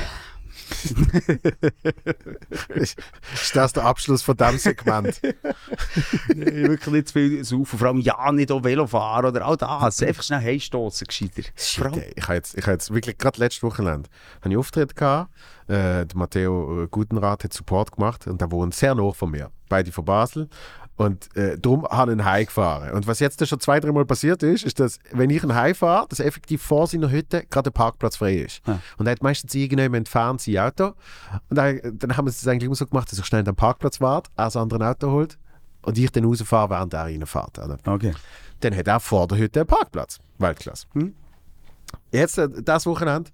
Ist 2.74 3.54
das 3.54 3.72
der 3.72 3.84
Abschluss 3.84 4.22
von 4.22 4.36
diesem 4.36 4.58
Segment? 4.58 5.20
Nee, 6.34 6.68
wirklich 6.68 6.92
nicht 6.92 7.08
zu 7.08 7.12
viel 7.14 7.44
saufen. 7.44 7.78
Vor 7.78 7.88
allem 7.88 8.00
ja 8.00 8.32
nicht 8.32 8.50
auch 8.50 8.64
Velo 8.64 8.86
fahren 8.86 9.26
oder 9.26 9.46
all 9.46 9.56
das. 9.56 10.02
Einfach 10.02 10.22
schnell 10.22 10.40
heimstossen, 10.40 11.06
gescheiter. 11.06 11.42
Shit, 11.54 12.14
ich 12.16 12.24
habe 12.24 12.34
jetzt, 12.34 12.56
ich 12.56 12.64
habe 12.64 12.72
jetzt 12.72 12.92
wirklich 12.92 13.18
gerade 13.18 13.38
letztes 13.38 13.62
Wochenende 13.62 14.08
habe 14.40 14.50
ich 14.50 14.56
Auftritt 14.56 14.96
gehabt. 14.96 15.30
Äh, 15.68 16.06
der 16.06 16.16
Matteo 16.16 16.84
äh, 16.84 16.88
Gutenrat 16.88 17.44
hat 17.44 17.52
Support 17.52 17.92
gemacht 17.92 18.26
und 18.26 18.40
der 18.40 18.50
wohnt 18.50 18.74
sehr 18.74 18.94
nah 18.94 19.12
von 19.12 19.30
mir. 19.30 19.50
Beide 19.68 19.92
von 19.92 20.04
Basel. 20.04 20.48
Und 20.96 21.34
äh, 21.36 21.58
darum 21.58 21.86
habe 21.86 22.12
ich 22.12 22.18
ihn 22.18 22.24
heimgefahren. 22.24 22.92
Und 22.92 23.06
was 23.06 23.20
jetzt 23.20 23.46
schon 23.46 23.60
zwei, 23.60 23.80
dreimal 23.80 24.06
passiert 24.06 24.42
ist, 24.42 24.64
ist, 24.64 24.80
dass, 24.80 24.98
wenn 25.12 25.28
ich 25.28 25.42
ihn 25.42 25.54
heimfahre, 25.54 26.06
dass 26.08 26.20
effektiv 26.20 26.62
vor 26.62 26.86
seiner 26.86 27.10
Hütte 27.10 27.44
gerade 27.50 27.64
der 27.64 27.72
Parkplatz 27.72 28.16
frei 28.16 28.36
ist. 28.36 28.62
Ja. 28.66 28.80
Und 28.96 29.06
er 29.06 29.12
hat 29.12 29.22
meistens 29.22 29.54
irgendjemand 29.54 29.96
entfernt 29.96 30.40
sein 30.40 30.58
Auto. 30.58 30.94
Und 31.50 31.56
dann, 31.56 31.80
dann 31.98 32.16
haben 32.16 32.24
wir 32.24 32.30
es 32.30 32.48
eigentlich 32.48 32.64
immer 32.64 32.74
so 32.74 32.86
gemacht, 32.86 33.12
dass 33.12 33.18
ich 33.18 33.26
schnell 33.26 33.44
den 33.44 33.54
Parkplatz 33.54 34.00
warte, 34.00 34.30
er 34.36 34.44
das 34.46 34.56
andere 34.56 34.88
Auto 34.88 35.10
holt 35.10 35.38
und 35.82 35.98
ich 35.98 36.10
dann 36.10 36.24
rausfahre, 36.24 36.70
während 36.70 36.94
er 36.94 37.04
reinfährt. 37.04 37.58
oder? 37.58 37.78
Okay. 37.84 38.14
dann 38.60 38.74
hat 38.74 38.88
er 38.88 39.00
vor 39.00 39.28
der 39.28 39.38
Hütte 39.38 39.60
einen 39.60 39.66
Parkplatz. 39.66 40.18
Weltklasse. 40.38 40.86
Hm. 40.94 41.14
Jetzt, 42.10 42.38
äh, 42.38 42.48
das 42.62 42.86
Wochenende, 42.86 43.30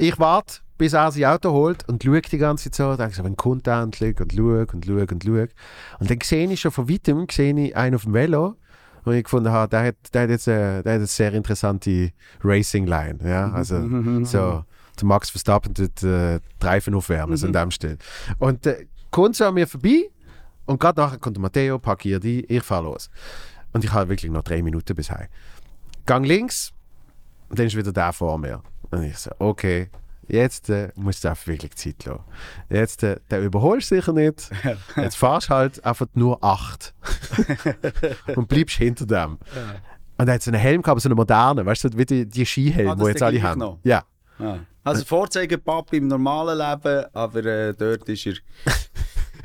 ich 0.00 0.18
warte, 0.18 0.60
bis 0.78 0.94
er 0.94 1.12
sein 1.12 1.26
Auto 1.26 1.52
holt 1.52 1.86
und 1.88 2.02
schaue 2.02 2.22
die 2.22 2.38
ganze 2.38 2.70
Zeit 2.70 2.74
so, 2.74 2.96
denke 2.96 3.14
so, 3.14 3.22
wenn 3.22 3.36
kommt 3.36 3.66
er 3.66 3.82
endlich 3.82 4.18
und 4.18 4.32
schaue 4.32 4.66
und 4.72 4.86
schaue 4.86 5.06
und 5.06 5.24
schaue. 5.24 5.48
Und 5.98 6.10
dann 6.10 6.18
sehe 6.22 6.50
ich 6.50 6.60
schon 6.60 6.72
von 6.72 6.88
weitem 6.88 7.26
sehe 7.30 7.54
ich 7.58 7.76
einen 7.76 7.94
auf 7.94 8.04
dem 8.04 8.14
Velo, 8.14 8.56
wo 9.04 9.10
ich 9.10 9.24
gefunden 9.24 9.50
habe, 9.50 9.68
der 9.68 9.84
hat, 9.84 9.96
der 10.12 10.22
hat 10.22 10.30
jetzt 10.30 10.48
eine, 10.48 10.82
der 10.82 10.92
hat 10.92 10.98
eine 10.98 11.06
sehr 11.06 11.34
interessante 11.34 12.12
Racing-Line. 12.42 13.18
Ja? 13.24 13.52
Also 13.52 13.80
so, 14.24 14.64
der 14.98 15.06
Max 15.06 15.30
Verstappen 15.30 15.74
tut 15.74 16.02
äh, 16.02 16.40
Reifen 16.60 16.94
aufwärmen, 16.94 17.36
so 17.36 17.46
in 17.46 17.52
dem 17.52 17.70
Stil. 17.70 17.98
Und 18.38 18.66
äh, 18.66 18.86
kommt 19.10 19.36
so 19.36 19.44
an 19.44 19.54
mir 19.54 19.66
vorbei 19.66 20.10
und 20.64 20.80
gerade 20.80 21.00
nachher 21.00 21.18
kommt 21.18 21.36
der 21.36 21.42
Matteo, 21.42 21.78
parkiert 21.78 22.24
die, 22.24 22.44
ich 22.44 22.62
fahre 22.62 22.84
los. 22.84 23.10
Und 23.72 23.84
ich 23.84 23.92
habe 23.92 24.08
wirklich 24.08 24.32
noch 24.32 24.42
drei 24.42 24.62
Minuten 24.62 24.94
bis 24.94 25.10
heim. 25.10 25.28
Gang 26.06 26.26
links 26.26 26.72
und 27.50 27.58
dann 27.58 27.66
ist 27.66 27.76
wieder 27.76 27.92
der 27.92 28.12
vor 28.12 28.38
mir. 28.38 28.62
Und 28.90 29.04
ich 29.04 29.18
so, 29.18 29.30
okay, 29.38 29.88
jetzt 30.28 30.68
äh, 30.70 30.90
musst 30.96 31.24
du 31.24 31.28
einfach 31.28 31.46
wirklich 31.46 31.74
Zeit 31.76 32.04
lassen. 32.04 32.20
Jetzt, 32.68 33.02
äh, 33.02 33.16
der 33.30 33.40
überholst 33.42 33.90
du 33.90 33.96
sicher 33.96 34.12
nicht. 34.12 34.50
Jetzt 34.96 35.16
fahrst 35.16 35.48
du 35.50 35.54
halt 35.54 35.84
einfach 35.84 36.06
nur 36.14 36.42
acht. 36.42 36.94
und 38.36 38.48
bleibst 38.48 38.76
hinter 38.76 39.06
dem. 39.06 39.38
Und 40.18 40.28
er 40.28 40.34
hat 40.34 40.42
so 40.42 40.50
einen 40.50 40.60
Helm 40.60 40.82
gehabt, 40.82 41.00
so 41.00 41.08
einen 41.08 41.16
modernen, 41.16 41.64
weißt 41.66 41.84
du, 41.84 41.88
wie 41.96 42.04
die, 42.04 42.26
die 42.26 42.44
Skihelme, 42.46 42.92
Ah, 42.92 42.94
die 42.94 43.04
jetzt 43.04 43.22
alle 43.22 43.42
haben. 43.42 43.58
noch? 43.58 43.78
Ja. 43.84 44.04
Ja. 44.38 44.58
Also 44.82 45.04
Vorzeigepapi 45.04 45.98
im 45.98 46.08
normalen 46.08 46.56
Leben, 46.58 47.04
aber 47.12 47.44
äh, 47.44 47.74
dort 47.74 48.08
ist 48.08 48.26
er, 48.26 48.34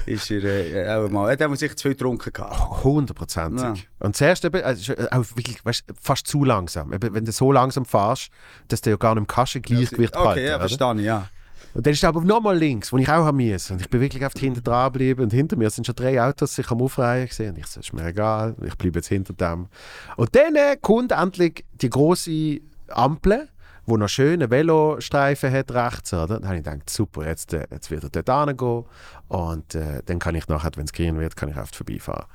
ist 0.06 0.32
er 0.32 0.44
äh, 0.44 0.96
auch 0.96 1.10
mal, 1.10 1.30
er 1.30 1.50
hat 1.50 1.58
sich 1.58 1.76
zu 1.76 1.84
viel 1.84 1.92
getrunken 1.92 2.32
gehabt. 2.32 2.84
Hundertprozentig. 2.84 3.88
Und 4.00 4.16
zuerst 4.16 4.46
eben, 4.46 4.64
also, 4.64 4.94
äh, 4.94 5.08
auch 5.12 5.26
wirklich, 5.36 5.64
weißt, 5.64 5.86
fast 6.02 6.28
zu 6.28 6.44
langsam. 6.44 6.94
Eben, 6.94 7.14
wenn 7.14 7.26
du 7.26 7.32
so 7.32 7.52
langsam 7.52 7.86
fährst, 7.86 8.30
dass 8.68 8.82
du 8.82 8.92
ja 8.92 8.98
gar 8.98 9.16
nicht 9.16 9.22
im 9.22 9.28
Kaschengleichgewicht 9.28 10.16
Okay, 10.16 10.48
ja, 10.48 10.56
oder? 10.56 10.68
verstehe 10.68 10.96
ich, 10.96 11.06
ja. 11.06 11.30
Und 11.76 11.86
dann 11.86 11.92
ist 11.92 12.04
er 12.04 12.10
aber 12.10 12.22
nochmal 12.22 12.58
links, 12.58 12.94
wo 12.94 12.98
ich 12.98 13.10
auch 13.10 13.26
haben 13.26 13.38
musste. 13.38 13.74
Und 13.74 13.82
ich 13.82 13.90
bin 13.90 14.00
wirklich 14.00 14.24
einfach 14.24 14.40
hinter 14.40 14.62
dran 14.62 14.94
geblieben. 14.94 15.24
Und 15.24 15.34
hinter 15.34 15.58
mir 15.58 15.70
sind 15.70 15.86
schon 15.86 15.96
drei 15.96 16.22
Autos 16.22 16.56
sich 16.56 16.72
am 16.72 16.82
Aufreihen 16.82 17.28
gesehen. 17.28 17.50
Und 17.50 17.58
ich 17.58 17.68
so, 17.68 17.82
ist 17.82 17.92
mir 17.92 18.06
egal, 18.06 18.56
ich 18.66 18.78
bleibe 18.78 19.00
jetzt 19.00 19.10
hinter 19.10 19.34
dem. 19.34 19.68
Und 20.16 20.34
dann 20.36 20.56
äh, 20.56 20.78
kommt 20.80 21.12
endlich 21.12 21.66
die 21.74 21.90
große 21.90 22.62
Ampel, 22.88 23.50
wo 23.86 23.98
noch 23.98 24.10
schöne 24.10 24.50
Velostreifen 24.50 25.52
hat 25.52 25.72
rechts. 25.72 26.14
Oder? 26.14 26.40
Dann 26.40 26.46
habe 26.46 26.58
ich 26.58 26.64
gedacht, 26.64 26.90
super, 26.90 27.26
jetzt, 27.26 27.54
äh, 27.54 27.68
jetzt 27.72 27.92
wird 27.92 28.04
er 28.04 28.24
dort 28.24 28.48
hingehen. 28.48 28.86
Und 29.28 29.76
äh, 29.76 30.02
dann 30.06 30.20
kann 30.20 30.36
ich 30.36 30.48
nachher, 30.48 30.72
wenn 30.76 30.86
es 30.86 30.94
grün 30.94 31.20
wird, 31.20 31.36
kann 31.36 31.50
ich 31.50 31.58
oft 31.58 31.76
vorbeifahren. 31.76 32.26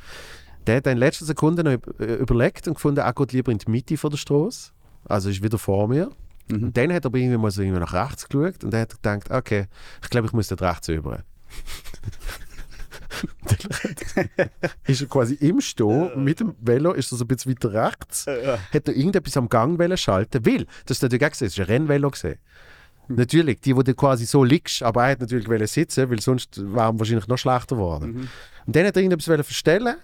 Der 0.67 0.77
hat 0.77 0.87
in 0.87 0.99
letzter 0.99 1.25
Sekunde 1.25 1.65
noch 1.65 1.79
äh, 1.99 2.15
überlegt 2.15 2.69
und 2.69 2.75
gefunden, 2.75 3.01
er 3.01 3.13
geht 3.13 3.33
lieber 3.33 3.51
in 3.51 3.59
die 3.59 3.71
Mitte 3.71 3.97
von 3.97 4.11
der 4.11 4.19
Straße. 4.19 4.73
Also 5.07 5.31
ist 5.31 5.43
wieder 5.43 5.59
vor 5.59 5.89
mir. 5.89 6.11
Und 6.51 6.77
dann 6.77 6.93
hat 6.93 7.05
er 7.05 7.07
aber 7.07 7.19
irgendwie 7.19 7.39
mal 7.39 7.51
so 7.51 7.63
irgendwie 7.63 7.81
nach 7.81 7.93
rechts 7.93 8.29
geschaut 8.29 8.65
und 8.65 8.75
er 8.75 8.81
hat 8.81 8.91
gedacht, 8.91 9.31
okay, 9.31 9.67
ich 10.03 10.11
glaube, 10.11 10.27
ich 10.27 10.33
muss 10.33 10.49
dort 10.49 10.63
rechts 10.63 10.89
über. 10.89 11.23
ist 14.87 15.01
er 15.01 15.07
quasi 15.09 15.35
im 15.35 15.61
Stehen 15.61 16.25
mit 16.25 16.41
dem 16.41 16.55
Velo, 16.61 16.93
ist 16.93 17.13
er 17.13 17.19
so 17.19 17.25
ein 17.25 17.29
bisschen 17.29 17.53
weiter 17.53 17.73
rechts, 17.73 18.27
hat 18.27 18.89
er 18.89 18.97
irgendetwas 18.97 19.37
am 19.37 19.49
Gang 19.49 19.99
schalten, 19.99 20.45
weil, 20.47 20.67
das 20.87 20.99
ist 20.99 21.03
natürlich 21.03 21.25
auch 21.25 21.31
gesehen, 21.31 21.49
es 21.49 21.55
ist 21.55 21.61
ein 21.61 21.67
Rennvelo 21.67 22.11
gesehen. 22.11 22.39
Natürlich, 23.09 23.61
die, 23.61 23.75
wo 23.75 23.83
du 23.83 23.93
quasi 23.95 24.25
so 24.25 24.45
liegst, 24.45 24.83
aber 24.83 25.05
er 25.05 25.13
hat 25.13 25.21
natürlich 25.21 25.71
sitzen, 25.71 26.09
weil 26.11 26.21
sonst 26.21 26.59
wäre 26.59 26.89
er 26.89 26.99
wahrscheinlich 26.99 27.27
noch 27.27 27.39
schlechter 27.39 27.75
geworden. 27.75 28.29
Und 28.67 28.77
dann 28.77 28.87
hat 28.87 28.97
er 28.97 29.03
irgendetwas 29.03 29.29
wollen 29.29 29.43
verstellen 29.43 29.97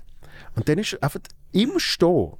und 0.57 0.69
dann 0.69 0.79
ist 0.79 0.95
er 0.95 1.03
einfach 1.05 1.21
im 1.53 1.79
Stehen 1.79 2.33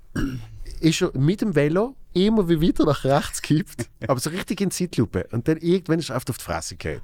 ist 0.81 1.03
er 1.03 1.11
mit 1.17 1.41
dem 1.41 1.55
Velo 1.55 1.95
immer 2.13 2.49
wie 2.49 2.61
weiter 2.61 2.85
nach 2.85 3.05
rechts 3.05 3.43
gekippt, 3.43 3.89
aber 4.09 4.21
so 4.21 4.31
richtig 4.31 4.61
in 4.61 4.71
Zeitlupe. 4.71 5.27
Und 5.33 5.49
dann 5.49 5.59
irgendwann 5.59 5.99
ist 5.99 6.11
er 6.11 6.17
einfach 6.17 6.31
auf 6.31 6.39
die 6.39 6.45
Fresse 6.45 6.77
gefallen. 6.77 7.03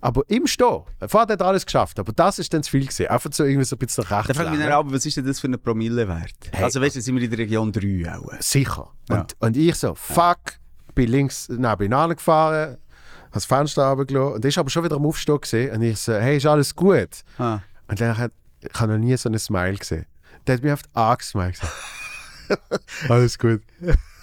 Aber 0.00 0.22
im 0.28 0.46
Stehen, 0.46 0.82
vorher 1.06 1.32
hat 1.32 1.40
er 1.40 1.46
alles 1.46 1.66
geschafft, 1.66 1.98
aber 1.98 2.12
das 2.12 2.38
ist 2.38 2.54
dann 2.54 2.62
zu 2.62 2.70
viel 2.70 2.86
gesehen. 2.86 3.08
Einfach 3.08 3.32
so 3.32 3.44
irgendwie 3.44 3.64
so 3.64 3.74
ein 3.74 3.78
bisschen 3.80 4.04
nach 4.08 4.26
Da 4.26 4.34
frage 4.34 4.50
ich 4.52 4.58
mich 4.58 4.70
aber, 4.70 4.92
was 4.92 5.04
ist 5.04 5.16
denn 5.16 5.26
das 5.26 5.40
für 5.40 5.48
eine 5.48 5.58
Promillewert? 5.58 6.34
Hey. 6.52 6.64
Also 6.64 6.80
weißt 6.80 6.96
du, 6.96 7.00
sind 7.00 7.16
wir 7.16 7.22
in 7.22 7.30
der 7.30 7.38
Region 7.38 7.72
3 7.72 8.16
auch. 8.16 8.30
Sicher. 8.40 8.92
Ja. 9.08 9.20
Und, 9.20 9.36
und 9.40 9.56
ich 9.56 9.74
so, 9.74 9.94
fuck, 9.94 10.38
bin 10.94 11.10
links 11.10 11.48
neben 11.48 11.92
ihn 11.92 12.16
gefahren, 12.16 12.70
habe 12.70 12.78
das 13.32 13.44
Fenster 13.44 13.88
runtergelassen 13.88 14.34
und 14.34 14.44
ist 14.44 14.58
aber 14.58 14.70
schon 14.70 14.84
wieder 14.84 14.96
am 14.96 15.06
Aufstehen 15.06 15.40
gesehen 15.40 15.74
und 15.74 15.82
ich 15.82 15.98
so, 15.98 16.14
hey, 16.14 16.36
ist 16.36 16.46
alles 16.46 16.74
gut? 16.74 17.24
Ah. 17.38 17.60
Und 17.88 18.00
dann 18.00 18.16
hat, 18.16 18.32
ich 18.60 18.80
habe 18.80 18.92
noch 18.92 18.98
nie 18.98 19.16
so 19.16 19.28
einen 19.28 19.38
Smile 19.38 19.76
gesehen. 19.76 20.06
Der 20.46 20.56
hat 20.56 20.62
mich 20.62 20.72
oft 20.72 20.86
angesmiled. 20.94 21.60
Alles 23.08 23.38
gut. 23.38 23.62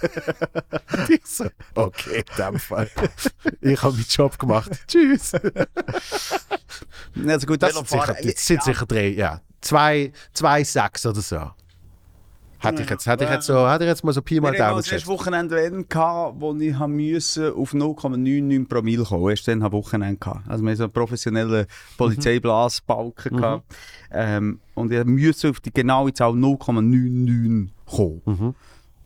Ich 1.09 1.25
so, 1.25 1.45
okay, 1.75 2.19
in 2.19 2.37
dem 2.37 2.59
Fall. 2.59 2.89
Ich 3.61 3.81
habe 3.81 3.93
meinen 3.93 4.05
Job 4.09 4.37
gemacht. 4.37 4.71
Tschüss. 4.87 5.33
Also 7.27 7.47
gut, 7.47 7.63
Das 7.63 7.73
sind 7.73 7.87
sicher, 7.87 8.15
das 8.21 8.47
sind 8.47 8.63
sicher 8.63 8.85
drei, 8.85 9.07
ja. 9.07 9.41
Zwei, 9.61 10.11
zwei 10.33 10.63
Sechs 10.63 11.05
oder 11.05 11.21
so. 11.21 11.51
Hätte 12.59 12.81
ich 12.81 12.89
jetzt, 12.89 13.05
hätte 13.05 13.23
ich 13.25 13.29
jetzt, 13.29 13.45
so, 13.45 13.69
hätte 13.69 13.83
ich 13.83 13.89
jetzt 13.89 14.03
mal 14.03 14.11
so 14.11 14.21
Pi 14.21 14.39
mal 14.39 14.51
Daumen 14.51 14.77
das 14.77 14.85
erste 14.85 14.95
geschätzt. 14.95 15.07
Wochenende 15.07 15.55
Rennen 15.55 15.87
gehabt, 15.87 16.35
wo 16.39 16.55
ich 16.55 16.77
müssen 16.87 17.53
auf 17.53 17.73
0,99 17.73 18.67
Promille 18.67 19.03
kommen. 19.03 19.29
Erst 19.29 19.47
dann 19.47 19.63
habe 19.63 19.77
ich 19.77 19.85
Wochenende 19.85 20.17
gehabt. 20.17 20.47
Also 20.47 20.63
wir 20.63 20.69
hatten 20.71 20.77
so 20.77 20.83
einen 20.85 20.93
professionellen 20.93 21.65
Polizeiblasbalken 21.97 23.37
gehabt. 23.37 23.63
Ähm, 24.11 24.59
und 24.73 24.91
ich 24.91 25.05
musste 25.05 25.49
auf 25.49 25.59
die 25.59 25.71
genaue 25.73 26.13
Zahl 26.13 26.31
0,99 26.31 27.69
kommen. 27.85 28.21
Mhm. 28.25 28.55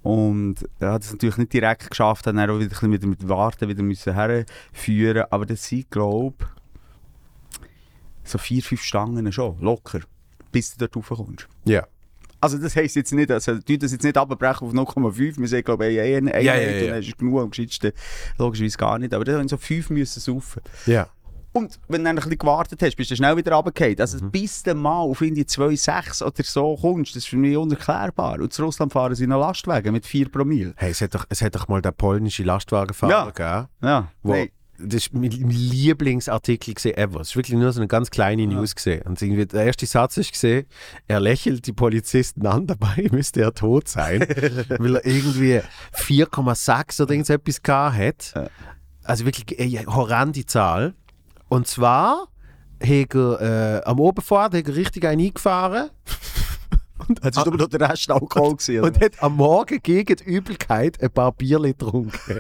Und 0.01 0.55
er 0.79 0.93
hat 0.93 1.03
es 1.03 1.11
natürlich 1.11 1.37
nicht 1.37 1.53
direkt 1.53 1.89
geschafft, 1.89 2.25
dann 2.25 2.39
auch 2.39 2.59
wieder 2.59 2.65
ein 2.65 2.69
bisschen 2.69 2.89
mit, 2.89 3.05
mit 3.05 3.27
Warten 3.27 3.67
wieder 3.67 3.83
müssen 3.83 4.13
herführen. 4.13 5.25
Aber 5.29 5.45
das 5.45 5.67
sind, 5.67 5.91
glaube 5.91 6.35
ich, 6.39 8.29
so 8.29 8.37
vier, 8.37 8.63
fünf 8.63 8.81
Stangen 8.81 9.31
schon, 9.31 9.59
locker, 9.59 10.01
bis 10.51 10.75
du 10.75 10.87
dort 10.87 10.95
raufkommst. 10.95 11.47
Ja. 11.65 11.85
Also 12.41 12.57
das 12.57 12.75
heisst 12.75 12.95
jetzt 12.95 13.11
nicht, 13.11 13.29
also 13.31 13.55
du 13.55 13.77
das 13.77 13.91
jetzt 13.91 14.03
nicht 14.03 14.17
abbrechen 14.17 14.67
auf 14.67 14.73
0,5, 14.73 15.39
wir 15.39 15.47
sagen 15.47 15.63
glaube 15.63 15.87
ich 15.87 15.99
eine 15.99 16.33
Einheit 16.33 16.43
Ja, 16.43 16.55
ja, 16.55 16.69
ja. 16.69 16.83
und 16.83 16.89
dann 16.89 16.99
ist 16.99 17.09
es 17.09 17.17
genug, 17.17 17.41
am 17.41 17.49
gescheitsten 17.49 17.91
logischerweise 18.37 18.77
gar 18.77 18.97
nicht, 18.97 19.13
aber 19.13 19.25
dann 19.25 19.39
haben 19.39 19.49
so 19.49 19.57
fünf 19.57 19.89
müssen 19.89 20.21
saufen. 20.21 20.61
Ja. 20.85 21.09
Und 21.51 21.79
wenn 21.87 22.03
du 22.03 22.09
ein 22.11 22.15
bisschen 22.15 22.37
gewartet 22.37 22.81
hast, 22.83 22.95
bist 22.95 23.09
du 23.11 23.15
schnell 23.15 23.35
wieder 23.35 23.53
runtergefallen. 23.53 23.99
Also 23.99 24.19
bis 24.29 24.61
du 24.63 24.75
mal 24.75 24.99
auf 24.99 25.21
irgendwie 25.21 25.41
2,6 25.43 26.23
oder 26.23 26.43
so 26.43 26.75
kommst, 26.79 27.15
das 27.15 27.23
ist 27.23 27.29
für 27.29 27.37
mich 27.37 27.57
unerklärbar. 27.57 28.39
Und 28.39 28.53
zu 28.53 28.63
Russland 28.63 28.93
fahren 28.93 29.15
sie 29.15 29.25
noch 29.27 29.39
Lastwagen 29.39 29.91
mit 29.93 30.05
4 30.05 30.29
Promille. 30.29 30.73
Hey, 30.77 30.91
es 30.91 31.01
hat 31.01 31.15
doch, 31.15 31.25
es 31.29 31.41
hat 31.41 31.55
doch 31.55 31.67
mal 31.67 31.81
den 31.81 31.93
polnischen 31.93 32.45
Lastwagenfahrer 32.45 33.11
Ja. 33.11 33.25
gegeben. 33.31 33.67
Ja, 33.81 34.07
Wo, 34.21 34.33
nein. 34.33 34.49
das 34.77 34.93
ist 35.07 35.13
mein, 35.13 35.21
mein 35.41 35.49
Lieblingsartikel 35.49 36.75
gesehen 36.75 36.95
ever. 36.97 37.21
Es 37.21 37.29
ist 37.29 37.35
wirklich 37.35 37.57
nur 37.57 37.71
so 37.73 37.79
eine 37.79 37.87
ganz 37.87 38.11
kleine 38.11 38.45
News 38.45 38.75
gesehen. 38.75 39.01
Und 39.07 39.19
irgendwie 39.19 39.47
der 39.47 39.65
erste 39.65 39.87
Satz 39.87 40.17
ist 40.17 40.31
gesehen, 40.31 40.67
er 41.07 41.19
lächelt 41.19 41.65
die 41.65 41.73
Polizisten 41.73 42.45
an, 42.45 42.67
dabei 42.67 43.07
müsste 43.11 43.41
er 43.41 43.53
tot 43.55 43.87
sein, 43.87 44.19
weil 44.77 44.97
er 44.97 45.05
irgendwie 45.05 45.61
4,6 45.95 47.01
oder 47.01 47.11
irgendetwas 47.11 47.63
gehabt 47.63 47.97
hat. 48.35 48.51
Also 49.03 49.25
wirklich 49.25 49.59
eine 49.59 49.85
horrende 49.95 50.45
Zahl. 50.45 50.93
Und 51.49 51.67
zwar 51.67 52.27
hat 52.81 53.15
er 53.15 53.81
äh, 53.81 53.81
am 53.85 53.99
Oberfahrt 53.99 54.53
er 54.53 54.75
richtig 54.75 55.05
einen 55.05 55.21
eingefahren 55.21 55.89
Hat 57.23 57.33
es 57.33 57.37
aber 57.37 57.57
noch 57.57 57.67
der 57.67 57.89
Rest 57.89 58.09
Alkohol 58.11 58.55
gesehen? 58.57 58.83
und 58.83 58.99
hat 58.99 59.21
am 59.21 59.35
Morgen 59.37 59.79
gegen 59.81 60.15
die 60.15 60.23
Übelkeit 60.23 61.01
ein 61.01 61.09
paar 61.11 61.31
Bierli 61.31 61.69
getrunken. 61.73 62.11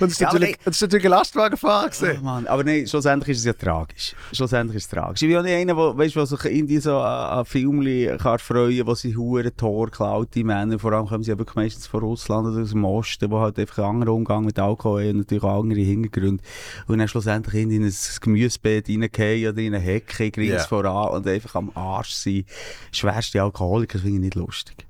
und 0.00 0.06
es 0.06 0.12
ist, 0.12 0.20
Ja, 0.20 0.28
aber 0.28 0.38
natürlich, 0.40 0.58
ist 0.66 0.80
natürlich 0.82 1.04
ein 1.06 1.10
Lastwagenfahrer 1.10 1.90
Oh. 2.00 2.22
Mann. 2.24 2.46
Aber 2.46 2.64
nein, 2.64 2.86
schlussendlich 2.86 3.30
ist 3.36 3.38
es 3.40 3.44
ja 3.44 3.52
tragisch. 3.52 4.14
Schlussendlich 4.32 4.76
ist 4.76 4.84
es 4.84 4.90
tragisch. 4.90 5.22
Ich 5.22 5.28
bin 5.28 5.36
auch 5.36 5.42
nicht 5.42 5.54
einer, 5.54 5.74
der, 5.74 5.96
weißt, 5.98 6.16
der 6.16 6.26
sich 6.26 6.44
irgendwie 6.44 6.78
so 6.78 6.98
an, 6.98 7.44
Filmchen 7.44 8.18
kann 8.18 8.38
freuen 8.38 8.86
wo 8.86 8.94
sie 8.94 9.16
hure 9.16 9.54
Tor 9.56 9.90
klaut, 9.90 10.34
die 10.34 10.44
Männer. 10.44 10.78
Vor 10.78 10.92
allem 10.92 11.06
kommen 11.06 11.24
sie 11.24 11.30
ja 11.30 11.38
wirklich 11.38 11.56
meistens 11.56 11.86
von 11.86 12.00
Russland 12.00 12.46
oder 12.48 12.62
aus 12.62 12.70
dem 12.70 12.84
Osten, 12.84 13.30
wo 13.30 13.40
halt 13.40 13.58
einfach 13.58 13.78
einen 13.78 13.86
anderen 14.00 14.14
Umgang 14.14 14.44
mit 14.44 14.58
Alkohol 14.58 15.02
haben 15.02 15.10
und 15.10 15.16
natürlich 15.18 15.44
auch 15.44 15.60
andere 15.60 15.80
Hintergründe. 15.80 16.42
Und 16.86 16.98
dann 16.98 17.08
schlussendlich 17.08 17.62
in 17.62 17.70
ein 17.84 17.94
Gemüsebeet 18.20 18.88
reingehen 18.88 19.52
oder 19.52 19.60
in 19.60 19.74
eine 19.74 19.82
Hecke, 19.82 20.30
grins 20.30 20.48
Ja. 20.50 20.58
voran 20.60 21.10
und 21.14 21.26
einfach 21.26 21.54
am 21.54 21.70
Arsch 21.74 22.09
sein. 22.10 22.44
Schwerste 22.92 23.42
Alkoholiker, 23.42 23.94
das 23.94 24.02
finde 24.02 24.16
ich 24.16 24.24
nicht 24.24 24.34
lustig. 24.34 24.86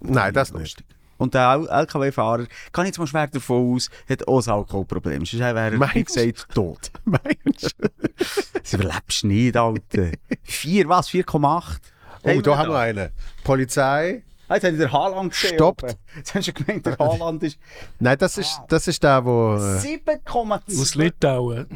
Nein, 0.00 0.32
das 0.32 0.52
nicht. 0.52 0.82
Und 1.18 1.34
der 1.34 1.66
LKW-Fahrer, 1.70 2.46
kann 2.72 2.86
ich 2.86 2.90
jetzt 2.90 2.98
mal 2.98 3.06
schwer 3.06 3.26
davon 3.26 3.74
aus, 3.74 3.90
hat 4.08 4.26
auch 4.26 4.46
ein 4.46 4.52
Alkoholproblem. 4.52 5.26
Sonst 5.26 5.38
wäre 5.38 5.58
er, 5.58 5.94
wie 5.94 6.02
gesagt, 6.04 6.46
tot. 6.54 6.90
Meinst 7.04 7.76
du? 7.78 7.88
Das 8.62 8.74
überlebst 8.74 9.24
nicht, 9.24 9.56
Alter. 9.56 10.12
Vier, 10.42 10.88
was? 10.88 11.08
4,8? 11.08 11.78
Oh, 12.22 12.40
da 12.40 12.58
haben 12.58 12.70
wir 12.70 12.78
einen. 12.78 13.10
Polizei. 13.42 14.22
Ah, 14.48 14.54
jetzt 14.54 14.64
habe 14.64 14.74
ich 14.74 14.80
den 14.80 14.92
Haaland 14.92 15.32
gesehen. 15.32 15.54
Stoppt. 15.54 15.84
oben. 15.84 15.94
Jetzt 16.16 16.34
hast 16.34 16.48
du 16.48 16.52
gemeint, 16.52 16.84
der 16.84 16.98
Haaland 16.98 17.42
ist 17.42 17.58
Nein, 17.98 18.18
das 18.18 18.36
ist, 18.36 18.60
das 18.68 18.88
ist 18.88 19.02
der, 19.02 19.24
wo. 19.24 19.54
Äh, 19.54 19.78
7,2 19.78 20.80
Aus 20.80 20.94
Litauen. 20.94 21.66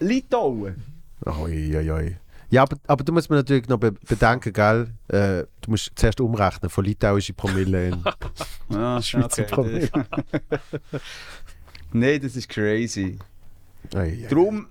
Litauen. 0.00 0.82
oi, 1.26 1.76
oi, 1.76 1.90
oi. 1.90 2.16
Ja, 2.52 2.64
aber, 2.64 2.76
aber 2.86 3.02
du 3.02 3.14
musst 3.14 3.30
mir 3.30 3.36
natürlich 3.36 3.66
noch 3.66 3.78
be 3.78 3.92
bedenken, 3.92 4.52
gell? 4.52 4.90
Äh, 5.08 5.46
du 5.62 5.70
musst 5.70 5.90
zuerst 5.94 6.20
umrechnen 6.20 6.68
von 6.68 6.84
litauischen 6.84 7.34
Promille 7.34 7.88
in 7.88 8.04
Ja, 8.68 9.00
Schweizer 9.00 9.44
Promille. 9.44 9.88
Nein, 11.92 12.20
das 12.20 12.36
ist 12.36 12.50
crazy. 12.50 13.18
Ei, 13.94 14.00
ei. 14.00 14.26
Darum, 14.28 14.66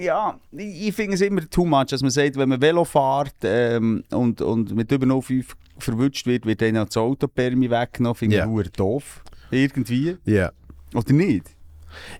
ja, 0.00 0.38
ich, 0.52 0.88
ich 0.88 0.94
finde 0.94 1.14
es 1.14 1.22
immer 1.22 1.40
too 1.50 1.64
much, 1.64 1.86
dass 1.86 2.02
man 2.02 2.12
sagt, 2.12 2.36
wenn 2.36 2.48
man 2.48 2.60
Velo 2.60 2.84
fährt 2.84 3.34
ähm, 3.42 4.04
und, 4.10 4.40
und 4.40 4.72
mit 4.72 4.92
über 4.92 5.20
05 5.20 5.56
verwünscht 5.78 6.26
wird, 6.26 6.46
wird 6.46 6.62
dann 6.62 6.74
das 6.74 6.96
Autopermi 6.96 7.68
weggenommen. 7.68 8.14
Finde 8.14 8.36
Ja. 8.36 8.46
ich 8.46 8.52
yeah. 8.54 8.64
doof. 8.76 9.24
Irgendwie. 9.50 10.18
Ja. 10.24 10.52
Oder 10.94 11.12
nicht? 11.12 11.50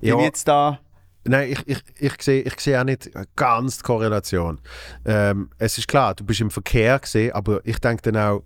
Ja. 0.01 0.17
Wenn 0.17 0.25
jetzt 0.25 0.49
da... 0.49 0.81
Nein, 1.27 1.53
ich, 1.53 1.67
ich, 1.67 1.83
ich 1.99 2.23
sehe 2.23 2.43
ich 2.43 2.61
sehe 2.61 2.79
auch 2.81 2.85
nicht 2.85 3.11
ganz 3.37 3.79
die 3.79 3.83
Korrelation. 3.83 4.59
Ähm, 5.05 5.51
es 5.59 5.79
ist 5.79 5.89
klar, 5.89 6.15
du 6.15 6.25
bist 6.25 6.41
im 6.41 6.51
Verkehr 6.51 6.99
gesehen, 6.99 7.33
aber 7.33 7.61
ich 7.65 7.79
denke 7.79 8.11
dann 8.13 8.17
auch, 8.23 8.43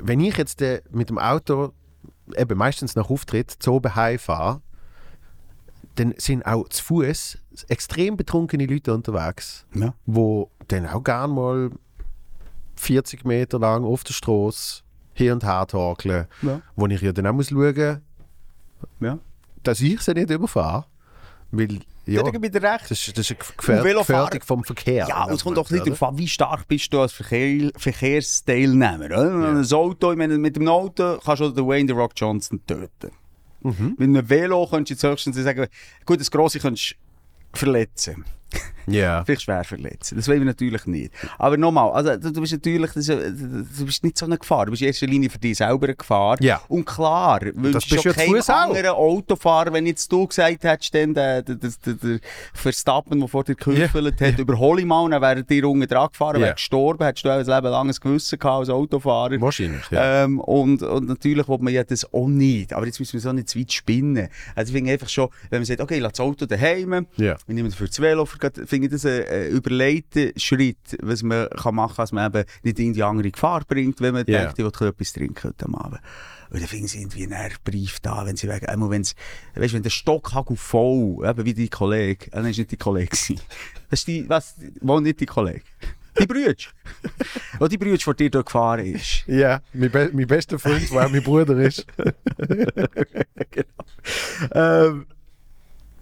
wenn 0.00 0.20
ich 0.20 0.36
jetzt 0.36 0.62
äh, 0.62 0.82
mit 0.90 1.10
dem 1.10 1.18
Auto 1.18 1.72
eben 2.36 2.56
meistens 2.58 2.94
nach 2.94 3.10
Auftritt 3.10 3.50
zu 3.50 3.72
oben 3.72 3.94
heimfahre, 3.96 4.60
dann 5.96 6.14
sind 6.18 6.46
auch 6.46 6.68
zu 6.68 6.84
Fuß 6.84 7.38
extrem 7.68 8.16
betrunkene 8.16 8.66
Leute 8.66 8.94
unterwegs, 8.94 9.66
Ja. 9.74 9.94
wo 10.06 10.50
dann 10.68 10.86
auch 10.86 11.02
gern 11.02 11.32
mal 11.32 11.70
40 12.76 13.24
Meter 13.24 13.58
lang 13.58 13.84
auf 13.84 14.04
der 14.04 14.12
Straße 14.14 14.82
hier 15.14 15.32
und 15.32 15.42
her 15.44 15.66
torkeln, 15.66 16.26
Ja. 16.42 16.60
wo 16.76 16.86
ich 16.86 17.00
ja 17.00 17.10
dann 17.12 17.26
auch 17.26 17.32
muss 17.32 17.48
schauen 17.48 18.02
Ja. 19.00 19.18
dass 19.64 19.80
ich 19.80 20.00
sie 20.00 20.14
nicht 20.14 20.30
überfahre. 20.30 20.84
Weil, 21.50 21.78
ja, 22.06 22.22
Da 22.22 22.30
dir 22.30 22.62
recht. 22.62 22.90
das 22.90 22.90
ist, 22.90 23.18
das 23.18 23.30
ist 23.30 23.36
eine 23.36 23.38
Gefähr 23.56 23.94
Gefährdung 23.94 24.40
vom 24.44 24.64
Verkehr. 24.64 25.06
Ja, 25.08 25.24
und 25.24 25.34
es 25.34 25.44
kommt 25.44 25.58
auch 25.58 25.66
oder? 25.66 25.74
nicht 25.74 25.86
darauf 25.86 26.02
an, 26.02 26.18
wie 26.18 26.28
stark 26.28 26.68
bist 26.68 26.92
du 26.92 27.00
als 27.00 27.12
Verkehr, 27.12 27.70
Verkehrsteilnehmer. 27.76 29.06
Oder? 29.06 29.48
Ein 29.50 29.72
Auto, 29.72 30.12
ich 30.12 30.18
meine, 30.18 30.38
mit 30.38 30.56
dem 30.56 30.68
Auto 30.68 31.18
kannst 31.24 31.42
du 31.42 31.50
den 31.50 31.66
Wayne 31.66 31.88
The 31.88 31.94
Rock 31.94 32.12
Johnson 32.16 32.60
töten. 32.66 33.10
Mhm. 33.62 33.94
Mit 33.98 34.08
einem 34.08 34.28
Velo 34.28 34.66
könntest 34.66 35.02
du 35.02 35.06
jetzt 35.08 35.12
höchstens 35.12 35.36
sagen, 35.36 35.66
gut, 36.06 36.20
das 36.20 36.30
Grosse 36.30 36.58
könntest 36.60 36.96
du 37.52 37.58
verletzen. 37.58 38.24
Ja. 38.86 39.22
Vielleicht 39.26 39.42
schwer 39.42 39.64
verletzen. 39.64 40.16
Das 40.16 40.28
wollen 40.28 40.38
wir 40.40 40.46
natürlich 40.46 40.86
nicht. 40.86 41.12
Aber 41.38 41.56
nochmal, 41.56 41.90
also, 41.92 42.16
du, 42.16 42.32
du 42.32 42.40
bist 42.40 42.52
natürlich 42.54 42.90
das, 42.92 43.06
du 43.06 43.84
bist 43.84 44.02
nicht 44.02 44.16
so 44.16 44.24
eine 44.26 44.38
Gefahr. 44.38 44.64
Du 44.66 44.70
bist 44.70 44.82
in 44.82 44.88
erster 44.88 45.06
Linie 45.06 45.28
für 45.30 45.38
dich 45.38 45.58
selber 45.58 45.86
eine 45.86 45.94
Gefahr. 45.94 46.36
Ja. 46.40 46.60
Und 46.68 46.84
klar, 46.86 47.40
wünschst 47.54 47.94
Fuß 47.94 48.50
auch. 48.50 48.54
anderen 48.54 48.86
Autofahrer, 48.88 49.72
wenn 49.72 49.86
jetzt 49.86 50.10
du 50.10 50.26
gesagt 50.26 50.64
hättest, 50.64 50.94
dann 50.94 51.12
der, 51.14 51.42
der, 51.42 51.56
der, 51.56 51.70
der, 51.94 52.18
Verstappen, 52.54 53.18
der 53.20 53.28
vor 53.28 53.44
dir 53.44 53.54
gehüffelt 53.54 54.20
hat, 54.20 54.38
überhole 54.38 54.80
ich 54.80 54.86
mal, 54.86 55.08
dann 55.10 55.20
wäre 55.20 55.44
dir 55.44 55.68
unten 55.68 55.86
dran 55.86 56.08
gefahren, 56.10 56.36
Ja. 56.36 56.42
wäre 56.46 56.54
gestorben, 56.54 57.04
hättest 57.04 57.24
du 57.24 57.30
auch 57.30 57.34
ein 57.38 57.44
Leben 57.46 57.66
lang 57.70 57.88
ein 57.88 57.94
Gewissen 58.00 58.38
gehabt 58.38 58.58
als 58.60 58.70
Autofahrer. 58.70 59.40
Wahrscheinlich, 59.40 59.82
ja. 59.90 60.24
Ähm, 60.24 60.40
und, 60.40 60.82
und 60.82 61.08
natürlich 61.08 61.46
will 61.48 61.58
man 61.60 61.72
ja 61.72 61.84
das 61.84 62.12
auch 62.12 62.26
nicht. 62.28 62.72
Aber 62.72 62.86
jetzt 62.86 62.98
müssen 62.98 63.12
wir 63.14 63.20
so 63.20 63.32
nicht 63.32 63.48
zu 63.48 63.58
weit 63.58 63.72
spinnen. 63.72 64.28
Also 64.54 64.70
ich 64.70 64.76
finde 64.76 64.92
einfach 64.92 65.08
schon, 65.08 65.28
wenn 65.50 65.60
man 65.60 65.66
sagt, 65.66 65.80
okay, 65.80 65.96
ich 65.96 66.00
lasse 66.00 66.12
das 66.12 66.20
Auto 66.20 66.46
daheim, 66.46 67.06
Ja. 67.16 67.36
wir 67.46 67.54
nehmen 67.54 67.70
für 67.70 67.86
das 67.86 68.00
Velo, 68.00 68.24
für- 68.40 68.66
finde 68.66 68.86
ich 68.86 68.92
das 68.92 69.04
ein, 69.04 69.48
überlegter 69.50 70.30
Schritt, 70.36 70.96
was 71.02 71.22
man 71.22 71.48
kann 71.50 71.74
machen 71.74 71.96
kann, 71.96 72.02
dass 72.04 72.12
man 72.12 72.32
eben 72.32 72.44
nicht 72.62 72.78
in 72.78 72.92
die 72.92 73.02
andere 73.02 73.30
Gefahr 73.30 73.62
bringt, 73.66 74.00
wenn 74.00 74.14
man 74.14 74.24
Ja. 74.26 74.44
denkt, 74.44 74.58
ich 74.58 74.64
will 74.64 74.88
etwas 74.88 75.12
trinken 75.12 75.48
heute 75.48 75.66
Abend. 75.66 76.00
Und 76.50 76.60
dann 76.60 76.68
finden 76.68 76.88
sie 76.88 77.00
irgendwie 77.00 77.24
einen 77.24 77.52
Brief 77.62 78.00
da, 78.00 78.24
wenn 78.24 78.36
sie 78.36 78.48
wegen, 78.48 78.66
einmal 78.66 78.88
wenn 78.90 79.02
weißt, 79.54 79.74
wenn 79.74 79.82
der 79.82 79.90
Stockhagel 79.90 80.56
voll, 80.56 81.18
eben 81.28 81.44
wie 81.44 81.52
die 81.52 81.68
Kollege, 81.68 82.32
äh, 82.32 82.40
nein, 82.40 82.52
ist 82.52 82.58
nicht 82.58 82.70
die 82.70 82.78
Kollege 82.78 83.08
gewesen. 83.10 83.38
Das 83.90 84.00
ist 84.00 84.08
die, 84.08 84.26
was, 84.28 84.54
wo 84.80 84.98
nicht 85.00 85.20
die 85.20 85.26
Kollege? 85.26 85.60
Die 86.18 86.26
Brütsch. 86.26 86.70
Wo 87.60 87.68
die 87.68 87.78
Brütsch 87.78 88.02
vor 88.02 88.14
dir 88.14 88.28
gefahren 88.30 88.84
ist. 88.84 89.22
Ja, 89.28 89.60
mein, 89.72 89.90
be 89.92 90.10
mein 90.12 90.26
bester 90.26 90.58
Freund, 90.58 90.90
der 90.90 91.08
mein 91.08 91.22
Bruder 91.22 91.56
ist. 91.60 91.86
ähm, 94.52 95.06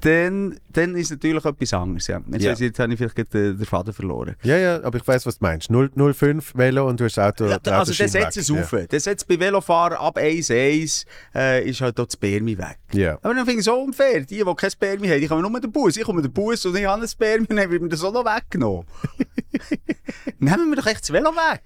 dann, 0.06 0.58
dann 0.72 0.94
ist 0.94 1.10
natürlich 1.10 1.44
etwas 1.44 1.72
anderes. 1.74 2.06
Ja. 2.06 2.20
Jetzt, 2.30 2.42
Ja. 2.42 2.50
weiss 2.52 2.60
ich, 2.60 2.66
jetzt 2.66 2.78
habe 2.78 2.92
ich 2.92 2.98
vielleicht 2.98 3.18
den, 3.34 3.56
den 3.58 3.64
Faden 3.66 3.92
verloren. 3.92 4.36
ja, 4.42 4.56
ja, 4.56 4.82
aber 4.82 4.98
ich 4.98 5.06
weiß, 5.06 5.26
was 5.26 5.38
du 5.38 5.44
meinst. 5.44 5.70
0, 5.70 5.90
05 6.14 6.54
Velo 6.56 6.88
und 6.88 7.00
du 7.00 7.04
hast 7.04 7.16
das 7.16 7.26
Auto. 7.28 7.44
Ja, 7.46 7.58
der 7.58 7.78
also 7.78 7.92
der 7.92 8.06
Autoschiene 8.06 8.08
setzt 8.08 8.36
es 8.36 8.54
weg. 8.54 8.62
auf. 8.62 8.88
Der 8.90 9.00
setzt 9.00 9.26
bei 9.28 9.38
Velofahren 9.38 9.98
ab 9.98 10.16
1,1 10.18 11.04
äh, 11.34 11.68
ist 11.68 11.80
halt 11.80 11.98
das 11.98 12.12
Spermi 12.12 12.56
weg. 12.56 12.78
Ja. 12.92 13.14
Aber 13.22 13.34
dann 13.34 13.38
finde 13.38 13.52
ich 13.52 13.58
es 13.58 13.64
so 13.64 13.74
unfair. 13.74 14.20
Die, 14.20 14.36
die 14.44 14.54
kein 14.56 14.70
Spermi 14.70 15.08
haben, 15.08 15.20
die 15.20 15.26
kommen 15.26 15.42
nur 15.42 15.60
dem 15.60 15.72
Bus. 15.72 15.96
Ich 15.96 16.04
komme 16.04 16.22
mit 16.22 16.26
dem 16.26 16.32
Bus 16.32 16.64
und 16.66 16.76
ich 16.76 16.86
habe 16.86 17.02
ein 17.02 17.40
und 17.40 17.50
dann 17.58 17.70
wird 17.70 17.82
mir 17.82 17.88
das 17.88 18.02
auch 18.04 18.12
noch 18.12 18.24
weggenommen. 18.24 18.84
Nehmen 20.38 20.68
wir 20.70 20.76
doch 20.76 20.86
echt 20.86 21.00
das 21.02 21.12
Velo 21.12 21.30
weg. 21.30 21.62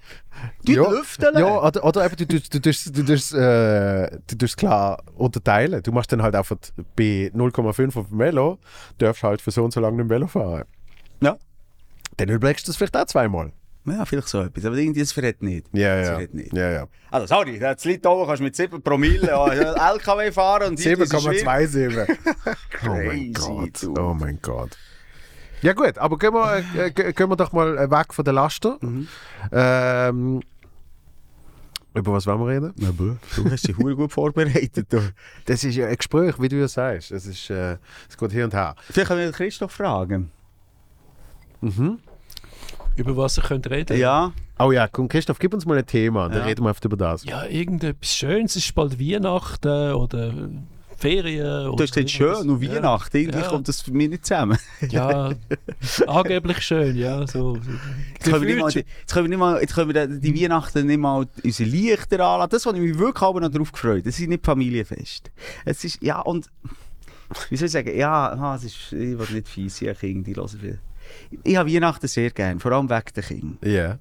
Die 0.62 0.74
ja, 0.74 0.88
lüften. 0.88 1.36
ja, 1.36 1.60
oder, 1.60 1.84
oder 1.84 2.06
eben, 2.06 2.16
du, 2.16 2.26
du, 2.26 2.38
du, 2.40 2.58
tust- 2.60 2.96
du, 2.96 3.02
tust, 3.04 3.34
äh, 3.34 4.10
du 4.28 4.36
tust 4.38 4.56
klar 4.56 5.02
unterteilen. 5.16 5.82
Du 5.82 5.92
machst 5.92 6.12
dann 6.12 6.22
halt 6.22 6.34
einfach 6.34 6.56
bei 6.96 7.30
0,5 7.34 7.98
auf 7.98 8.08
dem 8.08 8.18
Velo, 8.18 8.29
darfst 8.98 9.22
halt 9.22 9.40
für 9.42 9.50
so 9.50 9.64
und 9.64 9.72
so 9.72 9.80
lange 9.80 9.98
nicht 9.98 10.10
Velo 10.10 10.26
fahren. 10.26 10.64
Ja. 11.20 11.36
Dann 12.16 12.28
überlegst 12.28 12.66
du 12.66 12.70
das 12.70 12.76
vielleicht 12.76 12.96
auch 12.96 13.04
zweimal. 13.06 13.52
Ja, 13.86 14.04
vielleicht 14.04 14.28
so 14.28 14.42
etwas. 14.42 14.64
Aber 14.66 14.76
irgendwie, 14.76 15.00
das 15.00 15.12
verrät 15.12 15.42
nicht. 15.42 15.66
Ja, 15.72 15.96
ja. 15.96 16.04
verrät 16.04 16.34
nicht. 16.34 16.52
ja, 16.52 16.70
ja. 16.70 16.86
Also, 17.10 17.26
sorry, 17.26 17.58
das 17.58 17.82
Litauen 17.84 18.26
kannst 18.26 18.40
du 18.40 18.44
mit 18.44 18.54
7 18.54 18.82
Promille 18.82 19.28
LKW 19.30 20.30
fahren 20.32 20.70
und 20.72 20.78
hier 20.80 20.96
diese 20.96 21.18
Schwimmen- 21.18 21.38
7,27. 21.66 22.18
oh 22.42 22.54
Crazy, 22.70 23.06
mein 23.06 23.32
Gott. 23.32 23.98
Oh 23.98 24.14
mein 24.14 24.38
Gott. 24.42 24.76
Ja 25.62 25.72
gut, 25.74 25.98
aber 25.98 26.18
gehen 26.18 26.32
wir, 26.32 26.62
äh, 26.76 26.90
ge- 26.90 27.12
gehen 27.12 27.28
wir 27.28 27.36
doch 27.36 27.52
mal 27.52 27.76
äh, 27.78 27.90
weg 27.90 28.12
von 28.14 28.24
der 28.24 28.34
Laster. 28.34 28.78
Mhm. 28.80 29.08
Ähm, 29.52 30.40
über 31.94 32.12
was 32.12 32.26
wollen 32.26 32.40
wir 32.40 32.46
reden? 32.46 32.72
Ja, 32.76 32.90
bö. 32.92 33.14
Du 33.36 33.50
hast 33.50 33.66
dich 33.66 33.76
gut 33.76 34.12
vorbereitet. 34.12 34.92
Du. 34.92 35.00
Das 35.46 35.64
ist 35.64 35.74
ja 35.74 35.86
ein 35.88 35.96
Gespräch, 35.96 36.40
wie 36.40 36.48
du 36.48 36.56
ja 36.56 36.68
sagst. 36.68 37.10
Es 37.10 37.26
ist, 37.26 37.50
äh, 37.50 37.78
es 38.08 38.16
geht 38.16 38.32
hier 38.32 38.44
und 38.44 38.54
her. 38.54 38.74
Vielleicht 38.90 39.08
können 39.08 39.20
wir 39.20 39.32
Christoph 39.32 39.72
fragen. 39.72 40.30
Über 42.96 43.16
was 43.16 43.38
ihr 43.38 43.42
könnt 43.42 43.68
reden. 43.70 43.98
Ja. 43.98 44.32
Oh 44.58 44.72
ja, 44.72 44.88
komm 44.88 45.08
Christoph, 45.08 45.38
gib 45.38 45.54
uns 45.54 45.64
mal 45.66 45.78
ein 45.78 45.86
Thema, 45.86 46.28
dann 46.28 46.38
Ja. 46.38 46.44
reden 46.44 46.64
wir 46.64 46.70
oft 46.70 46.84
über 46.84 46.96
das. 46.96 47.24
Ja, 47.24 47.44
irgendetwas 47.46 48.14
Schönes. 48.14 48.56
Es 48.56 48.64
ist 48.64 48.74
bald 48.74 48.98
Weihnachten 49.00 49.92
oder 49.94 50.32
Ferien. 51.00 51.64
Du 51.76 51.82
hast 51.82 51.92
gesagt, 51.94 52.10
schön 52.10 52.50
und 52.50 52.62
Weihnachten. 52.62 53.16
Irgendwie 53.16 53.38
Ja. 53.40 53.48
kommt 53.48 53.66
das 53.68 53.80
für 53.82 53.92
mich 53.92 54.08
nicht 54.10 54.26
zusammen. 54.26 54.58
Ja, 54.90 55.32
angeblich 56.06 56.60
schön, 56.62 56.96
ja. 56.96 57.26
So. 57.26 57.56
Jetzt 58.14 58.24
können, 58.30 58.42
wir 58.42 58.54
nicht 58.54 58.60
mal, 58.62 58.70
die- 58.70 58.78
jetzt 59.00 59.12
können 59.12 59.24
wir 59.24 59.28
nicht 59.30 59.38
mal, 59.38 59.60
jetzt 59.60 59.74
können 59.74 59.94
wir 59.94 60.06
die, 60.06 60.20
die 60.32 60.42
Weihnachten 60.42 60.86
nicht 60.86 60.98
mal 60.98 61.26
unsere 61.42 61.68
Lichter 61.70 62.20
anlassen. 62.26 62.50
Das, 62.50 62.66
was 62.66 62.74
ich 62.74 62.80
mich 62.80 62.98
wirklich 62.98 63.22
aber 63.22 63.40
noch 63.40 63.50
drauf 63.50 63.72
gefreut 63.72 64.06
Das 64.06 64.18
ist 64.20 64.28
nicht 64.28 64.44
Familienfest. 64.44 65.30
Es 65.64 65.84
ist, 65.84 66.02
ja, 66.02 66.20
und 66.20 66.48
wie 67.48 67.56
soll 67.56 67.66
ich 67.66 67.72
sagen, 67.72 67.96
ja, 67.96 68.32
aha, 68.32 68.56
es 68.56 68.64
ist, 68.64 68.92
ich 68.92 69.18
will 69.18 69.26
nicht 69.32 69.48
fies 69.48 69.78
sein, 69.78 69.96
Kinder, 69.96 70.24
die 70.24 70.34
hören 70.36 70.48
viel. 70.48 70.78
Ich 71.44 71.56
habe 71.56 71.72
Weihnachten 71.72 72.06
sehr 72.08 72.30
gern, 72.30 72.60
vor 72.60 72.72
allem 72.72 72.88
wegen 72.90 73.02
der 73.14 73.22
Kinder. 73.22 73.68
Ja. 73.68 73.98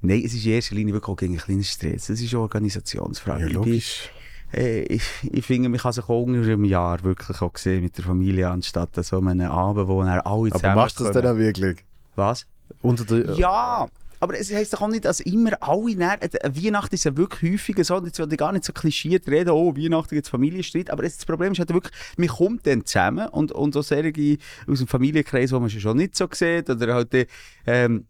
Nein, 0.00 0.22
es 0.24 0.32
ist 0.34 0.44
in 0.46 0.52
erster 0.52 0.74
Linie 0.74 0.94
wirklich 0.94 1.08
auch 1.08 1.16
gegen 1.16 1.34
einen 1.34 1.42
kleinen 1.42 1.64
Stress. 1.64 2.08
Es 2.08 2.20
ist 2.20 2.32
eine 2.32 2.40
Organisationsfrage. 2.42 3.40
Ja, 3.42 3.46
Ich 3.48 3.52
bin- 3.52 3.62
logisch. 3.64 4.10
Ich, 4.52 5.02
ich 5.22 5.44
finde, 5.44 5.68
man 5.68 5.78
kann 5.78 5.92
sich 5.92 6.04
auch 6.04 6.22
unter 6.22 6.40
einem 6.40 6.64
Jahr 6.64 7.02
wirklich 7.04 7.42
auch 7.42 7.56
sehen 7.56 7.82
mit 7.82 7.96
der 7.98 8.04
Familie, 8.04 8.48
anstatt 8.48 8.96
an 8.96 9.04
so 9.04 9.18
einem 9.18 9.40
Abend, 9.50 9.88
wo 9.88 10.00
dann 10.02 10.10
alle 10.20 10.22
Aber 10.24 10.50
zusammen 10.50 10.74
machst 10.76 10.98
du 11.00 11.04
das 11.04 11.12
dann 11.12 11.26
auch 11.26 11.38
wirklich? 11.38 11.84
Was? 12.16 12.46
Unter 12.80 13.04
der, 13.04 13.34
Ja, 13.34 13.88
aber 14.20 14.38
es 14.38 14.52
heisst 14.52 14.72
doch 14.72 14.80
auch 14.80 14.88
nicht, 14.88 15.04
dass 15.04 15.20
immer 15.20 15.52
alle 15.60 15.94
näher, 15.94 16.18
äh, 16.22 16.28
Weihnachten 16.64 16.94
ist 16.94 17.04
ja 17.04 17.16
wirklich 17.16 17.52
häufiger 17.52 17.84
so, 17.84 17.96
und 17.96 18.06
jetzt 18.06 18.18
will 18.18 18.26
ich 18.32 18.38
gar 18.38 18.52
nicht 18.52 18.64
so 18.64 18.72
klischiert 18.72 19.28
reden, 19.28 19.50
oh, 19.50 19.76
Weihnachten 19.76 20.14
gibt 20.14 20.26
es 20.26 20.30
Familienstreit, 20.30 20.90
aber 20.90 21.04
es- 21.04 21.16
das 21.18 21.26
Problem 21.26 21.52
ist 21.52 21.58
halt 21.60 21.72
wirklich, 21.72 21.92
man 22.16 22.28
kommt 22.28 22.66
dann 22.66 22.84
zusammen 22.84 23.28
und, 23.28 23.52
und 23.52 23.74
so 23.74 23.82
solche 23.82 24.38
aus 24.66 24.78
dem 24.78 24.88
Familienkreis, 24.88 25.52
wo 25.52 25.60
man 25.60 25.70
schon 25.70 25.96
nicht 25.98 26.16
so 26.16 26.26
sieht, 26.32 26.68
oder 26.68 26.94
halt, 26.94 27.14
äh, 27.14 27.26
ähm, 27.66 28.06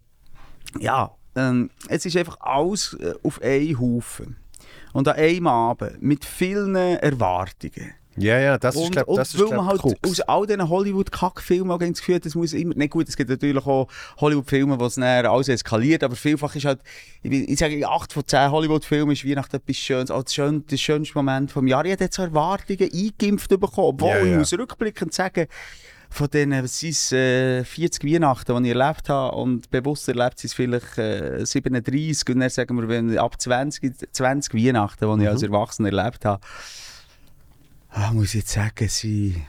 ja, 0.81 1.10
ähm, 1.35 1.70
es 1.89 2.06
ist 2.06 2.16
einfach 2.16 2.39
alles 2.40 2.94
äh, 3.01 3.15
auf 3.23 3.43
einen 3.43 3.78
Haufen. 3.78 4.36
Und 4.93 5.09
an 5.09 5.16
einem 5.16 5.47
Abend 5.47 6.02
mit 6.02 6.24
vielen 6.24 6.74
Erwartungen. 6.74 7.94
ja, 8.16 8.39
ja, 8.39 8.59
das 8.59 8.74
ist, 8.74 8.82
Und, 8.82 8.93
glaub, 8.93 9.09
und 9.09 9.16
das 9.16 9.35
ist, 9.35 9.40
weil 9.40 9.48
glaub, 9.48 9.65
man 9.65 9.66
halt 9.66 10.06
aus 10.06 10.20
all 10.20 10.47
diesen 10.47 10.69
Hollywood-Kack-Filmen 10.69 11.70
auch 11.70 11.78
das 11.78 11.98
Gefühl 11.98 12.16
hat, 12.16 12.27
das 12.27 12.35
muss 12.35 12.52
immer... 12.52 12.74
Nicht 12.74 12.90
gut, 12.90 13.09
es 13.09 13.16
gibt 13.16 13.31
natürlich 13.31 13.65
auch 13.65 13.89
Hollywood-Filme, 14.20 14.78
wo 14.81 14.86
es 14.86 14.97
dann 14.97 15.05
alles 15.05 15.48
eskaliert, 15.48 16.02
aber 16.02 16.16
vielfach 16.16 16.55
ist 16.56 16.65
halt... 16.65 16.81
Ich, 17.23 17.32
ich 17.32 17.59
sage, 17.59 17.77
in 17.77 17.85
8 17.85 18.12
von 18.12 18.27
10 18.27 18.51
Hollywood-Filmen 18.51 19.12
ist 19.12 19.24
Weihnachten 19.24 19.56
etwas 19.56 19.77
Schönes, 19.77 20.10
auch 20.10 20.23
das, 20.23 20.35
schön, 20.35 20.65
das 20.69 20.81
schönste 20.81 21.16
Moment 21.16 21.51
vom 21.51 21.66
Jahr. 21.66 21.85
Ich 21.85 21.93
habe 21.93 22.05
jetzt 22.05 22.16
so 22.16 22.23
Erwartungen 22.23 22.90
eingeimpft 22.93 23.51
bekommen, 23.51 23.89
obwohl 23.89 24.09
Ja, 24.10 24.23
ich 24.23 24.31
ja. 24.32 24.39
muss 24.39 24.52
rückblickend 24.52 25.15
sagen, 25.15 25.47
von 26.10 26.28
den 26.28 26.66
sind, 26.66 27.12
äh, 27.12 27.64
40 27.64 28.05
Weihnachten, 28.05 28.62
die 28.62 28.70
ich 28.70 28.76
erlebt 28.76 29.09
habe, 29.09 29.36
und 29.36 29.70
bewusst 29.70 30.09
erlebt 30.09 30.39
sind 30.39 30.48
es 30.48 30.55
vielleicht 30.55 30.98
äh, 30.98 31.44
37, 31.44 32.35
und 32.35 32.40
dann 32.40 32.51
sagen 32.51 32.76
wir, 32.76 32.89
wenn 32.89 33.16
ab 33.18 33.40
20, 33.40 34.12
20 34.12 34.55
Weihnachten, 34.55 35.18
die 35.18 35.24
ich 35.24 35.28
als 35.28 35.43
Erwachsener 35.43 35.93
erlebt 35.93 36.24
habe, 36.24 36.40
ah, 37.90 38.12
muss 38.12 38.28
ich 38.28 38.40
jetzt 38.40 38.52
sagen, 38.52 38.89
sie 38.89 39.43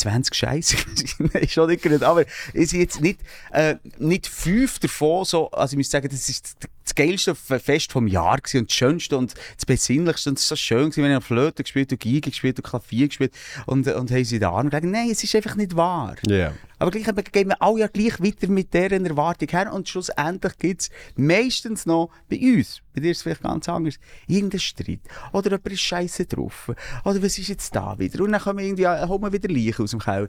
20 0.00 0.34
Scheiße. 0.34 0.76
Nein, 1.18 1.48
schon 1.48 1.68
nicht 1.68 1.82
gerade. 1.82 2.06
Aber 2.06 2.24
es 2.54 2.70
sind 2.70 2.80
jetzt 2.80 3.00
nicht, 3.00 3.20
äh, 3.52 3.76
nicht 3.98 4.26
fünf 4.26 4.78
davon 4.78 5.24
so, 5.24 5.50
also 5.50 5.74
ich 5.74 5.78
muss 5.78 5.90
sagen, 5.90 6.08
das 6.10 6.28
ist 6.28 6.56
das- 6.84 6.94
geilste 6.94 7.34
Fest 7.34 7.92
vom 7.92 8.06
Jahr 8.06 8.38
und 8.54 8.68
das 8.68 8.72
schönste 8.76 9.16
und 9.16 9.34
das 9.56 9.66
besinnlichste 9.66 10.30
und 10.30 10.38
es 10.38 10.50
war 10.50 10.56
so 10.56 10.60
schön 10.60 10.90
gewesen, 10.90 11.04
wenn 11.04 11.16
ich 11.18 11.24
Flöte 11.24 11.62
gespielt 11.62 11.92
und 11.92 12.00
Geige 12.00 12.30
gespielt 12.30 12.58
und 12.58 12.64
Klavier 12.64 13.08
gespielt 13.08 13.32
und, 13.66 13.86
und 13.86 14.10
haben 14.10 14.24
sie 14.24 14.38
den 14.38 14.48
Arm 14.48 14.70
gelegt. 14.70 14.86
Nein, 14.86 15.10
es 15.10 15.22
ist 15.24 15.34
einfach 15.34 15.56
nicht 15.56 15.76
wahr. 15.76 16.16
Ja. 16.26 16.52
Aber 16.78 16.90
gleich 16.90 17.04
gehen 17.32 17.48
wir 17.48 17.60
alle 17.60 17.80
ja 17.80 17.86
gleich 17.88 18.18
weiter 18.20 18.48
mit 18.48 18.72
dieser 18.72 18.92
Erwartung 18.92 19.48
her 19.50 19.72
und 19.72 19.86
schlussendlich 19.88 20.56
gibt 20.58 20.80
es 20.82 20.90
meistens 21.14 21.84
noch 21.84 22.08
bei 22.30 22.38
uns, 22.38 22.80
bei 22.94 23.02
dir 23.02 23.10
ist 23.10 23.18
es 23.18 23.22
vielleicht 23.22 23.42
ganz 23.42 23.68
anders, 23.68 23.96
irgendeinen 24.26 24.60
Streit. 24.60 25.00
Oder 25.32 25.50
jemand 25.50 25.66
ist 25.72 25.80
scheiße 25.82 26.24
drauf. 26.24 26.70
Oder 27.04 27.22
was 27.22 27.36
ist 27.38 27.48
jetzt 27.48 27.76
da 27.76 27.98
wieder? 27.98 28.24
Und 28.24 28.32
dann 28.32 28.40
kommen 28.40 28.60
irgendwie, 28.60 28.84
äh, 28.84 29.06
holen 29.06 29.22
wir 29.22 29.30
wieder 29.32 29.48
Leichen 29.50 29.82
aus 29.84 29.90
dem 29.90 30.00
Keller. 30.00 30.28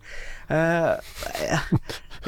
Äh, 0.49 0.93
äh, 0.95 0.97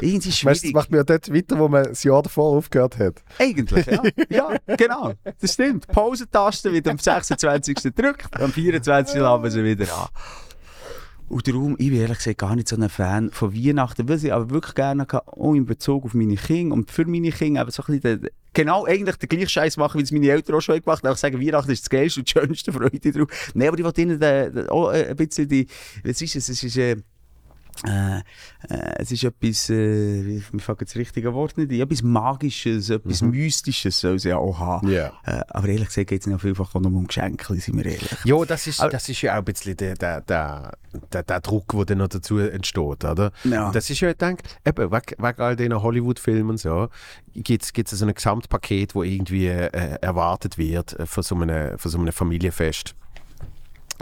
irgendwie 0.00 0.28
Weißt 0.30 0.42
du, 0.42 0.48
das 0.48 0.58
schwierig. 0.60 0.74
macht 0.74 0.90
mir 0.90 1.04
dort 1.04 1.32
weiter, 1.32 1.58
wo 1.58 1.68
man 1.68 1.84
das 1.84 2.02
Jahr 2.02 2.22
davor 2.22 2.56
aufgehört 2.56 2.98
hat. 2.98 3.22
Eigentlich, 3.38 3.86
ja. 3.86 4.02
ja, 4.28 4.56
genau. 4.76 5.12
Das 5.40 5.54
stimmt. 5.54 5.86
Pausentaste 5.88 6.72
wird 6.72 6.88
am 6.88 6.98
26. 6.98 7.76
gedrückt, 7.82 8.28
am 8.40 8.52
24. 8.52 9.20
lassen 9.20 9.42
wir 9.42 9.50
sie 9.50 9.64
wieder 9.64 9.92
an. 9.94 10.08
Und 11.28 11.48
darum, 11.48 11.74
ich 11.78 11.88
bin 11.88 12.00
ehrlich 12.00 12.18
gesagt 12.18 12.38
gar 12.38 12.54
nicht 12.54 12.68
so 12.68 12.76
ein 12.76 12.88
Fan 12.88 13.30
von 13.30 13.54
Weihnachten, 13.54 14.08
was 14.08 14.22
ich 14.24 14.32
aber 14.32 14.50
wirklich 14.50 14.74
gerne 14.74 15.06
kann, 15.06 15.22
auch 15.26 15.54
in 15.54 15.64
Bezug 15.64 16.04
auf 16.04 16.14
meine 16.14 16.36
Kinder 16.36 16.74
und 16.74 16.90
für 16.90 17.06
meine 17.06 17.30
Kinder 17.30 17.62
eben 17.62 17.70
so 17.70 17.82
ein 17.82 17.98
bisschen 17.98 18.20
den, 18.20 18.30
genau 18.52 18.84
eigentlich 18.84 19.16
den 19.16 19.28
gleichen 19.30 19.48
Scheiß 19.48 19.78
machen, 19.78 19.98
wie 19.98 20.04
es 20.04 20.12
meine 20.12 20.28
Eltern 20.28 20.56
auch 20.56 20.60
schon 20.60 20.80
gemacht 20.80 21.02
haben. 21.02 21.12
Auch 21.12 21.16
sagen, 21.16 21.40
Weihnachten 21.40 21.70
ist 21.70 21.84
das 21.84 21.90
Geilste 21.90 22.20
und 22.20 22.28
die 22.28 22.32
schönste 22.32 22.72
Freude 22.72 23.12
drauf. 23.12 23.52
Nein, 23.54 23.68
aber 23.68 23.78
ich 23.78 23.84
wollte 23.84 24.02
ihnen 24.02 24.68
auch 24.68 24.92
äh, 24.92 25.08
ein 25.08 25.16
bisschen 25.16 25.48
die, 25.48 25.66
was 26.04 26.20
ist 26.20 26.36
es, 26.36 26.48
es 26.50 26.62
ist, 26.62 26.76
äh, 26.76 26.96
äh, 27.86 28.18
äh, 28.18 28.22
es 28.98 29.10
ist 29.10 29.24
etwas, 29.24 29.68
äh, 29.70 30.24
wie- 30.24 30.42
mir 30.52 30.60
fällt 30.60 30.80
das 30.82 30.94
richtige 30.96 31.34
Wort 31.34 31.58
nicht 31.58 31.70
ein, 31.72 31.80
etwas 31.80 32.02
Magisches, 32.02 32.88
etwas 32.90 33.20
Mystisches 33.22 33.98
soll 34.00 34.14
es 34.14 34.24
ja 34.24 34.36
auch 34.36 34.58
haben. 34.58 34.88
Ja. 34.90 35.12
Äh, 35.24 35.40
aber 35.48 35.68
ehrlich 35.68 35.88
gesagt 35.88 36.06
geht 36.08 36.20
es 36.20 36.26
noch 36.26 36.40
vielfach 36.40 36.74
auch 36.74 36.80
nur 36.80 36.92
um 36.92 37.06
Geschenke, 37.06 37.54
sind 37.56 37.76
wir 37.76 37.86
ehrlich. 37.86 38.16
Ja, 38.24 38.44
das 38.44 38.66
ist, 38.66 38.80
Aber- 38.80 38.90
das 38.90 39.08
ist 39.08 39.20
ja 39.22 39.34
auch 39.34 39.38
ein 39.38 39.44
bisschen 39.44 39.76
der, 39.76 39.94
der, 39.94 40.20
der, 40.20 40.72
der, 41.12 41.22
der 41.24 41.40
Druck, 41.40 41.72
der 41.72 41.84
dann 41.84 41.98
noch 41.98 42.08
dazu 42.08 42.38
entsteht, 42.38 43.04
oder? 43.04 43.32
Ja. 43.44 43.66
Und 43.66 43.74
Das 43.74 43.90
ist 43.90 44.00
ja, 44.00 44.10
ich 44.10 44.16
denke, 44.16 44.44
eben, 44.64 44.90
wegen, 44.92 45.22
wegen 45.24 45.40
all 45.40 45.56
diesen 45.56 45.82
Hollywood-Filmen 45.82 46.50
und 46.50 46.58
so, 46.58 46.88
gibt 47.34 47.62
es 47.64 47.98
so 47.98 48.06
ein 48.06 48.14
Gesamtpaket, 48.14 48.94
wo 48.94 49.02
irgendwie 49.02 49.48
äh, 49.48 49.98
erwartet 50.00 50.56
wird 50.58 50.98
äh, 50.98 51.06
von, 51.06 51.22
so 51.22 51.34
einem, 51.34 51.78
von 51.78 51.90
so 51.90 51.98
einem 51.98 52.12
Familienfest. 52.12 52.94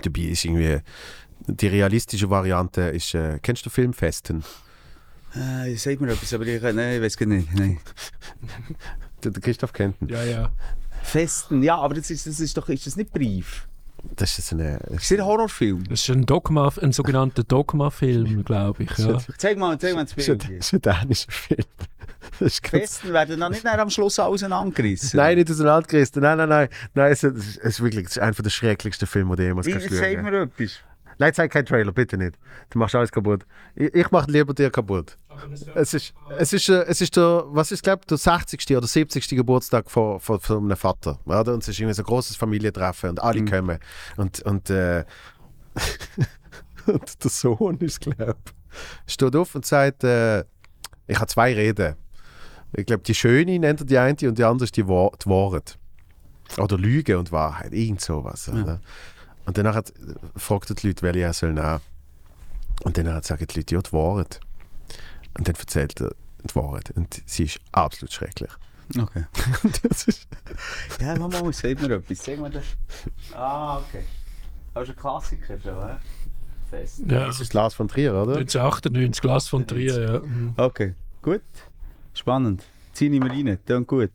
Dabei 0.03 0.23
ist 0.23 0.45
irgendwie, 0.45 0.79
die 1.47 1.67
realistische 1.67 2.31
Variante 2.31 2.83
ist, 2.83 3.15
äh, 3.15 3.39
kennst 3.43 3.65
du 3.65 3.71
den 3.71 3.75
Film 3.75 3.93
Festen? 3.93 4.45
Äh, 5.35 5.75
sag 5.77 6.01
mir 6.01 6.13
etwas, 6.13 6.33
aber 6.35 6.47
ich, 6.47 6.63
nein, 6.63 6.97
ich 6.97 7.03
weiß 7.03 7.17
gar 7.17 7.27
nicht. 7.27 7.55
Nein. 7.55 7.79
Der, 9.25 9.31
der 9.33 9.43
Christoph 9.43 9.73
kennt 9.73 10.01
ihn. 10.03 10.09
Ja, 10.09 10.23
ja. 10.23 10.53
Festen, 11.03 11.63
ja, 11.63 11.77
aber 11.77 11.95
das 11.95 12.11
ist, 12.11 12.27
das 12.27 12.39
ist 12.39 12.57
doch, 12.57 12.69
ist 12.69 12.87
das 12.87 12.97
nicht 12.97 13.13
Brief? 13.13 13.67
Das 14.17 14.39
ist 14.39 14.53
eine... 14.53 14.79
Ist 14.91 15.11
das 15.11 15.19
ein 15.19 15.25
Horrorfilm? 15.25 15.85
Das 15.89 16.01
ist 16.03 16.11
ein 16.11 16.27
Dogma, 16.27 16.73
ein 16.81 16.93
sogenannter 16.93 17.45
Dogma-Film, 17.45 18.45
glaube 18.45 18.85
ich. 18.85 18.99
Ja. 18.99 19.19
Zeig 19.39 19.57
mal, 19.59 19.79
zeig 19.79 19.95
mal 19.95 20.05
das 20.05 20.17
ist 20.17 20.27
Bild. 20.27 20.45
hier. 20.45 20.57
das 20.59 20.73
ist 20.73 20.75
ein 20.75 20.83
dänischer 20.83 21.33
Film. 21.33 21.65
Das 22.39 22.53
ist 22.53 22.67
Festen 22.67 23.13
werden 23.13 23.41
dann 23.41 23.51
nicht 23.51 23.67
am 23.67 23.91
Schluss 23.91 24.19
auseinandergerissen. 24.19 25.17
Nein, 25.17 25.39
nicht 25.39 25.51
auseinandergerissen. 25.51 26.23
Nein, 26.23 26.39
nein, 26.39 26.49
nein. 26.49 26.69
Nein, 26.95 27.13
es 27.13 27.25
ist, 27.25 27.37
es 27.37 27.57
ist 27.57 27.83
wirklich 27.83 28.07
es 28.07 28.13
ist 28.13 28.19
einer 28.21 28.33
der 28.33 28.49
schrecklichsten 28.49 29.09
Filme, 29.09 29.35
die 29.35 29.43
jemals 29.43 29.67
Wie, 29.67 29.73
kannst 29.73 29.91
sag 29.91 29.99
schauen. 29.99 30.23
mir 30.23 30.43
etwas. 30.43 30.81
Nein, 31.23 31.33
zeig 31.33 31.53
keinen 31.53 31.67
Trailer, 31.67 31.93
bitte 31.93 32.19
nicht. 32.19 32.37
Du 32.71 32.81
machst 32.81 32.97
alles 32.97 33.13
kaputt. 33.13 33.47
Ich, 33.77 33.95
ich 33.95 34.11
mache 34.11 34.29
lieber 34.29 34.53
dir 34.55 34.71
kaputt. 34.71 35.17
Es 35.77 35.95
ist, 35.95 36.15
es 36.37 36.53
ist, 36.53 36.69
äh, 36.69 36.83
es 36.89 37.01
ist 37.01 37.15
der, 37.17 37.45
was 37.47 37.71
ist, 37.71 37.85
glaube 37.85 38.05
der 38.07 38.17
60. 38.19 38.77
oder 38.77 38.89
70. 38.89 39.29
Geburtstag 39.29 39.89
von, 39.89 40.19
von, 40.19 40.41
von 40.41 40.65
einem 40.65 40.77
Vater. 40.77 41.21
Oder? 41.25 41.55
Und 41.55 41.63
es 41.63 41.69
ist 41.69 41.79
irgendwie 41.79 41.95
so 41.95 42.03
ein 42.03 42.07
großes 42.07 42.35
Familientreffen 42.35 43.11
und 43.11 43.23
alle 43.23 43.45
kommen. 43.45 43.79
Und, 44.17 44.43
und, 44.43 44.69
äh, 44.71 45.05
und 46.87 47.23
der 47.23 47.31
Sohn 47.31 47.79
ist, 47.79 48.01
glaube 48.01 48.35
ich, 49.07 49.13
steht 49.13 49.37
auf 49.37 49.55
und 49.55 49.65
sagt, 49.65 50.03
äh, 50.03 50.41
ich 51.07 51.21
habe 51.21 51.29
zwei 51.29 51.55
Reden. 51.55 51.95
Ich 52.73 52.87
glaube, 52.87 53.05
die 53.05 53.15
Schöne 53.15 53.61
nennt 53.61 53.79
er 53.79 53.87
die 53.87 53.99
eine 53.99 54.29
und 54.29 54.39
die 54.39 54.45
andere 54.45 54.65
ist 54.65 54.77
die, 54.77 54.89
Wa 54.89 55.13
die 55.25 55.31
Wahrheit. 55.31 55.79
Oder 56.59 56.77
Lüge 56.77 57.17
und 57.17 57.31
Wahrheit, 57.31 57.73
irgend 57.73 58.01
sowas. 58.01 58.49
Oder? 58.49 58.81
Und 59.45 59.59
dann 59.59 59.75
hat, 59.75 59.93
fragt 60.37 60.71
er 60.71 60.77
die 60.77 60.89
Leute, 60.89 61.03
welche 61.03 61.21
er 61.21 61.33
soll 61.33 61.53
nehmen. 61.53 61.81
Und 62.85 62.97
dann 62.99 63.13
hat- 63.13 63.25
sagen 63.25 63.47
die 63.47 63.59
Leute, 63.59 63.75
ja, 63.75 63.83
die 63.83 63.93
Wahrheit. 63.93 64.41
Und 65.37 65.49
dann 65.49 65.55
erzählt 65.55 66.01
er 66.01 66.13
die 66.45 66.55
Wahrheit. 66.55 66.91
Und 66.95 67.23
sie 67.27 67.45
ist 67.45 67.59
absolut 67.73 68.13
schrecklich. 68.13 68.51
Okay. 68.99 69.25
das 69.89 70.05
ist, 70.05 70.29
Ja, 71.01 71.17
Mama, 71.17 71.53
sag 71.53 71.81
mir 71.81 71.91
etwas. 71.97 72.25
Sag 72.25 72.39
mir 72.39 72.51
das. 72.51 72.65
Ah, 73.35 73.79
okay. 73.79 74.05
Das 74.75 74.85
ist 74.85 74.91
ein 74.91 74.97
Klassiker 74.97 75.59
schon, 75.61 75.87
hä? 75.89 75.95
Festen. 76.71 77.11
Ja. 77.11 77.27
das 77.27 77.41
ist 77.41 77.53
Lars 77.55 77.75
von 77.75 77.89
Trier, 77.89 78.13
oder? 78.15 78.37
1998, 78.37 79.21
Glas 79.21 79.49
von 79.49 79.67
Trier, 79.67 80.01
ja. 80.57 80.65
Okay, 80.65 80.95
gut. 81.21 81.43
Spannend. 82.15 82.63
Zieh 82.93 83.09
ich 83.09 83.21
mir 83.21 83.31
rein, 83.31 83.59
klingt 83.67 83.89
gut. 83.89 84.11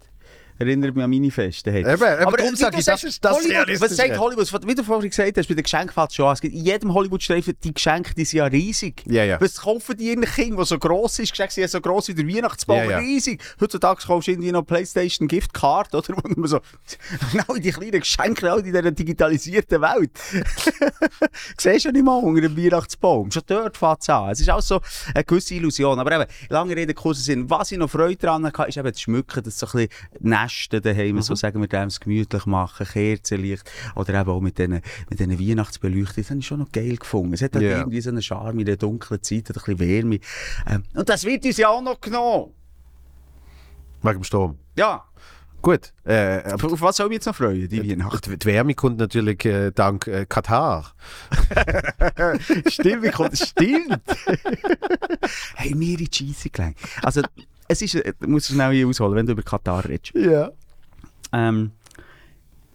Erinnert 0.59 0.95
mich 0.95 1.03
an 1.03 1.09
meine 1.09 1.31
Feste. 1.31 1.71
Hey. 1.71 1.81
Eben, 1.81 1.91
eben 1.93 2.01
darum 2.01 2.51
wie 2.51 2.55
sag 2.55 2.71
du 2.71 2.79
ich, 2.79 2.85
das 2.85 3.03
ist 3.03 3.23
das 3.23 3.37
Hollywood. 3.37 3.81
Was 3.81 3.95
sagt 3.95 4.17
Hollywood? 4.17 4.67
Wie 4.67 4.75
du 4.75 4.83
vorhin 4.83 5.09
gesagt 5.09 5.37
hast, 5.37 5.47
bei 5.47 5.53
den 5.53 5.63
Geschenken 5.63 5.91
fällt 5.91 6.09
es 6.09 6.15
schon 6.15 6.25
an. 6.27 6.33
Es 6.33 6.41
gibt 6.41 6.55
in 6.55 6.63
jedem 6.63 6.93
Hollywood-Streifen, 6.93 7.53
die 7.63 7.73
Geschenke, 7.73 8.13
die 8.15 8.25
sind 8.25 8.37
ja 8.39 8.45
riesig. 8.45 9.03
Ja, 9.05 9.23
ja. 9.23 9.39
Was 9.39 9.57
kaufen 9.61 9.95
die 9.97 10.07
ihren 10.07 10.21
Kindern, 10.21 10.59
die 10.59 10.65
so 10.65 10.79
gross 10.79 11.19
ist? 11.19 11.31
Geschenke 11.31 11.53
sind 11.53 11.69
so 11.69 11.81
gross 11.81 12.07
wie 12.07 12.15
der 12.15 12.27
Weihnachtsbaum, 12.27 12.77
Ja, 12.77 12.91
ja. 12.91 12.97
riesig. 12.99 13.41
Heutzutage 13.59 14.01
kaufst 14.05 14.27
du 14.27 14.31
irgendwie 14.31 14.51
noch 14.51 14.63
Playstation 14.63 15.27
Giftcard, 15.27 15.93
oder? 15.93 16.07
Wo 16.17 16.21
man 16.35 16.49
so, 16.49 16.59
genau 17.31 17.55
die 17.55 17.71
kleinen 17.71 17.99
Geschenke 17.99 18.51
auch 18.51 18.57
in 18.57 18.65
dieser 18.65 18.91
digitalisierten 18.91 19.81
Welt. 19.81 20.11
Siehst 21.57 21.85
du 21.85 21.91
nicht 21.91 22.03
mal 22.05 22.17
unter 22.17 22.41
dem 22.41 22.57
Weihnachtsbaum. 22.57 23.31
Schon 23.31 23.43
dort 23.45 23.77
fängt 23.77 24.01
es 24.01 24.09
an. 24.09 24.29
Es 24.31 24.39
ist 24.39 24.49
auch 24.49 24.61
so 24.61 24.81
eine 25.13 25.23
gewisse 25.23 25.55
Illusion. 25.55 25.99
Aber 25.99 26.11
eben, 26.11 26.25
lange 26.49 26.75
Rede, 26.75 26.93
kurzer 26.93 27.21
Sinn. 27.21 27.49
Was 27.49 27.71
ich 27.71 27.77
noch 27.77 27.89
Freude 27.89 28.15
daran 28.17 28.45
hatte, 28.45 28.63
ist 28.69 28.77
eben 28.77 28.91
das 28.91 29.01
Schmücken, 29.01 29.43
das 29.43 29.59
so 29.59 29.67
ein 29.67 29.71
bisschen 29.87 29.89
Nesten 30.47 30.81
daheim, 30.81 31.21
so 31.21 31.35
sagen 31.35 31.59
wir 31.61 31.67
dem, 31.67 31.87
es 31.87 31.99
gemütlich 31.99 32.45
machen, 32.45 32.85
Kerzenlicht. 32.87 33.69
Oder 33.95 34.19
eben 34.21 34.29
auch 34.29 34.39
mit 34.41 34.57
diesen, 34.57 34.81
mit 35.09 35.19
Weihnachtsbeleuchtungen. 35.19 36.15
Das 36.23 36.29
habe 36.29 36.39
ich 36.39 36.47
schon 36.47 36.59
noch 36.59 36.71
geil 36.71 36.95
gefunden. 36.95 37.33
Es 37.33 37.41
hat 37.41 37.53
halt 37.55 37.63
Ja. 37.65 37.77
irgendwie 37.79 38.01
so 38.01 38.09
einen 38.09 38.21
Charme 38.21 38.59
in 38.59 38.65
der 38.65 38.77
dunklen 38.77 39.21
Zeit, 39.21 39.49
ein 39.49 39.53
bisschen 39.53 39.79
Wärme. 39.79 40.19
Ähm, 40.67 40.83
und 40.93 41.09
das 41.09 41.23
wird 41.25 41.45
uns 41.45 41.57
ja 41.57 41.69
auch 41.69 41.81
noch 41.81 41.99
genommen. 41.99 42.51
Wegen 44.01 44.19
dem 44.19 44.23
Sturm. 44.23 44.57
Ja. 44.77 45.03
gut. 45.61 45.91
Äh, 46.05 46.53
Auf 46.53 46.81
was 46.81 46.97
soll 46.97 47.07
ich 47.07 47.13
jetzt 47.13 47.25
noch 47.25 47.35
freuen, 47.35 47.67
die 47.67 47.89
Weihnachten? 47.89 48.31
die, 48.31 48.37
die 48.37 48.45
Wärme 48.45 48.73
kommt 48.73 48.99
natürlich 48.99 49.43
äh, 49.45 49.71
dank 49.71 50.07
äh, 50.07 50.25
Katar. 50.27 50.93
stimmt, 52.67 53.11
kommt? 53.11 53.37
Stimmt! 53.37 53.99
hey, 55.55 55.75
mir 55.75 55.97
in 55.99 56.05
die 56.05 56.09
Scheisse 56.13 56.49
gelegt. 56.49 56.79
Also, 57.01 57.21
es 57.67 57.81
ist, 57.81 57.95
musst 58.25 58.49
es 58.49 58.55
schnell 58.55 58.71
hier 58.71 58.87
ausholen, 58.87 59.15
wenn 59.15 59.25
du 59.25 59.33
über 59.33 59.43
Katar 59.43 59.83
redest. 59.85 60.13
Ja. 60.15 60.51
Ähm, 61.33 61.71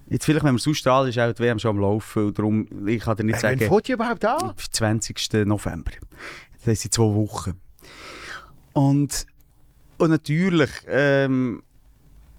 jetzt 0.09 0.24
vielleicht, 0.24 0.44
wenn 0.44 0.55
wir 0.55 0.59
es 0.59 0.69
ausstrahlen, 0.69 1.09
ist 1.09 1.19
auch 1.19 1.32
die 1.32 1.43
WM 1.43 1.59
schon 1.59 1.77
am 1.77 1.78
Laufen. 1.81 2.27
Und 2.27 2.39
darum, 2.39 2.86
ich 2.86 3.02
kann 3.02 3.16
dir 3.16 3.24
nicht 3.24 3.43
Wann 3.43 3.59
sagen, 3.59 3.59
fährt 3.59 3.89
die 3.89 3.93
überhaupt 3.93 4.24
an? 4.24 4.52
20. 4.56 5.47
November. 5.47 5.93
Das 6.64 6.85
in 6.85 6.90
zwei 6.90 7.14
Wochen. 7.14 7.60
Und, 8.73 9.27
und 9.98 10.10
natürlich 10.10 10.70
ähm, 10.86 11.62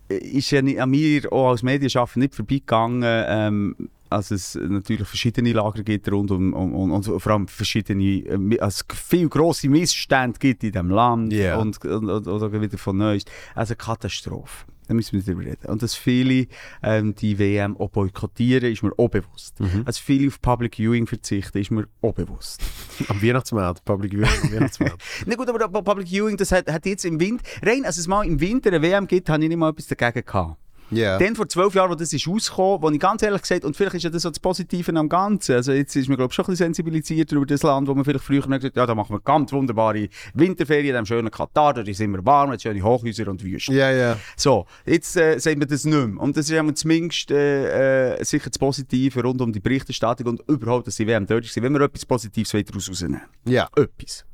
ist 0.08 0.52
ja 0.52 0.60
an 0.60 0.90
mir 0.90 1.32
auch 1.32 1.52
als 1.52 1.64
Medienschaffender 1.64 2.26
nicht 2.26 2.36
vorbeigegangen, 2.36 3.04
ähm, 3.04 3.90
als 4.14 4.32
es 4.32 4.56
natürlich 4.56 5.08
verschiedene 5.08 5.52
Lager 5.54 5.84
gibt 5.84 6.10
rund 6.12 6.32
um, 6.32 6.54
um, 6.54 6.74
um 6.74 6.92
und 6.92 7.04
vor 7.06 7.32
allem 7.32 7.48
verschiedene, 7.48 8.04
äh, 8.04 8.60
also 8.60 8.84
viel 8.94 9.28
grosse 9.30 9.70
Missstände 9.70 10.40
gibt 10.40 10.64
in 10.64 10.72
diesem 10.72 10.90
Land 10.90 11.34
Ja. 11.34 11.58
und, 11.58 11.84
und, 11.86 12.10
und, 12.10 12.28
oder 12.28 12.62
wieder 12.62 12.78
von 12.78 12.98
Neues. 12.98 13.24
Also 13.56 13.76
Katastrophe. 13.76 14.66
Da 14.88 14.94
müssen 14.94 15.14
wir 15.14 15.22
darüber 15.24 15.50
reden. 15.50 15.66
Und 15.68 15.82
dass 15.82 15.96
viele 15.96 16.48
ähm, 16.84 17.16
die 17.16 17.40
WM 17.40 17.78
auch 17.78 17.90
boykottieren, 17.90 18.70
ist 18.70 18.84
mir 18.84 18.92
auch 18.98 19.08
bewusst. 19.08 19.56
Also 19.86 20.02
viele 20.04 20.28
auf 20.28 20.42
Public 20.42 20.76
Viewing 20.76 21.08
verzichten, 21.08 21.58
ist 21.60 21.72
mir 21.72 21.88
auch 22.02 22.14
bewusst. 22.14 22.62
Am 23.08 23.22
Weihnachtsmarkt, 23.24 23.86
Public 23.86 24.12
Viewing 24.12 24.28
am 24.44 24.52
Weihnachtsmarkt. 24.54 25.02
Na 25.26 25.36
gut, 25.36 25.50
aber 25.50 25.82
Public 25.82 26.10
Viewing, 26.10 26.36
das 26.36 26.52
hat, 26.52 26.70
hat 26.70 26.86
jetzt 26.86 27.06
im 27.06 27.18
Winter, 27.20 27.46
rein, 27.66 27.86
als 27.86 27.98
es 27.98 28.08
mal 28.08 28.26
im 28.26 28.42
Winter 28.42 28.72
eine 28.72 28.82
WM 28.82 29.08
gibt, 29.08 29.30
habe 29.30 29.42
ich 29.42 29.48
nicht 29.48 29.58
mal 29.58 29.70
etwas 29.70 29.88
dagegen 29.88 30.26
gehabt. 30.26 30.58
Ja. 30.96 31.18
Dann 31.18 31.36
vor 31.36 31.48
zwölf 31.48 31.74
Jahren, 31.76 31.90
wo 31.92 31.96
das 31.96 32.12
ist 32.14 32.28
rausgekommen, 32.28 32.82
wo 32.82 32.90
ich 32.90 33.00
ganz 33.00 33.22
ehrlich 33.22 33.42
gesagt, 33.42 33.66
und 33.66 33.76
vielleicht 33.76 33.96
ist 33.96 34.04
ja 34.04 34.10
das 34.10 34.22
so 34.24 34.30
das 34.30 34.40
Positive 34.40 34.96
am 34.98 35.10
Ganzen, 35.10 35.56
also 35.56 35.72
jetzt 35.72 35.96
ist 35.96 36.08
man 36.08 36.18
glaube 36.18 36.32
ich 36.32 36.36
schon 36.36 36.44
ein 36.46 36.52
bisschen 36.52 36.66
sensibilisiert 36.68 37.32
über 37.32 37.46
das 37.46 37.64
Land, 37.64 37.88
wo 37.88 37.94
man 37.96 38.04
vielleicht 38.06 38.26
früher 38.26 38.42
gesagt 38.42 38.64
hat, 38.64 38.76
ja, 38.76 38.86
da 38.86 38.96
machen 38.96 39.16
wir 39.16 39.20
ganz 39.22 39.52
wunderbare 39.52 40.08
Winterferien 40.34 40.90
in 40.90 40.96
dem 40.96 41.06
schönen 41.06 41.32
Katar, 41.32 41.74
da 41.74 41.82
ist 41.82 42.00
immer 42.02 42.26
warm, 42.26 42.52
hat 42.52 42.62
schöne 42.62 42.82
Hochhäuser 42.82 43.28
und 43.28 43.44
Wüsten. 43.44 43.76
ja, 43.76 43.92
ja. 43.92 44.18
So, 44.36 44.66
jetzt 44.86 45.16
äh, 45.18 45.38
sehen 45.40 45.60
wir 45.60 45.68
das 45.68 45.86
nicht 45.86 45.96
mehr. 45.96 46.22
Und 46.22 46.36
das 46.38 46.46
ist 46.46 46.52
ja 46.52 46.74
zumindest 46.74 47.32
äh, 47.32 48.16
äh, 48.18 48.24
sicher 48.24 48.50
das 48.50 48.58
Positive 48.60 49.22
rund 49.22 49.42
um 49.42 49.52
die 49.52 49.60
Berichterstattung 49.60 50.28
und 50.28 50.42
überhaupt, 50.48 50.88
dass 50.88 50.96
die 50.96 51.08
WM 51.08 51.26
dort 51.26 51.46
ist, 51.46 51.62
wenn 51.62 51.74
wir 51.74 51.82
etwas 51.82 52.06
Positives 52.06 52.52
daraus 52.52 52.90
rausnehmen 52.90 53.22
Ja. 53.46 53.68
etwas. 53.76 54.26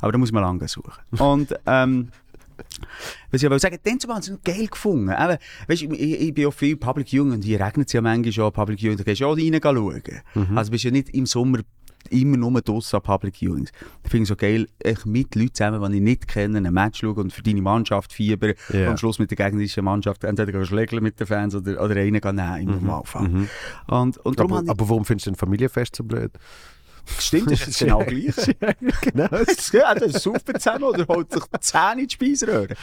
Aber 0.00 0.12
da 0.12 0.18
muss 0.18 0.32
man 0.32 0.42
lange 0.42 0.66
suchen. 0.66 0.92
Und 1.18 1.54
ähm, 1.66 2.08
was 3.30 3.42
ich 3.42 3.50
will 3.50 3.58
sagen, 3.58 3.78
haben 3.84 4.22
sie 4.22 4.32
es 4.32 4.38
geil 4.44 4.66
gefunden. 4.66 5.08
Eben, 5.10 5.38
weißt, 5.68 5.82
ich, 5.82 5.90
ich, 5.90 6.20
ich 6.20 6.34
bin 6.34 6.46
auch 6.46 6.54
viel 6.54 6.76
Public 6.76 7.08
Viewing 7.08 7.32
und 7.32 7.42
hier 7.44 7.60
regnet 7.60 7.86
es 7.88 7.92
ja 7.92 8.00
manchmal 8.00 8.32
schon 8.32 8.52
Public 8.52 8.80
Viewing, 8.80 8.96
da 8.98 9.04
gehst 9.04 9.20
du 9.20 9.26
auch 9.26 9.36
rein 9.36 9.58
schauen. 9.62 10.56
Also 10.56 10.70
bist 10.70 10.84
ja 10.84 10.90
nicht 10.90 11.10
im 11.10 11.26
Sommer 11.26 11.60
immer 12.10 12.36
nur 12.36 12.60
draussen 12.60 12.96
an 12.96 13.02
Public 13.02 13.36
Viewings. 13.40 13.70
Ich 14.02 14.10
finde 14.10 14.24
es 14.24 14.28
so 14.28 14.36
geil, 14.36 14.66
ich 14.82 15.04
mit 15.06 15.34
Leuten 15.36 15.54
zusammen, 15.54 15.92
die 15.92 15.98
ich 15.98 16.02
nicht 16.02 16.26
kenne, 16.28 16.58
ein 16.58 16.74
Match 16.74 17.00
schauen 17.00 17.14
und 17.16 17.32
für 17.32 17.42
deine 17.42 17.62
Mannschaft 17.62 18.12
fiebern 18.12 18.54
Ja. 18.72 18.80
und 18.80 18.86
am 18.88 18.96
Schluss 18.96 19.20
mit 19.20 19.30
der 19.30 19.36
gegnerischen 19.36 19.84
Mannschaft 19.84 20.24
entweder 20.24 20.64
schlägeln 20.64 21.02
mit 21.02 21.20
den 21.20 21.28
Fans 21.28 21.54
oder, 21.54 21.80
oder 21.80 21.94
einen 21.96 22.20
gehen 22.20 22.34
nehmen 22.34 22.58
im 22.60 22.70
Normalfall. 22.70 23.48
Und, 23.86 24.18
und 24.18 24.38
darum 24.38 24.52
Aber, 24.52 24.68
aber 24.70 24.88
warum 24.88 25.04
findest 25.04 25.26
du 25.28 25.30
ein 25.30 25.36
Familienfest 25.36 25.94
so 25.94 26.02
blöd? 26.02 26.32
Stimmt, 27.18 27.50
das 27.50 27.60
ist 27.60 27.66
jetzt 27.66 27.78
genau 27.78 27.98
gleich. 28.06 28.34
genau. 29.00 29.28
ja, 29.72 29.94
das 29.94 30.14
ist 30.14 30.22
super 30.22 30.54
zusammen 30.54 30.84
oder 30.84 31.06
holt 31.08 31.32
sich 31.32 31.42
die 31.44 31.60
Zähne 31.60 32.02
in 32.02 32.08
die 32.08 32.14
Speiseröhre. 32.14 32.74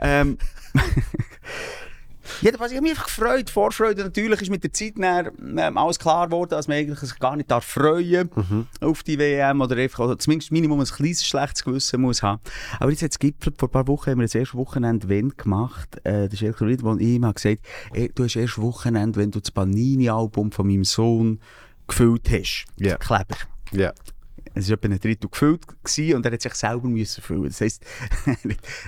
ähm, 0.00 0.38
Jedenfalls, 2.42 2.72
ich 2.72 2.76
habe 2.76 2.82
mich 2.82 2.98
einfach 2.98 3.06
gefreut, 3.06 3.50
Vorfreude. 3.50 4.02
Natürlich 4.02 4.42
ist 4.42 4.50
mit 4.50 4.62
der 4.64 4.72
Zeit 4.72 4.98
näher, 4.98 5.32
ähm, 5.38 5.78
alles 5.78 5.98
klar 5.98 6.26
geworden, 6.26 6.50
dass 6.50 6.68
man 6.68 6.76
eigentlich 6.76 6.98
sich 6.98 7.18
gar 7.18 7.36
nicht 7.36 7.50
darf 7.50 7.64
freuen 7.64 8.30
auf 8.80 9.02
die 9.02 9.18
WM 9.18 9.60
oder 9.60 9.76
einfach, 9.76 10.00
oder 10.00 10.18
zumindest 10.18 10.52
Minimum 10.52 10.80
ein 10.80 10.86
kleines 10.86 11.24
schlechtes 11.24 11.64
Gewissen 11.64 12.00
muss 12.00 12.22
haben. 12.22 12.40
Aber 12.78 12.90
jetzt 12.90 13.02
hat 13.02 13.12
es 13.12 13.18
gipfelt, 13.18 13.58
vor 13.58 13.68
ein 13.68 13.72
paar 13.72 13.88
Wochen 13.88 14.10
haben 14.10 14.18
wir 14.18 14.24
das 14.24 14.34
erste 14.34 14.56
Wochenende 14.56 15.08
Wenn 15.08 15.30
gemacht. 15.36 15.96
Äh, 16.04 16.24
das 16.24 16.34
ist 16.34 16.42
ehrlich 16.42 16.58
gesagt, 16.58 16.84
wo 16.84 16.94
ich 16.96 17.06
ihm 17.06 17.24
habe 17.24 17.34
gesagt 17.34 17.64
ey, 17.92 18.10
du 18.14 18.24
hast 18.24 18.36
erst 18.36 18.60
Wochenende, 18.60 19.20
wenn 19.20 19.30
du 19.30 19.40
das 19.40 19.50
Panini-Album 19.50 20.52
von 20.52 20.66
meinem 20.66 20.84
Sohn 20.84 21.40
gefüllt 21.86 22.28
hast. 22.30 22.66
Ja. 22.76 22.96
Kleber. 22.96 23.36
Ja. 23.72 23.92
Es 24.54 24.70
war 24.70 24.78
etwa 24.78 24.88
ein 24.88 24.98
Drittel 25.00 25.28
gefüllt 25.28 25.66
und 26.14 26.24
er 26.26 26.32
hat 26.32 26.40
sich 26.40 26.54
selber 26.54 26.88
müssen 26.88 27.22
füllen. 27.22 27.44
Das 27.44 27.60
heisst, 27.60 27.84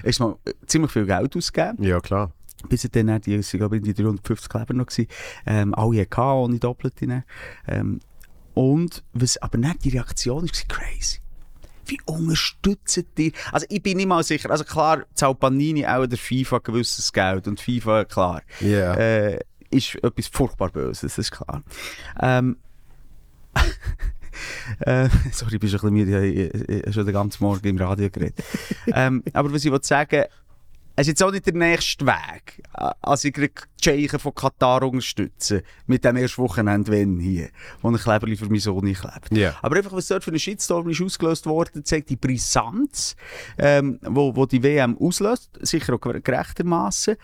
er 0.02 0.04
ist 0.08 0.18
mal 0.20 0.36
ziemlich 0.66 0.90
viel 0.90 1.04
Geld 1.06 1.36
ausgegeben. 1.36 1.82
Ja, 1.84 2.00
klar. 2.00 2.32
Bis 2.68 2.84
er 2.84 2.90
dann, 2.90 3.20
die, 3.20 3.36
ich 3.36 3.50
glaube, 3.50 3.80
die 3.80 3.92
350 3.94 4.48
Kleber 4.48 4.74
noch 4.74 4.86
gewesen, 4.86 5.08
ähm, 5.46 5.74
alle 5.74 6.00
hatten 6.00 6.20
ohne 6.20 6.58
Doppelte. 6.58 7.06
dann. 7.06 7.24
Ähm, 7.66 8.00
und 8.54 9.04
was, 9.12 9.36
aber 9.38 9.58
nicht 9.58 9.84
die 9.84 9.90
Reaktion 9.90 10.42
war 10.44 10.50
crazy. 10.68 11.18
Wie 11.86 11.98
unterstützen 12.06 13.04
die? 13.16 13.32
Also 13.52 13.66
ich 13.68 13.82
bin 13.82 13.96
nicht 13.98 14.06
mal 14.08 14.22
sicher, 14.22 14.50
also 14.50 14.64
klar, 14.64 15.04
zahlt 15.14 15.38
Panini 15.38 15.86
auch 15.86 16.06
der 16.06 16.18
FIFA 16.18 16.58
gewisses 16.58 17.12
Geld 17.12 17.46
und 17.46 17.60
FIFA, 17.60 18.04
klar, 18.04 18.42
Ja. 18.60 18.94
äh, 18.94 19.38
ist 19.70 19.94
etwas 19.96 20.26
furchtbar 20.28 20.70
Böses, 20.70 21.00
das 21.02 21.18
ist 21.18 21.30
klar. 21.30 21.62
Ähm, 22.20 22.56
äh, 24.80 25.08
sorry, 25.32 25.54
ich 25.54 25.60
bin 25.60 25.68
schon 25.68 25.80
ein 25.80 25.94
bisschen 25.94 26.20
müde, 26.20 26.26
ich, 26.26 26.82
habe 26.82 26.92
schon 26.92 27.04
den 27.04 27.14
ganzen 27.14 27.42
Morgen 27.42 27.66
im 27.66 27.78
Radio 27.78 28.10
geredet. 28.10 28.44
ähm, 28.86 29.22
aber 29.32 29.52
was 29.52 29.64
ich 29.64 29.70
wollte 29.70 29.86
sagen, 29.86 30.24
es 31.00 31.02
ist 31.02 31.10
jetzt 31.10 31.22
auch 31.22 31.30
nicht 31.30 31.46
der 31.46 31.54
nächste 31.54 32.04
Weg, 32.06 32.60
als 32.72 33.22
ich 33.22 33.32
die 33.32 33.48
Tschechen 33.80 34.18
von 34.18 34.34
Katar 34.34 34.82
unterstützen, 34.82 35.62
mit 35.86 36.04
dem 36.04 36.16
ersten 36.16 36.42
Wochenende 36.42 36.90
wenn 36.90 37.20
hier, 37.20 37.50
wo 37.82 37.88
ein 37.88 37.96
Kleberli 37.96 38.36
für 38.36 38.46
meinen 38.46 38.58
Sohn 38.58 38.84
nicht 38.84 39.00
klebt. 39.00 39.30
Ja. 39.30 39.56
Aber 39.62 39.76
einfach, 39.76 39.92
was 39.92 40.08
dort 40.08 40.24
für 40.24 40.32
ein 40.32 40.38
Shitstorm 40.40 40.88
ist 40.88 41.00
ausgelöst 41.00 41.46
worden, 41.46 41.84
zeigt 41.84 42.10
die 42.10 42.16
Brisanz, 42.16 43.14
ähm, 43.58 44.00
wo, 44.02 44.34
wo 44.34 44.44
die 44.44 44.60
WM 44.60 44.98
auslöst, 44.98 45.56
sicher 45.60 45.94
auch 45.94 46.00
gerechtermaßen. 46.00 47.14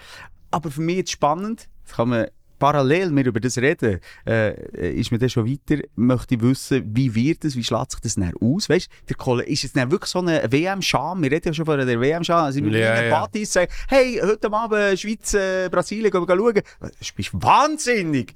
Aber 0.52 0.70
für 0.70 0.81
mich 0.81 0.98
jetzt 0.98 1.11
spannend, 1.11 1.69
das 1.85 1.97
kann 1.97 2.11
man 2.11 2.28
parallel 2.65 3.15
wir 3.15 3.27
über 3.27 3.41
das 3.41 3.59
reden, 3.59 4.01
äh, 4.27 4.95
ist 4.99 5.12
mir 5.12 5.19
das 5.19 5.32
schon 5.32 5.47
weiter, 5.47 5.82
möchte 5.97 6.36
ich 6.36 6.41
wissen, 6.41 6.82
wie 6.97 7.15
wird 7.15 7.45
es, 7.45 7.57
wie 7.57 7.62
schlägt 7.62 7.91
sich 7.91 8.01
das 8.01 8.15
dann 8.15 8.32
aus? 8.41 8.70
Weißt, 8.70 8.89
der 9.07 9.16
Kollege, 9.16 9.51
ist 9.51 9.65
es 9.65 9.74
dann 9.74 9.91
wirklich 9.91 10.11
so 10.11 10.20
eine 10.20 10.51
WM-Scham? 10.51 11.23
Wir 11.23 11.31
reden 11.31 11.49
ja 11.49 11.53
schon 11.53 11.66
von 11.66 11.78
einer 11.78 12.01
WM-Scham. 12.01 12.45
Also, 12.47 12.65
wir 12.65 12.73
Ja, 12.73 12.95
ja, 12.95 13.03
ja. 13.03 13.11
Partys 13.11 13.53
sagen, 13.53 13.70
hey, 13.89 14.19
heute 14.23 14.51
Abend 14.51 14.99
Schweiz, 14.99 15.35
äh, 15.35 15.69
Brasilien, 15.70 16.11
gehen 16.11 16.27
wir 16.27 16.36
schauen. 16.36 16.55
Du 16.81 17.15
bist 17.16 17.31
wahnsinnig! 17.35 18.32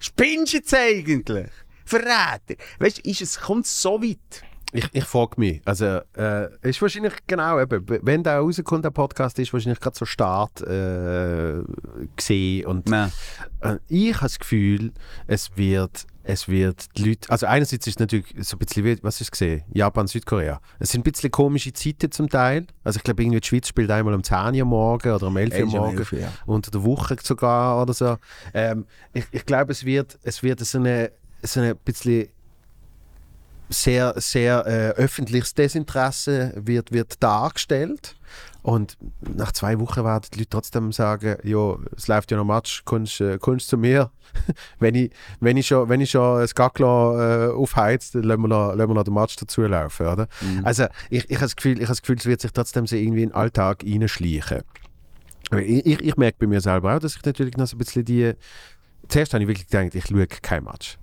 Spinnst 0.00 0.52
du 0.52 0.56
jetzt 0.56 0.74
eigentlich? 0.74 1.50
Verräter! 1.84 2.56
Weißt 2.80 3.06
du, 3.06 3.40
kommt 3.40 3.66
es 3.66 3.80
so 3.80 4.02
weit? 4.02 4.42
Ich, 4.72 4.88
ich 4.92 5.04
frage 5.04 5.32
mich, 5.36 5.60
also 5.64 6.00
äh, 6.16 6.48
ist 6.62 6.80
wahrscheinlich 6.80 7.14
genau, 7.26 7.60
eben, 7.60 7.84
wenn 8.02 8.22
der 8.22 8.38
rauskommt, 8.38 8.84
der 8.84 8.90
Podcast, 8.90 9.38
ist 9.38 9.52
wahrscheinlich 9.52 9.80
gerade 9.80 9.98
so 9.98 10.04
Start 10.04 10.60
äh, 10.62 11.62
gesehen 12.14 12.66
und 12.66 12.88
Nein. 12.88 13.10
äh, 13.60 13.76
ich 13.88 14.14
habe 14.14 14.26
das 14.26 14.38
Gefühl, 14.38 14.92
es 15.26 15.56
wird, 15.56 16.06
es 16.22 16.48
wird 16.48 16.86
die 16.96 17.08
Leute, 17.08 17.30
also 17.30 17.46
einerseits 17.46 17.86
ist 17.88 17.94
es 17.94 17.98
natürlich 17.98 18.26
so 18.38 18.56
ein 18.56 18.58
bisschen, 18.60 18.84
wie, 18.84 18.96
was 19.02 19.16
ist 19.16 19.22
es 19.22 19.30
gesehen? 19.32 19.64
Japan, 19.72 20.06
Südkorea. 20.06 20.60
Es 20.78 20.90
sind 20.90 21.00
ein 21.00 21.10
bisschen 21.10 21.32
komische 21.32 21.72
Zeiten 21.72 22.12
zum 22.12 22.28
Teil, 22.28 22.66
also 22.84 22.98
ich 22.98 23.02
glaube 23.02 23.24
irgendwie 23.24 23.40
die 23.40 23.48
Schweiz 23.48 23.66
spielt 23.66 23.90
einmal 23.90 24.14
um 24.14 24.22
10 24.22 24.54
Uhr 24.54 24.64
morgen 24.66 25.10
oder 25.10 25.26
um 25.26 25.36
11 25.36 25.64
Uhr 25.64 25.66
morgen, 25.66 26.06
ja. 26.12 26.32
unter 26.46 26.70
der 26.70 26.84
Woche 26.84 27.16
sogar 27.20 27.82
oder 27.82 27.92
so. 27.92 28.18
Ähm, 28.54 28.86
ich, 29.12 29.24
ich 29.32 29.44
glaube, 29.44 29.72
es 29.72 29.84
wird, 29.84 30.16
es 30.22 30.44
wird 30.44 30.60
so 30.60 30.78
eine, 30.78 31.10
so 31.42 31.58
eine 31.58 31.74
bisschen 31.74 32.28
sehr, 33.70 34.14
sehr 34.16 34.66
äh, 34.66 34.90
öffentliches 35.00 35.54
Desinteresse 35.54 36.52
wird, 36.56 36.92
wird 36.92 37.22
dargestellt. 37.22 38.16
Und 38.62 38.98
nach 39.20 39.52
zwei 39.52 39.78
Wochen 39.80 40.04
werden 40.04 40.26
die 40.34 40.40
Leute 40.40 40.50
trotzdem 40.50 40.92
sagen, 40.92 41.36
ja, 41.44 41.76
es 41.96 42.08
läuft 42.08 42.30
ja 42.30 42.36
noch 42.36 42.44
Match, 42.44 42.82
kommst, 42.84 43.20
äh, 43.20 43.38
kommst 43.38 43.68
zu 43.68 43.78
mir. 43.78 44.10
wenn, 44.78 44.94
ich, 44.94 45.12
wenn, 45.40 45.56
ich 45.56 45.68
schon, 45.68 45.88
wenn 45.88 46.00
ich 46.00 46.10
schon 46.10 46.40
das 46.40 46.54
Gacklo 46.54 47.18
äh, 47.18 47.52
aufheizt, 47.52 48.14
dann 48.14 48.24
lassen 48.24 48.42
wir, 48.42 48.48
noch, 48.48 48.74
lassen 48.74 48.90
wir 48.90 48.94
noch 48.94 49.04
den 49.04 49.14
Match 49.14 49.36
dazu 49.36 49.62
laufen. 49.62 50.06
Oder? 50.06 50.28
Also 50.62 50.86
ich, 51.08 51.30
ich 51.30 51.36
habe 51.36 51.46
das, 51.46 51.56
Gefühl, 51.56 51.78
ich 51.78 51.84
habe 51.84 51.88
das 51.88 52.02
Gefühl, 52.02 52.16
es 52.18 52.26
wird 52.26 52.40
sich 52.40 52.52
trotzdem 52.52 52.86
so 52.86 52.96
irgendwie 52.96 53.22
in 53.22 53.30
den 53.30 53.34
Alltag 53.34 53.82
reinschleichen. 53.84 54.62
Ich, 55.52 55.86
ich, 55.86 56.00
ich 56.00 56.16
merke 56.16 56.38
bei 56.40 56.46
mir 56.46 56.60
selber 56.60 56.94
auch, 56.94 57.00
dass 57.00 57.16
ich 57.16 57.24
natürlich 57.24 57.56
noch 57.56 57.66
so 57.66 57.76
ein 57.76 57.78
bisschen 57.78 58.04
die... 58.04 58.32
Zuerst 59.08 59.32
habe 59.32 59.42
ich 59.42 59.48
wirklich 59.48 59.68
gedacht, 59.68 59.94
ich 59.94 60.06
schaue 60.06 60.26
kein 60.26 60.64
Match. 60.64 60.99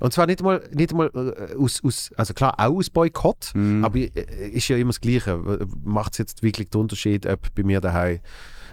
Und 0.00 0.12
zwar 0.12 0.26
nicht 0.26 0.42
mal, 0.42 0.62
nicht 0.72 0.92
mal 0.92 1.10
äh, 1.14 1.54
aus, 1.56 1.82
aus, 1.84 2.10
also 2.16 2.34
klar 2.34 2.54
auch 2.58 2.76
aus 2.76 2.90
Boykott, 2.90 3.52
aber 3.82 3.96
äh, 3.98 4.48
ist 4.48 4.66
ja 4.68 4.76
immer 4.76 4.88
das 4.90 5.00
Gleiche. 5.00 5.38
Macht 5.84 6.12
es 6.12 6.18
jetzt 6.18 6.42
wirklich 6.42 6.70
den 6.70 6.80
Unterschied, 6.80 7.26
ob 7.26 7.54
bei 7.54 7.62
mir 7.62 7.80
daheim 7.80 8.20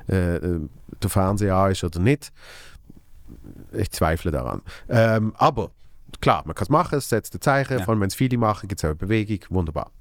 äh, 0.10 0.38
äh, 0.38 0.60
der 1.04 1.10
Fernseher 1.10 1.56
an 1.56 1.72
ist 1.72 1.84
oder 1.84 2.00
nicht? 2.00 2.32
Ich 3.74 3.92
zweifle 3.92 4.32
daran. 4.32 4.62
Ähm, 4.90 5.34
aber 5.38 5.72
klar, 6.22 6.44
man 6.46 6.56
kann 6.56 6.64
es 6.64 6.70
machen, 6.70 6.98
es 6.98 7.10
setzt 7.10 7.36
ein 7.36 7.42
Zeichen, 7.42 7.80
Ja. 7.80 7.84
vor 7.84 7.94
allem 7.94 8.02
wenn 8.02 8.08
es 8.08 8.16
viele 8.16 8.38
machen, 8.38 8.68
gibt 8.70 8.80
es 8.80 8.86
auch 8.86 8.90
eine 8.90 8.96
Bewegung, 8.96 9.40
wunderbar. 9.50 9.92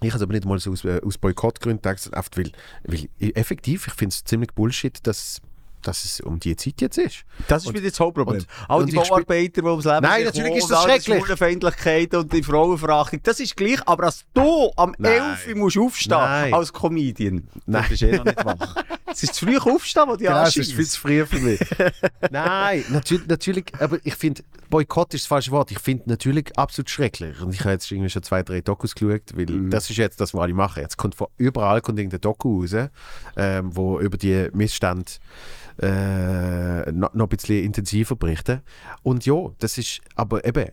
Ich 0.00 0.10
habe 0.10 0.18
es 0.18 0.22
aber 0.22 0.32
nicht 0.32 0.44
mal 0.44 0.58
so 0.60 0.70
aus, 0.70 0.86
aus 0.86 1.18
Boykottgründen 1.18 1.84
einfach 1.90 2.30
weil, 2.36 2.52
weil 2.84 3.08
effektiv, 3.18 3.88
ich 3.88 3.94
finde 3.94 4.12
es 4.14 4.22
ziemlich 4.22 4.52
Bullshit, 4.54 5.04
dass, 5.04 5.40
dass 5.82 6.04
es 6.04 6.20
um 6.20 6.38
die 6.40 6.56
Zeit 6.56 6.80
jetzt 6.80 6.98
ist. 6.98 7.24
Das 7.48 7.62
ist 7.62 7.68
Und- 7.68 7.74
wieder 7.76 7.88
das 7.90 7.98
Hauptproblem. 8.00 8.38
und- 8.38 8.46
All 8.68 8.84
die 8.84 8.96
ich 8.96 9.08
Bauarbeiter, 9.08 9.62
die 9.62 9.66
ums 9.66 9.84
Leben 9.84 10.00
Nein, 10.02 10.24
natürlich 10.24 10.56
ist 10.56 10.70
das 10.70 10.78
all 10.78 10.86
die 10.98 11.02
schrecklich. 11.04 11.24
Schwulenfeindlichkeit 11.24 12.14
und 12.14 12.32
die 12.32 12.42
Frauenverachtung, 12.42 13.20
das 13.22 13.40
ist 13.40 13.56
gleich, 13.56 13.80
aber 13.86 14.04
dass 14.04 14.24
du 14.34 14.70
am 14.76 14.94
Nein. 14.98 15.12
11 15.12 15.48
Uhr 15.48 15.54
musst 15.56 15.78
aufstehen 15.78 16.18
Nein. 16.18 16.54
als 16.54 16.72
Comedian, 16.72 17.48
Nein. 17.66 17.82
das 17.82 17.92
ist 17.92 18.02
eh 18.02 18.16
noch 18.16 18.24
nicht 18.24 18.44
wach. 18.44 18.76
Es 19.10 19.22
ist 19.22 19.34
zu 19.36 19.46
früh 19.46 19.56
aufstehen, 19.56 20.04
wo 20.06 20.16
die 20.16 20.26
es 20.26 20.30
anschießen. 20.30 20.60
ist 20.62 20.72
viel 20.74 20.86
zu 20.86 21.00
früh 21.00 21.24
für 21.26 21.38
mich. 21.40 21.58
Nein, 22.30 22.84
natürlich, 22.90 23.26
natürlich, 23.26 23.64
aber 23.80 23.98
ich 24.04 24.14
finde, 24.14 24.42
Boykott 24.68 25.14
ist 25.14 25.22
das 25.24 25.28
falsche 25.28 25.50
Wort. 25.50 25.70
Ich 25.70 25.78
finde 25.78 26.04
natürlich 26.10 26.56
absolut 26.58 26.90
schrecklich. 26.90 27.40
Und 27.40 27.54
ich 27.54 27.60
habe 27.60 27.70
jetzt 27.70 27.90
irgendwie 27.90 28.10
schon 28.10 28.22
zwei, 28.22 28.42
drei 28.42 28.60
Dokus 28.60 28.94
geschaut, 28.94 29.22
weil 29.34 29.46
das 29.70 29.88
ist 29.88 29.96
jetzt 29.96 30.20
das, 30.20 30.34
was 30.34 30.42
alle 30.42 30.52
machen. 30.52 30.82
Jetzt 30.82 30.98
kommt 30.98 31.14
von 31.14 31.28
überall 31.38 31.80
kommt 31.80 31.98
irgendein 31.98 32.20
Doku 32.20 32.60
raus, 32.60 32.74
ähm, 33.36 33.74
wo 33.74 33.98
über 33.98 34.18
die 34.18 34.48
Missstände 34.52 35.10
äh, 35.80 36.90
noch, 36.92 37.14
noch 37.14 37.26
ein 37.26 37.28
bisschen 37.28 37.64
intensiver 37.64 38.16
berichten. 38.16 38.60
Und 39.02 39.26
ja, 39.26 39.34
das 39.58 39.78
ist 39.78 40.00
aber 40.14 40.44
eben 40.44 40.66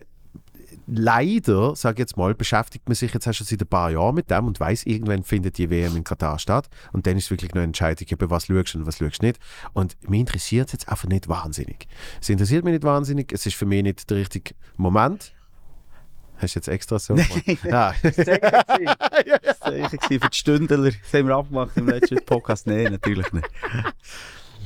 leider, 0.87 1.75
sage 1.75 1.95
ich 1.95 1.99
jetzt 1.99 2.17
mal, 2.17 2.35
beschäftigt 2.35 2.87
man 2.87 2.95
sich 2.95 3.13
jetzt 3.13 3.33
schon 3.35 3.45
seit 3.45 3.61
ein 3.61 3.67
paar 3.67 3.91
Jahren 3.91 4.15
mit 4.15 4.29
dem 4.29 4.47
und 4.47 4.59
weiß 4.59 4.85
irgendwann 4.85 5.23
findet 5.23 5.57
die 5.57 5.69
WM 5.69 5.95
in 5.95 6.03
Katar 6.03 6.39
statt 6.39 6.69
und 6.93 7.07
dann 7.07 7.17
ist 7.17 7.31
wirklich 7.31 7.51
noch 7.51 7.61
eine 7.61 7.65
Entscheidung, 7.65 8.07
eben, 8.09 8.29
was 8.29 8.45
schaust 8.47 8.73
du 8.73 8.79
und 8.79 8.87
was 8.87 8.97
schaust 8.97 9.21
du 9.21 9.25
nicht. 9.27 9.39
Und 9.73 9.97
mich 10.09 10.19
interessiert 10.19 10.67
es 10.67 10.73
jetzt 10.73 10.89
einfach 10.89 11.07
nicht 11.07 11.27
wahnsinnig. 11.27 11.87
Es 12.21 12.29
interessiert 12.29 12.63
mich 12.63 12.73
nicht 12.73 12.83
wahnsinnig, 12.83 13.31
es 13.33 13.45
ist 13.45 13.55
für 13.55 13.65
mich 13.65 13.83
nicht 13.83 14.09
der 14.09 14.17
richtige 14.17 14.53
Moment. 14.77 15.33
Hast 16.37 16.55
du 16.55 16.59
jetzt 16.59 16.67
extra 16.67 16.99
so? 16.99 17.15
ah. 17.71 17.93
Das 18.03 18.17
war 18.17 19.89
für 20.09 20.29
die 20.29 20.37
Stündler. 20.37 20.91
Das 20.91 21.13
haben 21.13 21.27
wir 21.27 21.35
abgemacht 21.35 21.77
im 21.77 21.87
letzten 21.87 22.23
Podcast. 22.25 22.67
Nein, 22.67 22.91
natürlich 22.91 23.31
nicht. 23.31 23.47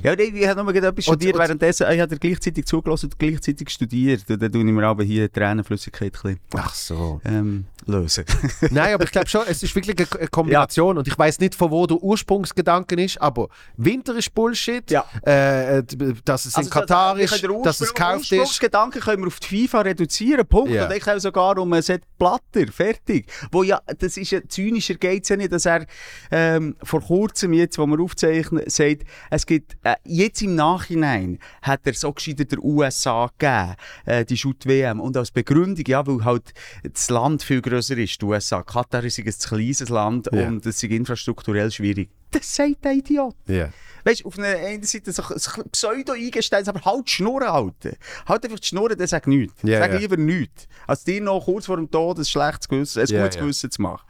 Ja, 0.04 0.16
nee, 0.16 0.24
ich 0.34 0.48
habe 0.48 0.58
noch 0.58 0.66
mal 0.66 0.76
etwas 0.76 1.04
studiert, 1.04 1.36
und- 1.36 1.42
währenddessen, 1.42 1.88
ich 1.92 2.00
habe 2.00 2.18
gleichzeitig 2.18 2.66
zugelassen 2.66 3.08
und 3.08 3.20
gleichzeitig 3.20 3.70
studiert. 3.70 4.24
Und 4.30 4.42
dann 4.42 4.52
tue 4.52 4.62
ich 4.62 4.68
mir 4.72 4.84
aber 4.86 5.04
hier 5.04 5.32
Tränenflüssigkeit 5.32 6.18
ein 6.24 6.40
Ach 6.56 6.74
so. 6.74 7.22
ähm, 7.26 7.66
lösen. 7.86 8.26
Nein, 8.72 8.94
aber 8.94 9.04
ich 9.04 9.12
glaube 9.12 9.28
schon, 9.28 9.42
es 9.48 9.64
ist 9.64 9.76
wirklich 9.76 9.98
eine 9.98 10.06
Ko- 10.08 10.18
eine 10.18 10.28
Kombination. 10.28 10.98
Und 10.98 11.08
ich 11.08 11.18
weiß 11.18 11.40
nicht, 11.40 11.56
von 11.56 11.72
wo 11.72 11.86
der 11.88 11.98
Ursprungsgedanke 11.98 12.96
ist, 13.02 13.20
aber 13.22 13.50
Winter 13.78 14.16
ist 14.16 14.34
Bullshit, 14.34 14.90
Ja. 14.92 15.06
äh, 15.24 15.84
dass 16.26 16.46
es 16.46 16.54
in 16.54 16.60
Also, 16.60 16.70
Katar 16.70 17.18
wir 17.18 17.24
ist, 17.26 17.44
dass 17.64 17.82
es 17.82 17.94
gekauft 17.94 18.22
ist. 18.24 18.32
Ursprungsgedanken 18.34 19.02
können 19.02 19.24
wir 19.24 19.28
auf 19.28 19.40
die 19.40 19.68
FIFA 19.68 19.82
reduzieren, 19.82 20.46
Punkt. 20.48 20.72
Ja. 20.72 20.86
Und 20.88 20.96
ich 20.96 21.08
auch 21.08 21.20
sogar 21.20 21.58
um 21.58 21.72
ein 21.74 21.82
Set 21.82 22.04
Platter, 22.18 22.72
fertig. 22.72 23.28
Wo 23.52 23.64
ja, 23.64 23.80
das 23.98 24.18
ist 24.18 24.32
ja, 24.32 24.40
zynischer 24.48 24.96
geht 24.96 25.24
es 25.24 25.30
ja 25.30 25.38
nicht, 25.38 25.52
dass 25.54 25.66
er 25.66 25.86
ähm, 26.32 26.76
vor 26.84 27.02
kurzem 27.02 27.54
jetzt, 27.54 27.78
wo 27.78 27.86
wir 27.88 28.00
aufzeichnen, 28.02 28.64
sagt, 28.68 29.04
es 29.30 29.46
gibt, 29.46 29.78
äh, 29.94 29.96
jetzt 30.06 30.42
im 30.42 30.56
Nachhinein 30.56 31.40
hat 31.62 31.82
er 31.86 31.94
so 31.94 32.12
gescheiter 32.12 32.46
der 32.46 32.60
USA 32.64 33.30
gegeben, 33.38 33.76
äh, 34.06 34.26
die 34.26 34.38
Shoot-WM. 34.38 35.00
Und 35.00 35.16
als 35.18 35.32
Begründung, 35.32 35.86
ja, 35.88 36.06
weil 36.06 36.24
halt 36.26 36.54
das 36.84 37.10
Land 37.10 37.44
viel 37.44 37.62
grösser 37.62 37.98
ist, 37.98 38.22
die 38.22 38.26
USA. 38.26 38.64
Katar 38.64 39.04
ist 39.04 39.20
ein 39.20 39.26
kleines 39.26 39.90
Land 39.90 40.30
Ja. 40.32 40.48
und 40.48 40.66
es 40.66 40.82
ist 40.82 40.92
infrastrukturell 40.92 41.72
schwierig. 41.72 42.10
Das 42.32 42.56
sagt 42.56 42.84
der 42.86 42.94
Idiot. 42.94 43.36
Ja. 43.48 43.70
Weißt 44.04 44.22
du, 44.22 44.28
auf 44.28 44.38
einer 44.38 44.48
einen 44.58 44.84
Seite 44.84 45.12
so, 45.12 45.24
ein 45.24 45.70
pseudo 45.72 46.14
eingestellt, 46.14 46.68
aber 46.70 46.82
halt 46.86 47.08
die 47.08 47.12
Schnurren 47.12 47.52
halten. 47.52 47.98
Halt 48.28 48.44
einfach 48.46 48.60
die 48.60 48.68
Schnurren, 48.68 48.98
der 48.98 49.08
sagt 49.08 49.28
nichts. 49.28 49.56
Ja, 49.64 49.80
Sag 49.80 50.00
lieber 50.00 50.16
nichts. 50.16 50.68
Als 50.88 51.04
dir 51.04 51.22
noch 51.22 51.44
kurz 51.46 51.66
vor 51.66 51.76
dem 51.78 51.90
Tod 51.90 52.18
ein 52.20 52.26
schlechtes 52.26 52.68
Gewissen, 52.70 53.02
ein 53.02 53.08
gutes. 53.08 53.38
Gewissen 53.38 53.72
zu 53.72 53.82
machen. 53.82 54.06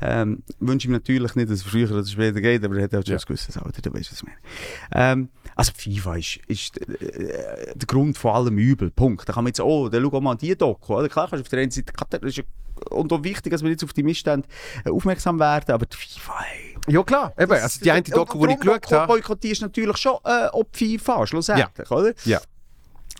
Ähm, 0.00 0.42
wünsche 0.60 0.86
ihm 0.88 0.92
natürlich 0.92 1.34
nicht, 1.34 1.50
dass 1.50 1.58
es 1.58 1.62
früher 1.64 1.90
oder 1.90 2.04
später 2.04 2.40
geht, 2.40 2.64
aber 2.64 2.76
er 2.76 2.84
hat 2.84 2.92
halt 2.92 3.06
schon 3.06 3.14
Ja. 3.16 3.20
ein 3.20 3.26
gewisses 3.26 3.56
Alter, 3.56 3.82
du 3.82 3.92
weißt, 3.92 4.12
was 4.12 4.18
ich 4.18 4.24
meine. 4.24 4.38
Ähm, 4.94 5.28
also 5.56 5.72
FIFA 5.76 6.16
ist, 6.16 6.36
ist 6.46 6.78
äh, 6.80 7.74
der 7.74 7.86
Grund 7.86 8.16
von 8.16 8.32
allem 8.32 8.58
Übel, 8.58 8.90
Punkt. 8.90 9.28
Da 9.28 9.32
kann 9.32 9.44
man 9.44 9.48
jetzt, 9.50 9.60
oh, 9.60 9.88
dann 9.88 10.02
schau 10.02 10.16
auch 10.16 10.20
mal 10.20 10.32
an 10.32 10.38
die 10.38 10.56
Doku. 10.56 10.94
Oder? 10.96 11.08
Klar 11.08 11.28
kannst 11.28 11.40
du 11.40 11.44
auf 11.44 11.48
der 11.48 11.60
einen 11.60 11.70
Seite, 11.72 11.92
das 12.10 12.22
ist 12.22 12.36
ja, 12.36 12.44
und 12.90 13.12
auch 13.12 13.24
wichtig, 13.24 13.50
dass 13.50 13.62
wir 13.62 13.70
jetzt 13.70 13.82
auf 13.82 13.92
die 13.92 14.04
Missstände 14.04 14.46
äh, 14.84 14.90
aufmerksam 14.90 15.40
werden, 15.40 15.72
aber 15.72 15.86
die 15.86 15.96
FIFA, 15.96 16.32
ey. 16.52 16.92
Ja 16.92 17.02
klar, 17.02 17.32
eben, 17.38 17.50
also 17.52 17.80
die 17.82 17.90
eine 17.90 18.02
Doku, 18.02 18.46
die 18.46 18.52
ich 18.54 18.60
geschaut 18.60 18.92
habe. 18.92 19.12
boykottierst 19.12 19.62
natürlich 19.62 19.96
schon 19.96 20.16
äh, 20.24 20.46
ob 20.52 20.76
FIFA, 20.76 21.26
schlussendlich, 21.26 21.90
oder? 21.90 22.14
Ja. 22.24 22.40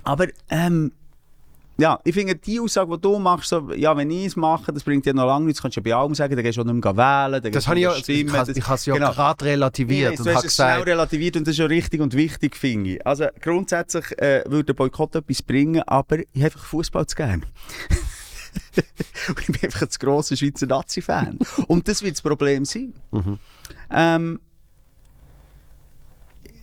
Aber, 0.05 0.29
ähm, 0.49 0.93
ja, 1.81 2.01
ich 2.05 2.13
finde 2.15 2.35
die 2.35 2.59
Aussage, 2.61 2.91
die 2.97 3.01
du 3.01 3.19
machst, 3.21 3.51
so, 3.51 3.73
ja, 3.73 3.97
wenn 3.97 4.11
ich 4.11 4.27
es 4.27 4.37
mache, 4.37 4.73
das 4.73 4.83
bringt 4.83 5.07
ja 5.07 5.13
noch 5.13 5.27
lange 5.27 5.47
nichts, 5.47 5.63
kannst 5.63 5.77
du 5.77 5.81
ja 5.81 5.85
bei 5.85 5.95
allem 6.03 6.15
sagen, 6.15 6.35
dann 6.35 6.45
gehst 6.45 6.57
du 6.59 6.63
auch 6.63 6.65
nicht 6.67 6.85
mehr 6.85 6.97
wählen, 6.97 7.41
dann 7.41 7.53
Das 7.53 7.53
gehst 7.53 7.67
du 7.67 7.71
habe 7.71 7.79
ich 7.79 7.85
ja, 7.85 7.93
ich 7.95 7.99
stimmen, 8.03 8.33
das- 8.33 8.49
ich 8.49 8.65
habe 8.67 8.75
es 8.75 8.87
ja 8.87 8.95
genau. 8.95 9.13
gerade 9.13 9.45
relativiert 9.45 10.03
Ja, 10.03 10.11
und 10.11 10.19
du 10.19 10.25
habe 10.25 10.35
hast 10.37 10.45
es 10.47 10.55
schnell 10.57 10.69
gesagt, 10.73 10.87
relativiert 10.89 11.37
und 11.37 11.47
das 11.47 11.53
ist 11.53 11.59
ja 11.59 11.67
richtig 11.67 12.01
und 12.01 12.15
wichtig, 12.15 12.57
finde 12.57 12.91
ich. 12.95 13.07
Also 13.07 13.27
grundsätzlich 13.41 14.19
äh, 14.19 14.43
würde 14.47 14.65
der 14.65 14.75
Boykott 14.75 15.15
etwas 15.15 15.41
bringen, 15.43 15.83
aber 15.87 16.19
ich 16.19 16.27
habe 16.37 16.47
einfach 16.47 16.65
Fußball 16.65 17.07
zu 17.07 17.15
gern. 17.17 17.47
und 19.29 19.41
ich 19.41 19.47
bin 19.47 19.57
einfach 19.63 19.83
ein 19.83 19.89
grosser 20.01 20.37
Schweizer 20.37 20.67
Nazi-Fan. 20.67 21.39
und 21.69 21.87
das 21.89 22.03
wird 22.03 22.15
das 22.17 22.23
Problem 22.23 22.65
sein. 22.65 22.95
Mhm. 23.13 23.39
Ähm, 23.91 24.41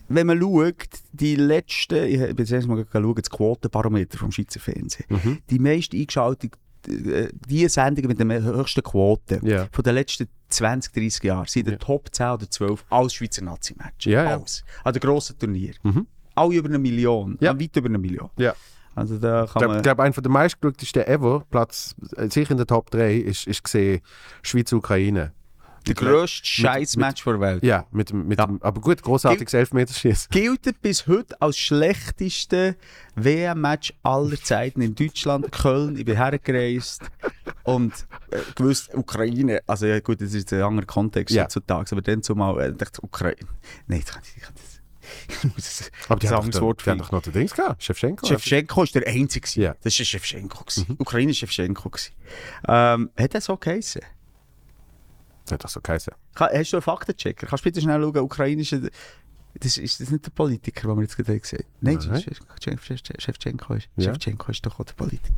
wenn 0.08 0.26
man 0.26 0.40
schaut, 0.40 0.74
die 1.12 1.36
letzten, 1.36 2.04
ich 2.04 2.18
bin 2.18 2.36
jetzt 2.38 2.52
erst 2.52 2.68
mal 2.68 2.84
geschaut, 2.84 3.18
das 3.18 3.30
Quotenbarometer 3.30 4.18
vom 4.18 4.30
Schweizer 4.32 4.60
Fernsehen, 4.60 5.06
Mhm. 5.08 5.38
die 5.50 5.58
meist 5.58 5.92
eingeschaltete, 5.94 6.56
äh, 6.88 7.28
die 7.48 7.68
Sendungen 7.68 8.08
mit 8.08 8.18
der 8.20 8.42
höchsten 8.42 8.82
Quote 8.82 9.40
Ja. 9.42 9.66
von 9.72 9.82
den 9.84 9.94
letzten 9.94 10.28
20, 10.48 10.92
30 10.92 11.24
Jahren 11.24 11.46
sind 11.46 11.66
in 11.66 11.72
den 11.74 11.80
Top 11.80 12.08
10 12.14 12.30
oder 12.34 12.48
12 12.50 12.84
alles 12.90 13.14
Schweizer 13.14 13.42
Nazi-Matches. 13.42 14.12
Ja, 14.12 14.24
ja. 14.24 14.36
Alles. 14.36 14.62
An 14.84 14.92
den 14.92 15.00
grossen 15.00 15.36
Turnier. 15.38 15.74
Mhm. 15.82 16.06
Alle 16.36 16.54
über 16.54 16.68
eine 16.68 16.78
Million. 16.78 17.36
Ja. 17.40 17.58
Weit 17.58 17.76
über 17.76 17.88
eine 17.88 17.98
Million. 17.98 18.30
Ja. 18.36 18.54
Also 18.94 19.18
da 19.18 19.44
Ich 19.44 19.52
kann 19.52 19.60
glaube, 19.60 19.74
man... 19.74 19.82
glaub, 19.82 20.00
einer 20.00 20.12
der 20.14 20.30
meistgeschautsten 20.30 21.02
ever, 21.06 21.44
Platz 21.50 21.94
äh, 22.16 22.30
sicher 22.30 22.52
in 22.52 22.56
der 22.58 22.66
Top 22.66 22.90
3, 22.90 23.14
ist, 23.16 23.46
ist 23.46 23.64
gesehen 23.64 24.00
Schweiz-Ukraine. 24.42 25.32
Der 25.86 25.94
grösste 25.94 26.44
Scheiß-Match 26.46 27.24
der 27.24 27.40
Welt. 27.40 27.62
Ja, 27.62 27.86
mit, 27.90 28.12
mit 28.12 28.38
Ja. 28.38 28.46
dem, 28.46 28.60
aber 28.62 28.80
gut, 28.80 29.02
großartiges 29.02 29.54
Elfmeterschießen. 29.54 30.28
Gilt 30.30 30.82
bis 30.82 31.06
heute 31.06 31.40
als 31.40 31.56
schlechteste 31.58 32.76
WM-Match 33.14 33.92
aller 34.02 34.36
Zeiten 34.42 34.80
in 34.82 34.94
Deutschland, 34.94 35.50
Köln. 35.52 35.96
Ich 35.96 36.04
bin 36.04 36.16
hergereist 36.16 37.02
und 37.64 37.92
äh, 38.30 38.38
gewusst, 38.54 38.90
Ukraine, 38.94 39.60
also 39.66 39.86
ja, 39.86 40.00
gut, 40.00 40.20
das 40.20 40.34
ist 40.34 40.52
ein 40.52 40.62
anderer 40.62 40.86
Kontext 40.86 41.34
Ja. 41.34 41.44
heutzutage, 41.44 41.92
aber 41.92 42.02
dann 42.02 42.22
zumal 42.22 42.60
äh, 42.60 42.72
dachte 42.72 43.02
Ukraine. 43.02 43.36
Nein, 43.86 44.02
das 44.04 44.14
kann 44.14 44.22
ich 44.24 44.36
nicht. 44.36 44.52
Aber 46.08 46.18
die 46.18 46.26
das 46.26 46.34
haben 46.36 46.50
doch, 46.50 46.74
die 46.74 46.90
haben 46.90 46.98
doch 46.98 47.12
noch 47.12 47.22
den 47.22 47.32
Dings 47.32 47.54
gehabt, 47.54 47.80
Shevchenko. 47.82 48.26
Shevchenko 48.26 48.78
war 48.80 48.86
der 48.86 49.06
Einzige. 49.06 49.46
Ja. 49.60 49.74
Das 49.82 49.96
war 49.98 50.04
Shevchenko. 50.04 50.64
gewesen. 50.64 50.96
Ukraine 50.98 51.28
war 51.30 51.34
Shevchenko. 51.36 51.90
Ähm, 52.66 53.10
hat 53.16 53.34
er 53.34 53.40
so 53.40 53.56
geheißen? 53.56 54.02
Hat 55.50 55.64
doch 55.64 55.68
so 55.68 55.80
geheißen. 55.80 56.12
Hast 56.34 56.72
du 56.72 56.76
einen 56.76 56.82
Faktenchecker? 56.82 57.46
Kannst 57.46 57.64
du 57.64 57.68
bitte 57.68 57.80
schnell 57.80 58.02
schauen, 58.02 58.16
ukrainische... 58.18 58.90
Das 59.60 59.78
ist 59.78 60.00
das 60.00 60.10
nicht 60.10 60.24
der 60.26 60.30
Politiker, 60.30 60.88
gesehen 61.40 61.60
haben? 61.60 61.66
Nein, 61.80 61.98
Nein. 62.08 62.20
Shevchenko- 62.20 62.62
Shevchenko 62.62 63.20
Shevchenko 63.20 63.74
ist, 63.74 63.88
Ja. 63.96 64.04
Shevchenko 64.04 64.50
ist 64.50 64.64
doch 64.66 64.78
auch 64.78 64.84
der 64.84 64.94
Politiker. 64.94 65.34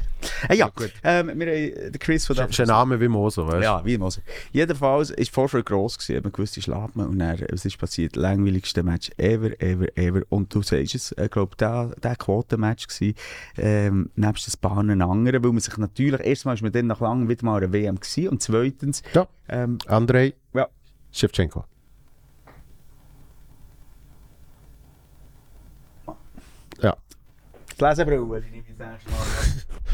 Äh, 0.48 0.56
ja, 0.56 0.68
gut. 0.68 0.92
ähm, 1.04 1.28
wir 1.38 1.46
haben 1.46 1.92
den 1.92 1.98
Chris 1.98 2.26
von 2.26 2.36
ein 2.38 2.66
Name 2.66 3.00
wie 3.00 3.08
Moser, 3.08 3.46
weißt 3.46 3.56
du? 3.58 3.62
Ja, 3.62 3.84
wie 3.84 3.96
so. 3.96 4.20
Jedenfalls 4.52 5.10
war 5.10 5.24
Vorfreude 5.30 5.64
gross, 5.64 5.98
gewesen, 5.98 6.22
man 6.22 6.32
gewusst, 6.32 6.60
schlafen 6.62 6.92
wir. 7.00 7.08
Und 7.08 7.18
dann, 7.18 7.38
was 7.50 7.64
ist 7.64 7.78
passiert? 7.78 8.16
Langweiligste 8.16 8.82
Match 8.82 9.10
ever, 9.18 9.50
ever, 9.60 9.86
ever. 9.96 10.22
Und 10.30 10.54
du 10.54 10.62
sagst 10.62 10.94
es, 10.94 11.14
ich 11.16 11.30
glaube, 11.30 11.56
der, 11.56 11.94
der 12.02 12.16
Quotenmatch 12.16 12.86
war, 12.88 13.12
ähm, 13.56 14.10
nebst 14.16 14.48
ein 14.48 14.60
paar 14.60 14.76
anderen, 14.78 15.42
weil 15.44 15.52
man 15.52 15.60
sich 15.60 15.76
natürlich, 15.76 16.20
erstmal 16.26 16.54
ist 16.54 16.62
man 16.62 16.72
dann 16.72 16.86
nach 16.86 17.00
langem 17.00 17.28
wieder 17.28 17.44
mal 17.44 17.62
eine 17.62 17.72
WM 17.72 17.96
gewesen, 18.00 18.28
und 18.28 18.42
zweitens, 18.42 19.02
Ja. 19.14 19.26
ähm, 19.48 19.78
Andrei 19.86 20.34
Ja. 20.54 20.68
Shevchenko. 21.12 21.64
Die 27.80 27.84
Lesebrille, 27.84 28.40
die 28.40 28.50
nehme 28.50 28.64
ich 28.68 28.76
das 28.76 28.88
nächste 28.88 29.10
Mal 29.10 29.18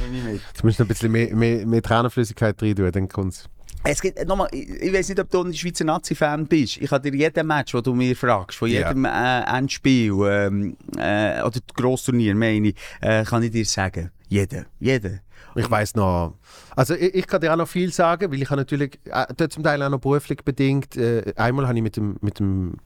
nehme 0.10 0.18
ich 0.18 0.24
mit. 0.34 0.42
Jetzt 0.48 0.64
musst 0.64 0.78
du 0.78 0.82
noch 0.82 0.86
ein 0.86 0.88
bisschen 0.88 1.12
mehr, 1.12 1.34
mehr, 1.34 1.66
mehr 1.66 1.82
Tränenflüssigkeit 1.82 2.60
rein 2.62 2.74
tun, 2.76 2.90
dann 2.92 3.08
kommt's. 3.08 3.48
Es 3.86 4.00
gibt, 4.00 4.18
äh, 4.18 4.24
nochmal, 4.24 4.48
ich, 4.52 4.68
ich 4.68 4.92
weiß 4.92 5.10
nicht, 5.10 5.20
ob 5.20 5.28
du 5.30 5.42
ein 5.42 5.52
Schweizer 5.52 5.84
Nazi-Fan 5.84 6.46
bist. 6.46 6.78
Ich 6.78 6.88
kann 6.88 7.02
dir 7.02 7.14
jeden 7.14 7.46
Match, 7.46 7.72
den 7.72 7.82
du 7.82 7.94
mir 7.94 8.16
fragst, 8.16 8.56
von 8.58 8.68
Ja. 8.70 8.88
jedem 8.88 9.04
äh, 9.04 9.40
Endspiel 9.42 10.12
ähm, 10.26 10.76
äh, 10.96 11.42
oder 11.42 11.60
Grossturnier, 11.76 12.34
meine 12.34 12.68
ich, 12.68 12.76
äh, 13.02 13.24
kann 13.24 13.42
ich 13.42 13.50
dir 13.50 13.64
sagen. 13.66 14.10
Jeden. 14.28 14.64
Jeden. 14.80 15.20
Ich 15.54 15.70
weiß 15.70 15.94
noch. 15.96 16.34
Also 16.74 16.94
ich, 16.94 17.14
ich 17.14 17.26
kann 17.26 17.40
dir 17.42 17.52
auch 17.52 17.56
noch 17.58 17.68
viel 17.68 17.92
sagen, 17.92 18.32
weil 18.32 18.40
ich 18.42 18.50
habe 18.50 18.60
natürlich 18.62 18.98
äh, 19.04 19.26
dort 19.36 19.52
zum 19.52 19.62
Teil 19.62 19.82
auch 19.82 19.90
noch 19.90 20.00
beruflich 20.00 20.42
bedingt. 20.42 20.96
Äh, 20.96 21.32
einmal 21.36 21.68
habe 21.68 21.76
ich 21.76 21.82
mit 21.82 21.96
dem 21.96 22.16
mit 22.22 22.38
dem 22.38 22.78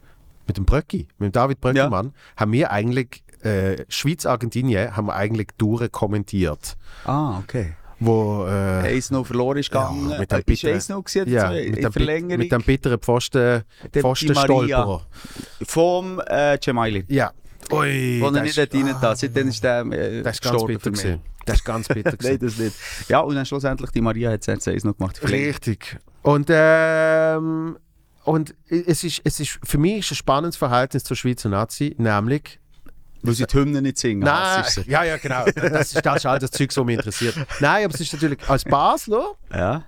mit 0.49 0.57
dem 0.57 0.65
Bröcki, 0.65 1.07
mit 1.19 1.29
dem 1.29 1.33
David 1.33 1.61
Bröckelmann, 1.61 2.13
haben 2.37 2.53
wir 2.53 2.71
eigentlich 2.71 3.23
äh, 3.49 3.85
Schweiz 3.89 4.27
Argentinien 4.27 4.97
haben 4.97 5.07
wir 5.07 5.15
eigentlich 5.15 5.49
durch 5.59 5.91
kommentiert. 5.93 6.77
Ah, 7.05 7.39
okay. 7.39 7.75
wo 8.01 8.47
äh, 8.47 8.97
1-0 8.97 9.25
verloren 9.25 9.59
ist 9.59 9.73
Ja, 9.75 9.89
gegangen. 9.89 10.19
mit 10.21 10.31
dem 10.31 10.37
Äh, 10.37 10.39
ist 10.41 10.47
bitteren- 10.63 10.75
1-0 10.77 11.03
gewesen 11.03 11.23
oder 11.23 11.31
ja, 11.33 11.71
mit, 11.71 11.83
dem, 11.85 11.93
Verlängerung 11.93 12.39
mit 12.39 12.53
dem 12.53 12.63
bitteren 12.63 12.99
Pfosten, 13.01 13.63
Der 13.93 14.03
Pfosten 14.03 14.29
Di 14.29 14.33
Maria. 14.35 14.83
Stolperer. 14.83 15.07
vom 15.67 16.21
äh, 16.27 16.59
Cemaili. 16.63 17.05
Ja. 17.09 17.33
Ui, 17.73 18.21
Wo 18.21 18.27
er 18.27 18.43
nicht 18.43 18.57
ist- 18.57 18.73
rein 18.75 18.95
da. 19.01 19.17
Seitdem 19.17 19.49
ist 19.49 19.63
der 19.65 19.81
äh, 19.87 20.23
Das 20.23 20.37
ist 20.37 20.43
ganz 20.43 20.65
bitter 20.65 20.81
für 20.81 20.91
gewesen. 20.93 21.21
Das 21.45 21.57
ist 21.57 21.65
ganz 21.65 21.89
bitter 21.89 22.15
Nein, 22.23 22.39
das 22.41 22.57
nicht. 22.59 22.77
Ja, 23.09 23.19
und 23.21 23.35
dann 23.35 23.45
schlussendlich 23.47 23.91
die 23.91 24.01
Maria 24.01 24.31
hat 24.31 24.47
es 24.47 24.69
1 24.69 24.85
noch 24.85 24.97
gemacht. 24.97 25.21
Richtig. 25.29 25.99
Und, 26.23 26.49
ähm, 26.51 27.79
und 28.25 28.55
es 28.69 29.03
ist, 29.05 29.23
es 29.25 29.41
ist, 29.41 29.59
für 29.65 29.79
mich 29.79 29.99
ist 29.99 30.13
ein 30.13 30.17
spannendes 30.17 30.57
Verhältnis 30.57 31.03
zur 31.05 31.17
Schweizer 31.17 31.49
Nazi, 31.49 31.95
nämlich 31.99 32.61
Weil 33.23 33.35
sie 33.35 33.47
die 33.47 33.55
Hymne 33.59 33.83
nicht 33.83 33.99
singen. 33.99 34.21
Nein, 34.21 34.65
sie. 34.67 34.83
ja, 34.87 35.03
ja, 35.05 35.17
genau. 35.17 35.45
Das 35.47 35.93
ist, 35.95 36.05
das 36.07 36.17
ist 36.19 36.27
all 36.27 36.39
das 36.39 36.51
Zeug, 36.51 36.71
was 36.77 36.85
mich 36.85 36.97
interessiert. 36.97 37.35
Nein, 37.61 37.85
aber 37.85 37.95
es 37.95 38.01
ist 38.01 38.13
natürlich 38.13 38.39
als 38.49 38.65
Basler 38.65 39.33
Ja. 39.53 39.85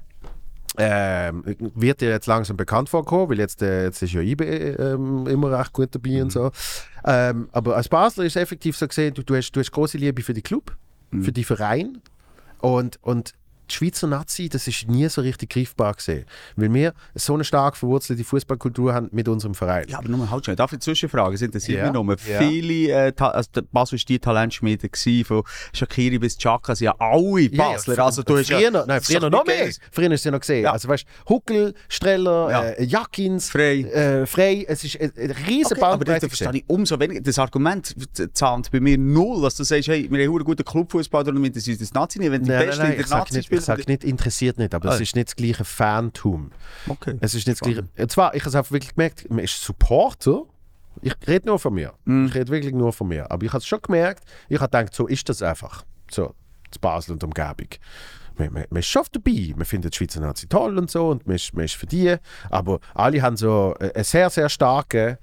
ähm, 0.79 1.45
wird 1.75 2.01
dir 2.01 2.11
jetzt 2.11 2.27
langsam 2.27 2.57
bekannt 2.57 2.89
vorkommen, 2.89 3.29
weil 3.31 3.39
jetzt, 3.39 3.61
äh, 3.63 3.85
jetzt 3.85 4.03
ist 4.03 4.13
ja 4.13 4.21
IB 4.21 4.43
ähm, 4.45 5.27
immer 5.27 5.59
recht 5.59 5.73
gut 5.73 5.89
dabei 5.95 6.23
und 6.23 6.31
so. 6.33 6.51
Ähm, 7.05 7.49
aber 7.53 7.77
als 7.77 7.89
Basler 7.89 8.25
ist 8.25 8.37
es 8.37 8.43
effektiv 8.43 8.77
so 8.77 8.87
gesehen, 8.87 9.15
du, 9.15 9.23
du, 9.23 9.37
hast, 9.37 9.53
du 9.53 9.61
hast 9.61 9.71
große 9.73 9.99
Liebe 9.99 10.23
für 10.23 10.35
den 10.35 10.43
Club, 10.43 10.77
für 11.23 11.33
die 11.33 11.45
Verein 11.45 11.99
und, 12.61 12.99
und 13.03 13.35
die 13.71 13.75
Schweizer 13.75 14.07
Nazi, 14.07 14.49
das 14.49 14.67
ist 14.67 14.89
nie 14.89 15.09
so 15.09 15.21
richtig 15.21 15.51
greifbar 15.51 15.95
gesehen, 15.95 16.25
weil 16.57 16.73
wir 16.73 16.93
so 17.15 17.35
eine 17.35 17.45
stark 17.45 17.77
verwurzelte 17.77 18.25
Fußballkultur 18.25 18.93
haben 18.95 19.09
mit 19.13 19.29
unserem 19.29 19.55
Verein. 19.55 19.87
Ja, 19.89 19.99
aber 19.99 20.09
nur 20.09 20.31
halt 20.31 20.45
schnell. 20.45 20.57
Darf 20.57 20.73
ich 20.73 20.81
zwischenfragen? 20.81 21.35
Es 21.35 21.43
interessiert 21.43 21.79
Ja. 21.79 21.85
mich 21.85 21.93
nur. 21.93 22.17
Ja. 22.29 22.39
Viele, 22.39 23.09
äh, 23.09 23.13
also 23.19 23.49
Basel 23.73 23.99
war 23.99 24.05
die 24.09 24.19
Talentschmiede, 24.19 24.89
gewesen, 24.89 25.25
von 25.25 25.43
Shakiri 25.73 26.19
bis 26.19 26.37
Chaka, 26.37 26.75
sind 26.75 26.87
ja 26.87 26.95
alle 26.99 27.49
Basler. 27.51 27.97
Ja, 27.97 28.05
also, 28.07 28.23
du 28.23 28.37
hast 28.39 28.49
früher, 28.49 28.59
ja, 28.61 28.71
noch, 28.71 28.87
nein, 28.87 28.99
das 28.99 29.09
ist 29.09 29.17
früher 29.17 29.31
noch 29.31 29.45
nicht 29.45 29.57
mehr. 29.59 29.71
Früher 29.93 30.11
ist 30.13 30.25
ja 30.25 30.31
noch 30.31 30.41
gesehen. 30.41 30.65
Ja. 30.65 30.73
Also 30.73 30.89
weißt 30.89 31.05
Huckel, 31.29 31.75
Streller, 31.89 32.51
Ja. 32.51 32.63
äh, 32.71 32.85
Jakins, 32.85 33.51
Frey. 33.51 33.83
Äh, 33.83 34.27
Frey. 34.27 34.65
Es 34.69 34.85
ist 34.85 35.01
eine, 35.01 35.13
eine 35.17 35.37
riesige 35.47 35.81
Okay, 35.81 35.85
aber 35.85 36.05
das 36.05 36.19
verstehe 36.21 36.51
ich 36.55 36.65
umso 36.67 36.99
weniger. 36.99 37.21
Das 37.21 37.39
Argument 37.39 37.95
zahlt 38.33 38.71
bei 38.71 38.81
mir 38.81 38.99
null, 38.99 39.43
dass 39.43 39.57
du 39.57 39.65
sagst, 39.65 39.89
hey, 39.89 40.09
wir 40.11 40.25
haben 40.25 40.35
einen 40.35 40.45
guten 40.45 40.65
Clubfußball 40.65 41.29
und 41.29 41.43
wir 41.43 41.61
sind 41.61 41.81
das 41.81 41.93
Nazi 41.93 42.19
nicht. 42.19 42.31
Wenn 42.31 42.43
die 42.43 42.49
Nein, 42.51 42.59
nein, 42.59 42.67
Besten 42.69 42.83
nein, 42.83 42.93
in 42.93 42.99
der 42.99 43.09
Nazi 43.19 43.43
spielen. 43.43 43.60
Sag 43.61 43.87
nicht, 43.89 44.05
interessiert 44.05 44.59
nicht, 44.59 44.75
aber 44.75 44.91
es 44.91 44.99
Ah. 44.99 45.03
ist 45.03 45.17
nicht 45.17 45.29
das 45.29 45.37
gleiche 45.37 45.65
Fantum. 45.65 46.51
Okay. 46.89 47.17
Es 47.21 47.35
ist 47.35 47.47
nicht 47.47 47.61
das 47.61 47.67
gleiche. 47.67 47.85
Und 47.97 48.11
zwar, 48.13 48.35
ich 48.35 48.43
habe 48.43 48.49
es 48.51 48.55
einfach 48.55 48.73
wirklich 48.73 48.95
gemerkt, 48.95 49.31
man 49.31 49.41
ist 49.45 49.61
Supporter. 49.63 50.43
Ich 51.03 51.15
rede 51.27 51.47
nur 51.47 51.59
von 51.59 51.73
mir. 51.75 51.95
Mhm. 52.05 52.27
Ich 52.27 52.35
rede 52.35 52.49
wirklich 52.51 52.75
nur 52.75 52.93
von 52.93 53.09
mir. 53.09 53.31
Aber 53.31 53.45
ich 53.47 53.53
habe 53.53 53.59
es 53.61 53.67
schon 53.67 53.81
gemerkt, 53.81 54.25
ich 54.49 54.61
habe 54.61 54.71
gedacht, 54.71 54.95
so 54.95 55.07
ist 55.07 55.29
das 55.29 55.43
einfach. 55.43 55.85
So, 56.11 56.35
zu 56.71 56.81
Basel 56.81 57.13
und 57.13 57.25
Umgebung. 57.25 57.69
Man, 58.37 58.53
man, 58.53 58.65
man 58.71 58.81
ist 58.81 58.87
schon 58.89 59.05
dabei. 59.13 59.53
Man 59.57 59.65
findet 59.65 59.93
die 59.95 59.99
Schweizer 59.99 60.21
Nazi 60.21 60.47
toll 60.49 60.79
und 60.79 60.91
so 60.91 61.09
und 61.09 61.27
man 61.27 61.37
ist, 61.37 61.55
man 61.55 61.65
ist 61.65 61.75
für 61.75 61.87
die. 61.87 62.17
Aber 62.51 62.81
alle 62.95 63.23
haben 63.23 63.37
so 63.37 63.75
äh, 63.81 63.93
ein 63.95 64.05
sehr, 64.05 64.31
sehr 64.31 64.49
starke 64.49 65.19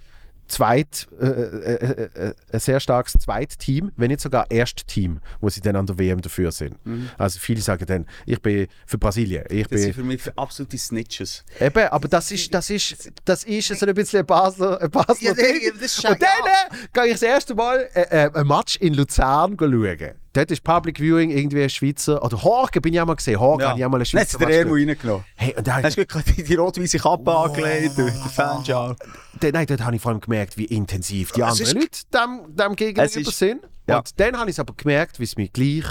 Zweit, 0.48 1.08
äh, 1.20 1.26
äh, 1.26 1.74
äh, 1.74 2.10
äh, 2.30 2.34
ein 2.52 2.60
sehr 2.60 2.80
starkes 2.80 3.14
Zweitteam, 3.14 3.92
wenn 3.96 4.10
nicht 4.10 4.22
sogar 4.22 4.50
Erstteam, 4.50 5.20
wo 5.40 5.50
sie 5.50 5.62
dann 5.62 5.76
an 5.76 5.86
der 5.86 6.00
WM 6.00 6.22
dafür 6.22 6.52
sind. 6.52 6.78
Also 7.18 7.40
viele 7.40 7.62
sagen 7.62 7.86
dann, 7.86 8.06
ich 8.26 8.42
bin 8.42 8.68
für 8.86 8.98
Brasilien, 8.98 9.44
ich 9.50 9.68
Mhm. 9.68 9.76
Das 9.76 9.82
sind 9.82 9.96
bin 9.96 10.04
für 10.04 10.08
mich 10.08 10.38
absolute 10.38 10.78
Snitches. 10.78 11.44
Eben, 11.60 11.88
aber 11.88 12.08
das 12.08 12.32
ist, 12.32 12.54
das 12.54 12.70
ist, 12.70 13.12
das 13.26 13.44
ist 13.44 13.68
so 13.68 13.86
ein 13.86 13.94
bisschen 13.94 14.20
ein 14.22 14.26
Basler, 14.26 14.82
ein 14.82 14.90
Basler 14.90 15.16
Ja, 15.20 15.34
Ding. 15.34 15.72
Und 15.72 15.82
dann 15.82 16.20
ja. 16.22 16.68
äh, 16.72 16.88
gehe 16.94 17.06
ich 17.06 17.12
das 17.14 17.22
erste 17.22 17.56
Mal 17.56 17.90
äh, 17.94 18.26
äh, 18.26 18.32
ein 18.34 18.48
Match 18.48 18.78
in 18.78 18.94
Luzern 18.94 19.58
schauen. 19.60 20.27
Dort 20.38 20.52
ist 20.52 20.64
Public 20.64 21.00
Viewing 21.00 21.32
irgendwie 21.32 21.64
ein 21.64 21.70
Schweizer, 21.70 22.24
oder 22.24 22.44
Horgen 22.44 22.80
bin 22.84 22.94
ich 22.94 23.02
auch 23.02 23.08
mal 23.08 23.16
gesehen, 23.16 23.40
Horgen 23.40 23.66
habe 23.66 23.80
ich 23.80 23.84
auch 23.84 23.90
mal 23.90 23.98
einen 23.98 24.04
Dann 24.04 24.06
Schweizer 24.06 24.38
der 24.38 24.48
Match 24.48 24.58
Ermo 24.58 24.74
reingenommen. 24.76 25.26
Hey, 25.36 25.56
und 25.58 25.66
da, 25.66 25.82
Hast 25.82 25.98
du 25.98 26.06
die, 26.06 26.44
die 26.44 26.54
rot-weiße 26.54 27.00
Kappe 27.00 27.36
angelegt, 27.36 27.98
der 27.98 28.12
Fanschal. 28.12 28.96
dann, 29.40 29.52
nein, 29.52 29.66
dort 29.66 29.84
habe 29.84 29.96
ich 29.96 30.02
vor 30.04 30.12
allem 30.12 30.22
gemerkt, 30.22 30.56
wie 30.56 30.66
intensiv 30.66 31.32
die 31.32 31.42
anderen 31.42 31.74
Leute 31.74 32.02
dem, 32.14 32.56
dem 32.56 32.76
gegenüber 32.76 33.32
sind. 33.32 33.62
ja. 33.88 33.98
Und 33.98 34.20
dann 34.20 34.38
habe 34.38 34.52
ich 34.52 34.56
es 34.56 34.60
aber 34.60 34.76
gemerkt, 34.78 35.20
wie 35.20 35.24
es 35.24 35.38
mich 35.38 35.52
gleich 35.52 35.86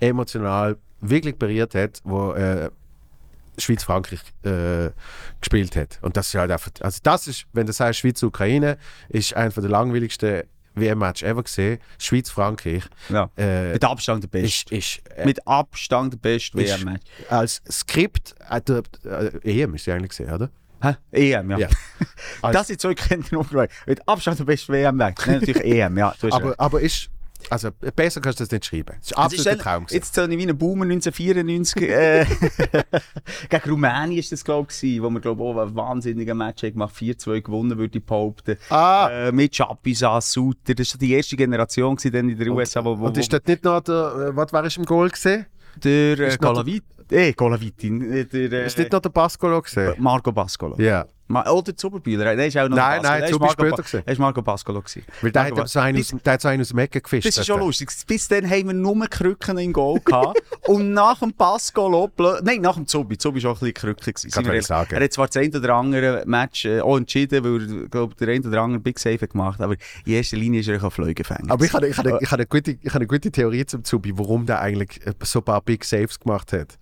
emotional 0.00 0.78
wirklich 1.02 1.36
berührt 1.36 1.74
hat, 1.74 2.00
wo 2.02 2.32
äh, 2.32 2.70
Schweiz-Frankreich 3.58 4.20
äh, 4.44 4.88
gespielt 5.38 5.76
hat. 5.76 5.98
Und 6.00 6.16
das 6.16 6.28
ist 6.28 6.34
halt 6.36 6.50
einfach, 6.50 6.70
also 6.80 6.98
das 7.02 7.26
ist, 7.26 7.44
wenn 7.52 7.66
du 7.66 7.74
sagst 7.74 8.00
Schweiz-Ukraine, 8.00 8.78
ist 9.10 9.36
einer 9.36 9.50
der 9.50 9.68
langweiligsten 9.68 10.44
WM-Match 10.74 11.22
ever 11.22 11.42
gesehen. 11.42 11.78
Schweiz-Frankreich 11.98 12.84
Ja. 13.08 13.30
äh, 13.36 13.72
Mit 13.72 13.84
Abstand 13.84 14.22
der 14.24 14.28
Beste. 14.28 14.74
ist, 14.74 14.98
ist, 14.98 15.10
äh, 15.16 15.24
Mit 15.24 15.46
Abstand 15.46 16.12
der 16.14 16.18
beste 16.18 16.56
WM-Match. 16.58 17.02
als 17.28 17.62
Skript, 17.70 18.34
äh, 18.50 18.60
der, 18.60 18.82
äh, 19.04 19.60
EM 19.62 19.74
ist 19.74 19.84
sie 19.84 19.92
eigentlich 19.92 20.10
gesehen, 20.10 20.32
oder? 20.32 20.50
Hä? 20.82 20.94
EM, 21.12 21.50
ja. 21.52 21.58
Ja. 21.58 21.68
Das 22.52 22.66
sind 22.66 22.80
zwei 22.80 22.94
Kinder 22.94 23.46
Mit 23.86 24.08
Abstand 24.08 24.38
der 24.40 24.44
beste 24.44 24.72
WM-Match. 24.72 25.26
Natürlich 25.26 25.60
EM, 25.64 25.96
ja. 25.96 26.14
Aber, 26.30 26.54
aber 26.58 26.80
ist, 26.80 27.08
also 27.50 27.70
besser 27.96 28.20
kannst 28.20 28.40
du 28.40 28.44
das 28.44 28.50
nicht 28.50 28.64
schreiben. 28.66 28.96
Es 29.00 29.08
ist 29.10 29.16
absolut 29.18 29.46
eigentlich- 29.46 29.62
Traum. 29.62 29.84
gewesen. 29.84 29.94
Jetzt 29.94 30.14
zähle 30.14 30.32
ich 30.34 30.38
wie 30.38 30.48
ein 30.48 30.56
Boomer 30.58 30.84
1994. 30.84 31.82
Äh, 31.82 32.26
gegen 33.48 33.70
Rumänien 33.70 34.18
ist 34.18 34.32
das, 34.32 34.44
glaube 34.44 34.68
ich, 34.80 35.02
wo 35.02 35.10
wir, 35.10 35.20
glaube 35.20 35.42
auch 35.42 35.56
einen 35.58 35.74
wahnsinnigen 35.74 36.36
Match 36.36 36.62
haben 36.62 36.72
gemacht 36.72 36.94
4-2 36.96 37.40
gewonnen, 37.42 37.76
würde 37.78 37.98
ich 37.98 38.04
behaupten. 38.04 38.56
Ah. 38.70 39.08
Äh, 39.10 39.32
mit 39.32 39.54
Chapisa, 39.56 40.20
Suter. 40.20 40.74
Das 40.74 40.94
war 40.94 40.98
die 40.98 41.12
erste 41.12 41.36
Generation 41.36 41.96
gewesen, 41.96 42.30
in 42.30 42.38
der 42.38 42.48
USA, 42.48 42.84
wo, 42.84 42.98
wo, 42.98 43.06
Und 43.06 43.16
ist 43.18 43.32
das 43.32 43.42
nicht 43.46 43.64
noch 43.64 43.80
der, 43.80 44.30
was 44.34 44.52
war 44.52 44.64
ich 44.66 44.76
im 44.76 44.84
Goal 44.84 45.10
gesehen? 45.10 45.46
der 45.82 46.18
äh, 46.18 46.28
ist 46.28 46.40
noch 46.42 46.62
der- 46.64 46.74
Galavit, 47.34 47.82
äh, 47.84 48.20
äh, 48.20 48.24
der 48.24 48.52
äh, 48.52 48.66
Ist 48.66 48.78
nicht 48.78 48.92
noch 48.92 49.00
der 49.00 49.08
Pascolo 49.10 49.60
gesehen? 49.62 49.94
Marco 49.98 50.32
Bascolo. 50.32 50.76
Ja. 50.78 51.06
Ma 51.32 51.48
oder 51.50 51.74
Zuberbühler, 51.74 52.36
der 52.36 52.46
ist 52.46 52.56
auch 52.58 52.68
noch 52.68 52.76
Nein, 52.76 53.00
nein, 53.02 53.20
Der 53.22 53.30
ist 53.30 53.36
später 53.52 53.76
gewesen. 53.76 54.02
Der 54.04 54.12
ist 54.12 54.18
Marco 54.18 54.42
gewesen. 54.42 55.02
Weil 55.22 55.32
der 55.32 55.42
Marco 55.42 55.60
hat, 55.60 55.68
so 55.68 55.80
einen 55.80 55.96
Bis- 55.96 56.14
der 56.24 56.32
hat 56.34 56.40
so 56.42 56.48
einen 56.48 56.60
aus 56.60 56.68
dem 56.68 56.78
Ecken 56.78 57.02
gefischt. 57.02 57.26
Das 57.26 57.38
ist 57.38 57.46
schon 57.46 57.60
lustig. 57.60 57.90
Bis 58.06 58.28
dann 58.28 58.48
haben 58.48 58.66
wir 58.66 58.74
nur 58.74 59.06
Krücken 59.08 59.56
im 59.58 59.72
Goal 59.72 60.00
gehabt. 60.04 60.42
und 60.66 60.92
nach 60.92 61.20
dem 61.20 61.32
Pascolo, 61.32 62.10
nein, 62.42 62.60
nach 62.60 62.74
dem 62.74 62.86
Zubi. 62.86 63.16
Zubi 63.16 63.42
war 63.42 63.52
auch 63.52 63.56
ein 63.56 63.72
bisschen 63.72 63.74
Krücke. 63.74 64.12
gewesen, 64.12 64.30
Kann 64.30 64.54
ich 64.54 64.66
sagen. 64.66 64.94
Er 64.94 65.02
hat 65.02 65.12
zwar 65.12 65.26
das 65.26 65.36
ein 65.38 65.54
oder 65.56 65.74
andere 65.74 66.22
Match 66.26 66.66
äh, 66.66 66.80
auch 66.80 66.96
entschieden, 66.96 67.42
weil 67.44 67.82
er, 67.82 67.88
glaub, 67.88 68.16
der 68.18 68.28
ein 68.28 68.46
oder 68.46 68.60
andere 68.60 68.80
Big 68.80 68.98
Save 68.98 69.18
hat 69.20 69.30
gemacht 69.30 69.60
aber 69.60 69.76
in 70.04 70.12
erster 70.12 70.36
Linie 70.36 70.60
ist 70.60 70.68
er 70.68 70.82
ein 70.82 70.90
Fliegefänger. 70.90 71.50
Aber 71.50 71.64
ich 71.64 71.72
habe, 71.72 71.88
ich, 71.88 71.96
habe, 71.96 72.18
ich, 72.20 72.30
habe 72.30 72.42
eine 72.42 72.46
gute, 72.46 72.72
ich 72.72 72.88
habe 72.88 72.96
eine 72.96 73.06
gute 73.06 73.30
Theorie 73.30 73.64
zum 73.64 73.84
Zubi, 73.84 74.12
warum 74.16 74.46
der 74.46 74.60
eigentlich 74.60 75.04
äh, 75.06 75.12
so 75.22 75.38
ein 75.40 75.44
paar 75.44 75.60
Big 75.62 75.84
Saves 75.84 76.18
gemacht 76.20 76.52
hat. 76.52 76.78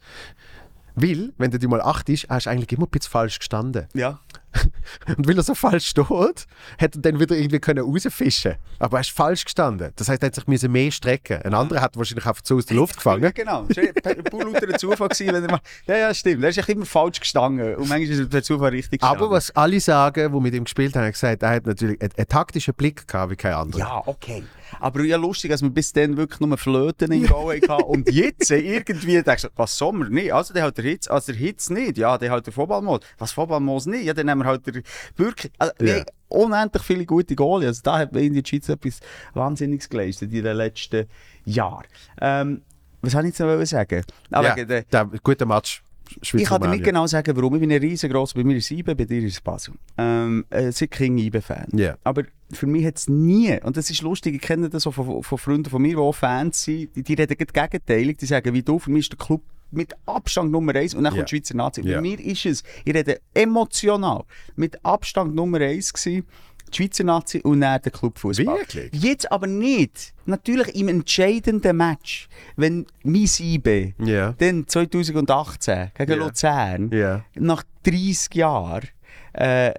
Weil, 0.95 1.33
wenn 1.39 1.51
du 1.51 1.59
dir 1.59 1.69
mal 1.69 1.81
achtest, 1.81 2.29
hast 2.29 2.47
du 2.47 2.51
eigentlich 2.51 2.73
immer 2.73 2.87
ein 2.87 2.91
bisschen 2.91 3.11
falsch 3.11 3.39
gestanden. 3.39 3.87
Ja. 3.95 4.21
Und 5.17 5.29
weil 5.29 5.37
er 5.37 5.43
so 5.43 5.55
falsch 5.55 5.87
steht, 5.87 6.47
hätte 6.79 6.99
er 6.99 7.03
dann 7.03 7.21
wieder 7.21 7.37
irgendwie 7.37 7.61
können 7.61 7.85
rausfischen 7.85 8.57
Aber 8.79 8.99
er 8.99 9.01
ist 9.03 9.11
falsch 9.11 9.45
gestanden. 9.45 9.93
Das 9.97 10.09
heißt, 10.09 10.23
er 10.23 10.27
hat 10.27 10.35
sich 10.35 10.47
mehr 10.47 10.91
strecken. 10.91 11.43
Ein 11.43 11.55
anderer 11.55 11.81
hat 11.81 11.97
wahrscheinlich 11.97 12.27
einfach 12.27 12.43
so 12.45 12.57
aus 12.57 12.67
der 12.67 12.77
Luft 12.77 12.95
Ja, 12.95 12.99
gefangen. 12.99 13.33
genau. 13.35 13.67
Es 13.69 13.77
war 13.77 13.85
ein 13.85 14.79
Zufall, 14.79 15.09
gewesen, 15.09 15.35
wenn 15.35 15.45
er 15.45 15.51
mal... 15.51 15.61
Ja, 15.87 15.97
ja, 15.97 16.15
stimmt. 16.15 16.43
Er 16.43 16.51
ist 16.51 16.69
immer 16.69 16.87
falsch 16.87 17.21
gestanden. 17.21 17.77
Und 17.77 17.89
manchmal 17.89 18.03
ist 18.03 18.19
er 18.19 18.27
per 18.27 18.43
Zufall 18.43 18.71
richtig 18.71 19.01
gestanden. 19.01 19.25
Aber 19.25 19.35
was 19.35 19.51
alle 19.57 19.81
sagen, 19.81 20.33
die 20.33 20.41
mit 20.41 20.55
ihm 20.55 20.65
gespielt 20.65 20.95
haben, 20.97 21.05
haben 21.05 21.13
gesagt, 21.13 21.43
er 21.43 21.51
hat 21.51 21.67
natürlich 21.67 22.01
einen, 22.01 22.13
einen 22.17 22.29
taktischen 22.29 22.75
Blick 22.75 23.07
gehabt 23.07 23.31
wie 23.33 23.37
kein 23.37 23.55
anderer. 23.55 23.81
Ja, 23.81 24.03
okay. 24.07 24.43
Aber 24.79 25.03
ja, 25.03 25.17
lustig, 25.17 25.51
dass 25.51 25.63
wir 25.63 25.71
bis 25.71 25.93
dann 25.93 26.17
wirklich 26.17 26.41
nur 26.41 26.57
Flöten 26.57 27.11
in 27.13 27.27
Go 27.27 27.51
hatten. 27.51 27.83
Und 27.85 28.11
jetzt 28.11 28.51
äh, 28.51 28.59
irgendwie 28.59 29.23
denkst 29.23 29.43
du, 29.43 29.49
was 29.57 29.77
Sommer 29.77 30.09
nicht? 30.09 30.33
Also, 30.33 30.55
der 30.55 30.65
hat 30.65 30.77
der 30.79 30.85
Hitz, 30.85 31.09
also 31.09 31.33
der 31.33 31.41
Hitz 31.41 31.71
nicht. 31.71 31.99
Ja, 31.99 32.17
der 32.19 32.31
hat 32.31 32.47
der 32.47 32.53
Vollballmodus. 32.53 33.07
Was 33.19 33.33
Vollballmodus 33.33 33.87
nicht? 33.87 34.05
Ja, 34.05 34.15
dann 34.15 34.27
nehmen 34.27 34.43
wir 34.43 34.47
halt 34.47 34.67
der 34.67 34.83
Bürki. 35.17 35.51
Also, 35.59 35.73
nee, 35.81 36.05
unendlich 36.29 36.83
viele 36.83 37.07
gute 37.07 37.35
Goalie. 37.35 37.67
Also, 37.69 37.81
da 37.83 37.99
hat 37.99 38.15
in 38.17 38.35
der 38.35 38.43
Schweiz 38.47 38.69
etwas 38.69 39.01
Wahnsinniges 39.35 39.89
geleistet 39.89 40.33
in 40.33 40.45
den 40.45 40.57
letzten 40.57 41.07
Jahren. 41.45 41.87
Ähm, 42.21 42.63
was 43.03 43.13
soll 43.13 43.23
ich 43.25 43.29
jetzt 43.29 43.41
noch 43.41 43.65
sagen? 43.65 44.05
Ah, 44.31 44.55
wegen 44.57 44.69
der- 44.69 44.83
der, 44.83 45.07
guter 45.23 45.47
Match. 45.47 45.83
Schweiz 46.23 46.43
ich 46.43 46.49
kann 46.49 46.61
dir 46.63 46.69
nicht 46.69 46.85
genau 46.85 47.07
sagen, 47.07 47.37
warum. 47.37 47.55
Ich 47.55 47.61
bin 47.61 47.73
ein 47.73 47.81
riesengroßer, 47.81 48.35
bei 48.35 48.45
mir 48.45 48.57
ist 48.57 48.65
es 48.67 48.71
IBE, 48.79 48.95
bei 48.95 49.05
dir 49.05 49.23
ist 49.23 49.35
es 49.35 49.41
Basel. 49.41 49.75
Ähm, 49.99 50.45
äh, 50.51 50.71
sind 50.73 50.91
King 50.91 51.19
IBE-Fan. 51.19 51.69
Ja. 51.73 51.97
Aber 52.05 52.25
für 52.53 52.67
mich 52.67 52.85
hat 52.85 52.97
es 52.99 53.09
nie, 53.09 53.59
und 53.63 53.77
das 53.77 53.91
ist 53.91 54.03
lustig, 54.03 54.35
ich 54.35 54.41
kenne 54.41 54.69
das 54.69 54.87
auch 54.87 54.93
von, 54.95 55.23
von 55.23 55.39
Freunden 55.39 55.71
von 55.71 55.81
mir, 55.83 55.91
die 55.91 55.97
auch 55.97 56.13
Fans 56.13 56.63
sind, 56.65 56.95
die, 56.97 57.03
die 57.03 57.15
reden 57.15 57.37
gegenteilig, 57.37 58.17
die 58.19 58.27
sagen, 58.27 58.53
wie 58.55 58.63
du, 58.63 58.79
für 58.79 58.91
mich 58.91 59.05
ist 59.09 59.13
der 59.13 59.19
Club 59.19 59.43
mit 59.73 59.95
Abstand 60.07 60.51
Nummer 60.51 60.75
eins 60.75 60.95
und 60.95 61.05
dann 61.05 61.15
Ja. 61.15 61.19
kommt 61.21 61.31
die 61.31 61.37
Schweizer 61.37 61.55
Nazi. 61.57 61.81
Ja. 61.83 61.97
Bei 61.97 62.01
mir 62.03 62.19
ist 62.19 62.45
es, 62.45 62.65
ich 62.85 62.93
rede 62.93 63.21
emotional, 63.35 64.25
mit 64.57 64.85
Abstand 64.85 65.35
Nummer 65.35 65.61
eins 65.61 65.93
gewesen, 65.93 66.27
die 66.71 66.77
Schweizer 66.77 67.05
Nazi 67.05 67.41
und 67.41 67.61
dann 67.61 67.81
der 67.83 67.93
Clubfußball. 67.93 68.47
Wirklich? 68.59 68.91
Jetzt 68.93 69.31
aber 69.31 69.47
nicht. 69.47 70.13
Natürlich 70.27 70.75
im 70.75 70.89
entscheidenden 70.89 71.77
Match, 71.77 72.29
wenn 72.57 72.87
mein 73.03 73.29
IB 73.41 73.95
Ja. 73.99 74.33
dann 74.39 74.67
2018 74.67 75.91
gegen 75.97 76.13
Ja. 76.13 76.17
Luzern, 76.19 76.91
Ja. 76.93 77.25
nach 77.35 77.63
30 77.85 78.35
Jahren, 78.35 78.89
äh, 79.33 79.73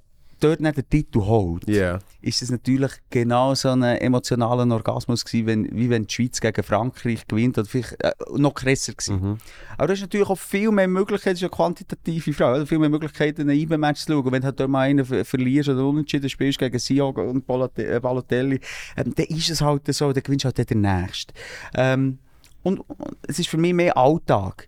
dort 0.43 0.59
nicht 0.59 0.77
den 0.77 0.89
Titel 0.89 1.19
holt, 1.21 1.67
Ja. 1.69 1.99
ist 2.21 2.41
es 2.41 2.51
natürlich 2.51 2.91
genau 3.09 3.53
so 3.55 3.69
ein 3.69 3.83
emotionaler 3.83 4.71
Orgasmus 4.73 5.23
gewesen, 5.23 5.47
wenn, 5.47 5.75
wie 5.77 5.89
wenn 5.89 6.05
die 6.07 6.13
Schweiz 6.13 6.41
gegen 6.41 6.63
Frankreich 6.63 7.27
gewinnt 7.27 7.57
oder 7.57 7.67
vielleicht 7.67 8.03
äh, 8.03 8.11
noch 8.35 8.53
krasser 8.53 8.93
gewesen. 8.93 9.15
Mhm. 9.21 9.37
Aber 9.77 9.87
du 9.87 9.93
hast 9.93 10.01
natürlich 10.01 10.27
auch 10.29 10.37
viel 10.37 10.71
mehr 10.71 10.87
Möglichkeiten, 10.87 11.35
das 11.35 11.39
ist 11.41 11.43
eine 11.43 11.49
quantitative 11.55 12.33
Frage, 12.33 12.57
oder? 12.57 12.67
viel 12.67 12.79
mehr 12.79 12.89
Möglichkeiten, 12.89 13.41
einen 13.41 13.59
IB-Match 13.59 14.01
zu 14.05 14.13
schauen. 14.13 14.31
Wenn 14.31 14.41
du 14.41 14.45
halt 14.47 14.59
dort 14.59 14.69
mal 14.69 14.81
einen 14.81 15.05
ver 15.05 15.23
verlierst 15.25 15.69
oder 15.69 15.85
unentschieden 15.85 16.29
spielst 16.29 16.59
gegen 16.59 16.77
Siog 16.79 17.17
und 17.17 17.45
Balotelli, 17.47 17.95
äh, 17.95 17.99
Balotelli 17.99 18.59
ähm, 18.97 19.13
dann 19.15 19.25
ist 19.27 19.49
es 19.49 19.61
halt 19.61 19.93
so, 19.93 20.11
dann 20.11 20.23
gewinnst 20.23 20.45
du 20.45 20.47
halt 20.53 20.69
den 20.69 20.81
nächsten. 20.81 21.33
Ähm, 21.75 22.17
und, 22.63 22.79
und 22.79 23.17
es 23.27 23.39
ist 23.39 23.49
für 23.49 23.57
mich 23.57 23.73
mehr 23.73 23.97
Alltag. 23.97 24.67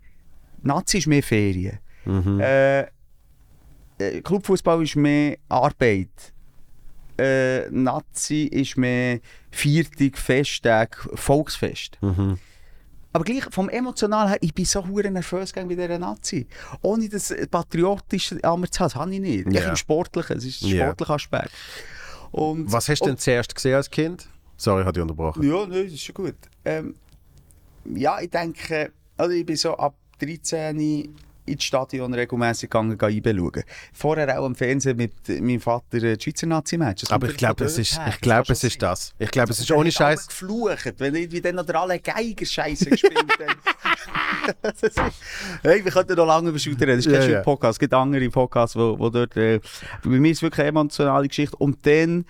Nazi 0.62 0.98
ist 0.98 1.06
mehr 1.06 1.22
Ferien. 1.22 1.78
Mhm. 2.04 2.40
Äh, 2.40 2.86
Clubfußball 3.98 4.82
ist 4.82 4.96
mehr 4.96 5.38
Arbeit. 5.48 6.32
Äh, 7.16 7.70
Nazi 7.70 8.44
ist 8.44 8.76
mehr 8.76 9.20
Viertag, 9.50 10.18
Festtag, 10.18 11.08
Volksfest. 11.14 11.98
Mhm. 12.02 12.38
Aber 13.12 13.22
gleich 13.22 13.44
vom 13.50 13.68
Emotionalen 13.68 14.30
her, 14.30 14.38
ich 14.40 14.52
bin 14.52 14.64
so 14.64 14.84
hure 14.84 15.08
nervös 15.08 15.52
gegangen 15.52 15.68
bei 15.68 15.76
dieser 15.80 16.00
Nazi. 16.00 16.48
Ohne 16.82 17.08
das 17.08 17.32
Patriotische 17.48 18.34
mir 18.34 18.42
zu 18.42 18.50
haben, 18.50 18.62
das 18.62 18.94
habe 18.96 19.14
ich 19.14 19.20
nicht. 19.20 19.52
Ja. 19.52 19.60
Ich 19.60 19.68
im 19.68 19.76
Sportlichen, 19.76 20.38
es 20.38 20.44
ist 20.44 20.62
ein 20.64 20.70
sportlicher 20.70 21.14
Aspekt. 21.14 21.50
Und, 22.32 22.72
Was 22.72 22.88
hast 22.88 23.02
du 23.02 23.06
denn 23.06 23.16
zuerst 23.16 23.54
gesehen 23.54 23.76
als 23.76 23.88
Kind? 23.88 24.28
Sorry, 24.56 24.80
ich 24.80 24.86
habe 24.86 24.94
dich 24.94 25.02
unterbrochen. 25.02 25.44
Ja, 25.44 25.64
nein, 25.66 25.84
das 25.84 25.92
ist 25.92 26.02
schon 26.02 26.14
gut. 26.16 26.34
Ähm, 26.64 26.96
ja, 27.94 28.20
ich 28.20 28.30
denke, 28.30 28.90
also 29.16 29.32
ich 29.32 29.46
bin 29.46 29.54
so 29.54 29.76
ab 29.76 29.94
13 30.18 31.14
ins 31.46 31.64
Stadion 31.64 32.12
regelmäßig 32.14 32.70
gegangen, 32.70 32.96
gehen 32.96 33.10
IB 33.10 33.34
schauen. 33.36 33.62
Vorher 33.92 34.38
auch 34.40 34.46
am 34.46 34.54
Fernsehen 34.54 34.96
mit 34.96 35.12
meinem 35.28 35.60
Vater 35.60 36.02
äh, 36.02 36.16
die 36.16 36.22
Schweizer 36.22 36.46
Nazi-Match. 36.46 37.02
Das 37.02 37.10
Aber 37.10 37.28
ich 37.28 37.36
glaube, 37.36 37.64
es 37.64 37.78
ist, 37.78 37.92
ich 37.92 37.98
Das 37.98 38.20
glaube, 38.20 38.52
es 38.52 38.64
ist 38.64 38.82
das. 38.82 39.14
Ich 39.18 39.30
glaube, 39.30 39.50
es 39.52 39.60
ist 39.60 39.70
Dann 39.70 39.78
ohne 39.78 39.92
Scheiß. 39.92 40.26
geflucht, 40.28 40.94
wenn 40.98 41.14
irgendwie 41.14 41.40
dann 41.40 41.56
noch 41.56 41.66
der 41.66 41.80
alle 41.80 41.98
Geiger 42.00 42.46
Scheiße 42.46 42.90
gespielt 42.90 43.16
haben. 43.16 43.58
Ist- 44.80 45.00
hey, 45.62 45.84
wir 45.84 45.92
könnten 45.92 46.16
noch 46.16 46.26
lange 46.26 46.50
über 46.50 46.58
Shooter 46.58 46.86
reden. 46.86 46.98
Das 46.98 47.06
ist 47.06 47.12
kein 47.12 47.30
ja. 47.30 47.40
Podcast. 47.40 47.76
Es 47.76 47.78
gibt 47.78 47.94
andere 47.94 48.28
Podcasts, 48.28 48.76
wo, 48.76 48.98
wo 48.98 49.08
dort. 49.08 49.36
Äh, 49.36 49.60
bei 50.02 50.10
mir 50.10 50.30
ist 50.30 50.38
es 50.38 50.42
wirklich 50.42 50.60
eine 50.60 50.68
emotionale 50.68 51.28
Geschichte. 51.28 51.56
Und 51.56 51.84
dann 51.86 52.24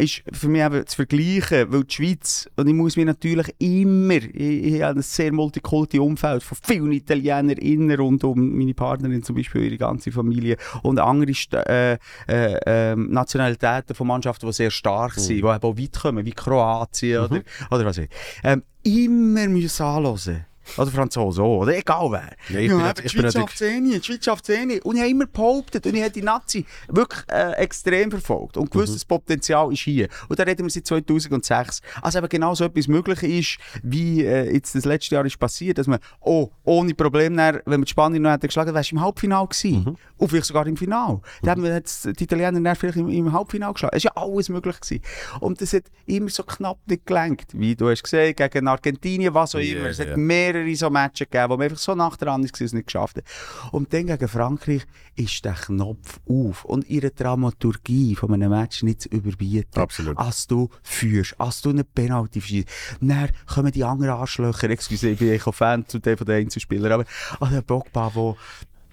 ist 0.00 0.22
für 0.32 0.48
mich 0.48 0.62
eben 0.62 0.86
zu 0.86 0.96
vergleichen, 0.96 1.72
weil 1.72 1.84
die 1.84 1.94
Schweiz, 1.94 2.48
und 2.56 2.66
ich 2.66 2.74
muss 2.74 2.96
mich 2.96 3.06
natürlich 3.06 3.54
immer, 3.58 4.14
ich, 4.14 4.34
ich 4.34 4.82
habe 4.82 4.98
ein 4.98 5.02
sehr 5.02 5.32
multikulti 5.32 5.98
Umfeld 5.98 6.42
von 6.42 6.58
vielen 6.62 6.92
ItalienerInnen 6.92 7.98
rund 7.98 8.24
um 8.24 8.58
meine 8.58 8.74
Partnerin 8.74 9.22
zum 9.22 9.36
Beispiel, 9.36 9.64
ihre 9.64 9.78
ganze 9.78 10.12
Familie 10.12 10.56
und 10.82 10.98
andere 10.98 11.32
äh, 11.52 11.98
äh, 12.28 12.60
ähm, 12.66 13.10
Nationalitäten 13.10 13.94
von 13.94 14.06
Mannschaften, 14.06 14.46
die 14.46 14.52
sehr 14.52 14.70
stark 14.70 15.14
sind, 15.14 15.28
die 15.28 15.38
eben 15.38 15.48
auch 15.48 15.62
weit 15.62 16.00
kommen, 16.00 16.24
wie 16.24 16.32
Kroatien 16.32 17.24
oder, 17.24 17.42
oder 17.70 17.84
was 17.84 17.96
weiß 17.96 17.98
ich. 17.98 18.10
Ähm, 18.42 18.62
immer 18.82 19.46
müssen 19.48 19.82
anhören. 19.82 20.49
Oder 20.76 20.90
Franzosen 20.90 21.42
auch, 21.44 21.58
oder 21.62 21.76
egal 21.76 22.10
wer. 22.12 22.20
Ja, 22.20 22.30
ich 22.48 22.54
bin 22.54 22.64
eben, 22.64 22.78
nat- 22.78 22.98
die 22.98 23.06
ich 23.06 23.12
bin 23.12 23.22
Schweiz 23.22 23.32
schafft 23.34 23.54
es 23.54 23.60
eh 23.62 23.80
die 23.80 24.02
Schweiz 24.04 24.24
schafft 24.24 24.48
eh. 24.50 24.80
Und 24.80 24.94
ich 24.96 25.00
habe 25.00 25.10
immer 25.10 25.26
behauptet, 25.26 25.86
und 25.86 25.94
ich 25.94 26.00
habe 26.02 26.12
die 26.12 26.22
Nazi 26.22 26.64
wirklich 26.88 27.22
äh, 27.28 27.52
extrem 27.52 28.10
verfolgt 28.10 28.56
und 28.56 28.64
Mhm. 28.64 28.70
gewusst, 28.70 28.94
das 28.94 29.04
Potenzial 29.04 29.72
ist 29.72 29.80
hier. 29.80 30.08
Und 30.28 30.38
da 30.38 30.42
reden 30.44 30.64
wir 30.66 30.70
seit 30.70 30.86
2006. 30.86 31.80
Also 32.02 32.18
eben 32.18 32.28
genau 32.28 32.54
so 32.54 32.64
etwas 32.64 32.88
möglich 32.88 33.22
ist, 33.22 33.58
wie 33.82 34.24
äh, 34.24 34.52
jetzt 34.52 34.74
das 34.74 34.84
letzte 34.84 35.14
Jahr 35.14 35.24
ist 35.24 35.38
passiert, 35.38 35.78
dass 35.78 35.86
man, 35.86 35.98
oh, 36.20 36.50
ohne 36.64 36.94
Problem, 36.94 37.36
dann, 37.36 37.56
wenn 37.64 37.80
man 37.80 37.84
die 37.84 37.90
Spanier 37.90 38.20
noch 38.20 38.30
hätte 38.30 38.46
geschlagen, 38.46 38.74
wärst 38.74 38.90
du 38.92 38.96
im 38.96 39.02
Halbfinale 39.02 39.48
gewesen. 39.48 39.84
Mhm. 39.84 39.96
Und 40.18 40.28
vielleicht 40.28 40.46
sogar 40.46 40.66
im 40.66 40.76
Finale. 40.76 41.20
Dann 41.42 41.64
haben 41.64 41.82
die 42.16 42.24
Italiener 42.24 42.60
dann 42.60 42.76
vielleicht 42.76 42.98
im, 42.98 43.08
im 43.08 43.32
Halbfinale 43.32 43.72
geschlagen. 43.72 43.92
Es 43.96 44.04
ist 44.04 44.14
ja 44.14 44.22
alles 44.22 44.48
möglich 44.48 44.78
gewesen. 44.80 45.02
Und 45.40 45.60
das 45.60 45.72
hat 45.72 45.84
immer 46.06 46.28
so 46.28 46.42
knapp 46.42 46.78
nicht 46.86 47.06
gelenkt. 47.06 47.58
Wie 47.58 47.74
du 47.74 47.88
hast 47.88 48.02
gesehen, 48.02 48.34
gegen 48.36 48.68
Argentinien, 48.68 49.32
was 49.34 49.54
auch 49.54 49.58
Ja, 49.60 49.76
immer. 49.78 49.88
Es 49.88 49.98
hat 49.98 50.08
ja. 50.08 50.16
Mehrere 50.52 50.76
so 50.76 50.90
Matches 50.90 51.28
gegeben, 51.30 51.50
wo 51.50 51.56
man 51.56 51.64
einfach 51.64 51.78
so 51.78 51.94
nach 51.94 52.16
der 52.16 52.28
anderen 52.28 52.52
war, 52.52 52.64
es 52.64 52.72
nicht 52.72 52.86
geschafft 52.86 53.16
hat. 53.18 53.24
Und 53.72 53.92
dann 53.92 54.06
gegen 54.06 54.28
Frankreich 54.28 54.82
ist 55.16 55.44
der 55.44 55.54
Knopf 55.54 56.20
auf 56.28 56.64
und 56.64 56.88
ihre 56.88 57.10
Dramaturgie 57.10 58.14
von 58.16 58.32
einem 58.32 58.50
Match 58.50 58.82
nicht 58.82 59.02
zu 59.02 59.08
überbieten. 59.08 59.80
Absolut. 59.80 60.16
Als 60.18 60.46
du 60.46 60.68
führst, 60.82 61.34
als 61.38 61.62
du 61.62 61.70
eine 61.70 61.84
Penalty 61.84 62.40
schießt, 62.40 62.68
dann 63.00 63.28
kommen 63.46 63.72
die 63.72 63.84
anderen 63.84 64.12
Arschlöcher, 64.14 64.70
excuse, 64.70 65.08
ich 65.10 65.18
bin 65.18 65.28
eigentlich 65.28 65.46
auch 65.46 65.54
Fan 65.54 65.86
zu 65.86 65.98
dem 65.98 66.16
von 66.16 66.26
den 66.26 66.36
Einzelspielern, 66.42 66.92
aber 66.92 67.04
an 67.40 67.52
der 67.52 67.62
Pogba, 67.62 68.10
wo 68.14 68.36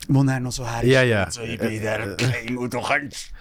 wo 0.09 0.23
er 0.23 0.39
noch 0.39 0.51
so 0.51 0.65
her 0.65 0.85
Ja, 0.85 1.01
ja. 1.01 1.29
So, 1.29 1.41
ich 1.41 1.57
bin 1.59 1.81
der 1.81 2.15
King 2.15 2.57
und 2.57 2.71
du 2.71 2.79
kannst 2.81 3.31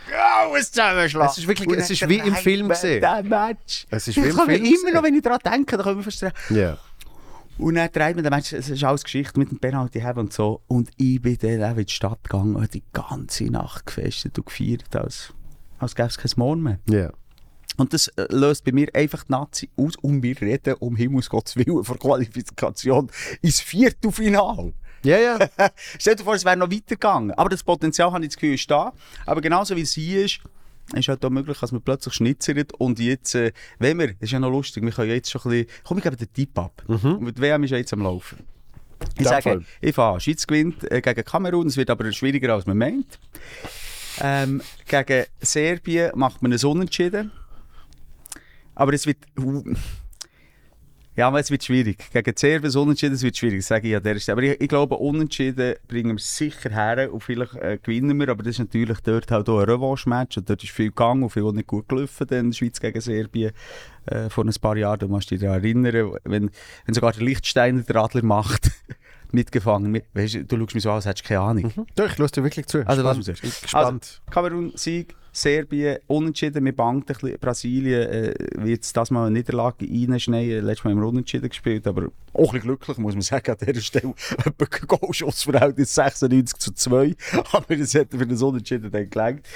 alles 0.41 0.73
zusammenschlagen. 0.73 1.31
Es 1.31 1.39
ist 1.39 1.47
wirklich- 1.47 1.69
Und 1.69 1.77
es 1.79 1.91
ist 1.91 2.09
wie 2.09 2.19
im 2.19 2.35
Film 2.35 2.69
gesehen. 2.71 3.03
den 3.03 3.29
Match. 3.29 3.87
Es 3.91 4.09
ist 4.09 4.17
wie 4.17 4.21
im 4.29 4.35
Film 4.35 4.65
immer 4.65 4.91
noch, 4.93 5.03
wenn 5.03 5.15
ich 5.15 5.23
daran 5.23 5.39
denke, 5.45 5.77
dann 5.77 5.85
kann 5.85 6.01
ich 6.01 6.07
mich 6.07 6.19
fast 6.19 6.35
Ja. 6.51 6.79
Und 7.59 7.75
dann 7.77 7.91
dreht 7.91 8.17
man 8.17 8.25
den 8.25 8.31
Match, 8.31 8.53
es 8.53 8.69
ist 8.69 8.85
alles 8.85 9.05
Geschichte 9.05 9.39
mit 9.39 9.51
dem 9.51 9.59
Penalty 9.59 10.01
haben 10.01 10.21
und 10.21 10.33
so. 10.33 10.61
Und 10.69 10.91
ich 10.97 11.21
bin 11.23 11.39
dann 11.39 11.63
auch 11.63 11.77
in 11.77 11.87
die 11.87 11.93
Stadt 11.93 12.23
gegangen 12.23 12.55
und 12.55 12.75
die 12.75 12.83
ganze 12.93 13.45
Nacht 13.45 13.87
gefestet 13.87 14.39
und 14.39 14.47
gefeiert, 14.47 14.95
als, 14.95 15.33
als 15.79 15.95
gäbe 15.95 16.09
es 16.09 16.19
kein 16.19 16.31
Morgen 16.37 16.63
mehr. 16.63 16.79
Ja. 16.89 17.13
Und 17.77 17.93
das 17.93 18.09
äh, 18.09 18.27
löst 18.31 18.65
bei 18.65 18.73
mir 18.73 18.89
einfach 18.95 19.25
die 19.25 19.33
Nazi 19.33 19.71
aus 19.77 19.97
und 19.97 20.23
wir 20.23 20.41
reden 20.41 20.75
um 20.81 20.97
Himmels 20.97 21.29
Gottes 21.29 21.57
Willen 21.57 21.85
vor 21.85 21.99
Qualifikation 21.99 23.11
ins 23.43 23.61
Viertelfinale. 23.61 24.73
Ja, 25.03 25.19
ja. 25.19 25.39
Stell 25.99 26.17
dir 26.17 26.25
vor, 26.25 26.35
es 26.35 26.45
wäre 26.45 26.57
noch 26.57 26.71
weitergegangen. 26.71 27.33
Aber 27.33 27.49
das 27.49 27.63
Potenzial, 27.63 28.13
habe 28.13 28.25
ich 28.25 28.31
das 28.31 28.37
Gefühl, 28.37 28.55
ist 28.55 28.71
da. 28.71 28.93
Aber 29.25 29.41
genauso 29.41 29.77
wie 29.77 29.83
es 29.83 29.93
hier 29.93 30.25
ist, 30.25 30.41
ist 30.95 31.09
halt 31.09 31.25
auch 31.25 31.31
möglich, 31.31 31.59
dass 31.59 31.73
man 31.73 31.83
plötzlich 31.83 32.15
schnitzert 32.15 32.73
und 32.75 32.99
jetzt, 32.99 33.35
äh, 33.35 33.53
wenn 33.79 33.99
wir, 33.99 34.09
das 34.09 34.17
ist 34.21 34.33
ja 34.33 34.39
noch 34.39 34.51
lustig, 34.51 34.85
wir 34.85 34.93
können 34.93 35.11
jetzt 35.11 35.31
schon 35.31 35.41
ein 35.43 35.51
bisschen, 35.51 35.67
komm, 35.85 35.99
ich 35.99 36.05
gebe 36.05 36.17
den 36.17 36.33
Tipp 36.33 36.59
ab. 36.59 36.83
Und 37.17 37.37
die 37.39 37.43
WM 37.43 37.65
ist 37.65 37.71
ja 37.71 37.79
jetzt 37.79 37.93
am 37.93 38.03
Laufen. 38.03 38.39
Ich 39.19 39.27
sage, 39.27 39.43
Fall. 39.43 39.65
ich 39.81 39.95
fahre, 39.95 40.21
Schweiz 40.21 40.47
gewinnt 40.47 40.91
äh, 40.91 41.01
gegen 41.01 41.25
Kamerun, 41.25 41.67
es 41.67 41.77
wird 41.77 41.91
aber 41.91 42.11
schwieriger 42.13 42.55
als 42.55 42.67
man 42.67 42.79
meint. 42.79 43.19
Ähm, 44.21 44.63
gegen 44.87 45.27
Serbien 45.41 46.13
macht 46.15 46.41
man 46.43 46.53
ein 46.53 46.65
Unentschieden. 46.65 47.33
Aber 48.75 48.93
es 48.93 49.07
wird... 49.07 49.19
Ja, 51.17 51.29
aber 51.29 51.41
es 51.41 51.51
wird 51.51 51.65
schwierig. 51.65 52.11
Gegen 52.13 52.37
Serbien 52.37 52.77
Unentschieden, 52.77 53.15
es 53.15 53.23
wird 53.23 53.37
schwierig, 53.37 53.65
sage 53.65 53.89
ich 53.89 53.97
an 53.97 54.03
der 54.03 54.19
Stelle. 54.19 54.35
Aber 54.35 54.43
ich, 54.43 54.61
ich 54.61 54.69
glaube, 54.69 54.97
Unentschieden 54.97 55.77
bringen 55.89 56.17
wir 56.17 56.23
sicher 56.23 56.69
her 56.71 57.13
und 57.13 57.23
vielleicht 57.23 57.55
äh, 57.55 57.79
gewinnen 57.83 58.21
wir, 58.21 58.29
aber 58.29 58.43
das 58.43 58.53
ist 58.53 58.59
natürlich 58.59 58.99
dort 59.01 59.31
halt 59.31 59.49
auch 59.49 59.61
ein 59.61 59.65
Revanche-Match 59.65 60.37
und 60.37 60.51
dort 60.51 60.63
ist 60.63 60.73
viel 60.73 60.89
gegangen 60.89 61.23
und 61.23 61.31
viel 61.31 61.51
nicht 61.53 61.69
gut 61.69 61.89
gelaufen, 61.89 62.27
dann 62.27 62.53
Schweiz 62.53 62.79
gegen 62.81 63.01
Serbien 63.01 63.53
äh, 64.05 64.29
vor 64.29 64.45
ein 64.45 64.53
paar 64.61 64.77
Jahren. 64.77 64.99
Du 64.99 65.09
musst 65.09 65.31
dich 65.31 65.41
daran 65.41 65.63
erinnern, 65.63 66.19
wenn, 66.25 66.51
wenn 66.85 66.95
sogar 66.95 67.13
der 67.13 67.23
Lichtsteiner 67.23 67.81
der 67.81 67.97
Adler 67.97 68.23
macht, 68.23 68.71
mitgefangen. 69.33 69.91
Mit, 69.91 70.05
weißt, 70.13 70.41
du, 70.47 70.59
schaust 70.59 70.75
mich 70.75 70.83
so 70.83 70.91
an, 70.91 70.97
als 70.97 71.07
hättest 71.07 71.25
du 71.25 71.29
keine 71.29 71.41
Ahnung. 71.41 71.87
Doch, 71.95 72.11
ich 72.11 72.19
lasse 72.19 72.33
dir 72.33 72.45
wirklich 72.45 72.67
zu. 72.67 72.87
Also, 72.87 73.03
lass 73.03 73.17
Spannend. 73.67 74.21
mich 74.27 74.35
Ich 74.85 75.07
Serbien, 75.37 75.99
unentschieden, 76.07 76.65
mit 76.65 76.77
bangt 76.77 77.11
ein 77.11 77.15
bisschen. 77.15 77.39
Brasilien 77.39 78.09
äh, 78.09 78.35
wird 78.55 78.85
es 78.85 78.95
das 78.95 79.11
mal 79.11 79.27
eine 79.27 79.39
Niederlage 79.39 79.87
reinschneiden. 79.87 80.65
Letztes 80.65 80.85
Mal 80.85 80.93
im 80.93 81.05
Unentschieden 81.05 81.51
gespielt, 81.51 81.87
aber 81.87 82.07
auch 82.33 82.39
ein 82.39 82.45
bisschen 82.45 82.61
glücklich, 82.63 82.97
muss 82.97 83.13
man 83.13 83.21
sagen, 83.21 83.51
an 83.51 83.59
dieser 83.61 83.83
Stelle. 83.83 84.15
Etwa 84.47 84.97
Goalschussverhältnis 84.97 85.95
96 85.95 86.59
zu 86.59 86.73
2, 86.73 87.15
aber 87.53 87.77
das 87.77 87.95
hat 87.95 88.13
für 88.13 88.27
das 88.27 88.41
Unentschieden 88.41 88.91
dann 88.91 89.11
gelangt. 89.11 89.47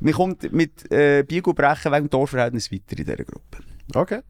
Man 0.00 0.14
kommt 0.14 0.50
mit 0.52 0.90
äh, 0.90 1.22
Biego 1.22 1.52
Brechen 1.52 1.92
wegen 1.92 2.06
dem 2.06 2.10
Torverhältnis 2.10 2.72
weiter 2.72 2.98
in 2.98 3.04
dieser 3.04 3.16
Gruppe. 3.16 3.58
Okay. 3.94 4.20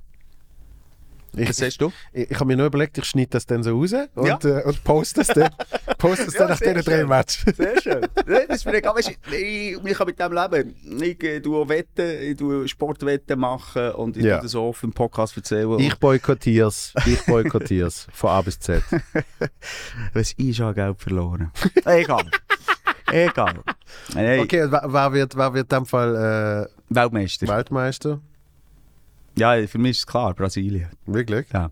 Ich, 1.36 1.48
Was 1.48 1.56
sagst 1.58 1.80
du? 1.80 1.92
ich, 2.12 2.30
ich 2.30 2.34
habe 2.36 2.46
mir 2.46 2.56
nur 2.56 2.66
überlegt, 2.66 2.96
ich 2.98 3.04
schneide 3.04 3.30
das 3.30 3.46
dann 3.46 3.62
so 3.62 3.78
raus 3.78 3.92
und, 4.14 4.26
Ja. 4.26 4.38
äh, 4.42 4.64
und 4.64 4.82
poste 4.84 5.20
es 5.20 5.28
dann, 5.28 5.50
poste 5.98 6.24
es 6.26 6.34
dann 6.34 6.48
Ja, 6.48 6.54
nach 6.54 6.58
diesen 6.60 6.82
drei. 6.82 7.04
Matches. 7.04 7.56
Sehr 7.56 7.80
schön. 7.82 8.06
Das 8.26 8.56
ist 8.56 8.64
mir 8.66 8.74
egal. 8.74 8.94
Weißt, 8.96 9.10
ich, 9.10 9.76
ich 9.84 9.94
kann 9.96 10.06
mit 10.06 10.18
dem 10.18 10.32
leben. 10.32 11.02
Ich 11.02 11.22
äh, 11.22 11.40
tue 11.40 11.68
Wetten, 11.68 12.22
ich 12.22 12.36
tue 12.36 12.66
Sportwetten 12.66 13.38
machen 13.38 13.90
und 13.92 14.16
ich 14.16 14.24
Ja. 14.24 14.36
tue 14.38 14.44
das 14.44 14.54
auch 14.54 14.68
auf 14.68 14.80
dem 14.80 14.92
Podcast 14.92 15.36
erzählen. 15.36 15.78
Ich 15.78 15.94
boykottiere 15.96 16.68
es. 16.68 16.92
Ich 17.06 17.24
boykottiere 17.26 17.88
es. 17.88 18.06
Von 18.12 18.30
A 18.30 18.40
bis 18.42 18.58
Z. 18.58 18.82
Was 20.14 20.32
ich 20.36 20.56
schon 20.56 20.74
Geld 20.74 21.00
verloren. 21.00 21.50
Egal. 21.84 22.24
Egal. 23.12 23.60
Nein, 24.14 24.40
Okay, 24.40 24.66
wer, 24.70 25.12
wird, 25.12 25.36
wer 25.36 25.54
wird 25.54 25.72
in 25.72 25.78
dem 25.78 25.86
Fall 25.86 26.68
Weltmeister. 26.88 27.46
äh, 27.46 27.48
Weltmeister? 27.48 28.20
Ja, 29.38 29.66
für 29.66 29.78
mich 29.78 29.92
ist 29.92 29.98
es 30.00 30.06
klar, 30.06 30.34
Brasilien. 30.34 30.88
Wirklich? 31.06 31.46
Ja. 31.52 31.70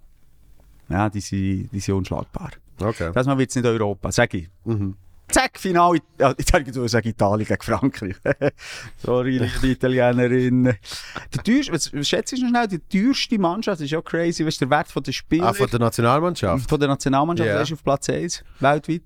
Ja, 0.88 1.08
die 1.08 1.20
sind, 1.20 1.70
die 1.72 1.80
sind 1.80 1.94
unschlagbar. 1.94 2.50
Okay. 2.80 3.10
Das 3.14 3.26
Mal 3.26 3.38
wird 3.38 3.50
es 3.50 3.56
nicht 3.56 3.64
Europa, 3.66 4.12
sag 4.12 4.34
ich. 4.34 4.48
Mhm. 4.64 4.96
Zack, 5.28 5.58
Final. 5.58 5.98
Ja, 6.20 6.34
ich 6.36 6.46
sage 6.46 6.70
ich 6.70 6.90
sage 6.90 7.08
Italien 7.08 7.46
gegen 7.48 7.62
Frankreich. 7.62 8.16
Sorry, 8.98 9.38
liebe 9.62 9.68
Italienerin. 9.68 10.64
Der 10.64 11.42
teuerste, 11.42 11.72
was, 11.72 11.92
was 11.94 12.06
schätzt 12.06 12.32
du 12.32 12.42
noch 12.42 12.48
schnell? 12.50 12.68
Die 12.68 12.78
teuerste 12.80 13.38
Mannschaft, 13.38 13.80
das 13.80 13.84
ist 13.86 13.90
ja 13.92 14.02
crazy, 14.02 14.44
was 14.44 14.54
ist 14.54 14.60
der 14.60 14.68
Wert 14.70 14.88
von 14.88 15.02
der 15.02 15.12
Spieler 15.12 15.46
Ah, 15.46 15.52
von 15.54 15.66
der 15.70 15.80
Nationalmannschaft? 15.80 16.68
von 16.68 16.78
der 16.78 16.88
Nationalmannschaft, 16.90 17.48
der 17.48 17.62
ist 17.62 17.72
auf 17.72 17.82
Platz 17.82 18.10
1 18.10 18.44
weltweit. 18.60 19.02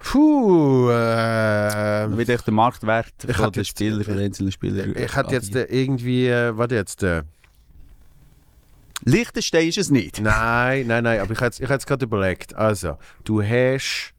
Puh, 0.00 0.90
äh, 0.90 2.08
Wie 2.18 2.24
der 2.24 2.38
Marktwert 2.52 3.12
von 3.30 3.52
den 3.52 3.60
jetzt- 3.62 3.68
Spielern, 3.68 4.04
von 4.04 4.14
den 4.16 4.26
einzelnen 4.26 4.52
Spielern. 4.52 4.94
ich 4.96 5.14
hatte 5.14 5.34
jetzt 5.34 5.54
äh, 5.56 5.64
irgendwie, 5.64 6.26
äh, 6.28 6.56
warte 6.56 6.74
jetzt, 6.76 7.02
äh, 7.02 7.22
Liechtenstein 9.04 9.68
ist 9.68 9.78
es 9.78 9.90
nicht. 9.90 10.20
nein, 10.20 10.86
nein, 10.86 11.04
nein, 11.04 11.20
aber 11.20 11.32
ich 11.32 11.40
habe 11.40 11.54
ich 11.58 11.68
jetzt 11.68 11.86
gerade 11.86 12.04
überlegt. 12.04 12.54
Also, 12.54 12.98
du 13.24 13.42
hast, 13.42 14.12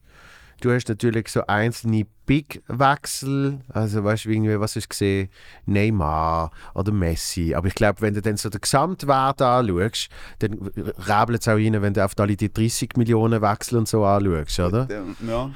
du 0.61 0.71
hast 0.71 0.87
natürlich 0.89 1.27
so 1.29 1.45
einzelne 1.47 2.05
Big-Wechsel, 2.25 3.59
also 3.69 4.03
weißt 4.03 4.25
du, 4.25 4.29
irgendwie, 4.29 4.59
was 4.59 4.75
hast 4.75 4.85
du 4.85 4.89
gesehen? 4.89 5.29
Neymar 5.65 6.51
oder 6.75 6.91
Messi. 6.91 7.55
Aber 7.55 7.67
ich 7.67 7.75
glaube, 7.75 8.01
wenn 8.01 8.13
du 8.13 8.21
dann 8.21 8.37
so 8.37 8.49
den 8.49 8.61
Gesamtwert 8.61 9.41
anschaust, 9.41 10.09
dann 10.39 10.53
räbelt 10.53 11.41
es 11.41 11.47
auch 11.47 11.55
rein, 11.55 11.81
wenn 11.81 11.93
du 11.93 12.05
auf 12.05 12.11
alle 12.17 12.37
die 12.37 12.53
30 12.53 12.97
Millionen 12.97 13.41
Wechsel 13.41 13.79
und 13.79 13.87
so 13.87 14.05
anschaust, 14.05 14.59
oder? 14.59 14.87
Ja, 15.27 15.49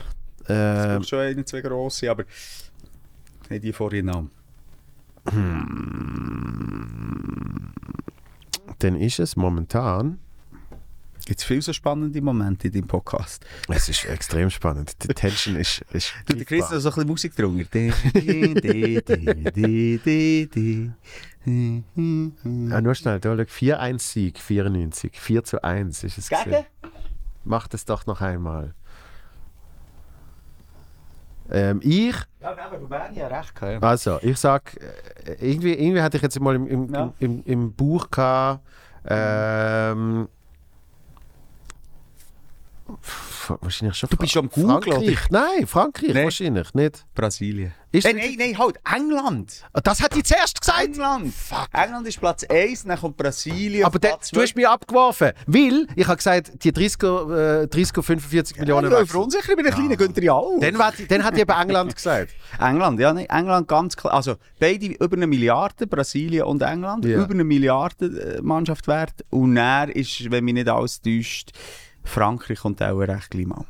Ähm, 0.49 1.03
schon 1.03 1.19
eine, 1.19 1.45
zwei 1.45 1.61
grosse, 1.61 2.11
aber 2.11 2.25
nicht 3.49 3.63
die 3.63 3.71
vorhin 3.71 4.09
an. 4.09 4.29
Dann 8.79 8.95
ist 8.95 9.19
es 9.19 9.35
momentan, 9.35 10.19
Gibt 11.25 11.39
es 11.39 11.45
viele 11.45 11.61
so 11.61 11.71
spannende 11.71 12.21
Momente 12.21 12.67
in 12.67 12.73
deinem 12.73 12.87
Podcast? 12.87 13.45
es 13.69 13.87
ist 13.87 14.03
extrem 14.05 14.49
spannend, 14.49 14.93
die 15.01 15.07
Tension 15.07 15.55
ist, 15.55 15.81
ist 15.93 16.13
Du, 16.25 16.35
der 16.35 16.43
Chris 16.43 16.67
so 16.67 16.75
ein 16.75 16.83
bisschen 16.83 17.07
Musik 17.07 17.33
drunter. 17.33 17.93
Ah, 21.45 22.81
nur 22.81 22.95
schnell, 22.95 23.19
da 23.21 23.37
schau, 23.37 23.43
4-1-Sieg, 23.43 24.37
94. 24.39 25.17
4 25.17 25.43
zu 25.43 25.63
1 25.63 26.03
ist 26.03 26.17
es. 26.17 26.29
Gegen? 26.29 26.65
Mach 27.45 27.67
das 27.67 27.85
doch 27.85 28.05
noch 28.05 28.21
einmal. 28.21 28.75
Ähm, 31.55 31.79
ich, 31.83 32.15
Ja, 32.41 32.49
aber 32.51 32.77
Rumänien 32.77 33.25
hat 33.25 33.31
recht 33.31 33.55
gehabt. 33.55 33.83
also, 33.83 34.17
ich 34.23 34.37
sag, 34.39 34.75
äh, 35.25 35.33
irgendwie, 35.39 35.73
irgendwie 35.73 36.01
hatte 36.01 36.17
ich 36.17 36.23
jetzt 36.23 36.39
mal 36.39 36.55
im, 36.55 36.67
im, 36.67 36.93
Ja. 36.93 37.03
im, 37.03 37.13
im, 37.19 37.43
im 37.45 37.73
Buch 37.73 38.09
gehabt, 38.09 38.61
ähm, 39.05 40.27
wahrscheinlich 43.61 43.97
schon 43.97 44.09
Du 44.09 44.17
bist 44.17 44.31
schon 44.33 44.45
am 44.45 44.49
Googlen, 44.49 44.81
Frankreich. 44.93 45.29
Nein, 45.29 45.67
Frankreich 45.67 46.13
Nein. 46.13 46.23
wahrscheinlich 46.25 46.73
nicht. 46.73 47.05
Brasilien. 47.15 47.73
Ist 47.91 48.05
Nein, 48.05 48.15
nein, 48.15 48.35
nein, 48.39 48.57
halt, 48.57 48.75
England! 48.91 49.63
Ah, 49.71 49.79
Das 49.81 50.01
hat 50.01 50.17
ich 50.17 50.23
zuerst 50.23 50.59
gesagt. 50.59 50.83
England! 50.83 51.31
England 51.73 52.07
ist 52.07 52.19
Platz 52.19 52.43
1, 52.43 52.85
dann 52.85 52.99
kommt 52.99 53.17
Brasilien 53.17 53.85
Aber 53.85 53.99
der, 53.99 54.09
Platz 54.09 54.31
du 54.31 54.41
hast 54.41 54.55
mich 54.55 54.67
abgeworfen, 54.67 55.31
weil 55.45 55.85
ich 55.95 56.07
habe 56.07 56.17
gesagt, 56.17 56.63
die 56.63 56.71
30, 56.71 57.03
äh, 57.03 57.67
30 57.67 58.03
45 58.03 58.57
Millionen 58.57 58.85
Ich 58.85 58.89
bin 58.89 58.99
Wechsel. 58.99 59.07
verunsichert 59.11 59.55
bei 59.55 59.61
den 59.61 59.71
kleinen 59.73 59.95
Günther 59.97 60.23
ja 60.23 60.33
auch. 60.33 60.59
Dann, 60.59 60.75
hat- 60.79 60.95
dann 61.07 61.23
hat 61.23 61.37
eben 61.37 61.51
England 61.51 61.95
gesagt. 61.95 62.31
England, 62.59 62.99
ja, 62.99 63.13
nein, 63.13 63.27
England 63.29 63.67
ganz 63.67 63.95
klar. 63.95 64.15
Also 64.15 64.37
beide 64.59 64.87
über 64.87 65.15
eine 65.15 65.27
Milliarde, 65.27 65.85
Brasilien 65.85 66.45
und 66.45 66.63
England, 66.63 67.05
Ja. 67.05 67.19
über 67.23 67.31
eine 67.35 67.43
Milliarde 67.43 68.05
äh, 68.39 68.41
Mannschaft 68.41 68.87
wert. 68.87 69.23
Und 69.29 69.55
er 69.55 69.95
ist, 69.95 70.31
wenn 70.31 70.43
mich 70.45 70.55
nicht 70.55 70.67
alles 70.67 70.99
täuscht, 70.99 71.51
Frankreich 72.03 72.59
kommt 72.59 72.81
auch 72.81 72.99
recht 72.99 73.29
gleich 73.31 73.45
mal. 73.45 73.65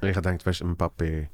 Ich 0.00 0.02
habe 0.02 0.12
gedacht, 0.14 0.46
weißt 0.46 0.60
du, 0.60 0.66
Mbappé. 0.66 1.28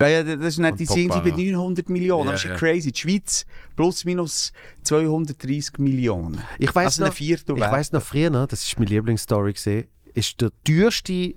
Ja, 0.00 0.08
ja, 0.08 0.22
das 0.22 0.46
ist 0.46 0.58
nicht, 0.58 0.70
Und 0.70 0.80
die 0.80 0.86
sind 0.86 1.08
bei 1.08 1.30
900 1.30 1.88
Millionen. 1.88 2.26
Ja, 2.26 2.32
das 2.32 2.44
ist 2.44 2.50
ja 2.50 2.56
crazy. 2.56 2.92
Die 2.92 3.00
Schweiz 3.00 3.44
plus 3.74 4.04
minus 4.04 4.52
230 4.84 5.78
Millionen. 5.78 6.40
Ich 6.58 6.72
weiß 6.72 7.00
Also 7.00 7.06
noch, 7.06 7.20
ich 7.20 7.46
weiss 7.46 7.90
noch 7.92 8.02
früher, 8.02 8.46
das 8.46 8.62
ist 8.62 8.78
meine 8.78 8.90
Lieblingsstory 8.90 9.54
gesehen, 9.54 9.88
ist 10.14 10.40
der 10.40 10.50
teuerste 10.64 11.34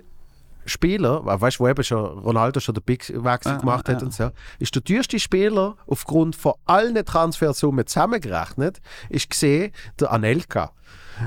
Spieler, 0.66 1.26
weißt 1.26 1.60
du, 1.60 1.64
wo 1.64 1.68
eben 1.68 1.84
schon 1.84 2.20
Ronaldo 2.20 2.60
schon 2.60 2.76
den 2.76 2.84
Big 2.84 3.10
Wechsel 3.10 3.54
Ah, 3.54 3.58
gemacht 3.58 3.90
ah, 3.90 3.94
hat 3.94 4.04
ah. 4.04 4.06
und 4.06 4.14
so, 4.14 4.30
ist 4.60 4.76
der 4.76 4.84
teuerste 4.84 5.20
Spieler 5.20 5.76
aufgrund 5.88 6.36
von 6.36 6.54
allen 6.66 7.04
Transfersummen 7.04 7.88
zusammengerechnet, 7.88 8.80
ist 9.10 9.30
gesehen 9.30 9.72
der 10.00 10.12
Anelka. 10.12 10.72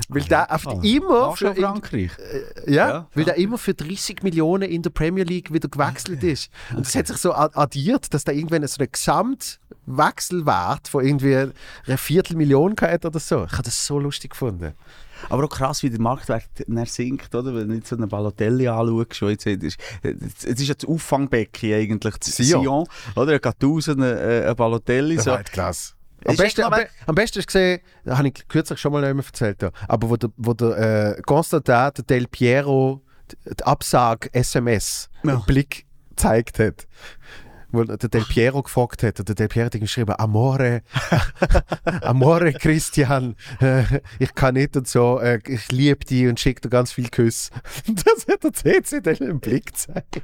Weil 0.09 0.23
der 0.23 0.53
auf 0.53 0.65
immer 0.83 1.27
Auch 1.27 1.37
schon 1.37 1.55
für, 1.55 1.61
Frankreich. 1.61 2.11
ja, 2.67 2.87
Ja, 2.87 3.07
weil 3.13 3.25
der 3.25 3.35
immer 3.37 3.57
für 3.57 3.73
30 3.73 4.23
Millionen 4.23 4.69
in 4.69 4.81
der 4.81 4.89
Premier 4.89 5.23
League 5.23 5.53
wieder 5.53 5.67
gewechselt 5.69 6.23
ist. 6.23 6.49
Und 6.75 6.85
das 6.85 6.95
hat 6.95 7.07
sich 7.07 7.17
so 7.17 7.33
addiert, 7.33 8.13
dass 8.13 8.23
da 8.23 8.31
irgendwann 8.31 8.65
so 8.67 8.79
einen 8.79 8.91
Gesamtwechselwert 8.91 10.87
von 10.87 11.05
irgendwie 11.05 11.35
einer 11.35 11.97
Viertelmillion 11.97 12.75
gehabt 12.75 13.05
oder 13.05 13.19
so. 13.19 13.45
Ich 13.45 13.53
habe 13.53 13.63
das 13.63 13.85
so 13.85 13.99
lustig 13.99 14.31
gefunden. 14.31 14.73
Aber 15.29 15.45
auch 15.45 15.49
krass, 15.49 15.81
wie 15.83 15.89
der 15.89 16.01
Marktwert 16.01 16.49
sinkt, 16.85 17.33
oder? 17.33 17.55
Wenn 17.55 17.69
du 17.69 17.75
nicht 17.75 17.87
so 17.87 17.95
einen 17.95 18.07
Balotelli 18.09 18.67
anschaust, 18.67 19.15
schon 19.15 19.29
jetzt, 19.29 19.47
es 19.47 19.63
ist, 19.63 19.79
es 20.03 20.43
ist 20.43 20.67
ja 20.67 20.73
das 20.73 20.87
Auffangbecken 20.87 21.73
eigentlich, 21.73 22.17
das 22.17 22.35
Sion. 22.35 22.61
Sion, 22.61 22.87
oder? 23.15 23.33
Ein 23.33 23.41
Gattuso, 23.41 23.93
ein, 23.93 24.01
äh, 24.01 24.45
ein 24.47 24.55
Balotelli, 24.55 25.17
so. 25.17 25.31
Weltklasse. 25.31 25.94
Am 26.25 26.35
besten, 26.35 26.61
am, 26.63 26.71
be 26.71 26.87
am 27.05 27.15
besten 27.15 27.39
ist 27.39 27.47
gesehen, 27.47 27.79
das 28.03 28.17
habe 28.17 28.27
ich 28.27 28.47
kürzlich 28.47 28.79
schon 28.79 28.91
mal 28.91 29.01
nicht 29.01 29.13
mehr 29.15 29.25
erzählt, 29.25 29.61
da, 29.61 29.71
aber 29.87 30.09
wo 30.09 30.17
der, 30.17 30.29
wo 30.37 30.53
der 30.53 31.17
äh, 31.17 31.21
Constantin, 31.21 31.91
der 31.97 32.03
Del 32.03 32.27
Piero, 32.27 33.01
die, 33.31 33.55
die 33.55 33.63
Absage-SMS 33.63 35.09
Ja. 35.23 35.33
im 35.35 35.41
Blick 35.45 35.85
gezeigt 36.09 36.59
hat. 36.59 36.87
Wo 37.71 37.83
der 37.83 37.97
Del 37.97 38.23
Piero 38.23 38.63
gefragt 38.63 39.03
hat, 39.03 39.19
und 39.19 39.27
der 39.27 39.35
Del 39.35 39.47
Piero 39.49 39.65
hat 39.65 39.73
geschrieben, 39.79 40.15
Amore, 40.17 40.81
Amore 42.01 42.53
Christian, 42.53 43.35
äh, 43.59 43.83
ich 44.19 44.33
kann 44.33 44.53
nicht 44.53 44.77
und 44.77 44.87
so, 44.87 45.19
äh, 45.19 45.39
ich 45.45 45.71
liebe 45.71 46.05
dich 46.05 46.27
und 46.27 46.39
schicke 46.39 46.61
dir 46.61 46.69
ganz 46.69 46.91
viel 46.93 47.09
Küsse. 47.09 47.51
Das 48.05 48.27
hat 48.31 48.43
der 48.43 48.53
CC 48.53 49.01
dann 49.01 49.15
im 49.17 49.39
Blick 49.39 49.67
gezeigt. 49.67 50.21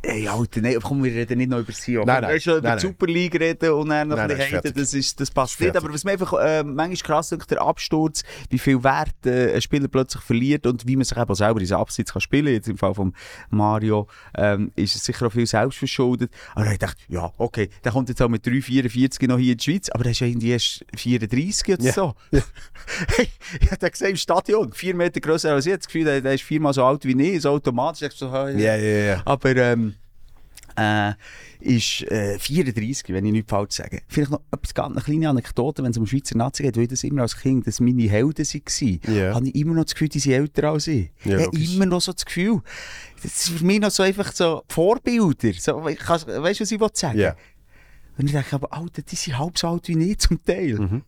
Ey, 0.00 0.28
Alter, 0.28 0.60
nein, 0.60 0.78
komm, 0.80 1.02
wir 1.02 1.12
reden 1.12 1.38
nicht 1.38 1.50
noch 1.50 1.58
über 1.58 1.72
Sion. 1.72 2.06
Nein, 2.06 2.22
nein, 2.22 2.40
schon 2.40 2.58
über 2.58 2.76
die. 2.76 2.82
Super 2.82 3.06
League 3.06 3.34
reden 3.38 3.72
und 3.72 3.88
dann 3.88 4.06
noch 4.06 4.16
Nein, 4.16 4.30
ein 4.30 4.38
nein, 4.52 4.72
das, 4.74 4.94
ist, 4.94 5.18
das 5.20 5.28
passt 5.30 5.60
nicht. 5.60 5.76
Aber 5.76 5.92
was 5.92 6.04
mir 6.04 6.12
einfach 6.12 6.32
äh, 6.34 6.62
manchmal 6.62 6.96
krass 7.16 7.32
ist, 7.32 7.50
der 7.50 7.60
Absturz, 7.60 8.22
wie 8.48 8.60
viel 8.60 8.84
Wert 8.84 9.26
äh, 9.26 9.54
ein 9.54 9.60
Spieler 9.60 9.88
plötzlich 9.88 10.22
verliert 10.22 10.66
und 10.68 10.86
wie 10.86 10.94
man 10.94 11.04
sich 11.04 11.18
eben 11.18 11.34
selber 11.34 11.60
in 11.60 11.66
seinen 11.66 11.80
Abseits 11.80 12.12
kann 12.12 12.20
spielen 12.20 12.52
Jetzt 12.52 12.68
im 12.68 12.78
Fall 12.78 12.94
von 12.94 13.12
Mario 13.50 14.06
ähm, 14.36 14.70
ist 14.76 14.94
es 14.94 15.04
sicher 15.04 15.26
auch 15.26 15.32
viel 15.32 15.46
selbst 15.46 15.78
verschuldet. 15.78 16.30
Aber 16.54 16.70
ich 16.70 16.78
dachte, 16.78 17.02
ja, 17.08 17.32
okay, 17.36 17.68
der 17.82 17.90
kommt 17.90 18.08
jetzt 18.08 18.22
auch 18.22 18.28
mit 18.28 18.46
3,44 18.46 19.26
noch 19.26 19.38
hier 19.38 19.52
in 19.52 19.58
die 19.58 19.64
Schweiz, 19.64 19.88
aber 19.90 20.04
der 20.04 20.12
ist 20.12 20.20
ja 20.20 20.28
irgendwie 20.28 20.50
erst 20.52 20.84
34 20.96 21.74
oder 21.74 21.82
Ja. 21.82 21.92
so. 21.92 22.14
Hey, 23.16 23.28
ich 23.60 23.70
habe 23.70 23.90
gesehen 23.90 24.10
im 24.10 24.16
Stadion, 24.16 24.72
vier 24.72 24.94
Meter 24.94 25.20
grösser 25.20 25.52
als 25.54 25.66
ich. 25.66 25.74
Das 25.76 25.86
Gefühl, 25.86 26.04
der, 26.04 26.20
der 26.20 26.34
ist 26.34 26.44
viermal 26.44 26.72
so 26.72 26.84
alt 26.84 27.04
wie 27.04 27.20
ich, 27.20 27.42
so 27.42 27.50
automatisch. 27.50 28.02
Ich 28.02 28.12
so, 28.12 28.28
ah, 28.28 28.48
Ja, 28.50 28.76
ja, 28.76 28.98
ja. 29.16 29.22
aber 29.24 29.56
ähm, 29.56 29.87
äh, 30.78 31.14
ist 31.60 32.02
äh, 32.10 32.38
34, 32.38 33.08
wenn 33.08 33.24
ich 33.26 33.32
nichts 33.32 33.50
falsch 33.50 33.74
sage. 33.74 34.02
Vielleicht 34.08 34.30
noch 34.30 34.40
etwas, 34.52 34.72
ganz- 34.74 34.92
eine 34.96 35.02
kleine 35.04 35.28
Anekdote, 35.30 35.82
wenn 35.82 35.90
es 35.90 35.98
um 35.98 36.06
Schweizer 36.06 36.36
Nazi 36.36 36.62
geht, 36.62 36.76
weil 36.76 36.84
ich 36.84 36.88
das 36.90 37.02
immer 37.04 37.22
als 37.22 37.36
Kind, 37.36 37.66
dass 37.66 37.80
meine 37.80 38.02
Helden 38.08 38.46
waren, 38.46 39.00
Ja. 39.16 39.34
habe 39.34 39.48
ich 39.48 39.54
immer 39.56 39.74
noch 39.74 39.84
das 39.84 39.94
Gefühl, 39.94 40.08
die 40.08 40.18
sind 40.20 40.32
älter 40.32 40.70
als 40.70 40.86
ich. 40.86 41.10
Ja, 41.24 41.38
ich 41.38 41.46
habe 41.46 41.58
immer 41.58 41.86
noch 41.86 42.00
so 42.00 42.12
das 42.12 42.24
Gefühl. 42.24 42.60
Das 43.22 43.44
sind 43.46 43.58
für 43.58 43.64
mich 43.64 43.80
noch 43.80 43.90
so 43.90 44.02
einfach 44.04 44.32
so 44.32 44.62
Vorbilder. 44.68 45.52
So, 45.58 45.82
weißt 45.84 46.30
du, 46.30 46.44
was 46.64 46.70
ich 46.72 46.80
sagen 46.94 47.18
Ja. 47.18 47.34
Und 48.18 48.26
ich 48.26 48.32
denke, 48.32 48.54
aber 48.56 48.72
Alter, 48.72 49.02
die 49.02 49.16
sind 49.16 49.38
halb 49.38 49.56
so 49.58 49.68
alt 49.68 49.86
wie 49.88 50.10
ich 50.10 50.18
zum 50.18 50.42
Teil. 50.44 50.74
Mhm. 50.78 51.02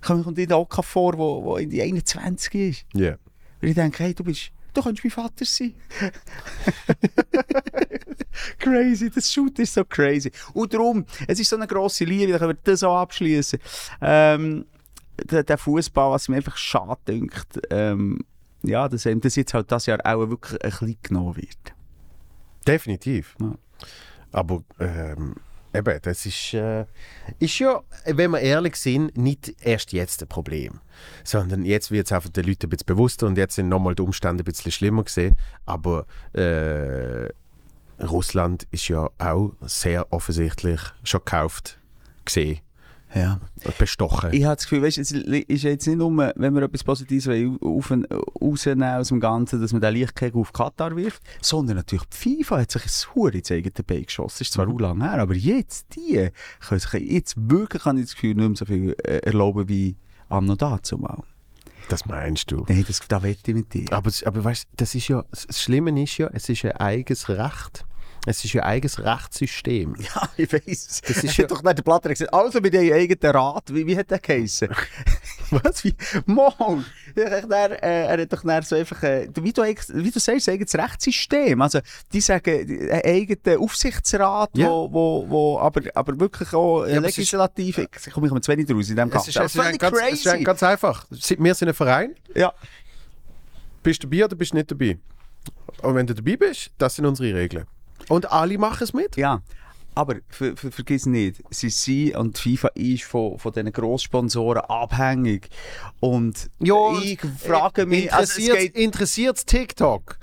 Ich 0.00 0.06
komme 0.06 0.24
mir 0.34 0.56
auch 0.56 0.84
vor, 0.84 1.16
wo, 1.16 1.44
wo 1.44 1.56
in 1.56 1.70
die 1.70 1.80
21 1.82 2.54
ist. 2.54 2.84
Ja. 2.94 3.12
Und 3.60 3.68
ich 3.68 3.74
denke, 3.74 4.02
hey, 4.02 4.14
du 4.14 4.24
bist, 4.24 4.50
du 4.72 4.82
kannst 4.82 5.04
mein 5.04 5.10
Vater 5.10 5.44
sein. 5.44 5.74
crazy, 8.58 9.10
das 9.10 9.32
Shoot 9.32 9.58
ist 9.58 9.74
so 9.74 9.84
crazy. 9.84 10.30
Und 10.54 10.72
darum, 10.72 11.04
es 11.26 11.40
ist 11.40 11.50
so 11.50 11.56
eine 11.56 11.66
grosse 11.66 12.04
Liebe, 12.04 12.32
da 12.32 12.38
können 12.38 12.52
wir 12.52 12.58
das 12.62 12.80
so 12.80 12.90
abschließen. 12.90 13.58
Ähm, 14.00 14.64
der, 15.30 15.44
der 15.44 15.58
Fußball, 15.58 16.10
was 16.10 16.28
mir 16.28 16.36
einfach 16.36 16.56
schade 16.56 17.00
dünkt, 17.06 17.60
ähm, 17.70 18.24
ja, 18.62 18.88
dass 18.88 19.06
ihm 19.06 19.20
das 19.20 19.36
jetzt 19.36 19.54
halt 19.54 19.70
das 19.70 19.86
Jahr 19.86 19.98
auch 20.04 20.28
wirklich 20.28 20.62
ein 20.62 20.70
bisschen 20.70 20.96
genommen 21.02 21.36
wird. 21.36 21.74
Definitiv. 22.66 23.36
Ja. 23.40 23.54
Aber 24.30 24.62
ähm, 24.78 25.34
eben, 25.74 25.98
das 26.02 26.26
ist, 26.26 26.54
äh, 26.54 26.84
ist 27.38 27.58
ja, 27.58 27.82
wenn 28.06 28.30
wir 28.32 28.40
ehrlich 28.40 28.76
sind, 28.76 29.16
nicht 29.16 29.54
erst 29.60 29.92
jetzt 29.92 30.22
ein 30.22 30.28
Problem. 30.28 30.80
Sondern 31.24 31.64
jetzt 31.64 31.90
wird 31.90 32.06
es 32.06 32.12
einfach 32.12 32.30
den 32.30 32.44
Leuten 32.44 32.66
ein 32.66 32.70
bisschen 32.70 32.86
bewusster 32.86 33.26
und 33.26 33.38
jetzt 33.38 33.54
sind 33.54 33.68
nochmal 33.68 33.94
die 33.94 34.02
Umstände 34.02 34.42
ein 34.42 34.44
bisschen 34.44 34.72
schlimmer 34.72 35.04
gesehen. 35.04 35.34
Aber 35.66 36.06
äh, 36.32 37.28
Russland 38.02 38.66
ist 38.70 38.88
ja 38.88 39.08
auch 39.18 39.52
sehr 39.62 40.12
offensichtlich 40.12 40.80
schon 41.04 41.20
gekauft 41.20 41.78
gesehen, 42.24 42.60
Ja. 43.14 43.40
bestochen. 43.78 44.30
Ich 44.32 44.44
habe 44.44 44.56
das 44.56 44.64
Gefühl, 44.64 44.82
weißt, 44.82 44.98
es 44.98 45.12
ist 45.12 45.62
jetzt 45.62 45.86
nicht 45.86 45.98
nur, 45.98 46.32
wenn 46.34 46.54
wir 46.54 46.62
etwas 46.62 46.82
Positives 46.84 47.28
auf, 47.60 47.90
rausnehmen 48.40 48.82
aus 48.88 49.08
dem 49.08 49.20
Ganzen, 49.20 49.60
dass 49.60 49.72
man 49.72 49.82
den 49.82 49.94
Lichtkegel 49.94 50.40
auf 50.40 50.52
Katar 50.52 50.96
wirft, 50.96 51.22
sondern 51.40 51.76
natürlich 51.76 52.04
die 52.06 52.34
FIFA 52.44 52.60
hat 52.60 52.70
sich 52.72 52.84
ein 52.84 53.14
Hure 53.14 53.32
ins 53.38 53.50
eigene 53.50 53.72
Bein 53.86 54.04
geschossen. 54.04 54.36
Das 54.38 54.40
ist 54.40 54.52
zwar 54.54 54.66
Mhm. 54.66 54.78
lang 54.78 55.00
her, 55.02 55.20
aber 55.20 55.34
jetzt, 55.34 55.94
die 55.96 56.30
können 56.60 56.80
sich 56.80 56.92
jetzt 56.94 57.34
wirklich, 57.36 57.84
habe 57.84 57.98
ich 57.98 58.06
das 58.06 58.14
Gefühl, 58.14 58.34
nicht 58.34 58.48
mehr 58.48 58.56
so 58.56 58.64
viel 58.64 58.96
äh, 59.04 59.18
erlauben 59.18 59.68
wie 59.68 59.96
anno 60.28 60.56
dazu 60.56 60.96
mal. 60.98 61.22
Das 61.88 62.06
meinst 62.06 62.50
du? 62.50 62.64
Nein, 62.68 62.84
das, 62.86 63.00
da 63.08 63.22
wette 63.22 63.50
ich 63.50 63.54
mit 63.56 63.74
dir. 63.74 63.92
Aber, 63.92 64.10
aber 64.24 64.44
weißt, 64.44 64.68
das 64.76 64.94
ist 64.94 65.08
ja, 65.08 65.24
das 65.30 65.60
Schlimme 65.60 66.02
ist 66.02 66.16
ja, 66.16 66.30
es 66.32 66.48
ist 66.48 66.64
ein 66.64 66.72
eigenes 66.72 67.28
Recht. 67.28 67.84
Es 68.24 68.44
ist 68.44 68.52
ja 68.52 68.62
ein 68.62 68.68
eigenes 68.74 68.98
Rechtssystem. 69.00 69.96
Ja, 70.14 70.28
ich 70.36 70.52
weiss. 70.52 71.00
Das 71.06 71.24
ist 71.24 71.36
ja- 71.36 71.46
doch 71.46 71.62
nicht 71.62 71.78
der 71.78 71.82
Platter 71.82 72.08
gesagt, 72.10 72.32
also 72.32 72.60
mit 72.60 72.72
deinem 72.72 72.92
eigenen 72.92 73.34
Rat, 73.34 73.64
wie, 73.74 73.84
wie 73.86 73.96
hat 73.96 74.10
der 74.10 74.20
geheissen? 74.20 74.68
Was? 75.50 75.82
Wie? 75.84 75.94
Mal! 76.26 76.84
Er 77.16 77.82
äh, 77.82 78.06
er 78.06 78.22
hat 78.22 78.32
doch 78.32 78.42
dann 78.42 78.62
so 78.62 78.76
einfach, 78.76 79.02
äh, 79.02 79.28
wie, 79.40 79.52
du, 79.52 79.62
wie 79.64 80.10
du 80.10 80.18
sagst, 80.20 80.48
ein 80.48 80.54
eigenes 80.54 80.74
Rechtssystem. 80.74 81.60
Also, 81.60 81.80
die 82.12 82.20
sagen, 82.20 82.54
einen 82.60 83.02
eigenen 83.04 83.58
Aufsichtsrat, 83.58 84.50
Ja. 84.56 84.68
wo, 84.68 84.90
wo, 84.92 85.26
wo 85.28 85.58
aber, 85.58 85.82
aber 85.94 86.18
wirklich 86.20 86.52
auch 86.54 86.84
äh, 86.84 86.94
Ja, 86.94 87.00
es 87.00 87.08
ist- 87.08 87.16
legislativ, 87.16 87.78
ich 87.78 88.12
komme 88.12 88.40
zu 88.40 88.52
wenig 88.52 88.70
raus 88.70 88.88
in 88.88 88.96
dem 88.96 89.08
Es 89.08 89.14
Ganzen. 89.14 89.30
ist, 89.30 89.36
es, 89.36 89.54
ist 89.54 89.60
ein 89.60 89.78
ganz, 89.78 89.98
es 89.98 90.12
ist 90.12 90.26
ein 90.28 90.32
crazy. 90.34 90.44
ganz 90.44 90.62
einfach. 90.62 91.06
Wir 91.10 91.54
sind 91.54 91.68
ein 91.68 91.74
Verein. 91.74 92.14
Ja. 92.34 92.52
Bist 93.82 94.02
du 94.02 94.06
dabei 94.06 94.24
oder 94.26 94.36
bist 94.36 94.52
du 94.52 94.56
nicht 94.56 94.70
dabei? 94.70 94.96
Und 95.82 95.94
wenn 95.96 96.06
du 96.06 96.14
dabei 96.14 96.36
bist, 96.36 96.70
das 96.78 96.94
sind 96.94 97.04
unsere 97.04 97.34
Regeln. 97.36 97.66
Und 98.08 98.30
alle 98.30 98.58
machen 98.58 98.84
es 98.84 98.92
mit. 98.92 99.16
Ja, 99.16 99.42
aber 99.94 100.16
ver, 100.28 100.56
ver, 100.56 100.72
vergiss 100.72 101.06
nicht, 101.06 101.42
sie 101.50 101.68
sind 101.68 102.16
und 102.16 102.38
FIFA 102.38 102.68
ist 102.74 103.04
von, 103.04 103.38
von 103.38 103.52
diesen 103.52 103.72
Grosssponsoren 103.72 104.62
abhängig. 104.62 105.48
Und 106.00 106.50
ich 106.58 107.20
frage 107.38 107.86
mich, 107.86 108.12
also 108.12 108.22
es 108.22 108.38
interessiert 108.38 108.58
geht, 108.58 108.76
interessiert's 108.76 109.44
TikTok? 109.44 110.18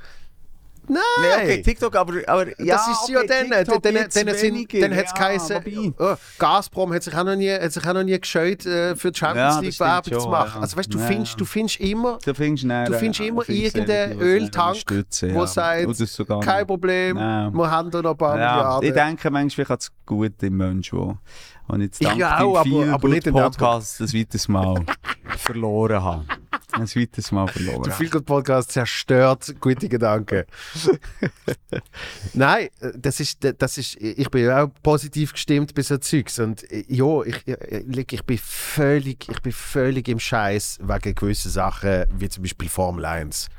Nein! 0.89 1.01
nee, 1.21 1.43
okay, 1.53 1.61
TikTok, 1.61 1.95
aber, 1.95 2.13
aber 2.27 2.47
ja, 2.61 2.75
das 2.75 2.87
ist 2.87 3.09
ja 3.09 3.19
okay, 3.19 3.27
dann, 3.27 3.59
TikTok 3.59 3.83
dann, 3.83 3.93
dann, 3.93 4.25
dann, 4.25 4.35
sind, 4.35 4.73
dann 4.73 4.95
hat 4.95 5.05
es 5.05 5.11
ja, 5.11 5.17
geheißen, 5.59 5.95
oh, 5.99 6.15
Gazprom 6.39 6.93
hat 6.93 7.03
sich 7.03 7.15
auch 7.15 7.23
noch 7.23 7.35
nie, 7.35 7.51
hat 7.51 7.71
sich 7.71 7.85
auch 7.87 7.93
noch 7.93 8.03
nie 8.03 8.19
gescheut, 8.19 8.65
äh, 8.65 8.95
für 8.95 9.11
die 9.11 9.19
Ja, 9.19 9.27
Champions 9.27 9.55
das 9.55 9.63
League 9.63 9.79
Werbung 9.79 10.19
zu 10.19 10.29
machen. 10.29 10.51
ja. 10.55 10.61
Also 10.61 10.77
weißt 10.77 10.93
du, 10.93 10.97
du 10.97 11.03
Ja, 11.03 11.07
findest, 11.07 11.31
ja. 11.33 11.37
du 11.37 11.45
findest 11.45 11.79
immer, 11.79 12.17
Du 12.25 12.33
findest, 12.33 12.63
dann, 12.69 12.85
du 12.91 12.97
findest 12.97 13.19
immer 13.21 13.41
findest 13.43 13.75
irgendeinen 13.75 14.19
Öltank, 14.19 14.77
wo 14.89 15.25
ja. 15.27 15.47
sagt, 15.47 15.95
sogar 15.95 16.39
kein. 16.39 16.65
Problem, 16.65 17.17
Ja. 17.17 17.49
wir 17.53 17.71
haben 17.71 17.91
da 17.91 18.01
noch 18.01 18.11
ein 18.11 18.17
paar 18.17 18.39
Ja, 18.39 18.53
Milliarden. 18.55 18.87
ich 18.89 18.93
denke 18.93 19.29
manchmal 19.31 19.67
hat 19.69 19.81
es 19.81 19.91
gut 20.05 20.41
im 20.43 20.57
Mensch, 20.57 20.91
wo, 20.91 21.17
ich 21.77 21.81
jetzt 21.85 22.01
Ich 22.01 22.07
dank 22.07 22.19
ja 22.19 22.39
auch, 22.39 22.55
aber- 22.57 22.63
vielen 22.63 22.89
aber 22.89 23.09
nicht 23.09 23.27
in 23.27 23.33
Podcast 23.33 24.01
ein 24.01 24.13
weiteres 24.13 24.47
Mal 24.47 24.85
verloren 25.37 26.03
habe. 26.03 26.25
Ein 26.71 26.87
weiteres 26.87 27.31
Mal 27.31 27.47
verloren 27.47 27.83
Der. 27.83 27.93
Feelgood 27.93 28.25
Podcast 28.25 28.71
zerstört 28.71 29.55
gute 29.59 29.89
Gedanken. 29.89 30.43
Nein, 32.33 32.69
das 32.95 33.19
ist, 33.19 33.39
das 33.57 33.77
ist, 33.77 33.95
ich 33.99 34.29
bin 34.29 34.49
auch 34.51 34.67
positiv 34.83 35.33
gestimmt 35.33 35.73
bei 35.73 35.81
so 35.81 35.97
Zeugs 35.97 36.39
und 36.39 36.63
ja, 36.87 37.23
ich, 37.23 37.47
ich, 37.47 38.13
ich 38.13 38.23
bin 38.23 38.37
völlig, 38.37 39.27
ich 39.29 39.41
bin 39.41 39.51
völlig 39.51 40.07
im 40.07 40.19
Scheiß 40.19 40.79
wegen 40.83 41.15
gewissen 41.15 41.51
Sachen, 41.51 42.05
wie 42.15 42.29
zum 42.29 42.43
Beispiel 42.43 42.69
Formel 42.69 43.05
1. 43.05 43.49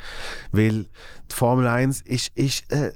Weil 0.53 0.87
die 1.31 1.35
Formel 1.35 1.67
1 1.67 2.03
ist, 2.03 2.31
ist, 2.37 2.71
äh, 2.73 2.93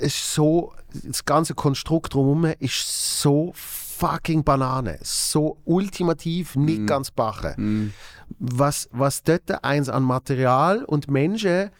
ist 0.00 0.34
so, 0.34 0.72
das 1.04 1.24
ganze 1.24 1.54
Konstrukt 1.54 2.14
drumherum 2.14 2.44
ist 2.58 3.20
so 3.20 3.52
fucking 3.98 4.44
Banane, 4.44 4.98
so 5.02 5.58
ultimativ 5.64 6.56
nicht 6.56 6.86
ganz 6.86 7.10
bachen 7.10 7.92
was, 8.38 8.88
was 8.92 9.22
dort 9.22 9.64
eins 9.64 9.88
an 9.88 10.02
Material 10.02 10.84
und 10.84 11.10
Menschen 11.10 11.70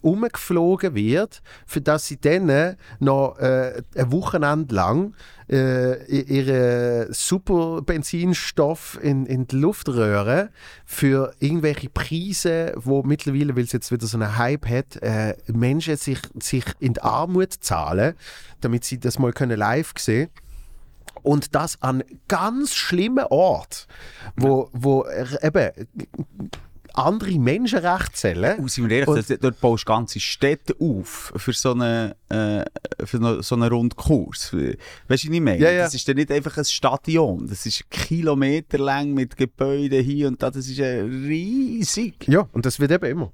umgeflogen 0.00 0.94
wird, 0.94 1.40
für 1.64 1.80
dass 1.80 2.06
sie 2.06 2.20
dann 2.20 2.76
noch 3.00 3.38
äh, 3.38 3.82
ein 3.96 4.12
Wochenende 4.12 4.74
lang 4.74 5.14
äh, 5.48 6.04
ihre 6.04 7.08
super 7.10 7.80
Benzinstoff 7.80 8.98
in, 9.02 9.24
in 9.24 9.46
die 9.46 9.56
Luft 9.56 9.88
rühren 9.88 10.50
für 10.84 11.32
irgendwelche 11.38 11.88
Preise, 11.88 12.74
wo 12.76 13.02
mittlerweile, 13.02 13.56
weil 13.56 13.64
es 13.64 13.72
jetzt 13.72 13.90
wieder 13.90 14.06
so 14.06 14.18
einen 14.18 14.36
Hype 14.36 14.68
hat, 14.68 15.02
äh, 15.02 15.36
Menschen 15.50 15.96
sich, 15.96 16.18
sich 16.38 16.66
in 16.80 16.92
die 16.92 17.00
Armut 17.00 17.54
zahlen, 17.54 18.12
damit 18.60 18.84
sie 18.84 19.00
das 19.00 19.18
mal 19.18 19.32
können 19.32 19.58
live 19.58 19.94
sehen 19.96 20.28
und 21.24 21.54
das 21.56 21.82
an 21.82 22.04
ganz 22.28 22.74
schlimmen 22.74 23.24
Ort, 23.30 23.88
wo, 24.36 24.70
wo 24.72 25.02
er 25.02 25.42
eben 25.42 25.70
andere 26.96 27.38
Menschenrechte 27.40 28.12
zählen. 28.12 28.56
Und 28.58 28.70
sind 28.70 28.88
wir 28.88 28.98
ehrlich, 28.98 29.08
Und- 29.08 29.28
dort, 29.28 29.42
dort 29.42 29.60
baust 29.60 29.82
du 29.82 29.92
ganze 29.92 30.20
Städte 30.20 30.76
auf 30.78 31.32
für 31.36 31.52
so 31.52 31.72
einen, 31.72 32.12
äh, 32.28 32.64
für 33.04 33.42
so 33.42 33.54
einen 33.56 33.68
Rundkurs. 33.68 34.52
Weißt 34.52 34.54
du, 34.54 34.76
was 35.08 35.24
ich 35.24 35.30
meine? 35.30 35.58
Ja, 35.58 35.70
ja. 35.72 35.82
Das 35.82 35.94
ist 35.94 36.06
dann 36.06 36.14
nicht 36.16 36.30
einfach 36.30 36.56
ein 36.56 36.64
Stadion. 36.64 37.48
Das 37.48 37.66
ist 37.66 37.90
kilometerlang 37.90 39.12
mit 39.12 39.36
Gebäuden 39.36 40.04
hier 40.04 40.28
und 40.28 40.40
da. 40.40 40.52
Das 40.52 40.68
ist 40.68 40.78
äh, 40.78 41.00
riesig. 41.00 42.28
Ja, 42.28 42.48
und 42.52 42.64
das 42.64 42.78
wird 42.78 42.92
eben 42.92 43.06
immer. 43.06 43.32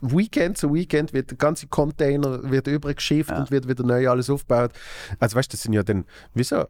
Weekend 0.00 0.58
zu 0.58 0.72
Weekend 0.72 1.12
wird 1.12 1.30
der 1.30 1.38
ganze 1.38 1.66
Container 1.66 2.48
wird 2.50 2.68
übergeschifft 2.68 3.32
und 3.32 3.50
wird 3.50 3.66
wieder 3.68 3.84
neu 3.84 4.08
alles 4.08 4.30
aufgebaut. 4.30 4.70
Also 5.18 5.36
weißt 5.36 5.52
du, 5.52 5.54
das 5.56 5.62
sind 5.62 5.72
ja 5.72 5.82
dann, 5.82 6.04
wie 6.34 6.44
so, 6.44 6.64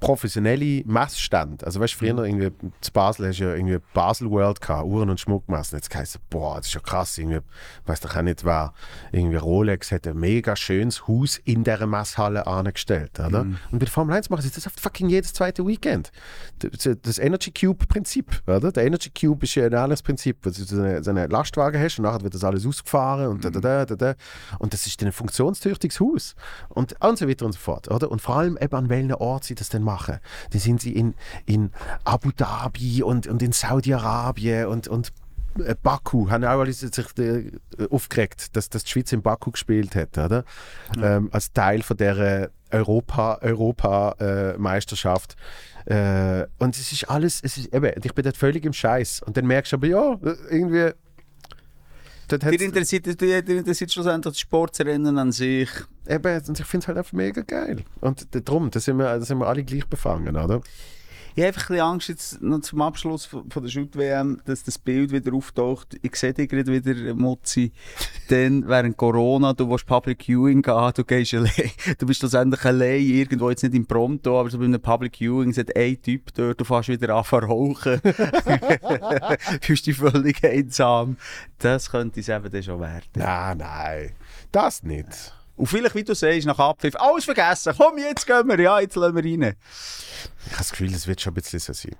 professionelle 0.00 0.82
Messstände. 0.84 1.64
Also 1.64 1.80
weißt 1.80 1.94
du, 1.94 1.98
früher 1.98 2.24
irgendwie 2.24 2.52
zu 2.80 2.92
Basel 2.92 3.28
hast 3.28 3.38
du 3.38 3.44
ja 3.44 3.54
irgendwie 3.54 3.78
Basel 3.92 4.30
World 4.30 4.60
gehabt, 4.60 4.86
Uhren 4.86 5.10
und 5.10 5.20
Schmuck 5.20 5.46
gemessen. 5.46 5.76
Jetzt 5.76 5.94
heisst 5.94 6.18
boah, 6.30 6.56
das 6.56 6.66
ist 6.66 6.74
ja 6.74 6.80
krass. 6.80 7.16
Irgendwie, 7.18 7.40
weiß 7.86 8.00
doch 8.00 8.16
auch 8.16 8.22
nicht, 8.22 8.44
wer 8.44 8.72
irgendwie 9.12 9.36
Rolex 9.36 9.92
hat 9.92 10.06
ein 10.06 10.18
mega 10.18 10.56
schönes 10.56 11.06
Haus 11.06 11.38
in 11.44 11.64
dieser 11.64 11.86
Messhalle 11.86 12.46
angestellt, 12.46 13.18
oder? 13.20 13.40
Und 13.40 13.58
bei 13.72 13.78
der 13.78 13.88
Formel 13.88 14.16
1 14.16 14.30
machen 14.30 14.42
sie 14.42 14.50
das 14.50 14.66
auf 14.66 14.72
fucking 14.78 15.08
jedes 15.08 15.32
zweite 15.32 15.66
Weekend. 15.66 16.12
Das, 16.58 17.18
Energy 17.18 17.50
Cube 17.50 17.86
Prinzip, 17.86 18.42
oder? 18.46 18.72
Der 18.72 18.84
Energy 18.84 19.10
Cube 19.10 19.44
ist 19.44 19.54
ja 19.54 19.66
ein 19.66 19.72
ähnliches 19.72 20.02
Prinzip, 20.02 20.38
wo 20.42 20.50
du 20.50 20.64
so 20.64 20.80
einen, 20.80 21.02
so 21.02 21.10
einen 21.10 21.30
Lastwagen 21.30 21.80
hast 21.80 21.98
und 21.98 22.04
nachher 22.04 22.22
wird 22.22 22.34
das 22.34 22.44
alles 22.44 22.66
ausgefahren 22.66 23.28
und 23.28 23.44
da, 23.44 23.50
da, 23.50 23.60
da, 23.60 23.84
da, 23.84 23.96
da. 23.96 24.14
Und 24.58 24.72
das 24.72 24.86
ist 24.86 25.00
dann 25.00 25.08
ein 25.08 25.12
funktionstüchtiges 25.12 26.00
Haus. 26.00 26.34
Und, 26.68 27.00
und 27.00 27.18
so 27.18 27.28
weiter 27.28 27.46
und 27.46 27.52
so 27.52 27.58
fort, 27.58 27.90
oder? 27.90 28.10
Und 28.10 28.20
vor 28.22 28.36
allem 28.36 28.58
eben 28.60 28.74
an 28.74 28.88
welchen 28.88 29.14
Ort 29.14 29.44
sie 29.44 29.54
das 29.54 29.73
denn 29.74 29.82
machen. 29.82 30.18
Dann 30.50 30.60
sind 30.60 30.80
sie 30.80 30.92
in, 30.92 31.14
in 31.46 31.70
Abu 32.04 32.30
Dhabi 32.32 33.02
und, 33.02 33.26
und 33.26 33.42
in 33.42 33.52
Saudi-Arabien 33.52 34.66
und, 34.66 34.88
und 34.88 35.12
äh, 35.58 35.74
Baku 35.80 36.30
haben 36.30 36.44
auch 36.44 36.60
alle 36.60 36.72
sich 36.72 36.90
äh, 37.18 37.50
aufgeregt, 37.90 38.56
dass, 38.56 38.68
dass 38.70 38.84
die 38.84 38.90
Schweiz 38.90 39.12
in 39.12 39.22
Baku 39.22 39.50
gespielt 39.50 39.94
hat, 39.94 40.18
oder? 40.18 40.44
Ähm, 40.96 41.28
als 41.32 41.52
Teil 41.52 41.82
von 41.82 41.96
der 41.96 42.50
Europa, 42.70 43.38
Europa 43.40 44.16
äh. 44.18 45.36
Äh, 45.86 46.46
und 46.58 46.76
es 46.76 46.92
ist 46.92 47.10
alles, 47.10 47.40
es 47.42 47.56
ist, 47.56 47.74
eben, 47.74 47.92
ich 48.02 48.14
bin 48.14 48.24
dort 48.24 48.36
völlig 48.36 48.64
im 48.64 48.72
Scheiß. 48.72 49.22
Und 49.22 49.36
dann 49.36 49.46
merkst 49.46 49.72
du 49.72 49.76
aber, 49.76 49.86
ja, 49.86 50.18
irgendwie. 50.50 50.92
Dir 52.30 52.60
interessiert, 52.60 53.20
dir, 53.20 53.46
interessiert 53.46 53.92
schlussendlich 53.92 54.32
das 54.32 54.40
Sportrennen 54.40 55.18
an 55.18 55.32
sich. 55.32 55.68
eben, 56.08 56.42
und 56.46 56.58
ich 56.58 56.66
finde 56.66 56.84
es 56.84 56.88
halt 56.88 56.98
einfach 56.98 57.12
mega 57.12 57.42
geil. 57.42 57.84
Und 58.00 58.26
darum, 58.30 58.70
da 58.70 58.80
sind, 58.80 58.98
wir, 58.98 59.04
da 59.04 59.20
sind 59.20 59.38
wir 59.38 59.46
alle 59.46 59.64
gleich 59.64 59.86
befangen, 59.86 60.36
oder? 60.36 60.60
Ich 61.36 61.42
habe 61.42 61.48
einfach 61.48 61.62
ein 61.62 61.66
bisschen 61.74 61.84
Angst 61.84 62.08
jetzt 62.10 62.42
noch 62.42 62.60
zum 62.60 62.80
Abschluss 62.80 63.24
von, 63.26 63.48
der 63.48 63.68
Shoot-WM, 63.68 64.40
dass 64.44 64.62
das 64.62 64.78
Bild 64.78 65.10
wieder 65.10 65.34
auftaucht. 65.34 65.96
Ich 66.00 66.14
sehe 66.14 66.32
dich 66.32 66.48
gerade 66.48 66.70
wieder, 66.70 67.12
Mutzi. 67.12 67.72
Dann 68.28 68.68
während 68.68 68.96
Corona, 68.96 69.52
du 69.52 69.68
willst 69.68 69.84
Public 69.84 70.22
Viewing 70.22 70.62
gehen, 70.62 70.92
du 70.94 71.04
gehst 71.04 71.34
allein. 71.34 71.50
Du 71.98 72.06
bist 72.06 72.20
schlussendlich 72.20 72.64
allein, 72.64 73.00
irgendwo 73.00 73.50
jetzt 73.50 73.64
nicht 73.64 73.74
im 73.74 73.84
Prompto, 73.84 74.38
aber 74.38 74.48
so 74.48 74.58
bei 74.58 74.64
einem 74.64 74.80
Public 74.80 75.16
Viewing 75.16 75.52
sagt 75.52 75.76
ein 75.76 76.00
Typ 76.00 76.32
dort, 76.34 76.60
du 76.60 76.64
fährst 76.64 76.88
wieder 76.88 77.16
an 77.16 77.24
rauchen. 77.24 78.00
Fühlst 79.60 79.86
dich 79.86 79.96
völlig 79.96 80.44
einsam. 80.44 81.16
Das 81.58 81.90
könnte 81.90 82.20
es 82.20 82.28
eben 82.28 82.48
dann 82.48 82.62
schon 82.62 82.80
werden. 82.80 83.08
Nein, 83.16 83.58
nein, 83.58 84.10
das 84.52 84.84
nicht. 84.84 85.34
Und 85.56 85.66
vielleicht, 85.66 85.94
wie 85.94 86.04
du 86.04 86.14
sagst, 86.14 86.46
nach 86.46 86.58
Abpfiff, 86.58 86.96
alles 86.96 87.24
vergessen. 87.24 87.74
Komm, 87.76 87.98
jetzt 87.98 88.26
gehen 88.26 88.48
wir, 88.48 88.60
ja, 88.60 88.80
jetzt 88.80 88.96
lassen 88.96 89.14
wir 89.14 89.24
rein. 89.24 89.56
Ich 90.46 90.52
habe 90.52 90.58
das 90.58 90.70
Gefühl, 90.70 90.92
es 90.92 91.06
wird 91.06 91.20
schon 91.20 91.32
ein 91.32 91.34
bisschen 91.34 91.60
so 91.60 91.72
sein. 91.72 91.96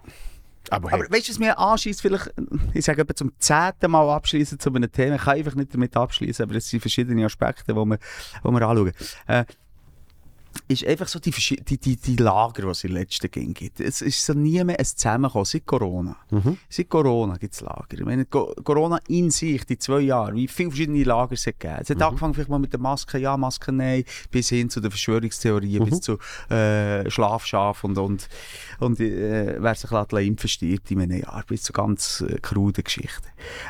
Aber, 0.70 0.90
hey, 0.90 1.00
Aber 1.00 1.10
weißt 1.10 1.28
du, 1.28 1.32
was 1.32 1.38
mir 1.38 1.58
anschießt, 1.58 2.00
vielleicht, 2.00 2.32
ich 2.72 2.84
sage 2.84 3.02
etwa 3.02 3.14
zum 3.14 3.32
zehnten 3.38 3.90
Mal 3.90 4.08
abschließen 4.10 4.58
zu 4.58 4.70
einem 4.70 4.90
Thema. 4.90 5.16
Ich 5.16 5.22
kann 5.22 5.36
einfach 5.36 5.54
nicht 5.54 5.74
damit 5.74 5.96
abschließen, 5.96 6.42
aber 6.42 6.56
es 6.56 6.68
sind 6.68 6.80
verschiedene 6.80 7.24
Aspekte, 7.24 7.72
die 7.72 7.74
wir, 7.74 7.98
die 7.98 8.50
wir 8.50 8.62
anschauen. 8.62 8.92
Äh, 9.26 9.44
ist 10.68 10.86
einfach 10.86 11.08
so 11.08 11.18
die, 11.18 11.30
die, 11.30 11.78
die, 11.78 11.96
die 11.96 12.16
Lager, 12.16 12.62
die 12.62 12.68
es 12.68 12.84
in 12.84 12.90
den 12.90 12.98
letzten 12.98 13.28
Jahren 13.34 13.54
gibt. 13.54 13.80
Es 13.80 14.02
ist 14.02 14.24
so 14.24 14.32
nie 14.34 14.62
mehr 14.64 14.78
ein 14.78 14.84
Zusammenkommen, 14.84 15.44
seit 15.44 15.66
Corona. 15.66 16.16
Seit 16.68 16.88
Corona 16.88 17.36
gibt 17.36 17.54
es 17.54 17.60
Lager. 17.60 17.94
Ich 17.94 18.04
meine, 18.04 18.24
Co- 18.24 18.54
Corona 18.62 18.98
in 19.08 19.30
sich, 19.30 19.64
die 19.66 19.78
zwei 19.78 20.00
Jahre, 20.00 20.34
wie 20.34 20.48
viele 20.48 20.70
verschiedene 20.70 21.02
Lager 21.04 21.32
es 21.32 21.46
hat 21.46 21.60
gegeben. 21.60 21.80
Es 21.82 21.90
hat 21.90 22.02
angefangen 22.02 22.34
vielleicht 22.34 22.50
mal 22.50 22.58
mit 22.58 22.72
der 22.72 22.80
Maske, 22.80 23.18
ja, 23.18 23.36
Maske 23.36 23.72
nein, 23.72 24.04
bis 24.30 24.48
hin 24.48 24.70
zu 24.70 24.80
den 24.80 24.90
Verschwörungstheorien, 24.90 25.84
bis 25.84 26.00
zu 26.00 26.18
äh, 26.50 27.10
Schlafschaf 27.10 27.84
und, 27.84 27.98
und, 27.98 28.28
und 28.80 29.00
äh, 29.00 29.56
wer 29.60 29.74
sich 29.74 29.90
lässt 29.90 30.12
impfen 30.12 30.48
stirbt 30.48 30.90
in 30.90 31.00
einem 31.00 31.20
Jahr, 31.20 31.44
bis 31.46 31.62
zu 31.62 31.72
ganz 31.72 32.24
äh, 32.26 32.38
kruden 32.40 32.84
Geschichten. 32.84 33.26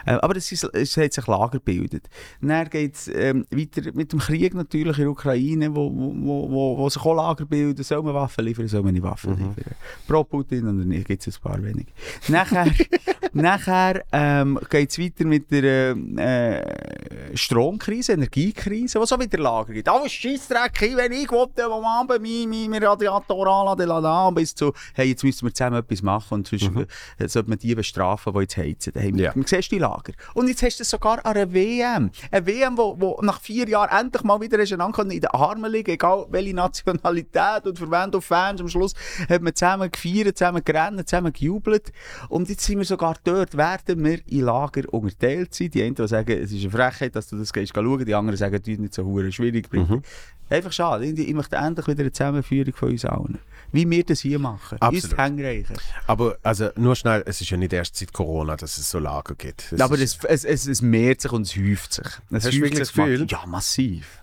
Äh, 0.06 0.12
aber 0.12 0.36
es, 0.36 0.52
ist, 0.52 0.64
es 0.72 0.96
hat 0.96 1.12
sich 1.12 1.26
Lager 1.26 1.58
gebildet. 1.58 2.08
Dann 2.40 2.68
geht 2.68 2.94
es 2.94 3.08
ähm, 3.08 3.46
weiter 3.50 3.92
mit 3.94 4.12
dem 4.12 4.18
Krieg 4.18 4.54
natürlich 4.54 4.98
in 4.98 5.04
der 5.04 5.10
Ukraine, 5.10 5.74
wo, 5.74 5.90
wo, 5.90 6.50
wo, 6.50 6.73
wo, 6.74 6.84
wo 6.84 6.88
sich 6.88 7.04
auch 7.04 7.14
Lager 7.14 7.44
bilden, 7.44 7.82
soll 7.82 8.02
man 8.02 8.14
Waffen 8.14 8.44
liefern, 8.44 8.68
soll 8.68 8.82
man 8.82 8.94
nicht 8.94 9.02
Waffen 9.02 9.32
liefern. 9.32 9.74
Pro 10.06 10.24
Putin 10.24 10.62
oder 10.64 10.84
nicht, 10.84 11.06
gibt 11.06 11.26
es 11.26 11.36
ein 11.36 11.42
paar 11.42 11.62
wenige. 11.62 11.92
Nachher, 12.28 12.66
nachher 13.32 14.04
ähm, 14.12 14.58
geht 14.68 14.90
es 14.90 14.98
weiter 14.98 15.24
mit 15.24 15.50
der 15.50 15.96
äh, 16.16 17.36
Stromkrise, 17.36 18.12
Energiekrise, 18.12 18.98
die 18.98 19.06
so 19.06 19.20
wieder 19.20 19.38
Lager 19.38 19.72
gibt. 19.72 19.88
Alles 19.88 20.12
Scheissdreck, 20.12 20.96
wenn 20.96 21.12
ich 21.12 21.30
wollte, 21.30 21.64
am 21.64 21.84
Abend 21.84 22.22
mein, 22.22 22.70
mein, 22.70 22.82
Radiator 22.82 23.46
anladen, 23.46 23.88
laden, 23.88 24.34
bis 24.34 24.54
zu, 24.54 24.72
hey, 24.94 25.08
jetzt 25.08 25.24
müssen 25.24 25.46
wir 25.46 25.54
zusammen 25.54 25.78
etwas 25.78 26.02
machen 26.02 26.34
und 26.34 26.46
sonst 26.46 26.70
äh, 27.18 27.28
sollte 27.28 27.48
man 27.48 27.58
die 27.58 27.74
bestrafen, 27.74 28.32
die 28.32 28.40
jetzt 28.40 28.56
heizen. 28.56 28.92
Hey, 28.96 29.12
Ja. 29.14 29.32
Man 29.34 29.46
siehst 29.46 29.70
die 29.70 29.78
Lager. 29.78 30.12
Und 30.34 30.48
jetzt 30.48 30.62
hast 30.62 30.78
du 30.78 30.82
es 30.82 30.90
sogar 30.90 31.24
an 31.24 31.34
einer 31.34 31.52
WM. 31.52 32.10
Eine 32.30 32.46
WM, 32.46 32.76
wo, 32.76 32.96
wo 32.98 33.20
nach 33.22 33.40
vier 33.40 33.68
Jahren 33.68 33.90
endlich 33.98 34.22
mal 34.22 34.40
wieder 34.40 34.58
in 34.58 35.20
den 35.20 35.26
Armen 35.26 35.70
liegen, 35.70 35.90
egal 35.90 36.26
welche 36.30 36.54
Nationalität 36.64 37.66
und 37.66 37.78
für 37.78 38.08
du 38.10 38.20
Fans. 38.20 38.60
Am 38.60 38.68
Schluss 38.68 38.94
hat 39.28 39.42
man 39.42 39.54
zusammen 39.54 39.90
gefeiert, 39.90 40.36
zusammen 40.36 40.62
gerannt, 40.64 41.08
zusammen 41.08 41.32
gejubelt. 41.32 41.92
Und 42.28 42.48
jetzt 42.48 42.64
sind 42.64 42.78
wir 42.78 42.84
sogar 42.84 43.16
dort, 43.24 43.56
werden 43.56 44.04
wir 44.04 44.20
in 44.26 44.40
Lager 44.40 44.82
unterteilt 44.92 45.54
sein. 45.54 45.70
Die 45.70 45.82
einen 45.82 45.94
die 45.94 46.08
sagen, 46.08 46.30
es 46.30 46.52
ist 46.52 46.62
eine 46.62 46.70
Frechheit, 46.70 47.16
dass 47.16 47.28
du 47.28 47.36
das 47.36 47.52
gehst 47.52 47.74
schauen. 47.74 48.04
Die 48.04 48.14
anderen 48.14 48.36
sagen, 48.36 48.58
das 48.58 48.68
ist 48.68 48.80
nicht 48.80 48.94
so 48.94 49.04
hure 49.04 49.30
schwierig. 49.32 49.72
Mhm. 49.72 50.02
Einfach 50.50 50.72
schade. 50.72 51.06
Ich, 51.06 51.34
möchte 51.34 51.56
endlich 51.56 51.86
wieder 51.86 52.00
eine 52.00 52.12
Zusammenführung 52.12 52.74
von 52.74 52.90
uns 52.90 53.04
allen. 53.04 53.38
Wie 53.72 53.88
wir 53.88 54.04
das 54.04 54.20
hier 54.20 54.38
machen. 54.38 54.78
Uns 54.80 55.12
Absolut. 55.12 55.18
reichen. 55.18 55.74
Aber 56.06 56.36
also 56.42 56.68
nur 56.76 56.94
schnell, 56.94 57.22
es 57.26 57.40
ist 57.40 57.50
ja 57.50 57.56
nicht 57.56 57.72
erst 57.72 57.96
seit 57.96 58.12
Corona, 58.12 58.56
dass 58.56 58.76
es 58.76 58.90
so 58.90 58.98
Lager 58.98 59.34
gibt. 59.34 59.72
Es 59.72 59.80
aber 59.80 59.98
es, 59.98 60.18
es, 60.22 60.44
es, 60.44 60.66
es 60.66 60.82
mehrt 60.82 61.22
sich 61.22 61.32
und 61.32 61.42
es 61.42 61.56
häuft 61.56 61.94
sich. 61.94 62.06
Es 62.06 62.12
Hast 62.12 62.44
du 62.44 62.48
häuft 62.48 62.54
wirklich 62.54 62.70
sich 62.72 62.80
das 62.80 62.92
Gefühl? 62.92 63.26
Ja, 63.28 63.46
massiv. 63.46 64.22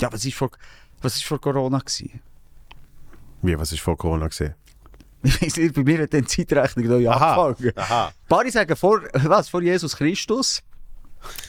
Ja, 0.00 0.12
was 0.12 0.24
ist 0.24 0.34
vor, 0.34 0.50
was 1.00 1.16
ist 1.16 1.24
vor 1.24 1.40
Corona 1.40 1.78
gewesen? 1.78 2.20
wie, 3.42 3.58
was 3.58 3.72
ist 3.72 3.80
vor 3.80 3.96
Corona? 3.96 4.28
Ich 5.22 5.56
nicht, 5.56 5.74
bei 5.74 5.82
mir 5.82 6.02
hat 6.02 6.12
die 6.14 6.24
Zeitrechnung 6.24 6.86
neu 6.86 7.08
angefangen. 7.10 7.72
Aha. 7.76 8.12
Paar 8.28 8.50
sagen 8.50 8.74
vor, 8.74 9.02
was, 9.12 9.48
vor 9.50 9.62
Jesus 9.62 9.96
Christus? 9.96 10.62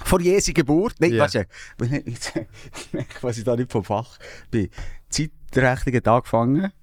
Vor 0.04 0.20
Jesu 0.20 0.52
Geburt? 0.52 0.96
Nein, 1.00 1.14
Ja. 1.14 1.24
weißt 1.24 1.36
du, 1.36 1.46
jetzt 2.06 2.36
merke 2.92 3.10
ich, 3.16 3.24
was 3.24 3.38
ich 3.38 3.46
da 3.46 3.56
nicht 3.56 3.72
vom 3.72 3.84
Fach 3.86 4.18
bin. 4.50 4.70
Die 5.16 5.32
Zeitrechnung 5.52 5.96
hat 5.96 6.08
angefangen, 6.08 6.74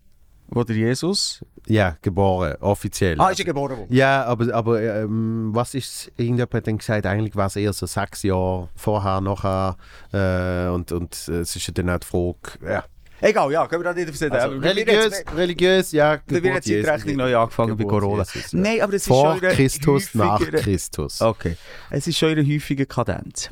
wo 0.49 0.65
der 0.65 0.77
Jesus... 0.77 1.45
Ja, 1.69 1.97
geboren, 2.01 2.57
offiziell. 2.61 3.21
Ah, 3.21 3.31
ist 3.31 3.39
er 3.39 3.45
geboren 3.45 3.77
worden? 3.79 3.95
Ja, 3.95 4.25
aber, 4.25 4.55
aber 4.55 4.81
ähm, 4.83 5.51
was 5.53 5.75
ist, 5.75 6.11
irgendjemand 6.17 6.55
hat 6.55 6.67
dann 6.67 6.79
gesagt, 6.79 7.05
eigentlich 7.07 7.37
war 7.37 7.47
es 7.47 7.57
eher 7.57 7.73
so 7.73 7.87
sechs 7.87 8.23
Jahre 8.23 8.69
vorher, 8.75 9.21
nachher 9.21 9.77
äh, 10.13 10.69
und, 10.73 10.93
und 10.93 11.29
äh, 11.29 11.41
es 11.41 11.55
ist 11.55 11.67
ja 11.67 11.75
dann 11.75 11.91
auch 11.91 11.99
die 11.99 12.07
Frage, 12.07 12.73
ja. 12.73 12.85
Egal, 13.21 13.51
ja, 13.51 13.67
können 13.67 13.83
wir 13.83 13.93
da 13.93 14.01
nicht 14.01 14.09
auf 14.09 14.33
Also, 14.33 14.57
religiös, 14.59 15.25
religiös, 15.37 15.93
ja, 15.93 16.19
Da 16.19 16.23
wird 16.31 16.43
Geburt 16.43 16.55
jetzt 16.55 16.67
die. 16.69 16.75
Rechnung 16.77 17.17
neu 17.17 17.37
angefangen 17.37 17.77
bei 17.77 17.83
Geburt 17.83 18.01
Corona. 18.03 18.23
Jesus, 18.23 18.53
ja. 18.53 18.59
Nein, 18.61 18.81
aber 18.81 18.93
es 18.95 19.03
ist 19.03 19.09
Vor 19.09 19.39
schon 19.39 19.49
Christus, 19.51 20.15
nach 20.15 20.41
Christus. 20.41 21.21
Okay. 21.21 21.57
Es 21.91 22.07
ist 22.07 22.17
schon 22.17 22.31
eine 22.31 22.47
häufige 22.47 22.87
Kadenz. 22.87 23.51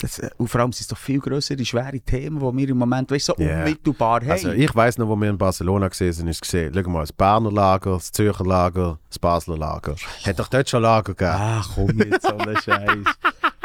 Das, 0.00 0.18
äh, 0.18 0.30
und 0.38 0.48
vor 0.48 0.60
allem 0.60 0.72
sind 0.72 0.82
es 0.82 0.88
doch 0.88 0.98
viel 0.98 1.20
grössere, 1.20 1.64
schwere 1.64 2.00
Themen, 2.00 2.38
die 2.40 2.56
wir 2.58 2.68
im 2.70 2.78
Moment 2.78 3.10
weißt, 3.10 3.26
so 3.26 3.34
Ja. 3.38 3.58
unmittelbar 3.60 4.20
haben. 4.22 4.30
Also 4.30 4.50
ich 4.52 4.74
weiß 4.74 4.98
noch, 4.98 5.08
wo 5.08 5.16
wir 5.16 5.30
in 5.30 5.38
Barcelona 5.38 5.88
gesehen 5.88 6.12
sind, 6.12 6.28
ist 6.28 6.42
gesehen, 6.42 6.72
schau 6.74 6.90
mal, 6.90 7.00
das 7.00 7.12
Berner 7.12 7.52
Lager, 7.52 7.92
das 7.94 8.10
Zürcher 8.12 8.44
Lager, 8.44 8.98
das 9.08 9.18
Basler 9.18 9.56
Lager. 9.56 9.94
Hat 10.24 10.38
doch 10.38 10.48
dort 10.48 10.68
schon 10.68 10.82
Lager 10.82 11.14
gegeben. 11.14 11.36
Ach 11.36 11.70
komm 11.74 11.98
jetzt, 11.98 12.22
so 12.22 12.36
ein 12.36 12.56
Scheiß. 12.64 12.98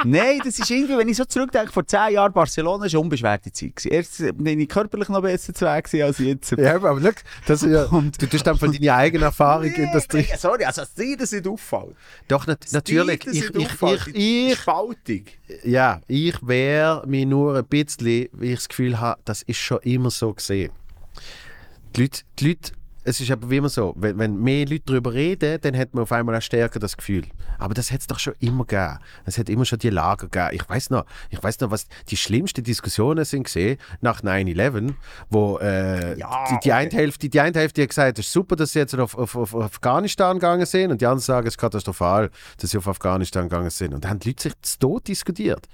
Nein, 0.05 0.39
das 0.43 0.59
ist 0.59 0.69
irgendwie, 0.69 0.97
wenn 0.97 1.07
ich 1.07 1.17
so 1.17 1.25
zurückdenke, 1.25 1.71
vor 1.71 1.85
zehn 1.85 2.13
Jahren 2.13 2.31
Barcelona 2.33 2.83
war 2.83 2.87
eine 2.89 2.99
unbeschwerte 2.99 3.51
Zeit. 3.51 3.75
gewesen. 3.75 3.91
Erst 3.91 4.37
bin 4.37 4.59
ich 4.59 4.69
körperlich 4.69 5.09
noch 5.09 5.21
besser 5.21 5.53
zu 5.53 5.65
Weg 5.65 5.93
als 6.03 6.17
jetzt. 6.19 6.51
Ja, 6.57 6.75
aber 6.75 6.99
schau, 7.01 7.09
das 7.47 7.63
ist 7.63 7.71
ja, 7.71 7.83
Und- 7.85 8.21
du 8.21 8.27
tust 8.27 8.45
dann 8.47 8.57
von 8.57 8.71
deiner 8.71 8.95
eigenen 8.95 9.23
Erfahrung 9.23 9.65
in 9.65 9.89
das 9.93 10.07
Nee, 10.13 10.27
sorry, 10.37 10.63
also 10.65 10.81
dass 10.81 10.93
dir 10.93 11.17
das 11.17 11.31
nicht 11.31 11.47
auffällt. 11.47 11.95
Doch, 12.27 12.47
nat 12.47 12.65
natürlich. 12.71 13.19
Das 13.19 13.33
Ich, 13.35 13.49
ich, 13.55 13.65
auffällt, 13.71 14.07
ich, 14.07 14.13
die 14.13 14.47
ich, 14.51 14.59
Spaltung. 14.59 15.23
ja, 15.63 16.01
ich 16.07 16.35
wäre 16.47 17.03
mir 17.07 17.25
nur 17.25 17.57
ein 17.57 17.65
bisschen, 17.65 18.27
wie 18.31 18.49
ich 18.51 18.55
das 18.55 18.69
Gefühl 18.69 18.99
habe, 18.99 19.19
das 19.25 19.41
ist 19.43 19.57
schon 19.57 19.79
immer 19.83 20.09
so 20.11 20.33
gesehen. 20.33 20.71
Die 21.95 22.01
Leute, 22.01 22.21
die 22.39 22.47
Leute, 22.49 22.71
es 23.09 23.19
ist 23.19 23.31
aber 23.31 23.49
wie 23.49 23.57
immer 23.57 23.69
so, 23.69 23.95
wenn, 23.97 24.19
wenn 24.19 24.39
mehr 24.39 24.67
Leute 24.67 24.83
darüber 24.85 25.13
reden, 25.13 25.59
dann 25.61 25.75
hat 25.75 25.95
man 25.95 26.03
auf 26.03 26.11
einmal 26.11 26.35
auch 26.35 26.41
stärker 26.41 26.79
das 26.79 26.95
Gefühl. 26.95 27.23
Aber 27.57 27.73
das 27.73 27.91
hat 27.91 28.01
es 28.01 28.07
doch 28.07 28.19
schon 28.19 28.35
immer 28.39 28.65
gegeben. 28.65 28.99
Es 29.25 29.39
hat 29.39 29.49
immer 29.49 29.65
schon 29.65 29.79
die 29.79 29.89
Lager 29.89 30.27
gegeben. 30.27 30.51
Ich 30.53 30.69
weiß 30.69 30.91
noch, 30.91 31.05
ich 31.31 31.41
weiß 31.41 31.59
noch, 31.61 31.71
was 31.71 31.87
die 32.09 32.17
schlimmsten 32.17 32.63
Diskussionen 32.63 33.25
sind 33.25 33.45
gesehen 33.45 33.79
nach 34.01 34.21
9/11, 34.21 34.93
wo 35.31 35.57
äh, 35.57 36.19
Ja, 36.19 36.45
die, 36.45 36.49
die, 36.51 36.55
okay. 36.69 36.71
eine 36.71 36.91
Hälfte, 36.91 37.29
die 37.29 37.39
eine 37.39 37.57
Hälfte 37.57 37.81
hat 37.81 37.89
gesagt, 37.89 38.19
es 38.19 38.27
ist 38.27 38.31
super, 38.31 38.55
dass 38.55 38.73
sie 38.73 38.79
jetzt 38.79 38.93
auf, 38.93 39.17
auf, 39.17 39.35
auf 39.35 39.55
Afghanistan 39.55 40.37
gegangen 40.37 40.67
sind, 40.67 40.91
und 40.91 41.01
die 41.01 41.07
anderen 41.07 41.21
sagen, 41.21 41.47
es 41.47 41.53
ist 41.53 41.57
katastrophal, 41.57 42.29
dass 42.59 42.69
sie 42.69 42.77
auf 42.77 42.87
Afghanistan 42.87 43.49
gegangen 43.49 43.71
sind. 43.71 43.95
Und 43.95 44.03
dann 44.03 44.11
haben 44.11 44.19
die 44.19 44.29
Leute 44.29 44.43
sich 44.43 44.53
zu 44.61 44.77
Tod 44.77 45.07
diskutiert. 45.07 45.67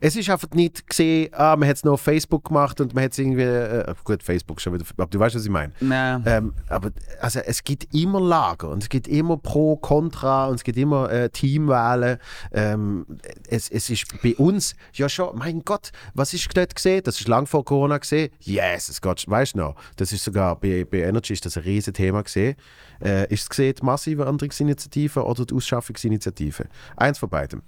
Es 0.00 0.16
ist 0.16 0.28
einfach 0.28 0.50
nicht 0.50 0.86
gesehen, 0.86 1.30
ah, 1.32 1.56
man 1.56 1.68
hat 1.68 1.76
es 1.76 1.84
nur 1.84 1.94
auf 1.94 2.00
Facebook 2.00 2.44
gemacht 2.44 2.80
und 2.80 2.94
man 2.94 3.04
hat 3.04 3.12
es 3.12 3.18
irgendwie, 3.18 3.42
äh, 3.42 3.94
gut, 4.04 4.22
Facebook 4.22 4.60
schon 4.60 4.74
wieder, 4.74 4.84
aber 4.96 5.06
du 5.06 5.18
weißt, 5.18 5.36
was 5.36 5.44
ich 5.44 5.50
meine. 5.50 5.72
Nein. 5.80 6.22
Ähm, 6.26 6.52
aber 6.68 6.90
also, 7.20 7.40
es 7.40 7.62
gibt 7.64 7.94
immer 7.94 8.20
Lager 8.20 8.68
und 8.68 8.82
es 8.82 8.88
gibt 8.88 9.08
immer 9.08 9.36
Pro, 9.36 9.76
Contra 9.76 10.46
und 10.46 10.56
es 10.56 10.64
gibt 10.64 10.78
immer 10.78 11.10
äh, 11.10 11.30
Teamwahlen. 11.30 12.18
Ähm, 12.52 13.06
es, 13.48 13.70
es 13.70 13.88
ist 13.88 14.06
bei 14.22 14.34
uns 14.36 14.74
ja 14.92 15.08
schon, 15.08 15.38
mein 15.38 15.64
Gott, 15.64 15.90
was 16.14 16.34
ist 16.34 16.48
dort 16.56 16.74
gesehen? 16.74 17.02
Das 17.04 17.20
ist 17.20 17.28
lang 17.28 17.46
vor 17.46 17.64
Corona 17.64 17.98
gesehen. 17.98 18.30
Yes, 18.40 18.88
es 18.88 19.00
geht, 19.00 19.28
weißt 19.28 19.54
du 19.54 19.58
noch? 19.58 19.76
Das 19.96 20.12
ist 20.12 20.24
sogar 20.24 20.56
bei, 20.56 20.84
bei 20.84 21.02
Energy 21.02 21.32
ist 21.32 21.46
das 21.46 21.56
ein 21.56 21.62
riesen 21.62 21.94
Thema 21.94 22.22
gesehen. 22.22 22.56
Äh, 23.02 23.32
ist 23.32 23.42
es 23.42 23.48
gesehen, 23.48 23.74
die 23.80 23.84
massive 23.84 24.24
Änderungsinitiative 24.24 25.24
oder 25.24 25.44
die 25.44 25.54
Ausschaffungsinitiative? 25.54 26.66
Eins 26.96 27.18
von 27.18 27.28
beidem. 27.28 27.62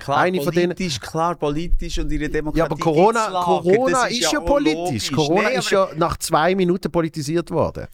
Klar, 0.00 0.18
eine 0.18 0.40
von 0.42 0.52
denen- 0.52 0.76
klar, 1.00 1.34
politisch 1.36 1.98
und 1.98 2.10
ihre 2.10 2.28
Demokratie. 2.28 2.58
Ja, 2.58 2.64
aber 2.64 2.76
Corona, 2.76 3.28
Corona 3.44 4.02
das 4.02 4.10
ist, 4.10 4.32
ja 4.32 4.40
politisch. 4.40 5.12
Corona 5.12 5.42
Nein, 5.42 5.58
ist 5.58 5.70
ja 5.70 5.88
nach 5.96 6.16
zwei 6.16 6.54
Minuten 6.54 6.90
politisiert 6.90 7.50
worden. 7.50 7.86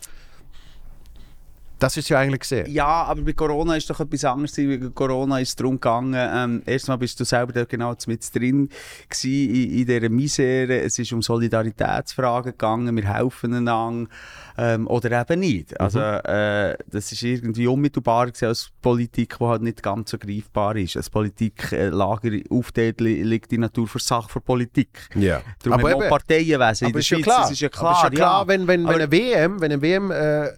Das 1.79 1.95
ist 1.99 2.09
ja 2.09 2.19
eigentlich 2.19 2.41
gesehen. 2.41 2.73
Ja, 2.73 2.87
aber 2.87 3.21
bei 3.21 3.35
Corona 3.35 3.77
ist 3.77 3.91
doch 3.91 4.01
etwas 4.01 4.25
anderes. 4.25 4.57
Bei 4.57 4.81
Corona 4.95 5.41
ist 5.41 5.51
es 5.51 5.57
darum 5.57 5.75
gegangen, 5.75 6.15
ähm, 6.17 6.63
erstmal 6.65 6.97
bist 6.97 7.21
du 7.21 7.25
selber 7.25 7.53
dort 7.53 7.69
genau 7.69 7.95
mit 8.07 8.35
drin 8.35 8.71
gewesen, 9.11 9.55
in, 9.55 9.81
in 9.81 9.87
dieser 9.87 10.09
Misere. 10.09 10.81
Es 10.81 10.99
ist 10.99 11.13
um 11.13 11.21
Solidaritätsfragen 11.21 12.53
gegangen, 12.53 12.97
wir 12.97 13.13
helfen 13.13 13.53
einander 13.53 14.09
ähm, 14.59 14.87
oder 14.87 15.21
eben 15.21 15.41
nicht. 15.41 15.79
Also 15.81 16.01
äh, 16.01 16.77
das 16.87 17.13
ist 17.13 17.23
irgendwie 17.23 17.67
unmittelbar 17.67 18.31
als 18.41 18.71
Politik, 18.81 19.37
die 19.39 19.45
halt 19.45 19.63
nicht 19.63 19.83
ganz 19.83 20.11
so 20.11 20.19
greifbar 20.19 20.77
ist. 20.77 20.97
Als 20.97 21.11
Politik 21.11 21.73
äh, 21.73 21.89
Lager 21.89 22.31
aufgeteilt 22.51 23.01
li- 23.01 23.23
liegt 23.23 23.51
die 23.51 23.59
Natur 23.59 23.87
für 23.87 23.99
Sache 23.99 24.29
für 24.31 24.41
Politik. 24.41 25.09
Ja. 25.15 25.43
Darum 25.63 25.79
aber 25.81 25.91
haben 25.91 26.01
wir 26.01 26.09
Parteienwesen 26.09 26.87
in 26.89 26.93
aber 26.93 26.93
der 26.93 27.01
ist 27.01 27.11
ja 27.11 27.17
Schweiz. 27.19 27.25
klar. 27.25 27.41
Das 27.43 27.51
ist 27.51 27.61
ja 27.61 27.69
aber 27.69 27.79
klar, 27.79 27.93
ist 27.97 28.03
ja 28.05 28.11
klar 28.11 28.41
ja. 28.43 28.49
wenn, 28.49 28.61
wenn, 28.67 28.81
wenn 28.85 28.87
Aber- 28.87 28.95
eine 28.95 29.13
WM, 29.13 29.61
wenn 29.61 29.73
eine 29.73 29.83
WM 29.83 30.11
äh, 30.11 30.49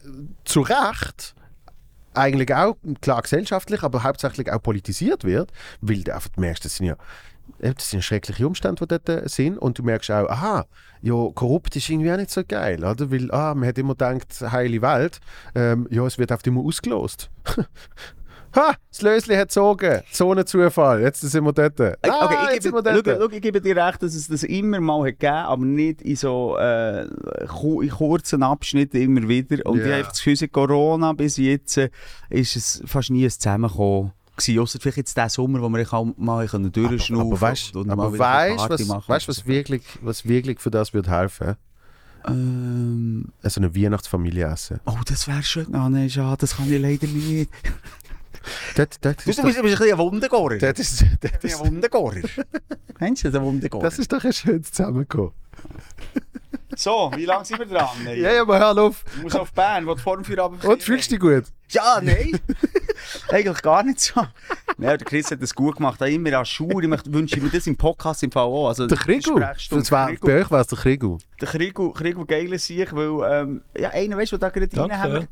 zu 0.44 0.60
Recht 0.60 1.34
eigentlich 2.14 2.52
auch, 2.54 2.76
klar 3.00 3.22
gesellschaftlich, 3.22 3.82
aber 3.82 4.02
hauptsächlich 4.02 4.50
auch 4.50 4.62
politisiert 4.62 5.24
wird, 5.24 5.52
weil 5.80 6.02
du 6.02 6.14
einfach 6.14 6.30
merkst, 6.36 6.64
das 6.64 6.76
sind 6.76 6.86
ja 6.86 6.96
das 7.58 7.90
sind 7.90 8.02
schreckliche 8.04 8.46
Umstände, 8.46 8.84
die 8.84 8.88
dort 8.88 9.08
äh, 9.08 9.28
sind 9.28 9.58
und 9.58 9.78
du 9.78 9.82
merkst 9.82 10.10
auch, 10.10 10.28
aha, 10.28 10.66
ja, 11.02 11.14
korrupt 11.34 11.74
ist 11.76 11.88
irgendwie 11.88 12.12
auch 12.12 12.16
nicht 12.16 12.30
so 12.30 12.42
geil, 12.46 12.84
oder? 12.84 13.10
Weil, 13.10 13.30
ah, 13.32 13.54
man 13.54 13.68
hat 13.68 13.78
immer 13.78 13.94
gedacht, 13.94 14.28
heile 14.52 14.82
Welt, 14.82 15.20
ähm, 15.54 15.86
ja, 15.90 16.04
es 16.06 16.18
wird 16.18 16.32
oft 16.32 16.46
immer 16.46 16.60
ausgelost. 16.62 17.30
ha, 18.56 18.74
das 18.90 19.02
Lösli 19.02 19.36
hat 19.36 19.48
gezogen, 19.48 20.02
so 20.10 20.32
ein 20.32 20.46
Zufall, 20.46 21.02
jetzt 21.02 21.20
sind 21.20 21.44
wir 21.44 21.52
dort. 21.52 21.80
Ah, 21.80 22.24
Okay, 22.24 22.34
ich, 22.48 22.54
jetzt 22.54 22.62
sind 22.64 22.74
wir 22.74 22.82
gebe, 22.82 23.02
dort. 23.02 23.18
schau, 23.18 23.26
schau, 23.28 23.34
ich 23.36 23.42
gebe 23.42 23.60
dir 23.60 23.76
recht, 23.76 24.02
dass 24.02 24.14
es 24.14 24.26
das 24.28 24.42
immer 24.42 24.80
mal 24.80 25.00
hat 25.00 25.20
gegeben 25.20 25.32
aber 25.34 25.64
nicht 25.64 26.02
in 26.02 26.16
so 26.16 26.56
äh, 26.58 27.02
in 27.04 27.90
kurzen 27.90 28.42
Abschnitten 28.42 28.96
immer 29.00 29.28
wieder. 29.28 29.64
Und 29.66 29.78
Ja. 29.78 29.86
ich 29.86 29.92
habe 29.92 30.02
das 30.04 30.22
Gefühl, 30.24 30.48
Corona 30.48 31.12
bis 31.12 31.36
jetzt 31.36 31.76
äh, 31.78 31.90
ist 32.30 32.56
es 32.56 32.82
fast 32.86 33.10
nie 33.10 33.24
ein 33.24 33.30
Zusammenkommen. 33.30 34.12
Gewesen. 34.38 34.60
Ausser 34.60 34.78
vielleicht 34.80 34.96
jetzt 34.98 35.16
diesen 35.16 35.28
Sommer, 35.28 35.60
wo 35.60 35.68
wir 35.68 36.14
mal 36.16 36.46
durchschnaufen 36.48 37.26
Aber 37.32 37.40
weißt 37.40 37.76
und 37.76 37.90
aber 37.90 38.10
mal 38.10 38.18
weißt, 38.18 38.68
was, 38.70 38.86
machen. 38.86 39.08
weißt, 39.08 39.28
was, 39.28 39.46
wirklich, 39.46 39.82
was 40.00 40.26
wirklich 40.26 40.60
für 40.60 40.70
das 40.70 40.94
wird 40.94 41.08
helfen? 41.08 41.56
Ähm, 42.26 43.26
Also 43.42 43.60
eine 43.60 43.74
Weihnachtsfamilie 43.74 44.46
essen. 44.46 44.80
oh, 44.86 44.96
das 45.06 45.28
wäre 45.28 45.42
schön. 45.42 45.74
Ah, 45.74 45.88
nein, 45.88 46.10
schade, 46.10 46.38
das 46.40 46.56
kann 46.56 46.72
ich 46.72 46.80
leider 46.80 47.06
nicht. 47.06 47.50
Das, 48.76 48.88
das, 49.00 49.16
Du 49.16 49.24
bist, 49.26 49.38
du 49.38 49.42
doch, 49.42 49.48
bist 49.48 49.58
ein 49.58 49.62
bisschen 49.64 49.92
ein 49.92 49.98
Wundergorer. 49.98 50.58
Du 50.58 50.72
das, 50.72 50.78
ist, 50.78 51.04
das, 51.20 51.32
bist 51.32 51.44
ist, 51.54 51.60
ein 51.60 51.66
Wundergorer. 51.66 52.20
Kennst 52.98 53.24
du 53.24 53.30
den 53.30 53.42
Wundergorer? 53.42 53.82
das 53.82 53.98
ist 53.98 54.12
doch 54.12 54.24
ein 54.24 54.32
schönes 54.32 54.72
Zusammenkommen. 54.72 55.32
So, 56.78 57.10
wie 57.16 57.24
lange 57.24 57.44
sind 57.44 57.58
wir 57.58 57.66
dran? 57.66 57.88
Nein. 58.04 58.20
Ja, 58.20 58.30
ja, 58.34 58.42
aber 58.42 58.56
hör 58.56 58.78
auf. 58.78 59.04
Du 59.16 59.22
musst 59.22 59.36
auf 59.36 59.52
Bern, 59.52 59.84
wo 59.84 59.94
du 59.94 60.00
vor 60.00 60.14
dem 60.14 60.24
Feierabend 60.24 60.64
Und 60.64 60.80
fühlst 60.80 61.10
du 61.10 61.16
dich 61.16 61.20
gut? 61.20 61.52
Ja, 61.70 61.98
nein. 62.00 62.38
Eigentlich 63.30 63.60
gar 63.62 63.82
nicht 63.82 63.98
so. 63.98 64.20
Ja, 64.78 64.96
der 64.96 64.98
Chris 64.98 65.28
hat 65.32 65.42
das 65.42 65.52
gut 65.52 65.74
gemacht. 65.78 66.00
Auch 66.00 66.06
immer 66.06 66.32
an 66.38 66.44
Schuhe. 66.46 66.80
Ich 66.80 66.88
möchte- 66.88 67.12
wünsche 67.12 67.40
mir 67.40 67.50
das 67.50 67.66
im 67.66 67.76
Podcast 67.76 68.22
im 68.22 68.32
auch. 68.32 68.68
Also, 68.68 68.86
Der 68.86 68.96
Krigu. 68.96 69.40
Das 69.40 69.66
bei 69.90 70.40
euch 70.40 70.50
war 70.52 70.60
es 70.60 70.68
der 70.68 70.78
Krigu. 70.78 71.18
Der 71.40 71.48
Krigu, 71.48 71.90
Krigu 71.90 72.24
geil 72.24 72.56
sich, 72.60 72.92
weil, 72.94 73.28
ähm, 73.28 73.62
ja, 73.76 73.90
einer, 73.90 74.16
weißt 74.16 74.30
du, 74.30 74.38
der 74.38 74.48
da 74.50 74.56
gerade 74.60 74.80
rein 74.80 74.98
haben. 75.00 75.28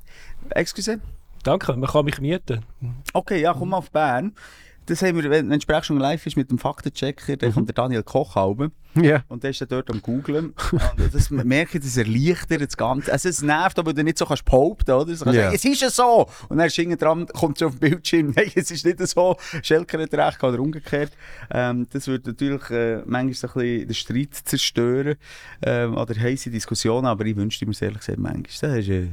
Excuse? 0.50 0.98
Danke, 1.44 1.76
man 1.76 1.88
kann 1.88 2.04
mich 2.06 2.20
mieten. 2.20 2.64
Okay, 3.12 3.40
ja, 3.40 3.54
komm 3.54 3.68
mal 3.68 3.76
auf 3.76 3.92
Bern. 3.92 4.34
Das 4.86 5.02
haben 5.02 5.16
wir, 5.16 5.30
wenn, 5.30 5.50
wenn 5.50 5.58
die 5.58 5.62
Sprechstunde 5.62 6.00
live 6.00 6.24
ist 6.26 6.36
mit 6.36 6.50
dem 6.50 6.58
Faktenchecker, 6.58 7.36
dann 7.36 7.52
kommt 7.52 7.68
der 7.68 7.74
Daniel 7.74 8.02
Koch 8.02 8.36
halben. 8.36 8.72
Ja. 8.94 9.22
Und 9.28 9.42
der 9.42 9.50
ist 9.50 9.60
dann 9.60 9.68
dort 9.68 9.90
am 9.90 10.00
googlen. 10.00 10.54
Und 10.72 11.14
das 11.14 11.30
merke 11.30 11.78
ich, 11.78 11.84
das 11.84 11.96
erleichtert 11.96 12.62
das 12.62 12.76
Ganze. 12.76 13.12
Also 13.12 13.28
es 13.28 13.42
nervt, 13.42 13.78
aber 13.78 13.92
du 13.92 14.02
nicht 14.02 14.16
so 14.16 14.24
kannst 14.24 14.44
behaupten, 14.44 14.92
oder? 14.92 15.14
So 15.14 15.24
kannst 15.24 15.40
sagen, 15.40 15.54
es 15.54 15.64
ist 15.64 15.82
ja 15.82 15.90
so! 15.90 16.28
Und 16.48 16.58
dann 16.58 16.66
ist 16.66 17.02
dran, 17.02 17.26
kommt 17.26 17.58
so 17.58 17.66
auf 17.66 17.78
dem 17.78 17.80
Bildschirm, 17.80 18.32
nein, 18.36 18.50
es 18.54 18.70
ist 18.70 18.86
nicht 18.86 19.06
so. 19.06 19.36
Schelker 19.62 20.00
hat 20.00 20.14
recht 20.14 20.42
oder 20.42 20.60
umgekehrt. 20.60 21.12
Ähm, 21.50 21.86
das 21.92 22.06
würde 22.06 22.30
natürlich 22.30 22.70
äh, 22.70 23.02
manchmal 23.04 23.34
so 23.34 23.48
ein 23.48 23.52
bisschen 23.54 23.88
den 23.88 23.94
Streit 23.94 24.34
zerstören. 24.44 25.16
Ähm, 25.62 25.96
oder 25.96 26.18
heisse 26.18 26.50
Diskussionen, 26.50 27.06
aber 27.06 27.26
ich 27.26 27.36
wünschte 27.36 27.66
mir 27.66 27.72
es 27.72 27.82
ehrlich 27.82 27.98
gesagt 27.98 28.18
manchmal. 28.18 28.44
Das 28.44 28.62
ist 28.78 28.88
äh, 28.88 29.02
äh, 29.02 29.08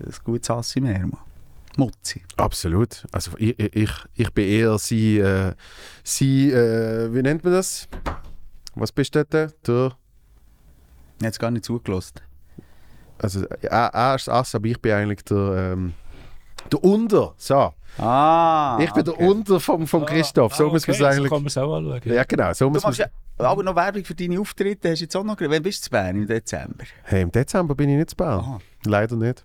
ein 0.00 0.14
gutes 0.22 0.50
Assi 0.50 0.80
mehr, 0.80 1.00
Mann. 1.00 1.18
Mutzi. 1.76 2.22
Absolut. 2.36 3.04
Also 3.12 3.32
ich, 3.38 3.58
ich, 3.58 3.90
ich 4.14 4.32
bin 4.32 4.46
eher 4.46 4.78
sie, 4.78 5.18
äh, 5.18 5.52
sie 6.02 6.50
äh, 6.50 7.12
wie 7.12 7.22
nennt 7.22 7.44
man 7.44 7.52
das? 7.52 7.88
Was 8.74 8.92
bist 8.92 9.14
du 9.14 9.24
dort? 9.24 9.54
Der, 9.66 9.86
Ich 11.18 11.22
habe 11.24 11.28
es 11.30 11.38
gar 11.38 11.50
nicht 11.50 11.64
zugelassen. 11.64 12.20
also 13.18 13.44
er, 13.62 13.70
er 13.94 14.14
ist 14.16 14.28
das 14.28 14.34
Ass, 14.34 14.54
aber 14.54 14.66
ich 14.66 14.80
bin 14.80 14.92
eigentlich 14.92 15.24
der, 15.24 15.72
ähm, 15.72 15.94
der 16.70 16.82
Unter. 16.84 17.34
So. 17.36 17.72
Ah! 17.98 18.78
ich 18.82 18.92
bin 18.92 19.04
der 19.04 19.18
Unter 19.18 19.58
vom, 19.60 19.86
vom 19.86 20.04
Christoph. 20.04 20.54
So 20.54 20.68
Ah, 20.68 20.72
muss 20.72 20.86
man 20.86 20.94
es 20.94 21.00
okay, 21.00 21.10
eigentlich. 21.10 21.28
So 21.30 21.34
kann 21.34 21.42
man 21.42 21.46
es 21.46 21.58
auch 21.58 21.76
anschauen. 21.76 22.12
Ja, 22.12 22.24
genau. 22.24 22.52
So 22.52 22.66
Du 22.66 22.70
muss 22.72 22.82
man 22.84 23.08
aber 23.38 23.62
noch 23.62 23.76
Werbung 23.76 24.04
für 24.04 24.14
deine 24.14 24.40
Auftritte. 24.40 24.90
Hast 24.90 25.00
du 25.00 25.04
jetzt 25.04 25.16
auch 25.16 25.24
noch... 25.24 25.36
Wann 25.38 25.62
bist 25.62 25.80
du 25.80 25.84
zu 25.84 25.90
Bern? 25.90 26.16
Im 26.16 26.26
Dezember? 26.26 26.84
Hey, 27.04 27.22
im 27.22 27.30
Dezember 27.32 27.74
bin 27.74 27.90
ich 27.90 27.96
nicht 27.96 28.10
zu 28.10 28.16
Bern. 28.16 28.40
Aha. 28.40 28.58
Leider 28.86 29.16
nicht. 29.16 29.44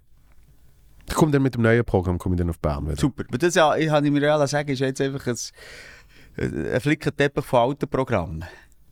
Ich 1.12 1.16
komme 1.16 1.32
dann 1.32 1.42
mit 1.44 1.56
dem 1.56 1.62
neuen 1.62 1.84
Programm 1.86 2.18
komme 2.18 2.36
ich 2.36 2.40
dann 2.40 2.50
auf 2.50 2.60
Bern 2.60 2.86
wieder. 2.86 2.96
Super. 2.98 3.24
Aber 3.28 3.38
das 3.38 3.54
ja, 3.56 3.76
ich 3.76 3.90
habe 3.90 4.10
mir 4.10 4.22
real 4.22 4.48
sagen, 4.48 4.70
ist 4.70 4.80
jetzt 4.80 5.02
einfach 5.02 5.28
ein, 5.28 5.36
ein 6.74 6.80
Flickenteppich 6.82 7.46
von 7.46 7.60
alten 7.70 7.88
Programmen. 7.88 8.44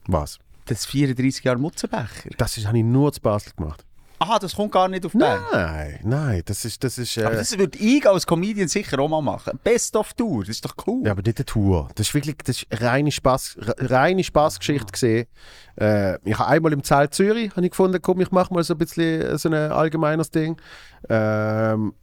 Was? 0.08 0.38
Das 0.66 0.86
34 0.86 1.44
Jahre 1.44 1.58
Mutzenbecher. 1.60 2.30
Das 2.38 2.58
ist- 2.58 2.68
habe 2.68 2.78
ich 2.78 2.84
nur 2.84 3.12
zu 3.14 3.22
Basel 3.22 3.54
gemacht. 3.56 3.86
Aha, 4.22 4.38
das 4.38 4.54
kommt 4.54 4.74
gar 4.74 4.90
nicht 4.90 5.06
auf 5.06 5.14
Bern. 5.14 5.42
Nein, 5.54 6.00
nein, 6.04 6.42
das 6.44 6.66
ist, 6.66 6.84
das 6.84 6.98
ist, 6.98 7.18
Aber 7.20 7.32
äh, 7.36 7.38
das 7.38 7.58
würde 7.58 7.78
ich 7.80 8.06
als 8.06 8.28
Comedian 8.28 8.68
sicher 8.68 9.00
auch 9.00 9.08
mal 9.08 9.22
machen. 9.22 9.58
Best 9.64 9.96
of 9.96 10.14
Tour, 10.14 10.42
das 10.42 10.50
ist 10.50 10.66
doch 10.66 10.76
cool. 10.86 11.04
ja, 11.06 11.14
aber 11.14 11.22
nicht 11.22 11.38
eine 11.38 11.46
Tour. 11.46 11.88
Das 11.96 12.08
ist 12.10 12.14
wirklich, 12.14 12.36
das 12.44 12.58
ist 12.64 12.68
reine 12.84 13.14
Spaß, 13.14 13.58
reine 13.78 14.22
Spaßgeschichte 14.22 14.92
gesehen. 14.92 15.26
Äh, 15.80 16.16
ich 16.30 16.38
habe 16.38 16.50
einmal 16.50 16.74
im 16.74 16.84
Zelt 16.84 17.14
Zürich, 17.14 17.52
habe 17.52 17.64
ich 17.66 17.72
gefunden, 17.72 17.98
komm, 18.02 18.20
ich 18.20 18.30
mache 18.32 18.54
mal 18.54 18.62
so 18.62 18.74
ein 18.74 18.78
bisschen 18.78 19.38
so 19.38 19.48
ein 19.48 19.54
allgemeines 19.56 20.30
Ding. 20.32 20.58
Ähm, 21.08 21.94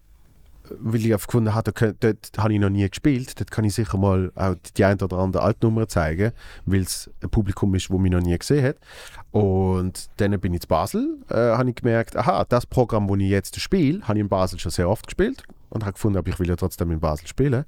weil 0.79 1.01
ich 1.01 1.13
einfach 1.13 1.27
gefunden 1.27 1.55
habe, 1.55 1.73
dort, 1.73 2.03
dort 2.03 2.31
habe 2.39 2.53
ich 2.53 2.61
noch 2.61 2.71
nie 2.71 2.89
gespielt. 2.89 3.39
Dort 3.39 3.51
kann 3.51 3.65
ich 3.65 3.75
sicher 3.75 3.99
mal 3.99 4.33
auch 4.35 4.55
die 4.77 4.85
ein 4.85 5.01
oder 5.01 5.19
andere 5.19 5.43
Altnummer 5.43 5.89
zeigen, 5.89 6.33
weil 6.65 6.81
es 6.81 7.11
ein 7.23 7.31
Publikum 7.31 7.75
ist, 7.75 7.91
das 7.91 7.99
mich 7.99 8.13
noch 8.13 8.21
nie 8.21 8.37
gesehen 8.39 8.65
hat. 8.65 8.77
Und 9.31 10.09
dann 10.17 10.39
bin 10.41 10.55
ich 10.55 10.63
in 10.63 10.69
Basel, 10.69 11.19
äh, 11.29 11.35
habe 11.35 11.71
ich 11.71 11.77
gemerkt, 11.77 12.17
aha, 12.17 12.45
das 12.49 12.67
Programm, 12.67 13.09
das 13.09 13.19
ich 13.19 13.31
jetzt 13.31 13.61
spiele, 13.61 14.01
habe 14.03 14.19
ich 14.19 14.23
in 14.23 14.29
Basel 14.29 14.59
schon 14.59 14.73
sehr 14.73 14.89
oft 14.89 15.07
gespielt 15.07 15.43
und 15.71 15.83
habe 15.83 15.93
gefunden, 15.93 16.19
aber 16.19 16.29
ich 16.29 16.39
will 16.39 16.49
ja 16.49 16.57
trotzdem 16.57 16.91
in 16.91 17.01
Basel 17.01 17.27
spielen. 17.27 17.65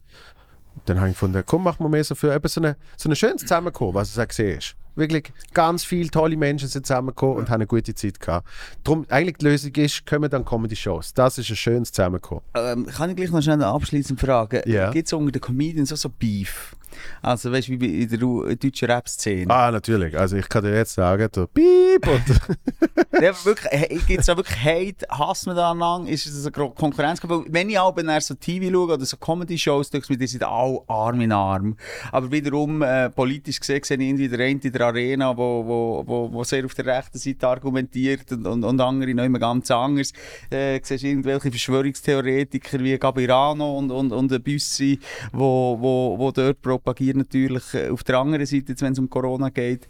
Dann 0.84 0.98
habe 0.98 1.08
ich 1.08 1.14
gefunden, 1.14 1.42
komm, 1.44 1.64
machen 1.64 1.84
wir 1.84 1.88
mehr 1.88 2.04
so 2.04 2.14
für 2.14 2.34
eben 2.34 2.48
so 2.48 2.60
eine, 2.60 2.76
so 2.96 3.08
ein 3.08 3.16
schönes 3.16 3.42
Zusammenkommen, 3.42 3.94
was 3.94 4.10
es 4.10 4.18
auch 4.18 4.28
gesehen 4.28 4.58
ist. 4.58 4.76
Wirklich 4.98 5.32
ganz 5.54 5.84
viele 5.84 6.10
tolle 6.10 6.36
Menschen 6.36 6.68
sind 6.68 6.86
zusammengekommen 6.86 7.36
und 7.38 7.48
haben 7.48 7.54
eine 7.56 7.66
gute 7.66 7.94
Zeit 7.94 8.18
gehabt. 8.20 8.46
Darum, 8.84 9.06
eigentlich 9.08 9.36
die 9.38 9.44
Lösung 9.46 9.72
ist, 9.76 10.04
kommen 10.06 10.28
dann 10.28 10.44
Comedy-Shows. 10.44 11.14
Das 11.14 11.38
ist 11.38 11.48
ein 11.50 11.56
schönes 11.56 11.92
Zusammenkommen. 11.92 12.42
Ähm, 12.54 12.86
kann 12.86 13.10
ich 13.10 13.16
gleich 13.16 13.30
noch 13.30 13.42
schnell 13.42 13.62
abschließend 13.62 14.20
fragen? 14.20 14.60
Ja. 14.66 14.90
Gibt 14.90 15.06
es 15.06 15.12
unter 15.12 15.32
den 15.32 15.40
Comedians 15.40 15.92
auch 15.92 15.96
so 15.96 16.08
Beef? 16.08 16.74
Also 17.22 17.52
weißt 17.52 17.68
du, 17.68 17.80
wie 17.80 18.02
in 18.02 18.08
der 18.08 18.18
Ru- 18.18 18.54
deutschen 18.56 18.90
Rap-Szene? 18.90 19.52
Ah, 19.54 19.70
natürlich. 19.70 20.18
Also 20.18 20.36
ich 20.36 20.48
kann 20.48 20.64
dir 20.64 20.74
jetzt 20.74 20.94
sagen, 20.94 21.28
der 21.32 21.46
Piep 21.46 22.06
und 22.08 22.22
Ja, 23.22 23.32
wirklich, 23.44 24.06
gibt 24.06 24.20
es 24.20 24.26
da 24.26 24.36
wirklich 24.36 24.56
Hate? 24.64 25.06
Hasst 25.10 25.46
man 25.46 25.54
da 25.56 25.72
lang? 25.72 26.06
Ist 26.06 26.26
es 26.26 26.44
eine 26.46 26.50
Konkurrenz? 26.52 27.20
Wenn 27.48 27.68
ich 27.70 27.78
auch 27.78 27.94
nach 27.96 28.20
so 28.20 28.34
TV 28.34 28.70
schaue 28.72 28.94
oder 28.94 29.04
so 29.04 29.16
Comedy-Shows, 29.16 29.90
denke 29.90 30.04
ich 30.06 30.10
mir, 30.10 30.16
die 30.18 30.26
sind 30.26 30.44
alle 30.44 30.80
Arm 30.86 31.20
in 31.20 31.32
Arm. 31.32 31.76
Aber 32.10 32.30
wiederum, 32.32 32.80
äh, 32.82 33.10
politisch 33.10 33.60
gesehen, 33.60 33.82
sehe 33.84 33.96
ich 33.98 34.02
irgendwie 34.04 34.28
der 34.28 34.38
eine 34.40 34.58
in 34.60 34.72
der 34.72 34.80
Arena, 34.88 35.36
wo, 35.36 35.64
wo, 35.66 36.04
wo, 36.06 36.32
wo 36.32 36.44
sehr 36.44 36.64
auf 36.64 36.74
der 36.74 36.86
rechten 36.86 37.18
Seite 37.18 37.48
argumentiert 37.48 38.30
und, 38.32 38.46
und, 38.46 38.64
und 38.64 38.80
andere 38.80 39.14
noch 39.14 39.24
immer 39.24 39.38
ganz 39.38 39.70
anders. 39.70 40.12
Äh, 40.50 40.80
siehst 40.82 41.04
irgendwelche 41.04 41.50
Verschwörungstheoretiker 41.50 42.80
wie 42.80 42.98
Gabirano 42.98 43.78
und, 43.78 43.90
und, 43.90 44.12
und 44.12 44.44
Büssi, 44.44 44.98
wo, 45.32 45.76
wo, 45.80 46.18
wo 46.18 46.30
dort 46.30 46.60
propagieren 46.62 47.18
natürlich 47.18 47.74
äh, 47.74 47.88
auf 47.88 48.02
der 48.04 48.18
anderen 48.18 48.46
Seite, 48.46 48.74
wenn 48.80 48.92
es 48.92 48.98
um 48.98 49.08
Corona 49.08 49.48
geht. 49.50 49.86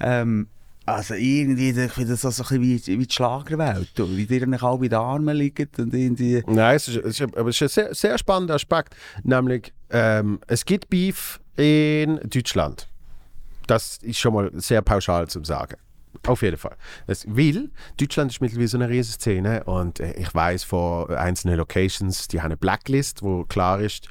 Ähm, 0.00 0.48
also 0.84 1.14
irgendwie, 1.14 1.70
ich 1.70 1.92
finde 1.92 2.10
das 2.10 2.22
so 2.22 2.28
ein 2.28 2.60
bisschen 2.60 2.98
wie, 2.98 3.06
die 3.06 3.12
Schlagerwelt, 3.12 3.90
wie 3.96 4.26
die 4.26 4.40
dann 4.40 4.54
alle 4.54 4.76
in 4.76 4.82
den 4.82 4.94
Armen 4.94 5.36
liegen 5.36 5.68
und 5.78 5.94
irgendwie... 5.94 6.42
Nein, 6.46 6.76
es 6.76 6.88
ist, 6.88 6.96
es 6.96 7.20
ist, 7.20 7.36
aber 7.36 7.50
es 7.50 7.60
ist 7.60 7.62
ein 7.62 7.68
sehr, 7.68 7.94
sehr 7.94 8.18
spannender 8.18 8.54
Aspekt. 8.54 8.96
Nämlich, 9.22 9.72
ähm, 9.90 10.40
es 10.48 10.64
gibt 10.64 10.90
Beef 10.90 11.40
in 11.56 12.18
Deutschland. 12.28 12.88
Das 13.66 13.98
ist 13.98 14.18
schon 14.18 14.34
mal 14.34 14.50
sehr 14.54 14.82
pauschal 14.82 15.28
zu 15.28 15.42
sagen. 15.44 15.76
Auf 16.26 16.42
jeden 16.42 16.56
Fall. 16.56 16.76
Es, 17.06 17.24
weil 17.26 17.70
Deutschland 17.96 18.30
ist 18.30 18.40
mittlerweile 18.40 18.68
so 18.68 18.76
eine 18.76 18.88
riesige 18.88 19.14
Szene 19.14 19.64
und 19.64 19.98
äh, 19.98 20.12
ich 20.12 20.32
weiß 20.34 20.62
von 20.64 21.10
einzelnen 21.10 21.56
Locations, 21.56 22.28
die 22.28 22.40
haben 22.40 22.46
eine 22.46 22.56
Blacklist, 22.56 23.22
wo 23.22 23.44
klar 23.44 23.80
ist, 23.80 24.08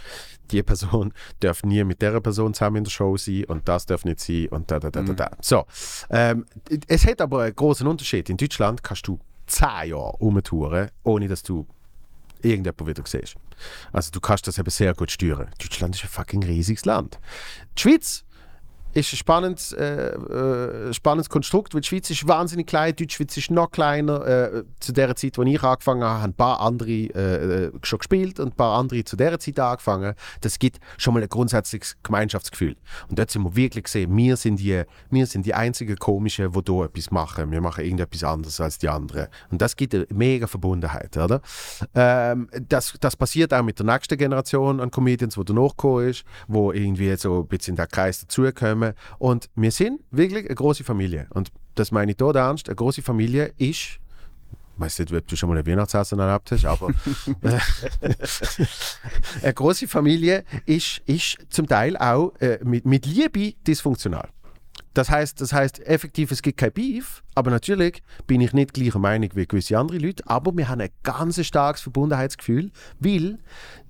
die 0.50 0.64
Person 0.64 1.14
darf 1.40 1.64
nie 1.64 1.84
mit 1.84 2.02
der 2.02 2.20
Person 2.20 2.54
zusammen 2.54 2.78
in 2.78 2.84
der 2.86 2.92
Show 2.92 3.16
sein 3.18 3.46
und 3.46 3.68
das 3.70 3.86
darf 3.86 4.04
nicht 4.04 4.20
sein 4.20 4.48
und 4.50 4.72
da, 4.72 4.80
da, 4.80 4.90
da, 4.90 5.04
da, 5.04 5.14
da. 5.14 5.32
So. 5.42 5.66
Ähm, 6.10 6.46
es 6.88 7.06
hat 7.06 7.22
aber 7.22 7.44
einen 7.44 7.56
großen 7.56 7.88
Unterschied. 7.88 8.30
In 8.30 8.38
Deutschland 8.38 8.84
kannst 8.84 9.08
du 9.08 9.20
zehn 9.46 9.90
Jahre 9.90 10.18
rumtouren, 10.18 10.90
ohne 11.04 11.28
dass 11.28 11.44
du 11.44 11.68
irgendjemand 12.42 12.88
wieder 12.88 13.04
siehst. 13.06 13.36
Also 13.94 14.10
du 14.12 14.20
kannst 14.20 14.48
das 14.48 14.58
eben 14.58 14.70
sehr 14.70 14.94
gut 14.96 15.12
steuern. 15.12 15.50
Deutschland 15.60 15.96
ist 15.96 16.04
ein 16.04 16.10
fucking 16.10 16.44
riesiges 16.44 16.86
Land. 16.86 17.20
Die 17.78 17.82
Schweiz 17.82 18.26
ist 18.94 19.14
ein 19.14 19.18
spannendes, 19.18 19.74
äh, 19.74 20.10
äh, 20.10 20.94
spannendes 20.94 21.30
Konstrukt, 21.30 21.74
weil 21.74 21.82
die 21.82 21.88
Schweiz 21.88 22.10
ist 22.10 22.28
wahnsinnig 22.28 22.68
klein, 22.68 22.96
die 22.96 23.10
Schweiz 23.10 23.36
ist 23.38 23.52
noch 23.52 23.72
kleiner. 23.72 24.26
Äh, 24.26 24.64
zu 24.80 24.92
der 24.92 25.16
Zeit, 25.16 25.38
als 25.38 25.48
ich 25.48 25.64
angefangen 25.64 26.04
habe, 26.04 26.22
haben 26.22 26.32
ein 26.32 26.34
paar 26.34 26.60
andere 26.60 26.90
äh, 26.90 27.66
äh, 27.66 27.72
schon 27.84 28.00
gespielt 28.00 28.40
und 28.40 28.50
ein 28.50 28.56
paar 28.56 28.78
andere 28.78 29.04
zu 29.04 29.16
der 29.16 29.40
Zeit 29.40 29.60
angefangen. 29.60 30.14
Das 30.42 30.60
gibt 30.60 30.80
schon 30.98 31.14
mal 31.14 31.24
ein 31.24 31.30
grundsätzliches 31.30 31.98
Gemeinschaftsgefühl. 32.04 32.76
Und 33.10 33.18
dort 33.18 33.32
sind 33.32 33.44
wir 33.44 33.56
wirklich 33.56 33.86
gesehen, 33.86 34.16
wir 34.16 34.36
sind 34.36 34.60
die, 34.60 34.84
wir 35.10 35.26
sind 35.26 35.46
die 35.46 35.54
einzigen 35.54 35.96
Komischen, 35.98 36.52
die 36.52 36.60
hier 36.68 36.86
etwas 36.86 37.12
machen. 37.12 37.52
Wir 37.52 37.62
machen 37.62 37.84
irgendetwas 37.84 38.24
anderes 38.24 38.60
als 38.60 38.78
die 38.78 38.90
anderen. 38.90 39.28
Und 39.50 39.62
das 39.62 39.76
gibt 39.76 39.96
eine 39.96 40.06
mega 40.14 40.48
Verbundenheit, 40.48 41.16
oder? 41.18 41.42
Ähm, 41.96 42.50
das, 42.68 42.94
das 43.00 43.16
passiert 43.16 43.54
auch 43.54 43.64
mit 43.64 43.80
der 43.80 43.86
nächsten 43.86 44.18
Generation 44.18 44.80
an 44.80 44.92
Comedians, 44.92 45.36
die 45.36 45.46
danach 45.46 45.70
gekommen 45.70 46.10
ist, 46.10 46.24
wo 46.48 46.72
irgendwie 46.72 47.16
so 47.16 47.42
ein 47.42 47.48
bisschen 47.48 47.74
in 47.74 47.76
den 47.78 47.88
Kreis 47.88 48.22
dazukommen. 48.22 48.81
Und 49.20 49.50
wir 49.56 49.72
sind 49.72 50.02
wirklich 50.12 50.46
eine 50.46 50.56
große 50.56 50.84
Familie. 50.84 51.28
Und 51.32 51.52
das 51.76 51.92
meine 51.92 52.12
ich 52.12 52.18
dort 52.18 52.36
ernst. 52.36 52.68
Eine 52.70 52.76
große 52.76 53.02
Familie 53.02 53.54
ist 53.58 54.00
ich 54.74 54.82
weiß 54.84 55.00
nicht, 55.00 55.14
ob 55.14 55.28
du 55.28 55.36
schon 55.36 55.50
mal 55.50 55.60
ein 55.60 55.68
Weihnachtsessen 55.68 56.18
erlebt 56.18 56.50
hast, 56.52 56.66
aber 56.66 56.90
eine 59.44 59.54
große 59.54 59.88
Familie 59.88 60.44
ist, 60.66 61.04
ist 61.06 61.38
zum 61.50 61.68
Teil 61.68 61.96
auch 61.98 62.34
äh, 62.40 62.58
mit, 62.64 62.86
mit 62.86 63.06
Liebe 63.06 63.54
dysfunktional. 63.68 64.30
Das 64.94 65.10
heißt, 65.10 65.40
das 65.40 65.54
heißt 65.54 65.86
effektiv, 65.86 66.32
es 66.32 66.42
gibt 66.42 66.58
kein 66.58 66.72
Beef, 66.72 67.24
aber 67.36 67.52
natürlich 67.52 68.04
bin 68.28 68.42
ich 68.42 68.52
nicht 68.54 68.74
gleicher 68.74 69.00
Meinung 69.00 69.30
wie 69.36 69.46
gewisse 69.46 69.78
andere 69.78 70.00
Leute, 70.00 70.24
aber 70.28 70.56
wir 70.56 70.68
haben 70.68 70.82
ein 70.82 70.90
ganz 71.04 71.44
starkes 71.46 71.82
Verbundenheitsgefühl, 71.82 72.72
weil 73.00 73.38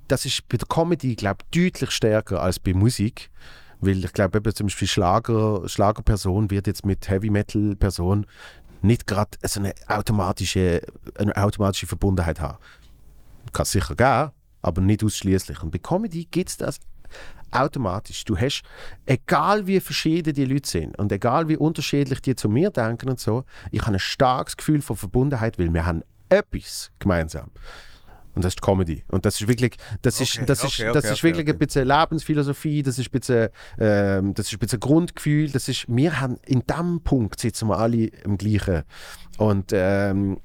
das 0.08 0.26
ist 0.26 0.48
bei 0.50 0.58
der 0.58 0.68
Comedy, 0.68 1.16
glaube 1.16 1.40
ich, 1.52 1.72
deutlich 1.72 1.92
stärker 1.92 2.42
als 2.42 2.60
bei 2.60 2.74
Musik. 2.74 3.32
Weil 3.82 4.06
ich 4.06 4.14
glaube, 4.14 4.42
zum 4.54 4.68
Beispiel 4.68 4.88
Schlager, 4.88 5.68
Schlagerperson 5.68 6.50
wird 6.52 6.68
jetzt 6.68 6.86
mit 6.86 7.10
Heavy 7.10 7.30
Metal 7.30 7.76
Person 7.76 8.26
nicht 8.82 9.08
gerade 9.08 9.38
so 9.44 9.60
eine 9.60 9.74
automatische, 9.88 10.82
eine 11.18 11.36
automatische 11.36 11.88
Verbundenheit 11.88 12.40
haben. 12.40 12.58
Kann 13.52 13.64
es 13.64 13.72
sicher 13.72 13.96
geben, 13.96 14.32
aber 14.62 14.82
nicht 14.82 15.04
ausschließlich. 15.04 15.62
Und 15.62 15.72
bei 15.72 15.80
Comedy 15.80 16.28
gibt 16.30 16.50
es 16.50 16.58
das 16.58 16.80
automatisch. 17.52 18.24
Du 18.24 18.38
hast, 18.38 18.64
egal 19.06 19.68
wie 19.68 19.80
verschieden 19.80 20.34
die 20.34 20.46
Leute 20.46 20.70
sind 20.70 20.98
und 20.98 21.12
egal 21.12 21.48
wie 21.48 21.58
unterschiedlich 21.58 22.22
die 22.22 22.36
zu 22.36 22.50
mir 22.50 22.70
denken 22.70 23.10
und 23.10 23.20
so, 23.20 23.44
ich 23.72 23.82
habe 23.82 23.94
ein 23.94 24.00
starkes 24.00 24.58
Gefühl 24.58 24.82
von 24.82 24.96
Verbundenheit, 24.96 25.60
weil 25.60 25.74
wir 25.74 25.86
haben 25.86 26.04
etwas 26.30 26.92
gemeinsam. 27.00 27.52
Und 28.34 28.46
das 28.46 28.54
ist 28.54 28.62
Comedy. 28.62 29.04
Und 29.10 29.26
das 29.26 29.42
ist 29.42 29.48
wirklich, 29.48 29.76
das 30.02 30.22
ist, 30.22 30.38
Okay, 30.38 30.46
das 30.46 30.64
ist, 30.64 30.80
okay, 30.80 30.92
das 30.94 31.06
okay, 31.06 31.14
ist 31.14 31.20
okay, 31.20 31.24
wirklich 31.24 31.50
ein 31.50 31.58
bisschen 31.58 31.88
Lebensphilosophie, 31.88 32.84
das 32.84 32.98
ist 32.98 33.08
ein 33.08 33.20
bisschen, 33.20 33.50
ähm, 33.80 34.34
das 34.34 34.48
ist 34.48 34.54
ein 34.54 34.60
bisschen 34.60 34.80
Grundgefühl, 34.80 35.50
das 35.52 35.68
ist, 35.68 35.86
wir 35.88 36.20
haben, 36.22 36.38
in 36.46 36.64
diesem 36.66 37.02
Punkt 37.02 37.40
sitzen 37.40 37.68
wir 37.68 37.78
alle 37.78 38.08
im 38.08 38.38
gleichen. 38.38 38.84
Und, 39.38 39.72
ähm, 39.74 40.40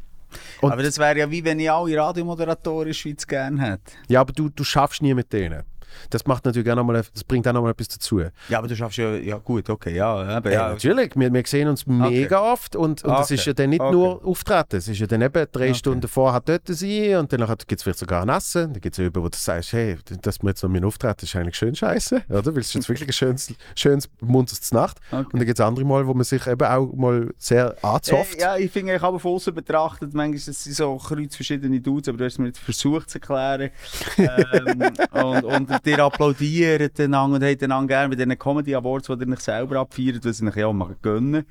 und 0.60 0.72
Aber 0.72 0.82
das 0.82 0.98
wäre 0.98 1.18
ja 1.18 1.30
wie 1.30 1.44
wenn 1.44 1.60
ich 1.60 1.70
alle 1.70 1.96
Radiomoderatoren 1.96 2.82
in 2.82 2.88
der 2.88 2.94
Schweiz 2.94 3.26
gerne 3.26 3.60
hätte. 3.62 3.92
ja, 4.08 4.20
aber 4.20 4.32
du, 4.32 4.48
du 4.48 4.64
schaffst 4.64 5.00
nie 5.02 5.14
mit 5.14 5.32
denen. 5.32 5.62
Das 6.10 6.26
macht 6.26 6.44
natürlich 6.44 6.70
auch 6.70 6.76
noch 6.76 6.84
mal, 6.84 6.94
das 7.12 7.24
bringt 7.24 7.46
auch 7.48 7.52
noch 7.52 7.62
mal 7.62 7.70
etwas 7.70 7.88
dazu. 7.88 8.20
Ja, 8.48 8.58
aber 8.58 8.68
du 8.68 8.76
schaffst 8.76 8.98
ja, 8.98 9.14
ja 9.14 9.38
gut, 9.38 9.68
okay, 9.70 9.94
ja. 9.94 10.38
Eben, 10.38 10.46
Ja, 10.52 10.52
ja. 10.52 10.68
natürlich. 10.70 11.12
Wir, 11.16 11.32
wir 11.32 11.42
sehen 11.46 11.68
uns 11.68 11.86
mega 11.86 12.40
oft 12.40 12.76
und, 12.76 13.04
und 13.04 13.12
das 13.12 13.26
Okay. 13.26 13.34
ist 13.34 13.46
ja 13.46 13.52
dann 13.52 13.70
nicht 13.70 13.80
Okay. 13.80 13.92
nur 13.92 14.24
Auftreten. 14.24 14.76
Es 14.76 14.88
ist 14.88 14.98
ja 14.98 15.06
dann 15.06 15.22
eben 15.22 15.46
drei. 15.52 15.74
Stunden 15.76 16.08
vorher 16.08 16.40
dort 16.40 16.62
sein 16.68 17.16
und 17.16 17.32
dann 17.32 17.40
gibt 17.46 17.72
es 17.72 17.82
vielleicht 17.82 17.98
sogar 17.98 18.22
ein 18.22 18.28
Essen. 18.30 18.72
Dann 18.72 18.80
gibt 18.80 18.94
es 18.94 18.98
jemanden, 18.98 19.22
wo 19.22 19.28
du 19.28 19.36
sagst, 19.36 19.72
hey, 19.72 19.96
dass 20.22 20.42
wir 20.42 20.48
jetzt 20.48 20.62
noch 20.62 20.70
mit 20.70 20.84
auftreten, 20.84 21.24
ist 21.24 21.36
eigentlich 21.36 21.56
schön 21.56 21.74
scheiße, 21.74 22.22
oder? 22.30 22.46
Weil 22.54 22.60
es 22.60 22.68
ist 22.68 22.74
jetzt 22.74 22.88
wirklich 22.88 23.08
ein 23.08 23.12
schönes, 23.12 23.54
schönes 23.74 24.08
munteres 24.20 24.72
Nacht. 24.72 24.98
Und 25.10 25.34
dann 25.34 25.44
gibt 25.44 25.58
es 25.58 25.64
andere 25.64 25.84
Mal, 25.84 26.06
wo 26.06 26.14
man 26.14 26.24
sich 26.24 26.46
eben 26.46 26.66
auch 26.66 26.92
mal 26.94 27.30
sehr 27.36 27.76
anzofft. 27.84 28.36
Äh, 28.36 28.40
ja, 28.40 28.56
ich 28.56 28.70
finde, 28.70 28.94
ich 28.94 29.02
habe 29.02 29.18
von 29.20 29.32
außen 29.34 29.54
betrachtet, 29.54 30.14
manchmal 30.14 30.38
sind 30.38 30.56
so 30.74 30.96
kreuz 30.96 31.36
verschiedene 31.36 31.80
Dudes, 31.80 32.08
aber 32.08 32.18
du 32.18 32.24
hast 32.24 32.38
mir 32.38 32.46
jetzt 32.46 32.58
versucht 32.60 33.10
zu 33.10 33.18
erklären. 33.18 33.70
ähm, 34.18 34.82
und, 35.12 35.44
und 35.44 35.75
dir 35.84 35.98
applaudieren 36.00 36.90
einander 36.98 37.36
und 37.36 37.42
haben 37.42 37.62
einander 37.62 37.86
gerne 37.94 38.08
bei 38.08 38.16
diesen 38.16 38.38
Comedy 38.38 38.74
Awards, 38.74 39.06
die 39.06 39.12
ihr 39.12 39.32
euch 39.32 39.40
selber 39.40 39.80
abfeiert, 39.80 40.24
was 40.24 40.40
ihr 40.40 40.48
euch 40.48 40.56
ja 40.56 40.66
auch 40.66 40.72
mal 40.72 40.94
gönnen. 41.02 41.44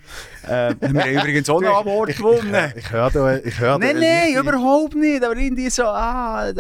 Wir 0.48 0.76
haben 0.80 0.80
übrigens 1.14 1.50
auch 1.50 1.62
einen 1.62 1.68
Award 1.72 2.16
gewonnen. 2.16 2.72
Ich 2.76 2.92
höre 2.92 3.10
da, 3.12 3.38
ich 3.38 3.60
höre 3.60 3.78
Nein, 3.80 3.90
ein 3.96 4.00
nein, 4.02 4.24
richtig- 4.28 4.40
überhaupt 4.40 4.96
nicht. 4.96 5.24
Aber 5.24 5.36
irgendwie 5.36 5.70
so, 5.70 5.84
ah, 5.84 6.50
ich 6.50 6.56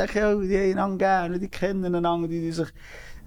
die 0.48 0.58
haben 0.58 0.72
einander 0.72 0.98
gerne, 0.98 1.40
die 1.40 1.48
kennen 1.48 1.94
die, 2.30 2.42
die 2.42 2.52
sich. 2.52 2.68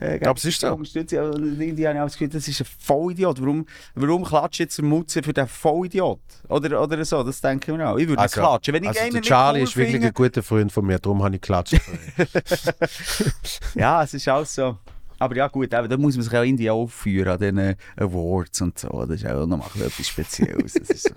Äh, 0.00 0.20
Aber 0.24 0.36
es 0.36 0.44
ist 0.44 0.60
so. 0.60 0.72
Und 0.74 0.94
irgendwie 0.94 1.86
habe 1.86 1.96
ich 1.96 2.00
auch 2.00 2.04
das 2.06 2.12
Gefühl, 2.12 2.28
das 2.28 2.46
ist 2.46 2.60
ein 2.60 2.66
Vollidiot. 2.78 3.40
Warum, 3.40 3.66
warum 3.94 4.24
klatscht 4.24 4.60
jetzt 4.60 4.78
der 4.78 4.84
Mutze 4.84 5.22
für 5.22 5.32
den 5.32 5.48
Vollidiot? 5.48 6.20
Oder, 6.48 6.80
oder 6.82 7.04
so, 7.04 7.22
das 7.24 7.40
denke 7.40 7.72
ich 7.72 7.78
mir 7.78 7.88
auch. 7.88 7.96
Ich 7.98 8.08
würde 8.08 8.22
Also, 8.22 8.40
klatschen. 8.40 8.74
Wenn 8.74 8.82
ich 8.84 8.88
also 8.90 9.00
einen 9.00 9.12
der 9.12 9.22
Charlie 9.22 9.60
cool 9.60 9.64
ist 9.64 9.76
wirklich 9.76 9.92
finde- 9.92 10.06
ein 10.08 10.14
guter 10.14 10.42
Freund 10.42 10.72
von 10.72 10.86
mir, 10.86 10.98
darum 10.98 11.22
habe 11.22 11.34
ich 11.34 11.40
geklatscht. 11.40 11.74
Ja, 13.74 14.02
es 14.02 14.14
ist 14.14 14.28
auch 14.28 14.44
so. 14.46 14.76
Aber 15.19 15.36
ja 15.36 15.49
gut, 15.49 15.73
eben, 15.73 15.89
da 15.89 15.97
muss 15.97 16.15
man 16.16 16.23
sich 16.23 16.36
auch 16.36 16.43
irgendwie 16.43 16.70
aufführen 16.70 17.32
an 17.32 17.39
diesen 17.39 17.77
Awards 17.97 18.61
und 18.61 18.78
so. 18.78 19.05
Das 19.07 19.23
ist 19.23 19.27
auch 19.27 19.47
noch 19.47 19.59
mal 19.59 19.86
etwas 19.86 20.07
Spezielles. 20.07 20.74
Das 20.74 20.90
ist 20.90 21.15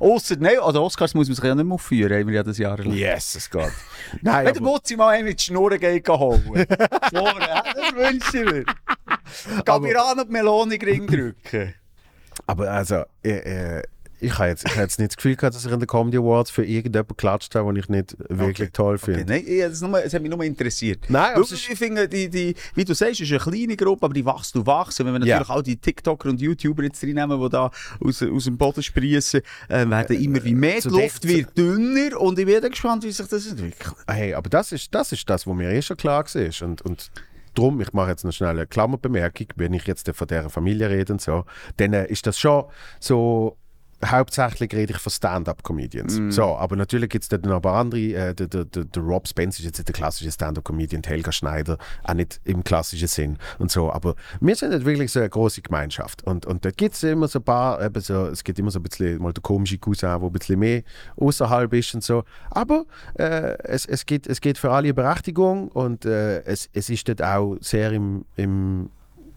Ausser, 0.00 0.36
nein, 0.38 0.58
an 0.58 0.72
den 0.72 0.82
Oscars 0.82 1.14
muss 1.14 1.28
man 1.28 1.36
sich 1.36 1.44
ja 1.44 1.54
nicht 1.54 1.64
mehr 1.64 1.74
aufführen, 1.74 2.18
haben 2.18 2.26
wir 2.28 2.34
ja 2.34 2.42
das 2.42 2.58
Jahr 2.58 2.78
lang. 2.78 2.92
yes, 2.92 3.34
es 3.36 3.50
geht. 3.50 3.70
Nein, 4.22 4.46
Wenn 4.46 4.54
der 4.54 4.62
Mutzi 4.62 4.96
mal 4.96 5.14
einen 5.14 5.26
mit 5.26 5.40
Schnurren 5.40 5.78
geht 5.78 6.08
holen. 6.08 6.42
Vorne, 7.12 7.62
das 7.74 7.94
wünsche 7.94 8.38
ich 8.38 8.52
mir. 8.52 8.64
Gabiran 9.64 10.20
und 10.20 10.30
Meloni 10.30 10.76
Ring 10.76 11.06
drücken. 11.06 11.74
aber 12.46 12.70
also, 12.70 13.04
äh, 13.22 13.78
äh, 13.78 13.82
ich 14.20 14.38
habe 14.38 14.48
jetzt, 14.48 14.64
ich 14.66 14.72
habe 14.72 14.82
jetzt 14.82 14.98
nicht 14.98 15.10
das 15.12 15.16
Gefühl 15.16 15.36
gehabt, 15.36 15.54
dass 15.54 15.64
ich 15.64 15.70
in 15.72 15.78
den 15.78 15.86
Comedy 15.86 16.16
Awards 16.16 16.50
für 16.50 16.64
irgendjemanden 16.64 17.08
geklatscht 17.16 17.54
habe, 17.54 17.72
den 17.72 17.82
ich 17.82 17.88
nicht 17.88 18.16
wirklich 18.28 18.70
toll 18.72 18.94
Okay, 18.96 19.14
finde. 19.16 19.32
nein, 19.32 19.44
ich, 19.46 19.60
das, 19.60 19.80
nur, 19.80 20.02
es 20.02 20.14
hat 20.14 20.22
mich 20.22 20.30
nur 20.30 20.42
interessiert. 20.42 21.04
Nein, 21.08 21.34
aber 21.34 21.42
es 21.42 21.52
ich 21.52 21.66
finde, 21.78 22.08
die, 22.08 22.28
die, 22.28 22.54
wie 22.74 22.84
du 22.84 22.94
sagst, 22.94 23.20
es 23.20 23.30
ist 23.30 23.46
eine 23.46 23.56
kleine 23.56 23.76
Gruppe, 23.76 24.06
aber 24.06 24.14
die 24.14 24.24
wächst 24.24 24.56
und 24.56 24.66
wächst. 24.66 25.00
Und 25.00 25.06
wenn 25.06 25.14
wir 25.20 25.26
Ja. 25.26 25.36
natürlich 25.38 25.58
auch 25.58 25.62
die 25.62 25.76
TikToker 25.76 26.28
und 26.30 26.40
YouTuber 26.40 26.82
jetzt 26.84 27.02
reinnehmen, 27.02 27.40
die 27.40 27.48
da 27.50 27.70
aus, 28.00 28.22
aus 28.22 28.44
dem 28.44 28.56
Boden 28.56 28.82
sprießen, 28.82 29.40
äh, 29.68 29.88
werden 29.88 30.20
immer 30.22 30.42
wie 30.44 30.54
mehr. 30.54 30.80
Die 30.80 30.88
Luft 30.88 31.26
wird 31.26 31.56
dünner 31.56 32.18
und 32.20 32.38
ich 32.38 32.46
bin 32.46 32.60
gespannt, 32.70 33.04
wie 33.04 33.10
sich 33.12 33.26
das 33.26 33.46
entwickelt. 33.46 33.94
Hey, 34.06 34.34
aber 34.34 34.48
das 34.48 34.72
ist 34.72 34.94
das, 34.94 35.12
ist 35.12 35.28
das 35.28 35.46
was 35.46 35.54
mir 35.54 35.70
eh 35.70 35.82
schon 35.82 35.96
klar 35.96 36.24
war. 36.24 36.66
Und, 36.68 36.82
und 36.82 37.10
darum, 37.54 37.80
ich 37.80 37.92
mache 37.92 38.10
jetzt 38.10 38.24
noch 38.24 38.32
schnell 38.32 38.50
eine 38.50 38.66
Klammerbemerkung, 38.66 39.46
wenn 39.56 39.72
ich 39.74 39.86
jetzt 39.86 40.10
von 40.14 40.26
dieser 40.26 40.50
Familie 40.50 40.88
rede 40.90 41.12
und 41.12 41.20
so, 41.20 41.44
dann 41.76 41.92
äh, 41.92 42.06
ist 42.06 42.26
das 42.26 42.38
schon 42.38 42.64
so. 43.00 43.56
Hauptsächlich 44.04 44.72
rede 44.74 44.92
ich 44.92 44.98
von 44.98 45.10
Stand-up-Comedians. 45.10 46.18
Mm. 46.18 46.30
So, 46.30 46.56
aber 46.56 46.76
natürlich 46.76 47.08
gibt 47.08 47.24
es 47.24 47.28
dann 47.28 47.50
aber 47.50 47.72
andere. 47.72 48.00
Äh, 48.00 48.34
der, 48.34 48.46
der, 48.46 48.64
der, 48.66 48.84
der 48.84 49.02
Rob 49.02 49.26
Spence 49.26 49.58
ist 49.58 49.64
jetzt 49.64 49.78
nicht 49.78 49.88
der 49.88 49.94
klassische 49.94 50.30
Stand-up-Comedian, 50.30 51.02
Helga 51.02 51.32
Schneider 51.32 51.78
auch 52.04 52.14
nicht 52.14 52.40
im 52.44 52.62
klassischen 52.62 53.08
Sinn 53.08 53.38
und 53.58 53.70
so. 53.70 53.90
Aber 53.90 54.14
wir 54.40 54.54
sind 54.54 54.70
nicht 54.72 54.84
wirklich 54.84 55.10
so 55.10 55.20
eine 55.20 55.30
große 55.30 55.62
Gemeinschaft. 55.62 56.22
Und, 56.24 56.44
und 56.44 56.64
da 56.64 56.70
gibt 56.70 56.94
es 56.94 57.02
immer 57.04 57.26
so 57.28 57.38
ein 57.38 57.44
paar, 57.44 57.82
eben 57.82 58.00
so, 58.00 58.26
es 58.26 58.44
gibt 58.44 58.58
immer 58.58 58.70
so 58.70 58.80
ein 58.80 58.82
bisschen 58.82 59.20
mal 59.20 59.32
der 59.32 59.42
komische 59.42 59.78
Cousin, 59.78 60.10
der 60.10 60.22
ein 60.22 60.32
bisschen 60.32 60.58
mehr 60.58 60.82
außerhalb 61.16 61.72
ist 61.72 61.94
und 61.94 62.04
so. 62.04 62.24
Aber 62.50 62.84
äh, 63.14 63.56
es, 63.64 63.86
es, 63.86 64.04
gibt, 64.04 64.26
es 64.26 64.42
geht 64.42 64.58
für 64.58 64.70
alle 64.72 64.88
eine 64.88 64.94
Berechtigung 64.94 65.68
und 65.68 66.04
äh, 66.04 66.42
es, 66.42 66.68
es 66.74 66.90
ist 66.90 67.08
dort 67.08 67.22
auch 67.22 67.56
sehr 67.60 67.92
im, 67.92 68.26
im 68.36 68.90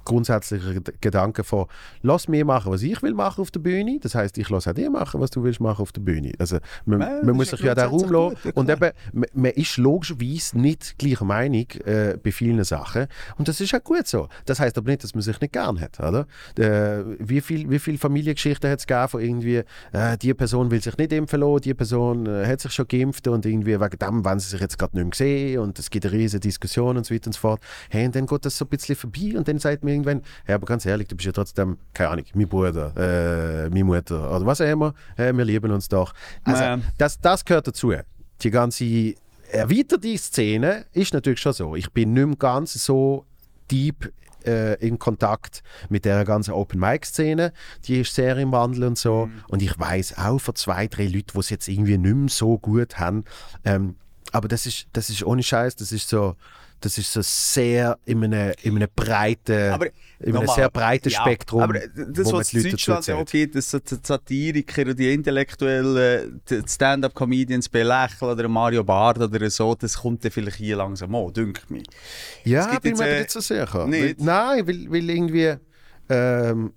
grundsätzlicher 0.09 0.71
Ged- 0.71 0.93
Gedanke 1.01 1.43
von, 1.43 1.65
lass 2.01 2.27
mir 2.27 2.45
machen, 2.45 2.71
was 2.71 2.81
ich 2.81 3.01
will 3.01 3.13
machen 3.13 3.41
auf 3.41 3.51
der 3.51 3.59
Bühne. 3.59 3.99
Das 4.01 4.15
heißt, 4.15 4.37
ich 4.37 4.49
lasse 4.49 4.71
auch 4.71 4.73
dir 4.73 4.89
machen, 4.89 5.21
was 5.21 5.29
du 5.31 5.43
willst 5.43 5.59
machen 5.59 5.81
auf 5.81 5.91
der 5.91 6.01
Bühne. 6.01 6.33
Also 6.39 6.57
man, 6.85 7.01
Ja, 7.01 7.19
man 7.23 7.35
muss 7.35 7.49
sich 7.49 7.61
ja 7.61 7.75
den 7.75 7.85
Raum 7.85 7.99
grundsätzlich 7.99 8.11
lassen. 8.11 8.35
gut, 8.35 8.45
ja, 8.45 8.51
und 8.55 8.69
eben, 8.69 8.91
man, 9.13 9.29
man 9.33 9.51
ist 9.51 9.77
logischerweise 9.77 10.59
nicht 10.59 10.97
gleicher 10.97 11.25
Meinung 11.25 11.65
äh, 11.85 12.17
bei 12.21 12.31
vielen 12.31 12.63
Sachen. 12.63 13.07
Und 13.37 13.47
das 13.47 13.61
ist 13.61 13.73
auch 13.75 13.83
gut 13.83 14.07
so. 14.07 14.27
Das 14.45 14.59
heißt 14.59 14.77
aber 14.77 14.89
nicht, 14.89 15.03
dass 15.03 15.13
man 15.13 15.21
sich 15.21 15.39
nicht 15.39 15.53
gern 15.53 15.79
hat. 15.79 15.99
Oder? 15.99 16.25
Äh, 16.57 17.03
wie 17.19 17.41
viele 17.41 17.69
wie 17.69 17.79
viel 17.79 17.97
Familiengeschichten 17.97 18.69
hat 18.69 18.79
es 18.79 18.87
gegeben 18.87 19.07
von 19.07 19.21
irgendwie, 19.21 19.63
äh, 19.93 20.17
die 20.21 20.33
Person 20.33 20.71
will 20.71 20.81
sich 20.81 20.97
nicht 20.97 21.13
impfen 21.13 21.39
lassen, 21.41 21.61
die 21.61 21.73
Person 21.73 22.25
äh, 22.25 22.45
hat 22.45 22.61
sich 22.61 22.71
schon 22.71 22.87
geimpft 22.87 23.27
und 23.27 23.45
irgendwie 23.45 23.79
wegen 23.79 23.97
dem 23.99 24.25
wollen 24.25 24.39
sie 24.39 24.49
sich 24.49 24.59
jetzt 24.61 24.77
gerade 24.79 24.97
nicht 24.97 25.05
mehr 25.05 25.13
sehen 25.15 25.59
und 25.59 25.77
es 25.79 25.89
gibt 25.89 26.05
eine 26.05 26.13
riesige 26.15 26.39
Diskussion 26.41 26.97
und 26.97 27.05
so 27.05 27.13
weiter 27.13 27.27
und 27.27 27.33
so 27.33 27.39
fort. 27.39 27.61
Hey, 27.89 28.05
und 28.05 28.15
dann 28.15 28.25
geht 28.25 28.45
das 28.45 28.57
so 28.57 28.65
ein 28.65 28.69
bisschen 28.69 28.95
vorbei 28.95 29.37
und 29.37 29.47
dann 29.47 29.59
sagt 29.59 29.83
man 29.83 29.93
irgendwann, 29.99 30.23
hey, 30.45 30.55
aber 30.55 30.65
ganz 30.65 30.85
ehrlich, 30.85 31.07
du 31.07 31.15
bist 31.15 31.25
ja 31.25 31.31
trotzdem, 31.31 31.77
keine 31.93 32.09
Ahnung, 32.09 32.25
mein 32.33 32.47
Bruder, 32.47 32.93
äh, 32.97 33.69
meine 33.69 33.83
Mutter 33.83 34.35
oder 34.35 34.45
was 34.45 34.61
auch 34.61 34.65
immer, 34.65 34.93
hey, 35.15 35.35
wir 35.35 35.45
lieben 35.45 35.71
uns 35.71 35.87
doch. 35.87 36.13
Also, 36.43 36.83
das, 36.97 37.19
das 37.19 37.45
gehört 37.45 37.67
dazu. 37.67 37.93
Die 38.41 38.51
ganze 38.51 39.15
erweiterte 39.51 40.17
Szene 40.17 40.85
ist 40.93 41.13
natürlich 41.13 41.39
schon 41.39 41.53
so. 41.53 41.75
Ich 41.75 41.91
bin 41.91 42.13
nicht 42.13 42.25
mehr 42.25 42.35
ganz 42.37 42.73
so 42.73 43.25
deep 43.69 44.11
äh, 44.45 44.75
in 44.85 44.99
Kontakt 44.99 45.63
mit 45.89 46.05
der 46.05 46.23
ganzen 46.25 46.53
Open-Mic-Szene. 46.53 47.53
Die 47.85 48.01
ist 48.01 48.15
sehr 48.15 48.37
im 48.37 48.51
Wandel 48.51 48.85
und 48.85 48.97
so. 48.97 49.29
Und 49.47 49.61
ich 49.61 49.77
weiß 49.77 50.17
auch 50.17 50.39
von 50.39 50.55
zwei, 50.55 50.87
drei 50.87 51.05
Leuten, 51.05 51.31
die 51.33 51.39
es 51.39 51.49
jetzt 51.49 51.67
irgendwie 51.67 51.97
nicht 51.97 52.15
mehr 52.15 52.29
so 52.29 52.57
gut 52.57 52.99
haben. 52.99 53.25
Ähm, 53.65 53.95
aber 54.31 54.47
das 54.47 54.65
ist, 54.65 54.87
das 54.93 55.09
ist 55.09 55.23
ohne 55.23 55.43
Scheiß, 55.43 55.75
das 55.75 55.91
ist 55.91 56.09
so, 56.09 56.35
das 56.79 56.97
ist 56.97 57.11
so 57.11 57.21
sehr 57.21 57.97
in 58.05 58.23
einem, 58.23 58.53
in 58.61 58.75
einem 58.75 58.87
breiten, 58.95 59.71
Aber 59.71 59.87
in 59.87 59.93
einem 60.25 60.33
nochmal, 60.33 60.55
sehr 60.55 60.69
breiten 60.69 61.09
ja, 61.09 61.21
Spektrum, 61.21 61.61
Aber 61.61 61.79
das, 61.79 62.31
was 62.31 62.53
in 62.53 62.63
Leute 62.63 62.75
Deutschland 62.75 63.29
gibt, 63.29 63.55
dass 63.55 63.71
so 63.71 63.79
die 63.79 63.95
Satiriker 64.01 64.87
und 64.87 64.99
die 64.99 65.13
Intellektuellen 65.13 66.41
die 66.49 66.61
Stand-up-Comedians 66.67 67.69
belächeln 67.69 68.31
oder 68.31 68.47
Mario 68.47 68.83
Barth 68.83 69.19
oder 69.19 69.49
so, 69.49 69.75
das 69.75 69.97
kommt 69.97 70.23
dann 70.23 70.31
vielleicht 70.31 70.57
hier 70.57 70.77
langsam 70.77 71.13
an, 71.15 71.33
dünkt 71.33 71.69
mich. 71.69 71.85
Ja, 72.43 72.79
bin 72.79 72.91
jetzt, 72.91 72.99
mir 72.99 73.07
äh, 73.07 73.19
nicht 73.19 73.31
so 73.31 73.39
sicher. 73.39 73.87
nicht? 73.87 74.19
Weil, 74.19 74.25
nein, 74.25 74.67
weil, 74.67 74.91
weil 74.91 75.09
irgendwie 75.09 75.55
ähm, 76.09 76.73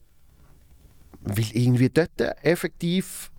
weil 1.24 1.44
irgendwie 1.52 1.88
dort 1.88 2.20
effektiv 2.42 3.30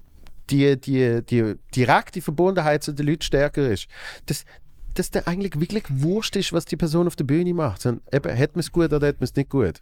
die, 0.50 0.80
die, 0.80 1.22
die 1.24 1.56
direkte 1.76 2.22
Verbundenheit 2.22 2.84
zu 2.84 2.92
den 2.92 3.08
Leuten 3.08 3.22
stärker 3.22 3.70
ist. 3.70 3.88
Dass, 4.26 4.46
dass 4.94 5.12
der 5.12 5.28
eigentlich 5.28 5.60
wirklich 5.60 5.86
wurscht 5.90 6.36
ist, 6.36 6.54
was 6.54 6.66
die 6.66 6.78
Person 6.78 7.08
auf 7.08 7.16
der 7.16 7.24
Bühne 7.24 7.54
macht. 7.54 7.82
Sondern 7.82 8.04
eben, 8.12 8.38
hat 8.38 8.56
man 8.56 8.62
es 8.62 8.72
gut 8.72 8.94
oder 8.94 9.08
hat 9.08 9.20
man 9.20 9.26
es 9.26 9.36
nicht 9.36 9.50
gut. 9.50 9.82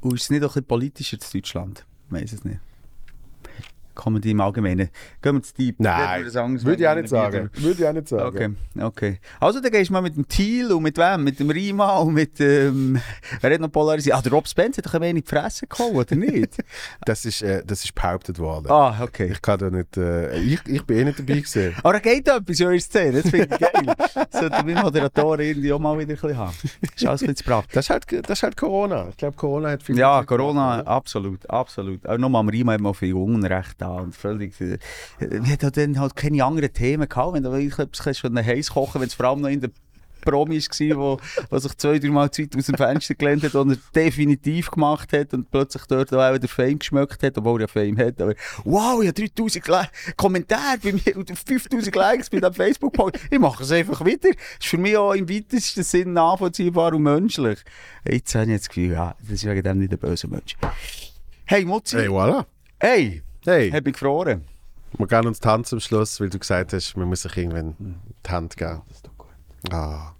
Und 0.00 0.14
ist 0.14 0.24
es 0.24 0.30
nicht 0.30 0.42
auch 0.42 0.50
ein 0.50 0.62
bisschen 0.62 0.66
politischer 0.66 1.16
in 1.16 1.40
Deutschland? 1.40 1.86
Ich 2.06 2.12
weiß 2.12 2.32
es 2.32 2.44
nicht. 2.44 2.60
Comedy 3.96 4.30
im 4.30 4.40
Allgemeinen. 4.40 4.90
Gehen 5.22 5.34
wir 5.34 5.42
zu 5.42 5.54
deep. 5.54 5.80
Nein, 5.80 6.24
das 6.24 6.36
anderes 6.36 6.64
würde 6.64 6.82
ich 6.82 6.88
auch 6.88 6.94
nicht 6.94 7.10
wieder. 7.10 7.22
sagen. 7.22 7.50
Würde 7.54 7.82
ich 7.82 7.88
auch 7.88 7.92
nicht 7.92 8.08
sagen. 8.08 8.56
Okay, 8.76 8.82
okay. 8.84 9.20
Also, 9.40 9.60
dann 9.60 9.72
gehst 9.72 9.88
du 9.88 9.92
mal 9.94 10.02
mit 10.02 10.16
dem 10.16 10.28
Thiel 10.28 10.70
und 10.72 10.82
mit 10.82 10.96
wem? 10.98 11.24
Mit 11.24 11.40
dem 11.40 11.50
Rima 11.50 11.96
und 11.98 12.14
mit 12.14 12.38
dem. 12.38 13.00
wer 13.40 13.52
hat 13.54 13.60
noch 13.60 13.72
polarisiert? 13.72 14.16
Ah, 14.16 14.22
der 14.22 14.32
Rob 14.32 14.46
Spence 14.46 14.78
hat 14.78 14.86
doch 14.86 14.94
ein 14.94 15.00
wenig 15.00 15.24
die 15.24 15.30
Fresse 15.30 15.66
gehauen, 15.66 15.96
oder 15.96 16.14
nicht? 16.14 16.56
Das 17.04 17.24
ist, 17.24 17.42
äh, 17.42 17.62
das 17.64 17.84
ist 17.84 17.94
behauptet 17.94 18.38
worden. 18.38 18.70
ah, 18.70 19.02
okay. 19.02 19.30
Ich 19.32 19.40
kann 19.42 19.58
da 19.58 19.70
nicht, 19.70 19.96
äh, 19.96 20.38
ich, 20.40 20.60
ich 20.66 20.82
bin 20.84 20.98
eh 20.98 21.04
nicht 21.04 21.18
dabei 21.18 21.34
gewesen. 21.34 21.74
Aber 21.82 21.92
da 21.94 21.98
geht 22.00 22.28
etwas 22.28 22.60
in 22.60 22.66
eurer 22.66 22.78
Szene, 22.80 23.22
das 23.22 23.30
finde 23.30 23.48
ich 23.50 23.58
geil. 23.60 23.94
Sollten 24.30 24.66
wir 24.66 24.82
Moderatoren 24.82 25.40
irgendwie 25.40 25.72
auch 25.72 25.78
mal 25.78 25.98
wieder 25.98 26.12
ein 26.14 26.20
bisschen 26.20 26.36
haben. 26.36 26.54
Ist 26.94 27.06
alles 27.06 27.22
ein 27.22 27.28
bisschen 27.28 27.46
brav. 27.46 27.66
Das 27.72 27.86
ist 27.86 27.90
halt, 27.90 28.04
das 28.28 28.38
ist 28.38 28.42
halt 28.42 28.56
Corona. 28.56 29.08
Ich 29.10 29.16
glaube, 29.16 29.36
Corona 29.36 29.70
hat 29.70 29.82
viel 29.82 29.96
Ja, 29.98 30.22
Corona, 30.24 30.78
gemacht, 30.78 30.86
absolut, 30.88 31.48
absolut. 31.50 32.06
Auch 32.06 32.18
nochmal 32.18 32.40
am 32.40 32.48
Riemen 32.48 32.74
hat 32.74 32.80
man 32.80 32.94
viel 32.94 33.14
Unrecht 33.14 33.80
da 33.86 34.02
und 34.02 34.14
völlig... 34.14 34.60
äh, 34.60 34.78
Wir 35.18 35.52
hatten 35.52 35.72
dann 35.72 36.00
halt 36.00 36.16
keine 36.16 36.44
anderen 36.44 36.72
Themen 36.72 37.08
gehabt, 37.08 37.34
wenn 37.34 37.42
du 37.42 37.52
etwas 37.52 38.18
von 38.18 38.36
heiß 38.36 38.70
kochen 38.70 39.00
wenn 39.00 39.08
es 39.08 39.14
vor 39.14 39.26
allem 39.26 39.40
noch 39.40 39.48
in 39.48 39.60
der 39.60 39.70
Promi 40.26 40.58
war, 40.58 40.96
wo, 40.96 41.20
wo 41.50 41.58
sich 41.58 41.76
zwei, 41.76 41.98
drei 41.98 42.08
Mal 42.08 42.30
zu 42.30 42.42
weit 42.42 42.56
aus 42.56 42.66
dem 42.66 42.76
Fenster 42.76 43.14
gelehnt 43.14 43.44
hat 43.44 43.54
und 43.54 43.70
er 43.70 43.78
definitiv 43.94 44.70
gemacht 44.70 45.12
hat 45.12 45.32
und 45.32 45.50
plötzlich 45.50 45.84
dort 45.84 46.12
auch 46.12 46.36
der 46.36 46.48
Fame 46.48 46.78
geschmeckt 46.78 47.22
hat, 47.22 47.38
obwohl 47.38 47.62
er 47.62 47.68
Fame 47.68 47.96
hat. 47.98 48.20
Aber 48.20 48.34
wow, 48.64 49.00
ich 49.02 49.08
habe 49.08 49.28
3000 49.28 49.68
Le 49.68 49.88
Kommentare 50.16 50.78
bei 50.82 50.92
mir 50.92 51.16
und 51.16 51.30
5000 51.30 51.94
Likes 51.94 52.28
bei 52.28 52.40
dem 52.40 52.52
Facebook-Post. 52.52 53.20
Ich 53.30 53.38
mache 53.38 53.62
es 53.62 53.70
einfach 53.70 54.04
wieder. 54.04 54.30
Das 54.30 54.36
ist 54.60 54.66
für 54.66 54.78
mich 54.78 54.96
auch 54.96 55.12
im 55.12 55.28
weitesten 55.28 55.84
Sinn 55.84 56.12
nachvollziehbar 56.12 56.92
und 56.92 57.04
menschlich. 57.04 57.60
Jetzt 58.04 58.34
habe 58.34 58.50
ich 58.50 58.58
das 58.58 58.68
Gefühl, 58.68 58.92
ja, 58.92 59.14
das 59.20 59.30
ist 59.30 59.44
wegen 59.44 59.62
dem 59.62 59.78
nicht 59.78 59.92
ein 59.92 59.98
böser 59.98 60.28
Mensch. 60.28 60.56
Hey, 61.44 61.64
Mutzi. 61.64 61.96
Hey, 61.98 62.08
voilà. 62.08 62.44
Hey, 62.80 63.22
Hey, 63.46 63.70
hab 63.70 63.86
ich 63.86 63.92
gefroren. 63.92 64.44
wir 64.98 65.06
gehen 65.06 65.24
uns 65.24 65.38
die 65.38 65.46
Hand 65.48 65.68
zum 65.68 65.78
Schluss, 65.78 66.20
weil 66.20 66.30
du 66.30 66.38
gesagt 66.40 66.72
hast, 66.72 66.96
man 66.96 67.08
muss 67.08 67.22
sich 67.22 67.36
irgendwann 67.36 67.76
die 67.78 68.28
Hand 68.28 68.56
geben. 68.56 68.82
Das 68.88 68.96
ist 68.96 69.06
doch 69.06 69.16
gut. 69.16 69.28
Ah. 69.70 70.15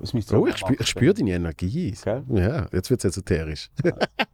Das 0.00 0.14
müsst 0.14 0.32
Oh, 0.32 0.46
ich 0.46 0.56
spüre 0.56 0.76
ich 0.80 0.86
spür 0.86 1.12
deine 1.14 1.32
Energie. 1.32 1.94
Gell? 2.04 2.22
Ja, 2.30 2.66
jetzt 2.72 2.88
wird 2.90 3.00
es 3.04 3.10
esoterisch. 3.10 3.68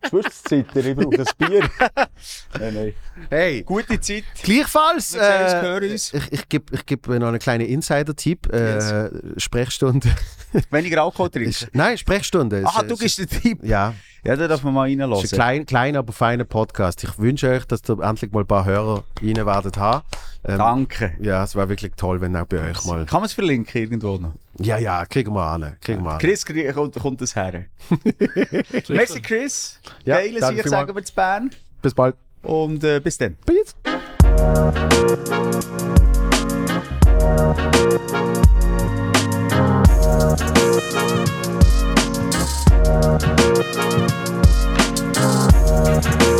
Spürst 0.07 0.13
du 0.13 0.21
das 0.23 0.43
Zittern? 0.43 0.87
Ich 0.87 0.95
brauche 0.97 1.17
ein 1.19 1.25
Bier. 1.39 1.71
nein, 2.61 2.75
nein. 2.75 2.95
Hey, 3.31 3.63
Gute 3.63 4.01
Zeit. 4.01 4.25
gleichfalls. 4.43 5.15
Äh, 5.15 5.85
ich 5.87 6.13
ich 6.31 6.49
gebe 6.49 6.75
ich 6.75 6.85
geb 6.87 7.07
noch 7.09 7.29
einen 7.29 7.39
kleinen 7.39 7.67
Insider-Tipp. 7.67 8.53
Äh, 8.53 9.11
Sprechstunde. 9.39 10.09
Weniger 10.71 11.03
Alkohol 11.03 11.31
trinkst. 11.31 11.69
Nein, 11.73 11.97
Sprechstunde. 11.99 12.63
Ah, 12.67 12.81
Es- 12.83 12.89
du 12.89 12.97
gibst 12.97 13.19
den 13.19 13.29
Tipp. 13.29 13.65
Ja, 13.65 13.95
Ja, 14.25 14.37
da 14.37 14.49
darf 14.49 14.63
man 14.63 14.75
mal 14.75 14.89
es 14.89 14.93
ist 14.95 14.99
ein 14.99 15.03
reinlassen. 15.03 15.29
klein, 15.37 15.67
kleiner, 15.67 15.99
aber 16.01 16.13
feiner 16.13 16.45
Podcast. 16.45 17.03
Ich 17.05 17.19
wünsche 17.19 17.49
euch, 17.49 17.65
dass 17.67 17.81
ihr 17.89 17.99
endlich 18.01 18.33
mal 18.33 18.41
ein 18.41 18.47
paar 18.47 18.65
Hörer 18.65 19.05
rein 19.23 19.37
werdet 19.47 19.77
haben. 19.79 20.05
Ähm, 20.47 20.59
Danke. 20.59 21.15
Ja, 21.21 21.43
es 21.45 21.57
wäre 21.57 21.69
wirklich 21.71 21.93
toll, 21.97 22.21
wenn 22.21 22.37
auch 22.37 22.45
bei 22.45 22.71
euch 22.71 22.85
mal. 22.85 23.07
Kann 23.07 23.21
man 23.21 23.27
es 23.27 23.33
verlinken 23.33 23.81
irgendwo 23.81 24.19
noch? 24.19 24.35
Ja, 24.59 24.77
ja, 24.77 25.07
kriegen 25.07 25.35
wir 25.35 25.43
an. 25.43 25.77
Kriegen 25.81 26.05
wir 26.05 26.13
an. 26.13 26.19
Chris 26.19 26.45
kommt, 26.75 26.95
kommt 26.97 27.21
das 27.21 27.35
her. 27.35 27.65
Merci 28.89 29.23
Chris. 29.23 29.81
Ja, 30.05 30.17
Geile 30.17 30.41
danke 30.41 30.63
vielmals. 30.63 30.71
sagen 30.71 30.95
wir 30.95 31.05
zu 31.05 31.15
Bern. 31.15 31.51
Bis 31.81 31.95
bald. 31.95 32.17
Und 32.43 32.85
äh, 32.85 33.01
bis 33.01 33.17
dann. 33.17 33.37
Bis. 33.47 33.75
Thank 45.95 46.39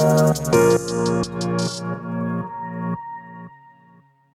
Thank 0.00 0.54
you. 0.54 2.31